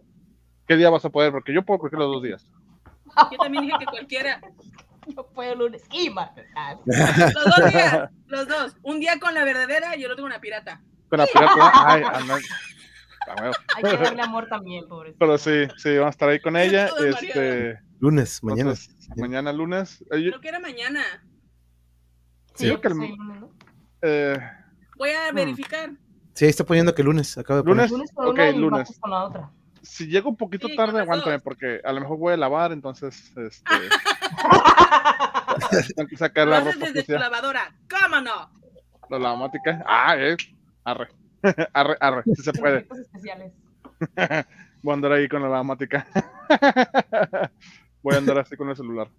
¿Qué 0.66 0.76
día 0.76 0.90
vas 0.90 1.04
a 1.04 1.10
poder? 1.10 1.32
Porque 1.32 1.54
yo 1.54 1.62
puedo 1.64 1.78
creo 1.80 1.90
que 1.90 1.96
los 1.96 2.12
dos 2.14 2.22
días. 2.22 2.46
Yo 3.32 3.38
también 3.38 3.64
dije 3.64 3.76
que 3.78 3.86
cualquiera. 3.86 4.40
No 5.16 5.24
puedo 5.26 5.54
lunes 5.54 5.82
y 5.92 6.10
martes. 6.10 6.46
Ah, 6.54 6.76
Los 6.84 7.44
dos 7.44 7.72
días, 7.72 8.10
los 8.26 8.46
dos. 8.48 8.76
Un 8.82 9.00
día 9.00 9.18
con 9.18 9.34
la 9.34 9.44
verdadera 9.44 9.96
y 9.96 10.04
el 10.04 10.10
otro 10.12 10.24
con 10.24 10.30
la 10.32 10.40
pirata. 10.40 10.80
Con 11.08 11.18
la 11.18 11.26
pirata, 11.26 11.72
ay, 11.86 12.02
anda- 12.02 12.34
a 12.34 12.36
huevo. 12.36 12.46
Hay 13.76 13.82
que 13.82 13.96
darle 13.96 14.22
amor 14.22 14.48
también, 14.48 14.88
pobrecito. 14.88 15.18
Pero 15.18 15.38
sí, 15.38 15.68
sí, 15.76 15.90
vamos 15.96 16.06
a 16.06 16.10
estar 16.10 16.28
ahí 16.28 16.40
con 16.40 16.56
ella. 16.56 16.88
Este, 17.06 17.78
Lunes, 18.00 18.42
mañana. 18.42 18.70
entonces, 18.70 18.96
mañana 19.16 19.52
lunes. 19.52 20.02
Creo 20.08 20.40
que 20.40 20.48
era 20.48 20.58
mañana. 20.60 21.02
Sí, 22.54 22.66
creo 22.66 22.80
que 22.80 22.88
el- 22.88 22.94
sí, 22.94 23.14
eh, 24.02 24.38
Voy 24.96 25.10
a 25.10 25.32
Hmm. 25.32 25.34
verificar. 25.34 25.90
Sí, 26.34 26.44
ahí 26.46 26.50
está 26.50 26.64
poniendo 26.64 26.94
que 26.94 27.02
lunes, 27.02 27.36
acaba 27.38 27.58
de 27.58 27.64
poner. 27.64 27.90
Lunes. 27.90 28.10
Lunes 28.10 28.10
ok, 28.16 28.28
una 28.34 28.48
y 28.50 28.58
lunes. 28.58 28.98
con 29.00 29.10
la 29.10 29.24
otra. 29.24 29.50
si 29.82 30.06
llego 30.06 30.28
un 30.30 30.36
poquito 30.36 30.68
Sí, 30.68 30.76
tarde, 30.76 31.00
aguántame, 31.00 31.38
porque 31.40 31.80
a 31.84 31.92
lo 31.92 32.00
mejor 32.02 32.18
voy 32.18 32.34
a 32.34 32.36
lavar, 32.36 32.70
entonces 32.72 33.32
este, 33.36 33.74
tengo 35.96 36.08
que 36.08 36.16
sacar 36.18 36.46
la 36.48 36.60
ropa 36.60 36.86
desde 36.86 37.02
tu 37.04 37.12
lavadora. 37.12 37.74
¿Cómo 37.88 38.20
no? 38.20 38.50
la 39.08 39.18
lavamática. 39.18 39.82
Ah, 39.86 40.14
eh, 40.18 40.36
arre. 40.84 41.08
arre, 41.72 41.96
arre, 42.00 42.22
si 42.24 42.42
se 42.42 42.52
puede. 42.52 42.86
Especiales. 42.90 43.52
Voy 44.82 44.92
a 44.92 44.94
andar 44.94 45.12
ahí 45.12 45.28
con 45.28 45.42
la 45.42 45.48
lavamática. 45.48 46.06
voy 48.02 48.14
a 48.14 48.18
andar 48.18 48.38
así 48.38 48.56
con 48.56 48.70
el 48.70 48.76
celular. 48.76 49.10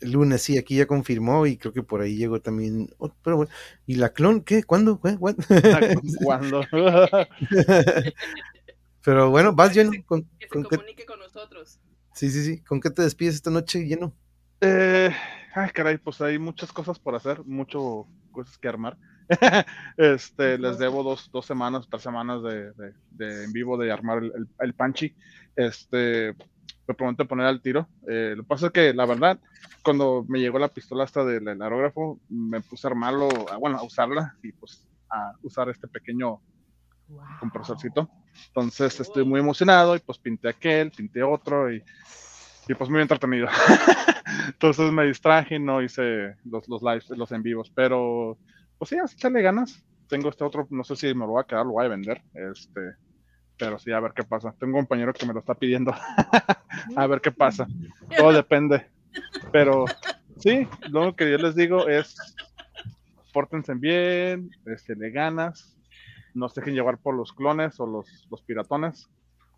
El 0.00 0.12
lunes, 0.12 0.42
sí, 0.42 0.58
aquí 0.58 0.76
ya 0.76 0.86
confirmó 0.86 1.46
y 1.46 1.56
creo 1.56 1.72
que 1.72 1.82
por 1.82 2.02
ahí 2.02 2.16
llegó 2.16 2.40
también. 2.42 2.90
oh, 2.98 3.10
pero 3.22 3.36
bueno, 3.36 3.50
¿y 3.86 3.94
la 3.94 4.10
clon 4.12 4.42
qué? 4.42 4.62
¿Cuándo? 4.62 5.00
¿Qué? 5.00 5.12
¿What? 5.12 5.36
Cuando 6.22 6.62
pero 9.02 9.30
bueno, 9.30 9.54
vas 9.54 9.74
lleno. 9.74 9.92
¿Con, 10.04 10.24
Que 10.38 10.46
se 10.46 10.48
con 10.48 10.62
qué- 10.64 10.76
comunique 10.76 11.06
con 11.06 11.18
nosotros. 11.20 11.80
sí, 12.12 12.30
sí, 12.30 12.44
sí. 12.44 12.62
¿Con 12.62 12.80
qué 12.80 12.90
te 12.90 13.02
despides 13.02 13.34
esta 13.36 13.50
noche 13.50 13.86
lleno? 13.86 14.14
Eh, 14.60 15.10
ay, 15.54 15.70
caray, 15.70 15.98
pues 15.98 16.20
hay 16.20 16.38
muchas 16.38 16.72
cosas 16.72 16.98
por 16.98 17.14
hacer, 17.14 17.44
mucho 17.44 18.06
cosas 18.30 18.58
que 18.58 18.68
armar. 18.68 18.98
este, 19.96 20.58
les 20.58 20.78
debo 20.78 21.02
dos, 21.02 21.30
dos 21.32 21.46
semanas, 21.46 21.86
tres 21.90 22.02
semanas 22.02 22.42
de, 22.42 22.72
de- 22.72 22.94
de 23.10 23.44
en 23.44 23.52
vivo 23.52 23.76
de 23.78 23.90
armar 23.92 24.18
el, 24.18 24.32
el, 24.36 24.48
el 24.58 24.74
panchi. 24.74 25.14
Este, 25.56 26.34
me 26.86 26.94
prometo 26.94 27.26
poner 27.26 27.46
al 27.46 27.62
tiro. 27.62 27.88
Eh, 28.08 28.34
lo 28.36 28.42
que 28.42 28.48
pasa 28.48 28.66
es 28.66 28.72
que, 28.72 28.92
la 28.92 29.06
verdad, 29.06 29.38
cuando 29.82 30.24
me 30.28 30.40
llegó 30.40 30.58
la 30.58 30.68
pistola 30.68 31.04
hasta 31.04 31.24
del, 31.24 31.48
aerógrafo, 31.48 32.20
me 32.28 32.60
puse 32.60 32.86
a 32.86 32.90
armarlo, 32.90 33.28
a- 33.50 33.56
bueno, 33.56 33.78
a 33.78 33.82
usarla 33.82 34.36
y 34.42 34.52
pues 34.52 34.86
a 35.10 35.32
usar 35.42 35.68
este 35.70 35.88
pequeño 35.88 36.40
compresorcito. 37.40 38.08
Entonces 38.48 38.98
estoy 39.00 39.24
muy 39.24 39.40
emocionado 39.40 39.94
y 39.96 40.00
pues 40.00 40.18
pinté 40.18 40.48
aquel, 40.48 40.90
pinté 40.90 41.22
otro 41.22 41.72
y, 41.72 41.82
y 42.68 42.74
pues 42.74 42.90
muy 42.90 43.00
entretenido. 43.00 43.48
Entonces 44.48 44.90
me 44.92 45.06
distraje 45.06 45.56
y 45.56 45.58
no 45.60 45.82
hice 45.82 46.34
los, 46.44 46.68
los 46.68 46.82
lives, 46.82 47.08
los 47.10 47.30
en 47.32 47.42
vivos, 47.42 47.70
pero 47.74 48.38
pues 48.84 48.90
sí, 48.90 48.98
así 48.98 49.14
echarle 49.16 49.42
ganas. 49.42 49.82
Tengo 50.08 50.28
este 50.28 50.44
otro, 50.44 50.66
no 50.70 50.84
sé 50.84 50.96
si 50.96 51.06
me 51.14 51.20
lo 51.26 51.28
voy 51.28 51.40
a 51.42 51.46
quedar, 51.46 51.64
lo 51.64 51.72
voy 51.72 51.86
a 51.86 51.88
vender, 51.88 52.22
este, 52.34 52.80
pero 53.58 53.78
sí, 53.78 53.90
a 53.92 54.00
ver 54.00 54.12
qué 54.14 54.22
pasa. 54.24 54.54
Tengo 54.58 54.74
un 54.78 54.82
compañero 54.84 55.12
que 55.14 55.24
me 55.26 55.32
lo 55.32 55.40
está 55.40 55.54
pidiendo, 55.54 55.92
a 56.96 57.06
ver 57.06 57.20
qué 57.20 57.30
pasa. 57.32 57.66
Todo 58.16 58.32
depende. 58.32 58.86
Pero 59.52 59.86
sí, 60.38 60.68
lo 60.90 61.02
único 61.02 61.16
que 61.16 61.30
yo 61.30 61.38
les 61.38 61.54
digo 61.54 61.88
es, 61.88 62.14
pórtense 63.32 63.74
bien, 63.74 64.50
este, 64.66 64.94
le 64.94 65.10
ganas, 65.10 65.76
no 66.34 66.48
se 66.48 66.60
dejen 66.60 66.74
llevar 66.74 66.98
por 66.98 67.14
los 67.14 67.32
clones 67.32 67.80
o 67.80 67.86
los, 67.86 68.26
los 68.30 68.42
piratones. 68.42 69.08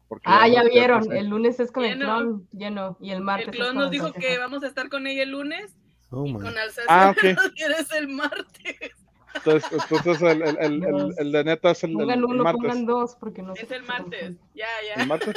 Porque 0.08 0.26
Ah, 0.28 0.46
ya 0.46 0.62
vieron, 0.62 1.10
el 1.10 1.26
lunes 1.28 1.58
es 1.58 1.72
con 1.72 1.84
el 1.84 1.98
Lleno. 1.98 2.04
clon 2.20 2.48
lleno 2.52 2.96
y 3.00 3.10
el 3.10 3.22
martes 3.22 3.48
El 3.48 3.54
es 3.54 3.56
clon 3.56 3.68
con 3.70 3.76
nos 3.76 3.84
el 3.86 3.90
dijo 3.90 4.12
que 4.12 4.38
vamos 4.38 4.62
a 4.62 4.68
estar 4.68 4.88
con 4.88 5.06
ella 5.08 5.24
el 5.24 5.30
lunes 5.32 5.76
Oh, 6.10 6.24
y 6.24 6.32
con 6.34 6.56
Alsacia 6.56 6.84
Ah, 6.88 7.10
ok. 7.16 7.24
eres 7.56 7.90
el 7.90 8.06
martes. 8.06 8.92
Entonces, 9.36 9.72
entonces 9.72 10.22
el, 10.22 10.42
el, 10.42 10.56
el, 10.58 10.84
el, 10.84 11.14
el 11.18 11.32
de 11.32 11.44
neta 11.44 11.70
es 11.70 11.84
el, 11.84 11.90
el- 11.90 11.96
Pongan 11.96 12.18
el 12.18 12.24
uno, 12.24 12.44
martes. 12.44 12.62
pongan 12.62 12.86
dos, 12.86 13.16
porque 13.16 13.42
no 13.42 13.54
Es 13.54 13.70
el 13.70 13.82
martes. 13.84 14.36
Ya, 14.54 14.66
¿El 14.94 15.00
ya. 15.00 15.06
martes? 15.06 15.34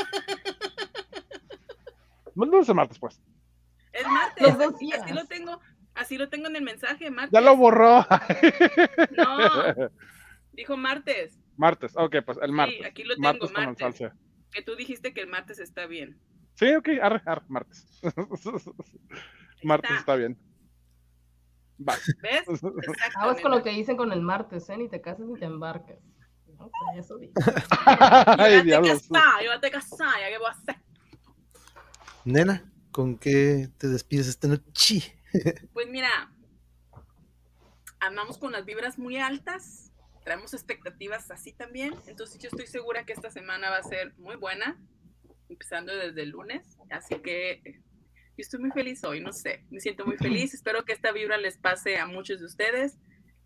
No, 2.35 2.45
no 2.45 2.59
es 2.61 2.69
el 2.69 2.75
martes, 2.75 2.99
pues. 2.99 3.21
Es 3.91 4.07
martes. 4.07 4.43
Los 4.47 4.57
dos 4.57 4.73
Así 4.75 4.85
días. 4.85 5.11
lo 5.11 5.25
tengo. 5.25 5.59
Así 5.95 6.17
lo 6.17 6.29
tengo 6.29 6.47
en 6.47 6.55
el 6.55 6.63
mensaje, 6.63 7.09
martes. 7.11 7.31
Ya 7.33 7.41
lo 7.41 7.55
borró. 7.57 8.05
No, 9.17 9.89
dijo 10.53 10.77
martes. 10.77 11.37
martes, 11.57 11.93
ok, 11.97 12.17
pues 12.25 12.37
el 12.41 12.51
martes. 12.53 12.77
Sí, 12.77 12.83
aquí 12.85 13.03
lo 13.03 13.15
tengo, 13.15 13.23
martes 13.27 13.51
con 13.51 13.61
el 13.61 13.67
martes. 13.69 13.97
salsa. 13.97 14.15
Que 14.51 14.61
tú 14.61 14.75
dijiste 14.75 15.13
que 15.13 15.21
el 15.21 15.27
martes 15.27 15.59
está 15.59 15.85
bien. 15.87 16.17
Sí, 16.55 16.73
ok, 16.73 16.87
arre, 17.01 17.21
arre, 17.25 17.43
martes. 17.49 17.85
martes 19.63 19.89
está. 19.91 19.99
está 19.99 20.15
bien. 20.15 20.37
¿Ves? 21.79 22.43
Aguas 23.15 23.41
con 23.41 23.51
lo 23.51 23.63
que 23.63 23.71
dicen 23.71 23.97
con 23.97 24.11
el 24.11 24.21
martes, 24.21 24.69
¿eh? 24.69 24.77
Ni 24.77 24.89
te 24.89 25.01
cases 25.01 25.25
ni 25.25 25.39
te 25.39 25.45
embarques. 25.45 25.97
No 26.57 26.65
sé, 26.67 26.99
eso 26.99 27.17
dice. 27.17 27.33
Ay, 27.85 28.51
Llévate 28.51 28.63
diablos. 28.65 29.07
casada, 29.07 29.39
llévate 29.41 29.71
casada, 29.71 30.19
¿ya 30.19 30.29
qué 30.29 30.37
voy 30.37 30.47
a 30.47 30.51
hacer? 30.51 30.75
Nena, 32.25 32.71
¿con 32.91 33.17
qué 33.17 33.69
te 33.77 33.87
despides 33.87 34.27
esta 34.27 34.47
noche? 34.47 35.15
Pues 35.73 35.87
mira, 35.87 36.09
andamos 37.99 38.39
con 38.39 38.51
las 38.51 38.65
vibras 38.65 38.97
muy 38.97 39.17
altas, 39.17 39.91
traemos 40.23 40.55
expectativas 40.55 41.29
así 41.29 41.53
también, 41.53 41.93
entonces 42.07 42.39
yo 42.41 42.49
estoy 42.49 42.65
segura 42.65 43.05
que 43.05 43.13
esta 43.13 43.29
semana 43.29 43.69
va 43.69 43.77
a 43.77 43.83
ser 43.83 44.15
muy 44.17 44.37
buena, 44.37 44.81
empezando 45.47 45.95
desde 45.95 46.23
el 46.23 46.29
lunes, 46.29 46.79
así 46.89 47.13
que 47.19 47.79
yo 48.39 48.43
estoy 48.43 48.61
muy 48.61 48.71
feliz 48.71 49.03
hoy, 49.03 49.19
no 49.19 49.33
sé, 49.33 49.65
me 49.69 49.81
siento 49.81 50.05
muy 50.05 50.15
feliz, 50.15 50.53
espero 50.53 50.85
que 50.85 50.93
esta 50.93 51.11
vibra 51.11 51.37
les 51.37 51.57
pase 51.57 51.97
a 51.97 52.05
muchos 52.07 52.39
de 52.39 52.45
ustedes, 52.45 52.97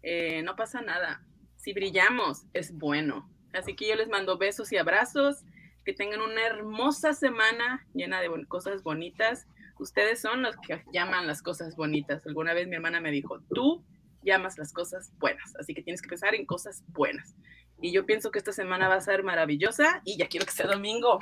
Eh, 0.03 0.43
no 0.43 0.55
pasa 0.55 0.81
nada, 0.81 1.25
si 1.55 1.73
brillamos 1.73 2.45
es 2.53 2.73
bueno, 2.77 3.27
así 3.53 3.73
que 3.75 3.87
yo 3.87 3.95
les 3.95 4.07
mando 4.09 4.37
besos 4.37 4.71
y 4.71 4.77
abrazos, 4.77 5.43
que 5.85 5.93
tengan 5.93 6.21
una 6.21 6.45
hermosa 6.45 7.13
semana 7.13 7.87
llena 7.95 8.19
de 8.21 8.27
bon- 8.27 8.45
cosas 8.45 8.83
bonitas. 8.83 9.47
Ustedes 9.79 10.21
son 10.21 10.41
los 10.43 10.55
que 10.57 10.83
llaman 10.93 11.25
las 11.25 11.41
cosas 11.41 11.75
bonitas. 11.75 12.25
Alguna 12.27 12.53
vez 12.53 12.67
mi 12.67 12.75
hermana 12.75 12.99
me 13.01 13.11
dijo, 13.11 13.39
tú 13.53 13.83
llamas 14.23 14.57
las 14.57 14.71
cosas 14.73 15.11
buenas, 15.19 15.55
así 15.59 15.73
que 15.73 15.81
tienes 15.81 16.01
que 16.01 16.09
pensar 16.09 16.35
en 16.35 16.45
cosas 16.45 16.83
buenas. 16.89 17.33
Y 17.81 17.91
yo 17.93 18.05
pienso 18.05 18.29
que 18.29 18.39
esta 18.39 18.51
semana 18.53 18.87
va 18.89 18.95
a 18.95 19.01
ser 19.01 19.23
maravillosa 19.23 20.01
y 20.05 20.17
ya 20.17 20.27
quiero 20.27 20.45
que 20.45 20.51
sea 20.53 20.67
domingo, 20.67 21.19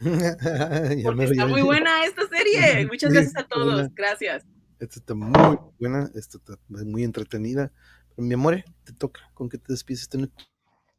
Ya 0.00 1.02
porque 1.04 1.16
mero, 1.16 1.32
está 1.32 1.46
muy 1.46 1.62
buena 1.62 2.04
esta 2.04 2.22
serie. 2.28 2.86
Muchas 2.90 3.10
Sí, 3.10 3.16
gracias 3.16 3.36
a 3.36 3.46
todos, 3.46 3.72
buena. 3.74 3.90
gracias. 3.94 4.44
Esta 4.80 4.98
está 4.98 5.14
muy 5.14 5.58
buena, 5.78 6.10
esta 6.14 6.38
está 6.38 6.54
muy 6.68 7.04
entretenida. 7.04 7.70
Pero, 8.14 8.26
mi 8.26 8.34
amor, 8.34 8.62
te 8.84 8.92
toca. 8.92 9.20
¿Con 9.34 9.48
qué 9.48 9.58
te 9.58 9.72
despides 9.72 10.02
esta 10.02 10.18
noche? 10.18 10.32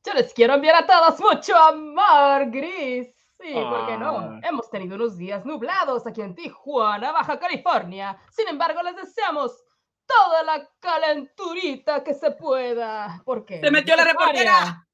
Yo 0.06 0.14
les 0.14 0.34
quiero 0.34 0.54
enviar 0.56 0.76
a 0.76 0.86
todos 0.86 1.20
mucho 1.20 1.56
amor 1.56 2.50
gris. 2.52 3.08
Sí, 3.40 3.54
¿por 3.54 3.86
qué 3.88 3.98
no? 3.98 4.18
Ah. 4.18 4.40
Hemos 4.44 4.70
tenido 4.70 4.96
unos 4.96 5.18
días 5.18 5.46
nublados 5.46 6.08
aquí 6.08 6.22
en 6.22 6.34
Tijuana, 6.36 7.12
Baja 7.12 7.38
California. 7.38 8.18
Sin 8.32 8.48
embargo, 8.48 8.82
les 8.82 8.96
deseamos 8.96 9.52
toda 10.06 10.44
la 10.44 10.70
calenturita 10.80 12.04
que 12.04 12.14
se 12.14 12.32
pueda. 12.32 13.22
Porque 13.26 13.60
¡Se 13.60 13.72
metió 13.72 13.96
la 13.96 14.06
reportera! 14.06 14.88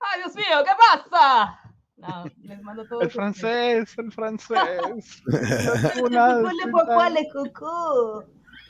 ¡Ay, 0.00 0.20
Dios 0.22 0.34
mío! 0.34 0.64
¿Qué 0.64 0.70
pasa? 1.10 1.60
No, 1.96 2.24
les 2.42 2.62
mando 2.62 2.86
todo. 2.86 3.00
El 3.00 3.10
francés, 3.10 3.96
el 3.98 4.12
francés. 4.12 5.22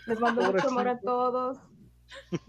Les 0.07 0.21
mando 0.21 0.53
mucho 0.53 0.69
amor 0.69 0.89
a 0.89 1.01
todos. 1.01 1.59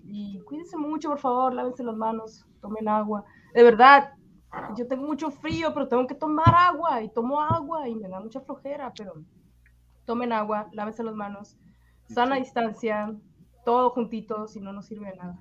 Y 0.03 0.39
cuídense 0.41 0.77
mucho, 0.77 1.09
por 1.09 1.19
favor, 1.19 1.53
lávense 1.53 1.83
las 1.83 1.95
manos, 1.95 2.45
tomen 2.61 2.87
agua. 2.87 3.25
De 3.55 3.63
verdad, 3.63 4.13
yo 4.75 4.87
tengo 4.87 5.05
mucho 5.05 5.31
frío, 5.31 5.73
pero 5.73 5.87
tengo 5.87 6.05
que 6.05 6.13
tomar 6.13 6.53
agua 6.55 7.01
y 7.01 7.09
tomo 7.09 7.41
agua 7.41 7.87
y 7.87 7.95
me 7.95 8.07
da 8.07 8.19
mucha 8.19 8.41
flojera, 8.41 8.93
pero 8.95 9.13
tomen 10.05 10.31
agua, 10.31 10.69
lávense 10.71 11.03
las 11.03 11.15
manos, 11.15 11.57
sana 12.05 12.35
distancia, 12.35 13.15
todo 13.65 13.89
juntito, 13.89 14.47
si 14.47 14.61
no, 14.61 14.71
no 14.71 14.83
sirve 14.83 15.07
de 15.07 15.15
nada. 15.15 15.39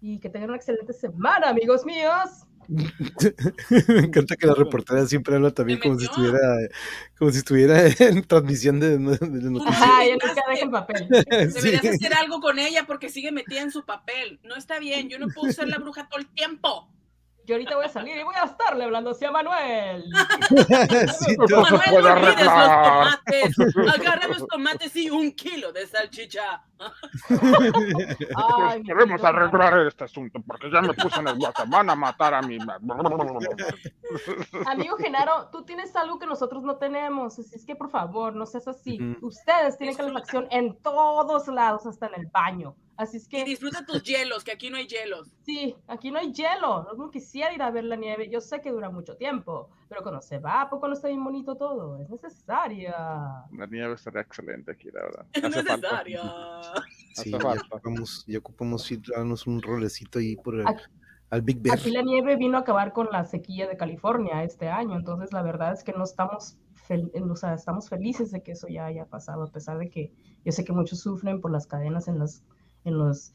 Y 0.00 0.20
que 0.20 0.30
tengan 0.30 0.50
una 0.50 0.56
excelente 0.56 0.92
semana, 0.92 1.50
amigos 1.50 1.84
míos. 1.84 2.47
Me 3.88 4.00
encanta 4.00 4.36
que 4.36 4.46
la 4.46 4.54
reportera 4.54 5.06
siempre 5.06 5.36
habla 5.36 5.50
también 5.52 5.78
como 5.80 5.98
si 5.98 6.04
estuviera 6.04 6.38
como 7.18 7.30
si 7.30 7.38
estuviera 7.38 7.86
en 7.98 8.22
transmisión 8.24 8.78
de, 8.78 8.98
de 8.98 8.98
noticias. 9.50 9.80
Ajá, 9.82 10.04
ya 10.04 10.12
nunca 10.12 10.42
dejen 10.50 10.70
papel. 10.70 11.08
Deberías 11.08 11.80
Sí. 11.82 11.88
hacer 11.88 12.14
algo 12.14 12.40
con 12.40 12.58
ella 12.58 12.84
porque 12.86 13.08
sigue 13.08 13.32
metida 13.32 13.62
en 13.62 13.70
su 13.72 13.84
papel. 13.86 14.38
No 14.42 14.54
está 14.54 14.78
bien, 14.78 15.08
yo 15.08 15.18
no 15.18 15.28
puedo 15.34 15.52
ser 15.52 15.68
la 15.68 15.78
bruja 15.78 16.08
todo 16.08 16.20
el 16.20 16.26
tiempo. 16.28 16.90
Yo 17.46 17.54
ahorita 17.54 17.76
voy 17.76 17.86
a 17.86 17.88
salir 17.88 18.14
y 18.14 18.22
voy 18.22 18.34
a 18.34 18.44
estarle 18.44 18.84
hablando 18.84 19.10
hacia 19.12 19.30
Manuel. 19.30 20.04
Sí, 21.18 21.34
Manuel, 21.38 22.04
no 22.04 22.12
olvides 22.12 22.44
los 22.44 22.82
tomates. 22.84 23.56
Agarra 23.94 24.28
los 24.28 24.46
tomates 24.46 24.96
y 24.96 25.08
un 25.08 25.32
kilo 25.32 25.72
de 25.72 25.86
salchicha. 25.86 26.62
Ay, 28.36 28.82
Queremos 28.82 29.20
querido 29.20 29.26
arreglar 29.28 29.86
este 29.86 30.04
asunto 30.04 30.40
porque 30.46 30.70
ya 30.70 30.80
me 30.82 30.94
puse 30.94 31.22
nerviosa. 31.22 31.64
Van 31.66 31.90
a 31.90 31.94
matar 31.94 32.34
a 32.34 32.42
mi. 32.42 32.58
Amigo 34.66 34.96
Genaro, 34.96 35.48
tú 35.50 35.62
tienes 35.64 35.94
algo 35.96 36.18
que 36.18 36.26
nosotros 36.26 36.62
no 36.62 36.76
tenemos, 36.76 37.38
así 37.38 37.54
es 37.54 37.64
que 37.64 37.76
por 37.76 37.90
favor, 37.90 38.34
no 38.34 38.46
seas 38.46 38.68
así. 38.68 38.98
Ujú. 39.00 39.26
Ustedes 39.28 39.76
tienen 39.78 39.96
Disfruta. 39.96 40.12
calefacción 40.22 40.46
en 40.50 40.76
todos 40.82 41.48
lados, 41.48 41.86
hasta 41.86 42.06
en 42.06 42.14
el 42.22 42.26
baño. 42.26 42.74
Así 42.96 43.18
es 43.18 43.26
Y 43.26 43.28
que 43.28 43.44
disfruta 43.44 43.84
tus 43.86 44.02
hielos, 44.02 44.42
que 44.42 44.52
aquí 44.52 44.70
no 44.70 44.76
hay 44.76 44.86
hielos. 44.86 45.30
sí, 45.44 45.76
aquí 45.86 46.10
no 46.10 46.18
hay 46.18 46.32
hielo. 46.32 46.88
No 46.96 47.10
quisiera 47.10 47.52
ir 47.52 47.62
a 47.62 47.70
ver 47.70 47.84
la 47.84 47.96
nieve. 47.96 48.28
Yo 48.28 48.40
sé 48.40 48.60
que 48.60 48.70
dura 48.72 48.90
mucho 48.90 49.16
tiempo, 49.16 49.70
pero 49.88 50.02
cuando 50.02 50.20
se 50.20 50.38
va, 50.38 50.62
¿a 50.62 50.70
poco 50.70 50.86
no 50.88 50.94
está 50.94 51.08
bien 51.08 51.22
bonito 51.24 51.56
todo? 51.56 52.00
Es 52.00 52.08
necesaria. 52.10 52.92
La 53.52 53.66
nieve 53.70 53.96
sería 53.98 54.20
excelente 54.20 54.72
aquí, 54.72 54.90
la 54.92 55.02
verdad. 55.02 55.26
Es 55.32 55.44
Hace 55.44 55.54
falta. 55.62 55.76
necesaria. 55.76 56.22
Sí, 57.14 57.20
Hace 57.20 57.30
ya 57.30 57.40
falta. 57.40 57.64
ocupamos, 57.76 58.24
ya 58.26 58.38
ocupamos 58.38 58.90
ir 58.92 59.00
darnos 59.14 59.46
un 59.46 59.62
rolecito 59.62 60.18
ahí 60.18 60.36
por 60.36 60.54
el- 60.56 60.66
Aquí- 60.68 60.84
al 61.30 61.42
Big 61.42 61.60
Bear. 61.60 61.78
Aquí 61.78 61.90
la 61.90 62.02
nieve 62.02 62.36
vino 62.36 62.56
a 62.56 62.60
acabar 62.60 62.92
con 62.92 63.08
la 63.12 63.24
sequía 63.24 63.66
de 63.68 63.76
California 63.76 64.42
este 64.44 64.68
año, 64.68 64.96
entonces 64.96 65.32
la 65.32 65.42
verdad 65.42 65.72
es 65.72 65.84
que 65.84 65.92
no 65.92 66.04
estamos, 66.04 66.58
fel- 66.88 67.10
o 67.30 67.36
sea, 67.36 67.54
estamos 67.54 67.88
felices 67.88 68.30
de 68.30 68.42
que 68.42 68.52
eso 68.52 68.66
ya 68.68 68.86
haya 68.86 69.04
pasado, 69.06 69.42
a 69.44 69.50
pesar 69.52 69.78
de 69.78 69.90
que 69.90 70.12
yo 70.44 70.52
sé 70.52 70.64
que 70.64 70.72
muchos 70.72 71.00
sufren 71.00 71.40
por 71.40 71.50
las 71.50 71.66
cadenas 71.66 72.08
en, 72.08 72.18
las, 72.18 72.44
en, 72.84 72.96
los, 72.96 73.32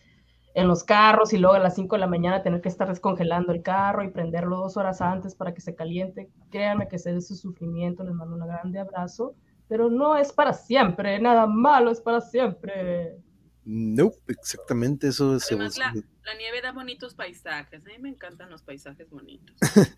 en 0.53 0.67
los 0.67 0.83
carros 0.83 1.33
y 1.33 1.37
luego 1.37 1.55
a 1.55 1.59
las 1.59 1.75
5 1.75 1.95
de 1.95 1.99
la 1.99 2.07
mañana 2.07 2.43
tener 2.43 2.61
que 2.61 2.69
estar 2.69 2.87
descongelando 2.87 3.51
el 3.51 3.63
carro 3.63 4.03
y 4.03 4.11
prenderlo 4.11 4.57
dos 4.57 4.77
horas 4.77 5.01
antes 5.01 5.35
para 5.35 5.53
que 5.53 5.61
se 5.61 5.75
caliente. 5.75 6.29
Créanme 6.51 6.87
que 6.87 6.99
sé 6.99 7.13
de 7.13 7.21
su 7.21 7.35
sufrimiento, 7.35 8.03
les 8.03 8.13
mando 8.13 8.35
un 8.35 8.47
grande 8.47 8.79
abrazo, 8.79 9.35
pero 9.67 9.89
no 9.89 10.15
es 10.15 10.31
para 10.31 10.53
siempre, 10.53 11.19
nada 11.19 11.47
malo 11.47 11.91
es 11.91 12.01
para 12.01 12.21
siempre. 12.21 13.17
Nope, 13.65 14.17
exactamente 14.27 15.07
eso 15.07 15.39
se 15.39 15.55
Además, 15.55 15.77
la, 15.77 15.93
la 15.93 16.35
nieve 16.35 16.61
da 16.61 16.73
bonitos 16.73 17.15
paisajes. 17.15 17.85
A 17.85 17.89
mí 17.89 17.97
me 17.99 18.09
encantan 18.09 18.49
los 18.49 18.61
paisajes 18.61 19.09
bonitos. 19.09 19.55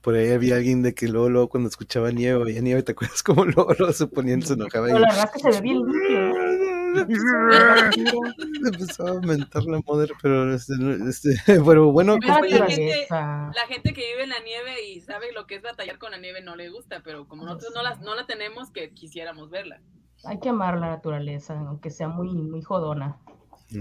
Por 0.00 0.14
ahí 0.14 0.30
había 0.30 0.56
alguien 0.56 0.82
de 0.82 0.94
que 0.94 1.08
luego, 1.08 1.28
luego 1.28 1.48
cuando 1.50 1.68
escuchaba 1.68 2.10
nieve, 2.10 2.42
veía 2.42 2.62
nieve, 2.62 2.82
¿te 2.82 2.92
acuerdas 2.92 3.22
cómo 3.22 3.44
luego, 3.44 3.74
luego 3.78 3.92
se 3.92 4.06
ponían, 4.06 4.40
se 4.40 4.54
enojaba 4.54 4.88
y 4.88 4.92
No, 4.92 4.98
la 5.00 5.08
verdad 5.08 5.24
es 5.26 5.30
que 5.30 5.38
se 5.38 5.50
ve 5.50 5.60
bien 5.60 5.78
limpio. 5.78 6.51
empezaba 8.64 9.10
a 9.10 9.20
mentar 9.20 9.64
la 9.64 9.80
madre, 9.88 10.12
pero 10.20 10.52
este, 10.54 10.74
no- 10.78 11.08
este, 11.08 11.30
pero 11.66 11.92
bueno, 11.92 12.14
Ay, 12.14 12.20
la, 12.28 12.34
gente, 12.36 12.58
naturaleza. 12.58 13.50
la 13.54 13.66
gente 13.68 13.92
que 13.92 14.00
vive 14.12 14.24
en 14.24 14.28
la 14.30 14.40
nieve 14.40 14.84
y 14.86 15.00
sabe 15.00 15.32
lo 15.32 15.46
que 15.46 15.56
es 15.56 15.62
batallar 15.62 15.98
con 15.98 16.10
la 16.12 16.18
nieve 16.18 16.42
no 16.42 16.56
le 16.56 16.68
gusta, 16.70 17.02
pero 17.04 17.26
como 17.26 17.44
nosotros 17.44 17.72
no 17.74 17.82
la, 17.82 17.96
no 17.96 18.14
la 18.14 18.26
tenemos, 18.26 18.70
que 18.70 18.90
quisiéramos 18.92 19.50
verla. 19.50 19.80
Hay 20.24 20.38
que 20.38 20.50
amar 20.50 20.78
la 20.78 20.88
naturaleza, 20.90 21.58
aunque 21.58 21.90
sea 21.90 22.08
muy, 22.08 22.28
muy 22.32 22.62
jodona. 22.62 23.18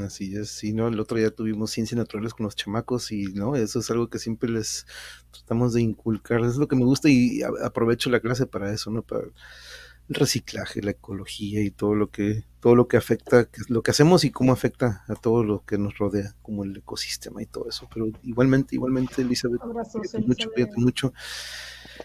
Así 0.04 0.36
es, 0.38 0.50
sí, 0.50 0.72
¿no? 0.72 0.88
El 0.88 1.00
otro 1.02 1.18
día 1.18 1.32
tuvimos 1.36 1.72
ciencias 1.72 1.98
naturales 1.98 2.34
con 2.34 2.46
los 2.46 2.56
chamacos 2.56 3.12
y, 3.12 3.26
¿no? 3.34 3.56
Eso 3.58 3.80
es 3.80 3.92
algo 3.92 4.10
que 4.10 4.20
siempre 4.20 4.50
les 4.50 4.88
tratamos 5.32 5.74
de 5.74 5.82
inculcar, 5.82 6.40
es 6.42 6.56
lo 6.56 6.68
que 6.70 6.78
me 6.78 6.86
gusta 6.86 7.10
y 7.10 7.42
aprovecho 7.64 8.10
la 8.10 8.22
clase 8.22 8.46
para 8.48 8.72
eso, 8.72 8.90
¿no? 8.90 9.02
Para 9.02 9.24
el 10.12 10.16
reciclaje, 10.16 10.82
la 10.82 10.92
ecología 10.92 11.64
y 11.64 11.72
todo 11.72 11.96
lo 11.96 12.12
que, 12.12 12.44
todo 12.60 12.76
lo 12.76 12.88
que 12.88 12.98
afecta, 12.98 13.48
lo 13.70 13.82
que 13.82 13.92
hacemos 13.92 14.26
y 14.26 14.32
cómo 14.32 14.52
afecta 14.52 15.04
a 15.08 15.16
todo 15.16 15.44
lo 15.44 15.64
que 15.66 15.78
nos 15.78 15.98
rodea, 15.98 16.36
como 16.42 16.64
el 16.64 16.78
ecosistema 16.78 17.42
y 17.42 17.46
todo 17.46 17.70
eso. 17.70 17.88
Pero 17.94 18.08
igualmente, 18.24 18.76
igualmente, 18.76 19.22
Elizabeth, 19.22 19.62
cuídate 19.62 20.20
mucho, 20.20 20.20
Elizabeth. 20.20 20.54
cuídate 20.54 20.82
mucho. 20.82 21.14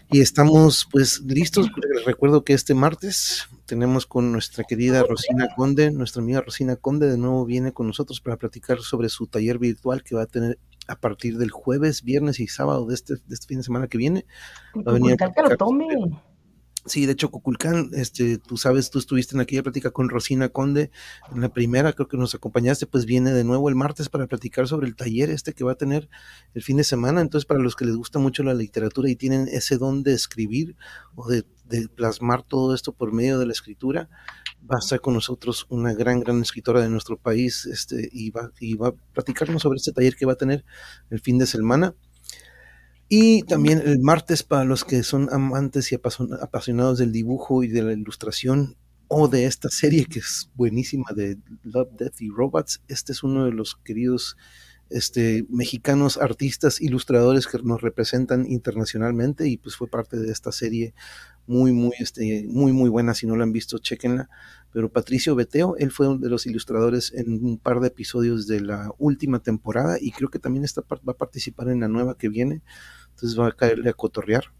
Y 0.09 0.21
estamos 0.21 0.87
pues 0.89 1.19
listos. 1.21 1.69
Les 1.93 2.05
recuerdo 2.05 2.43
que 2.43 2.53
este 2.53 2.73
martes 2.73 3.49
tenemos 3.65 4.05
con 4.05 4.31
nuestra 4.31 4.63
querida 4.63 5.03
Rosina 5.03 5.49
Conde, 5.55 5.91
nuestra 5.91 6.21
amiga 6.21 6.41
Rosina 6.41 6.77
Conde 6.77 7.07
de 7.07 7.17
nuevo 7.17 7.45
viene 7.45 7.73
con 7.73 7.87
nosotros 7.87 8.21
para 8.21 8.37
platicar 8.37 8.79
sobre 8.79 9.09
su 9.09 9.27
taller 9.27 9.59
virtual 9.59 10.03
que 10.03 10.15
va 10.15 10.23
a 10.23 10.27
tener 10.27 10.59
a 10.87 10.95
partir 10.95 11.37
del 11.37 11.51
jueves, 11.51 12.03
viernes 12.03 12.39
y 12.39 12.47
sábado 12.47 12.85
de 12.85 12.95
este, 12.95 13.15
de 13.15 13.33
este 13.33 13.47
fin 13.47 13.57
de 13.57 13.63
semana 13.63 13.87
que 13.87 13.97
viene. 13.97 14.25
Va 14.75 14.91
a 14.91 14.93
venir 14.93 15.13
a 15.13 15.17
Cuculcán 15.17 15.43
que 15.43 15.49
lo 15.51 15.57
tome. 15.57 15.87
Sí, 16.87 17.05
de 17.05 17.11
hecho, 17.11 17.29
Coculcán, 17.29 17.89
este, 17.93 18.37
tú 18.37 18.55
sabes, 18.55 18.89
tú 18.89 18.97
estuviste 18.97 19.35
en 19.35 19.41
aquella 19.41 19.61
plática 19.61 19.91
con 19.91 20.07
Rosina 20.07 20.47
Conde, 20.47 20.89
en 21.33 21.41
la 21.41 21.49
primera, 21.49 21.91
creo 21.91 22.07
que 22.07 22.15
nos 22.15 22.33
acompañaste, 22.33 22.87
pues 22.87 23.05
viene 23.05 23.33
de 23.33 23.43
nuevo 23.43 23.67
el 23.67 23.75
martes 23.75 24.07
para 24.07 24.25
platicar 24.25 24.69
sobre 24.69 24.87
el 24.87 24.95
taller 24.95 25.29
este 25.29 25.53
que 25.53 25.65
va 25.65 25.73
a 25.73 25.75
tener 25.75 26.09
el 26.53 26.63
fin 26.63 26.77
de 26.77 26.85
semana. 26.85 27.19
Entonces, 27.19 27.45
para 27.45 27.59
los 27.59 27.75
que 27.75 27.83
les 27.83 27.95
gusta 27.95 28.19
mucho 28.19 28.41
la 28.43 28.53
literatura 28.53 29.09
y 29.09 29.17
tienen 29.17 29.49
ese 29.51 29.77
don 29.77 30.01
de 30.01 30.13
escribir 30.13 30.77
o 31.15 31.27
de, 31.27 31.43
de 31.65 31.89
plasmar 31.89 32.43
todo 32.43 32.73
esto 32.73 32.93
por 32.93 33.11
medio 33.11 33.37
de 33.37 33.47
la 33.47 33.51
escritura, 33.51 34.09
va 34.69 34.77
a 34.77 34.79
estar 34.79 35.01
con 35.01 35.13
nosotros 35.13 35.65
una 35.69 35.93
gran, 35.93 36.21
gran 36.21 36.41
escritora 36.41 36.81
de 36.81 36.89
nuestro 36.89 37.17
país, 37.17 37.65
este, 37.65 38.07
y 38.13 38.29
va, 38.29 38.51
y 38.61 38.75
va 38.75 38.89
a 38.89 38.95
platicarnos 39.13 39.61
sobre 39.61 39.77
este 39.77 39.91
taller 39.91 40.15
que 40.15 40.25
va 40.25 40.33
a 40.33 40.37
tener 40.37 40.63
el 41.09 41.19
fin 41.19 41.37
de 41.37 41.47
semana. 41.47 41.95
Y 43.09 43.43
también 43.43 43.81
el 43.85 43.99
martes 43.99 44.43
para 44.43 44.65
los 44.65 44.83
que 44.83 45.01
son 45.03 45.29
amantes 45.31 45.91
y 45.91 45.95
apasion- 45.95 46.37
apasionados 46.41 46.97
del 46.97 47.11
dibujo 47.11 47.63
y 47.63 47.67
de 47.69 47.83
la 47.83 47.93
ilustración 47.93 48.75
o 49.07 49.29
de 49.29 49.45
esta 49.45 49.69
serie 49.69 50.05
que 50.05 50.19
es 50.19 50.49
buenísima 50.55 51.05
de 51.15 51.37
Love, 51.63 51.91
Death 51.97 52.19
y 52.21 52.29
Robots. 52.29 52.81
Este 52.89 53.13
es 53.13 53.23
uno 53.23 53.45
de 53.45 53.53
los 53.53 53.75
queridos 53.75 54.35
este, 54.89 55.45
mexicanos 55.49 56.17
artistas, 56.17 56.81
ilustradores 56.81 57.47
que 57.47 57.59
nos 57.59 57.81
representan 57.81 58.45
internacionalmente 58.45 59.47
y 59.47 59.57
pues 59.57 59.77
fue 59.77 59.87
parte 59.89 60.17
de 60.17 60.31
esta 60.31 60.51
serie 60.51 60.93
muy, 61.47 61.71
muy, 61.71 61.93
este, 61.99 62.45
muy, 62.47 62.73
muy 62.73 62.89
buena. 62.89 63.13
Si 63.13 63.25
no 63.25 63.35
la 63.35 63.43
han 63.43 63.53
visto, 63.53 63.79
chequenla. 63.79 64.29
Pero 64.71 64.91
Patricio 64.91 65.35
Beteo, 65.35 65.75
él 65.77 65.91
fue 65.91 66.07
uno 66.07 66.19
de 66.19 66.29
los 66.29 66.45
ilustradores 66.45 67.13
en 67.13 67.43
un 67.43 67.57
par 67.57 67.79
de 67.79 67.87
episodios 67.87 68.47
de 68.47 68.61
la 68.61 68.91
última 68.97 69.39
temporada 69.39 69.97
y 69.99 70.11
creo 70.11 70.29
que 70.29 70.39
también 70.39 70.65
está, 70.65 70.81
va 70.81 71.13
a 71.13 71.17
participar 71.17 71.69
en 71.69 71.79
la 71.79 71.87
nueva 71.87 72.17
que 72.17 72.29
viene. 72.29 72.61
Entonces 73.11 73.39
va 73.39 73.47
a 73.47 73.51
caerle 73.53 73.89
a 73.89 73.93
cotorrear. 73.93 74.51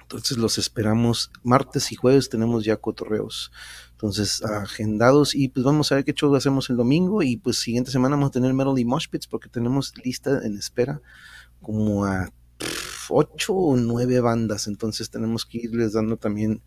Entonces 0.00 0.38
los 0.38 0.56
esperamos 0.56 1.32
martes 1.42 1.90
y 1.90 1.96
jueves 1.96 2.28
tenemos 2.28 2.64
ya 2.64 2.76
cotorreos. 2.76 3.50
Entonces 3.90 4.42
agendados 4.44 5.34
y 5.34 5.48
pues 5.48 5.64
vamos 5.64 5.90
a 5.90 5.96
ver 5.96 6.04
qué 6.04 6.12
show 6.12 6.32
hacemos 6.36 6.70
el 6.70 6.76
domingo 6.76 7.22
y 7.22 7.36
pues 7.36 7.58
siguiente 7.58 7.90
semana 7.90 8.14
vamos 8.14 8.28
a 8.28 8.32
tener 8.32 8.54
Metal 8.54 8.78
y 8.78 8.84
Mosh 8.84 9.08
Pits 9.10 9.26
porque 9.26 9.48
tenemos 9.48 9.92
lista 10.04 10.40
en 10.44 10.56
espera 10.56 11.00
como 11.60 12.04
a 12.04 12.32
ocho 13.10 13.54
o 13.54 13.76
nueve 13.76 14.20
bandas. 14.20 14.66
Entonces 14.66 15.10
tenemos 15.10 15.44
que 15.46 15.58
irles 15.58 15.92
dando 15.92 16.16
también 16.16 16.62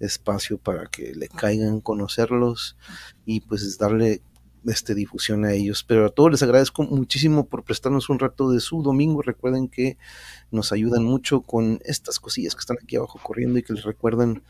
espacio 0.00 0.58
para 0.58 0.86
que 0.86 1.14
le 1.14 1.28
caigan, 1.28 1.80
conocerlos 1.80 2.76
y 3.24 3.40
pues 3.40 3.78
darle 3.78 4.22
este, 4.66 4.94
difusión 4.94 5.44
a 5.44 5.52
ellos. 5.52 5.84
Pero 5.84 6.06
a 6.06 6.10
todos 6.10 6.30
les 6.30 6.42
agradezco 6.42 6.82
muchísimo 6.84 7.46
por 7.46 7.64
prestarnos 7.64 8.08
un 8.08 8.18
rato 8.18 8.50
de 8.50 8.60
su 8.60 8.82
domingo. 8.82 9.22
Recuerden 9.22 9.68
que 9.68 9.98
nos 10.50 10.72
ayudan 10.72 11.04
mucho 11.04 11.42
con 11.42 11.80
estas 11.84 12.20
cosillas 12.20 12.54
que 12.54 12.60
están 12.60 12.78
aquí 12.82 12.96
abajo 12.96 13.20
corriendo 13.22 13.58
y 13.58 13.62
que 13.62 13.72
les 13.72 13.84
recuerdan 13.84 14.42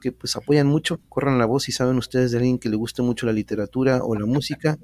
que 0.00 0.12
pues 0.12 0.34
apoyan 0.34 0.66
mucho, 0.66 1.00
corran 1.08 1.38
la 1.38 1.44
voz 1.44 1.64
si 1.64 1.72
saben 1.72 1.98
ustedes 1.98 2.32
de 2.32 2.38
alguien 2.38 2.58
que 2.58 2.70
le 2.70 2.76
guste 2.76 3.02
mucho 3.02 3.26
la 3.26 3.32
literatura 3.32 4.00
o 4.02 4.14
la 4.14 4.26
música, 4.26 4.78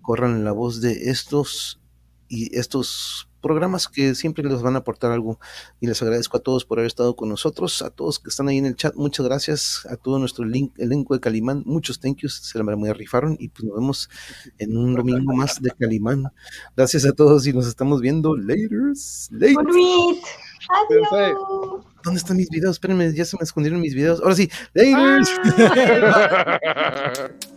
corran 0.00 0.44
la 0.44 0.52
voz 0.52 0.80
de 0.80 1.10
estos 1.10 1.80
y 2.28 2.56
estos 2.56 3.28
programas 3.44 3.88
que 3.88 4.14
siempre 4.14 4.42
les 4.42 4.62
van 4.62 4.74
a 4.74 4.78
aportar 4.78 5.12
algo 5.12 5.38
y 5.78 5.86
les 5.86 6.00
agradezco 6.00 6.38
a 6.38 6.40
todos 6.40 6.64
por 6.64 6.78
haber 6.78 6.86
estado 6.86 7.14
con 7.14 7.28
nosotros, 7.28 7.82
a 7.82 7.90
todos 7.90 8.18
que 8.18 8.30
están 8.30 8.48
ahí 8.48 8.56
en 8.56 8.64
el 8.64 8.74
chat, 8.74 8.94
muchas 8.94 9.26
gracias, 9.26 9.86
a 9.90 9.96
todo 9.96 10.18
nuestro 10.18 10.46
link, 10.46 10.72
elenco 10.78 11.12
de 11.12 11.20
Calimán, 11.20 11.62
muchos 11.66 12.00
thank 12.00 12.16
yous, 12.22 12.34
se 12.36 12.58
la 12.58 12.64
muy 12.64 12.90
rifaron 12.92 13.36
y 13.38 13.48
pues 13.48 13.64
nos 13.64 13.74
vemos 13.74 14.08
en 14.56 14.78
un 14.78 14.94
domingo 14.94 15.34
más 15.34 15.60
de 15.60 15.70
Calimán. 15.72 16.24
Gracias 16.74 17.04
a 17.04 17.12
todos 17.12 17.46
y 17.46 17.52
nos 17.52 17.66
estamos 17.66 18.00
viendo 18.00 18.34
laters. 18.34 19.28
Adiós. 20.90 21.84
¿Dónde 22.02 22.18
están 22.18 22.38
mis 22.38 22.48
videos? 22.48 22.76
Espérenme, 22.76 23.12
ya 23.12 23.26
se 23.26 23.36
me 23.36 23.44
escondieron 23.44 23.80
mis 23.80 23.94
videos. 23.94 24.20
Ahora 24.20 24.34
sí, 24.34 24.48
laters. 24.72 25.28
Ah, 26.14 26.58